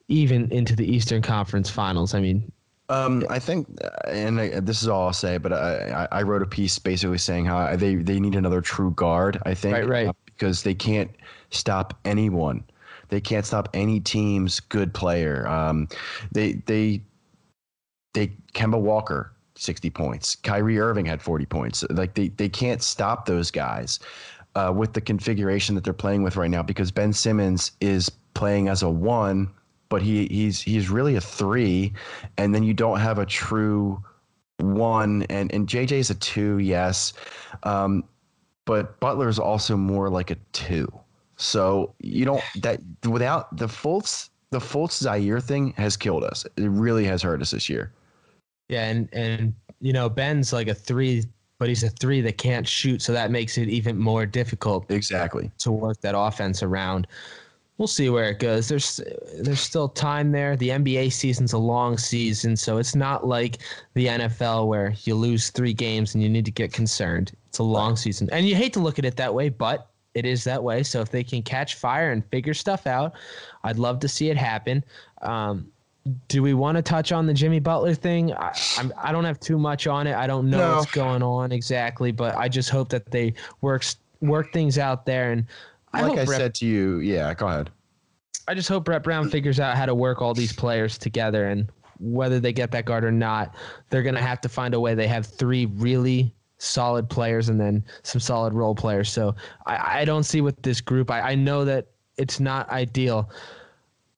even 0.09 0.51
into 0.53 0.77
the 0.77 0.87
Eastern 0.87 1.23
Conference 1.23 1.71
Finals? 1.71 2.15
I 2.15 2.21
mean, 2.21 2.51
um, 2.89 3.25
I 3.31 3.39
think, 3.39 3.67
and 4.07 4.41
I, 4.41 4.61
this 4.61 4.83
is 4.83 4.89
all 4.89 5.07
I'll 5.07 5.13
say, 5.13 5.39
but 5.39 5.53
I, 5.53 6.07
I 6.13 6.23
wrote 6.23 6.43
a 6.43 6.47
piece 6.47 6.79
basically 6.79 7.19
saying 7.19 7.47
how 7.47 7.75
they, 7.77 7.95
they 7.95 8.21
need 8.21 8.35
another 8.35 8.61
true 8.61 8.91
guard. 8.93 9.41
I 9.47 9.55
think, 9.55 9.75
right, 9.75 9.89
right. 9.89 10.07
Uh, 10.09 10.13
because 10.27 10.63
they 10.63 10.75
can't 10.75 11.11
stop 11.51 11.99
anyone. 12.05 12.65
They 13.09 13.21
can't 13.21 13.47
stop 13.47 13.69
any 13.75 14.01
team's 14.01 14.61
good 14.61 14.93
player. 14.93 15.47
Um, 15.47 15.89
they 16.33 16.55
they 16.67 17.03
they 18.15 18.33
Kemba 18.55 18.81
Walker 18.81 19.33
60 19.55 19.91
points. 19.91 20.37
Kyrie 20.37 20.79
Irving 20.79 21.07
had 21.07 21.23
40 21.23 21.47
points. 21.47 21.85
Like 21.91 22.15
they 22.15 22.29
they 22.29 22.49
can't 22.49 22.83
stop 22.83 23.27
those 23.27 23.51
guys 23.51 24.01
uh, 24.55 24.73
with 24.75 24.93
the 24.93 25.01
configuration 25.01 25.75
that 25.75 25.85
they're 25.85 25.93
playing 25.93 26.23
with 26.23 26.37
right 26.37 26.51
now 26.51 26.63
because 26.63 26.91
Ben 26.91 27.13
Simmons 27.13 27.73
is 27.81 28.11
playing 28.35 28.69
as 28.69 28.83
a 28.83 28.91
one, 28.91 29.51
but 29.89 30.03
he 30.03 30.27
he's 30.27 30.61
he's 30.61 30.91
really 30.91 31.17
a 31.17 31.21
three, 31.21 31.93
and 32.39 32.55
then 32.55 32.63
you 32.63 32.75
don't 32.75 33.01
have 33.01 33.19
a 33.19 33.27
true 33.27 34.03
one 34.59 35.25
and 35.25 35.53
and 35.53 35.67
JJ's 35.67 36.11
a 36.11 36.15
two, 36.15 36.59
yes. 36.59 37.13
Um, 37.63 38.05
but 38.65 38.99
Butler 39.01 39.29
is 39.29 39.39
also 39.39 39.77
more 39.77 40.09
like 40.09 40.31
a 40.31 40.37
two. 40.53 40.89
So 41.37 41.95
you 41.99 42.25
don't 42.25 42.43
that 42.63 42.81
without 43.09 43.57
the 43.57 43.67
Fultz 43.67 44.31
the 44.51 44.61
Fultz 44.61 44.99
Zaire 44.99 45.41
thing 45.41 45.73
has 45.77 45.97
killed 45.97 46.25
us. 46.25 46.47
It 46.57 46.69
really 46.69 47.05
has 47.07 47.23
hurt 47.23 47.43
us 47.43 47.51
this 47.51 47.69
year. 47.69 47.93
Yeah, 48.69 48.89
and 48.89 49.09
and 49.13 49.55
you 49.81 49.93
know 49.93 50.09
Ben's 50.09 50.53
like 50.53 50.69
a 50.69 50.75
three, 50.75 51.25
but 51.63 51.69
he's 51.69 51.85
a 51.85 51.91
three 51.91 52.21
that 52.21 52.39
can't 52.39 52.67
shoot, 52.67 53.01
so 53.01 53.13
that 53.13 53.31
makes 53.31 53.57
it 53.57 53.69
even 53.69 53.97
more 53.97 54.27
difficult. 54.27 54.91
Exactly 54.91 55.49
to 55.59 55.71
work 55.71 56.01
that 56.01 56.19
offense 56.19 56.61
around. 56.61 57.07
We'll 57.79 57.87
see 57.87 58.11
where 58.11 58.31
it 58.31 58.41
goes. 58.41 58.67
There's 58.67 59.01
there's 59.39 59.61
still 59.61 59.89
time 59.89 60.33
there. 60.33 60.57
The 60.57 60.71
NBA 60.71 61.13
season's 61.13 61.53
a 61.53 61.59
long 61.59 61.99
season, 61.99 62.57
so 62.57 62.79
it's 62.79 62.97
not 62.97 63.29
like 63.29 63.59
the 63.95 64.09
NFL 64.09 64.67
where 64.67 64.93
you 65.05 65.15
lose 65.15 65.51
three 65.51 65.73
games 65.73 66.15
and 66.15 66.23
you 66.25 66.29
need 66.29 66.47
to 66.47 66.51
get 66.51 66.73
concerned. 66.73 67.31
It's 67.47 67.61
a 67.61 67.63
long 67.63 67.95
season, 67.95 68.29
and 68.33 68.45
you 68.45 68.57
hate 68.57 68.73
to 68.73 68.81
look 68.81 68.99
at 68.99 69.05
it 69.05 69.17
that 69.19 69.33
way, 69.33 69.49
but 69.49 69.89
it 70.15 70.27
is 70.27 70.43
that 70.43 70.61
way. 70.61 70.83
So 70.83 71.01
if 71.01 71.13
they 71.13 71.23
can 71.23 71.43
catch 71.45 71.77
fire 71.77 72.11
and 72.11 72.27
figure 72.27 72.55
stuff 72.55 72.89
out, 72.89 73.13
I'd 73.63 73.79
love 73.79 74.01
to 74.01 74.09
see 74.09 74.31
it 74.31 74.37
happen. 74.37 74.83
Um, 75.21 75.71
do 76.29 76.43
we 76.43 76.55
want 76.55 76.77
to 76.77 76.83
touch 76.83 77.13
on 77.13 77.27
the 77.27 77.35
Jimmy 77.35 77.61
Butler 77.61 77.95
thing? 77.95 78.33
I, 78.33 78.53
I'm, 78.79 78.93
I 79.01 79.13
don't 79.13 79.25
have 79.25 79.39
too 79.39 79.59
much 79.59 79.87
on 79.87 80.07
it. 80.07 80.15
I 80.15 80.27
don't 80.27 80.51
know 80.51 80.59
no. 80.59 80.77
what's 80.77 80.91
going 80.91 81.23
on 81.23 81.53
exactly, 81.53 82.11
but 82.13 82.35
I 82.37 82.49
just 82.49 82.71
hope 82.71 82.89
that 82.91 83.11
they 83.11 83.35
work 83.61 83.85
work 84.21 84.53
things 84.53 84.79
out 84.79 85.07
there. 85.07 85.33
And 85.33 85.47
I 85.93 86.03
like 86.03 86.19
I 86.19 86.25
Brett, 86.25 86.41
said 86.41 86.55
to 86.57 86.67
you, 86.67 86.99
yeah, 86.99 87.33
go 87.35 87.47
ahead. 87.47 87.71
I 88.49 88.55
just 88.55 88.69
hope 88.69 88.85
Brett 88.85 89.05
Brown 89.05 89.31
figures 89.31 89.61
out 89.61 89.77
how 89.77 89.87
to 89.87 89.95
work 89.95 90.21
all 90.21 90.35
these 90.35 90.53
players 90.53 90.99
together, 90.99 91.49
and 91.49 91.71
whether 92.01 92.41
they 92.41 92.53
get 92.53 92.73
that 92.73 92.85
guard 92.85 93.05
or 93.05 93.13
not, 93.13 93.55
they're 93.91 94.03
gonna 94.03 94.21
have 94.21 94.41
to 94.41 94.49
find 94.49 94.75
a 94.75 94.81
way. 94.81 94.95
They 94.95 95.07
have 95.07 95.27
three 95.27 95.67
really 95.67 96.35
solid 96.59 97.09
players 97.09 97.49
and 97.49 97.61
then 97.61 97.85
some 98.03 98.21
solid 98.21 98.55
role 98.55 98.75
players. 98.75 99.11
So 99.11 99.35
I, 99.67 100.01
I 100.01 100.05
don't 100.05 100.23
see 100.23 100.41
with 100.41 100.61
this 100.63 100.81
group. 100.81 101.11
I, 101.11 101.33
I 101.33 101.35
know 101.35 101.65
that 101.65 101.89
it's 102.17 102.41
not 102.41 102.69
ideal, 102.71 103.31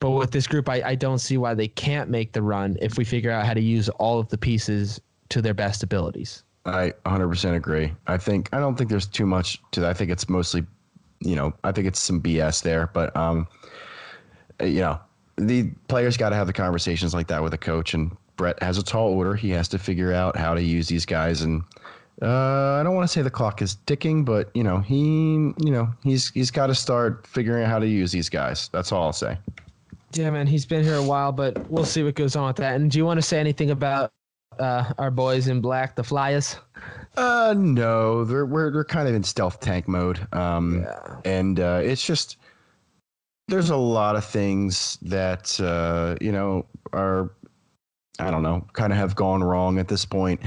but 0.04 0.10
with 0.10 0.32
this 0.32 0.46
group, 0.46 0.68
I, 0.68 0.82
I 0.84 0.94
don't 0.96 1.18
see 1.18 1.38
why 1.38 1.54
they 1.54 1.66
can't 1.66 2.10
make 2.10 2.32
the 2.32 2.42
run 2.42 2.76
if 2.82 2.98
we 2.98 3.04
figure 3.04 3.30
out 3.30 3.46
how 3.46 3.54
to 3.54 3.60
use 3.62 3.88
all 3.88 4.18
of 4.18 4.28
the 4.28 4.36
pieces 4.36 5.00
to 5.30 5.40
their 5.40 5.54
best 5.54 5.82
abilities. 5.82 6.42
I 6.66 6.92
100% 7.06 7.56
agree. 7.56 7.90
I 8.06 8.18
think 8.18 8.50
I 8.52 8.58
don't 8.60 8.76
think 8.76 8.90
there's 8.90 9.06
too 9.06 9.24
much 9.24 9.62
to 9.70 9.80
that. 9.80 9.88
I 9.88 9.94
think 9.94 10.10
it's 10.10 10.28
mostly, 10.28 10.66
you 11.20 11.34
know, 11.34 11.54
I 11.64 11.72
think 11.72 11.86
it's 11.86 12.00
some 12.00 12.20
BS 12.20 12.62
there, 12.62 12.90
but 12.92 13.16
um, 13.16 13.48
you 14.60 14.80
know, 14.80 15.00
the 15.36 15.70
players 15.88 16.18
got 16.18 16.28
to 16.28 16.36
have 16.36 16.48
the 16.48 16.52
conversations 16.52 17.14
like 17.14 17.28
that 17.28 17.42
with 17.42 17.54
a 17.54 17.58
coach, 17.58 17.94
and 17.94 18.14
Brett 18.36 18.62
has 18.62 18.76
a 18.76 18.82
tall 18.82 19.08
order. 19.08 19.34
He 19.34 19.48
has 19.52 19.68
to 19.68 19.78
figure 19.78 20.12
out 20.12 20.36
how 20.36 20.52
to 20.52 20.62
use 20.62 20.86
these 20.86 21.06
guys, 21.06 21.40
and 21.40 21.62
uh, 22.20 22.78
I 22.78 22.82
don't 22.82 22.94
want 22.94 23.08
to 23.08 23.10
say 23.10 23.22
the 23.22 23.30
clock 23.30 23.62
is 23.62 23.76
ticking, 23.86 24.22
but 24.22 24.50
you 24.52 24.64
know, 24.64 24.80
he, 24.80 25.54
you 25.60 25.70
know, 25.70 25.88
he's 26.02 26.28
he's 26.32 26.50
got 26.50 26.66
to 26.66 26.74
start 26.74 27.26
figuring 27.26 27.64
out 27.64 27.70
how 27.70 27.78
to 27.78 27.88
use 27.88 28.12
these 28.12 28.28
guys. 28.28 28.68
That's 28.68 28.92
all 28.92 29.04
I'll 29.04 29.14
say. 29.14 29.38
Yeah, 30.14 30.30
man, 30.30 30.46
he's 30.46 30.64
been 30.66 30.84
here 30.84 30.94
a 30.96 31.02
while, 31.02 31.32
but 31.32 31.70
we'll 31.70 31.84
see 31.84 32.02
what 32.02 32.14
goes 32.14 32.36
on 32.36 32.46
with 32.46 32.56
that. 32.56 32.76
And 32.76 32.90
do 32.90 32.98
you 32.98 33.04
want 33.04 33.18
to 33.18 33.22
say 33.22 33.38
anything 33.40 33.70
about 33.70 34.12
uh, 34.58 34.92
our 34.98 35.10
boys 35.10 35.48
in 35.48 35.60
black, 35.60 35.96
the 35.96 36.04
Flyers? 36.04 36.56
Uh, 37.16 37.54
no, 37.56 38.24
they're 38.24 38.46
we're 38.46 38.70
they're 38.70 38.84
kind 38.84 39.08
of 39.08 39.14
in 39.14 39.22
stealth 39.22 39.60
tank 39.60 39.88
mode. 39.88 40.26
Um, 40.32 40.82
Yeah. 40.82 41.16
and 41.24 41.60
uh, 41.60 41.80
it's 41.82 42.04
just 42.04 42.36
there's 43.48 43.70
a 43.70 43.76
lot 43.76 44.16
of 44.16 44.24
things 44.24 44.98
that 45.02 45.60
uh, 45.60 46.16
you 46.20 46.32
know 46.32 46.66
are 46.92 47.30
I 48.20 48.30
don't 48.30 48.42
know, 48.42 48.64
kind 48.74 48.92
of 48.92 48.98
have 48.98 49.16
gone 49.16 49.42
wrong 49.42 49.78
at 49.78 49.88
this 49.88 50.04
point. 50.04 50.40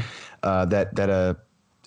Uh, 0.43 0.65
that 0.65 0.95
that 0.95 1.09
a 1.09 1.37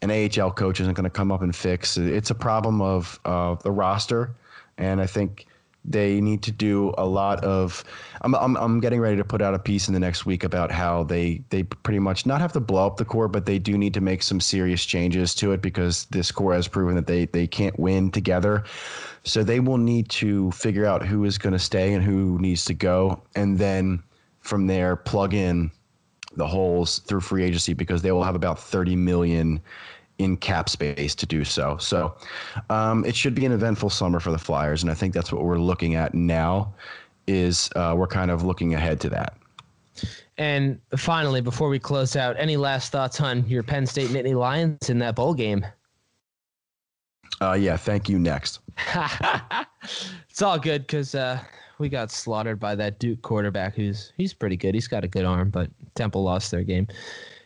an 0.03 0.11
AHL 0.11 0.51
coach 0.53 0.81
isn't 0.81 0.95
going 0.95 1.05
to 1.05 1.11
come 1.11 1.31
up 1.31 1.43
and 1.43 1.55
fix. 1.55 1.97
It's 1.97 2.31
a 2.31 2.35
problem 2.35 2.81
of 2.81 3.19
uh, 3.25 3.55
the 3.57 3.71
roster, 3.71 4.35
and 4.79 5.01
I 5.01 5.07
think 5.07 5.47
they 5.85 6.21
need 6.21 6.43
to 6.43 6.53
do 6.53 6.95
a 6.99 7.07
lot 7.07 7.43
of. 7.45 7.85
I'm, 8.23 8.35
I'm 8.35 8.57
I'm 8.57 8.81
getting 8.81 9.01
ready 9.01 9.17
to 9.17 9.25
put 9.25 9.41
out 9.41 9.55
a 9.55 9.59
piece 9.59 9.89
in 9.89 9.95
the 9.95 10.01
next 10.01 10.27
week 10.27 10.45
about 10.45 10.71
how 10.71 11.05
they 11.05 11.43
they 11.51 11.63
pretty 11.63 11.99
much 11.99 12.27
not 12.27 12.41
have 12.41 12.53
to 12.53 12.61
blow 12.61 12.87
up 12.87 12.97
the 12.97 13.05
core, 13.05 13.29
but 13.29 13.47
they 13.47 13.59
do 13.59 13.79
need 13.79 13.95
to 13.95 14.01
make 14.01 14.23
some 14.23 14.41
serious 14.41 14.85
changes 14.85 15.35
to 15.37 15.53
it 15.53 15.63
because 15.63 16.05
this 16.07 16.31
core 16.31 16.55
has 16.55 16.69
proven 16.69 16.95
that 16.97 17.07
they 17.07 17.27
they 17.27 17.47
can't 17.47 17.79
win 17.79 18.11
together. 18.11 18.65
So 19.25 19.43
they 19.43 19.61
will 19.61 19.79
need 19.79 20.09
to 20.11 20.51
figure 20.53 20.87
out 20.87 21.05
who 21.05 21.25
is 21.25 21.39
going 21.39 21.53
to 21.53 21.59
stay 21.59 21.93
and 21.95 22.03
who 22.03 22.39
needs 22.39 22.65
to 22.67 22.75
go, 22.75 23.23
and 23.35 23.59
then 23.59 24.03
from 24.41 24.67
there 24.67 24.97
plug 24.97 25.35
in 25.35 25.71
the 26.37 26.47
holes 26.47 27.01
through 27.01 27.21
free 27.21 27.45
agency 27.45 27.75
because 27.75 28.03
they 28.03 28.13
will 28.13 28.23
have 28.23 28.35
about 28.35 28.59
30 28.59 28.97
million 28.97 29.61
in 30.21 30.37
cap 30.37 30.69
space 30.69 31.15
to 31.15 31.27
do 31.27 31.45
so. 31.45 31.79
So 31.79 32.15
um, 32.69 33.05
it 33.07 33.17
should 33.17 33.35
be 33.35 33.47
an 33.47 33.53
eventful 33.53 33.89
summer 33.89 34.21
for 34.21 34.31
the 34.31 34.39
Flyers, 34.39 34.83
and 34.83 34.91
I 34.91 34.95
think 34.95 35.15
that's 35.15 35.33
what 35.33 35.43
we're 35.43 35.59
looking 35.59 35.95
at 35.95 36.15
now. 36.15 36.75
Is 37.27 37.71
uh, 37.77 37.95
we're 37.97 38.07
kind 38.07 38.31
of 38.31 38.45
looking 38.45 38.75
ahead 38.75 39.01
to 39.01 39.11
that. 39.11 39.37
And 40.37 40.81
finally, 40.97 41.41
before 41.41 41.69
we 41.69 41.79
close 41.79 42.17
out, 42.17 42.37
any 42.39 42.57
last 42.57 42.93
thoughts 42.93 43.21
on 43.21 43.47
your 43.47 43.63
Penn 43.63 43.87
State 43.87 44.11
Nittany 44.11 44.35
Lions 44.35 44.91
in 44.91 44.99
that 44.99 45.15
bowl 45.15 45.35
game? 45.35 45.65
Uh, 47.41 47.53
yeah, 47.53 47.77
thank 47.77 48.09
you. 48.09 48.19
Next. 48.19 48.61
it's 50.29 50.43
all 50.43 50.59
good 50.59 50.83
because 50.83 51.15
uh, 51.15 51.41
we 51.79 51.89
got 51.89 52.11
slaughtered 52.11 52.59
by 52.61 52.75
that 52.75 52.99
Duke 52.99 53.23
quarterback 53.23 53.75
who's 53.75 54.13
he's 54.17 54.35
pretty 54.35 54.57
good. 54.57 54.75
He's 54.75 54.89
got 54.89 55.05
a 55.05 55.09
good 55.09 55.25
arm, 55.25 55.51
but 55.51 55.71
Temple 55.95 56.23
lost 56.23 56.51
their 56.51 56.65
game. 56.65 56.89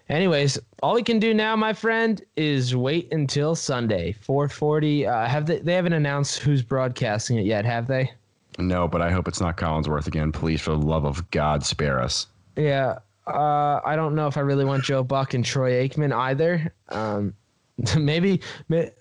Anyways, 0.09 0.59
all 0.83 0.95
we 0.95 1.03
can 1.03 1.19
do 1.19 1.33
now, 1.33 1.57
my 1.57 1.73
friend, 1.73 2.23
is 2.37 2.77
wait 2.77 3.11
until 3.13 3.55
Sunday, 3.55 4.15
4:40. 4.27 5.07
Uh, 5.07 5.27
have 5.27 5.47
they? 5.47 5.61
They 5.61 5.75
haven't 5.75 5.95
announced 5.95 6.41
who's 6.41 6.63
broadcasting 6.63 7.39
it 7.39 7.47
yet, 7.47 7.65
have 7.65 7.87
they? 7.87 8.13
No, 8.59 8.87
but 8.87 9.01
I 9.01 9.11
hope 9.11 9.29
it's 9.29 9.41
not 9.41 9.57
Collinsworth 9.57 10.07
again. 10.07 10.31
Please, 10.31 10.61
for 10.61 10.73
the 10.73 10.77
love 10.77 11.05
of 11.05 11.29
God, 11.31 11.65
spare 11.65 12.01
us. 12.01 12.27
Yeah. 12.57 12.99
Uh, 13.27 13.81
I 13.85 13.97
don't 13.97 14.15
know 14.15 14.27
if 14.27 14.37
I 14.37 14.41
really 14.41 14.67
want 14.67 14.85
Joe 14.85 15.03
Buck 15.03 15.35
and 15.35 15.45
Troy 15.45 15.89
Aikman 15.89 16.13
either. 16.13 16.73
Um, 16.91 17.35
maybe 17.99 18.41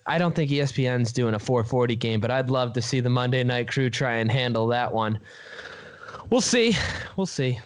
I 0.07 0.17
don't 0.17 0.33
think 0.33 0.49
ESPN's 0.49 1.11
doing 1.11 1.35
a 1.35 1.39
440 1.39 1.95
game, 1.97 2.19
but 2.19 2.31
I'd 2.31 2.49
love 2.49 2.73
to 2.73 2.81
see 2.81 3.01
the 3.01 3.09
Monday 3.09 3.43
Night 3.43 3.67
Crew 3.67 3.89
try 3.89 4.15
and 4.15 4.31
handle 4.31 4.67
that 4.67 4.91
one. 4.91 5.19
We'll 6.29 6.41
see. 6.41 6.75
We'll 7.17 7.25
see. 7.25 7.59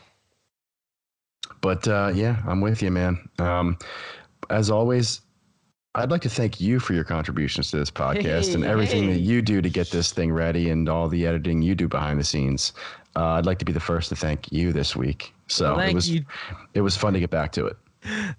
But 1.62 1.88
uh, 1.88 2.12
yeah, 2.14 2.42
I'm 2.48 2.62
with 2.62 2.82
you, 2.82 2.92
man. 2.92 3.30
Um, 3.40 3.78
as 4.50 4.70
always, 4.70 5.22
I'd 5.96 6.12
like 6.12 6.22
to 6.22 6.30
thank 6.30 6.62
you 6.62 6.80
for 6.80 6.94
your 6.94 7.04
contributions 7.04 7.72
to 7.72 7.78
this 7.78 7.90
podcast 7.90 8.54
and 8.54 8.64
everything 8.64 9.06
hey. 9.06 9.14
that 9.14 9.20
you 9.20 9.42
do 9.42 9.62
to 9.62 9.70
get 9.70 9.90
this 9.90 10.12
thing 10.12 10.32
ready 10.32 10.70
and 10.70 10.88
all 10.88 11.08
the 11.08 11.26
editing 11.26 11.62
you 11.62 11.74
do 11.74 11.88
behind 11.88 12.20
the 12.20 12.24
scenes. 12.24 12.74
Uh, 13.16 13.32
I'd 13.32 13.48
like 13.48 13.58
to 13.60 13.66
be 13.66 13.74
the 13.74 13.80
first 13.80 14.10
to 14.10 14.16
thank 14.16 14.52
you 14.52 14.72
this 14.72 14.96
week. 14.96 15.34
So 15.48 15.80
it 15.80 15.94
was 15.94 16.10
you. 16.10 16.24
it 16.76 16.82
was 16.82 16.96
fun 16.96 17.14
to 17.14 17.20
get 17.20 17.32
back 17.32 17.52
to 17.54 17.66
it. 17.66 17.78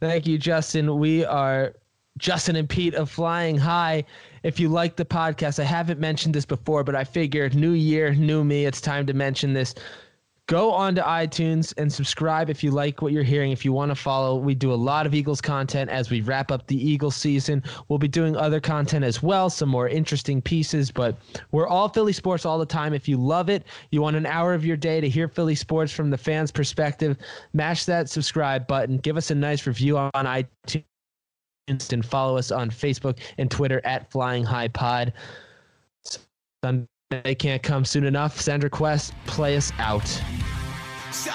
Thank 0.01 0.27
you, 0.27 0.39
Justin. 0.39 0.99
We 0.99 1.25
are 1.25 1.75
Justin 2.17 2.55
and 2.55 2.69
Pete 2.69 2.95
of 2.95 3.11
Phlying 3.11 3.57
High. 3.57 4.05
If 4.45 4.61
you 4.61 4.69
like 4.69 4.97
the 4.97 5.05
podcast, 5.05 5.59
I 5.59 5.65
haven't 5.65 5.99
mentioned 5.99 6.35
this 6.35 6.47
before, 6.47 6.85
but 6.85 6.95
I 6.95 7.03
figured 7.03 7.55
new 7.55 7.73
year, 7.73 8.15
new 8.15 8.45
me, 8.45 8.67
it's 8.67 8.81
time 8.81 9.05
to 9.07 9.15
mention 9.15 9.53
this. 9.53 9.75
Go 10.49 10.73
on 10.73 10.95
to 10.95 11.03
iTunes 11.03 11.75
and 11.77 11.93
subscribe 11.93 12.49
if 12.49 12.65
you 12.65 12.71
like 12.71 13.03
what 13.03 13.13
you're 13.13 13.23
hearing. 13.23 13.53
If 13.53 13.67
you 13.67 13.73
want 13.75 13.91
to 13.91 13.95
follow, 13.95 14.37
we 14.37 14.55
do 14.55 14.73
a 14.73 14.75
lot 14.75 15.05
of 15.05 15.15
Eagles 15.15 15.43
content 15.43 15.91
as 15.91 16.09
we 16.09 16.23
wrap 16.23 16.51
up 16.51 16.67
the 16.67 16.91
Eagles 16.91 17.17
season. 17.17 17.63
We'll 17.89 17.99
be 17.99 18.09
doing 18.09 18.35
other 18.35 18.59
content 18.59 19.05
as 19.05 19.23
well, 19.23 19.51
some 19.51 19.69
more 19.69 19.91
interesting 19.91 20.41
pieces, 20.41 20.91
but 20.91 21.19
we're 21.53 21.69
all 21.69 21.91
Philly 21.91 22.15
sports 22.15 22.47
all 22.47 22.59
the 22.59 22.65
time. 22.65 22.95
If 22.95 23.07
you 23.07 23.19
love 23.19 23.51
it, 23.51 23.67
you 23.91 24.01
want 24.01 24.17
an 24.17 24.25
hour 24.25 24.55
of 24.55 24.65
your 24.65 24.79
day 24.79 25.03
to 25.03 25.09
hear 25.09 25.29
Philly 25.29 25.55
sports 25.55 25.93
from 25.93 26.09
the 26.09 26.17
fans' 26.17 26.51
perspective, 26.51 27.19
mash 27.53 27.85
that 27.85 28.09
subscribe 28.09 28.67
button. 28.67 28.97
Give 28.97 29.19
us 29.19 29.31
a 29.31 29.35
nice 29.35 29.67
review 29.67 29.99
on 29.99 30.11
iTunes 30.15 30.83
and 31.69 32.07
follow 32.07 32.39
us 32.39 32.51
on 32.51 32.71
Facebook 32.71 33.19
and 33.37 33.51
Twitter 33.51 33.83
at 33.85 34.11
Phlying 34.11 34.45
High 34.45 34.69
Pod. 34.69 35.13
Sunday 36.65 36.87
can't 37.11 37.63
come 37.63 37.87
soon 37.87 38.05
enough. 38.05 38.39
Send 38.39 38.65
requests, 38.65 39.13
play 39.25 39.57
us 39.57 39.73
out. 39.79 40.07
So 41.11 41.31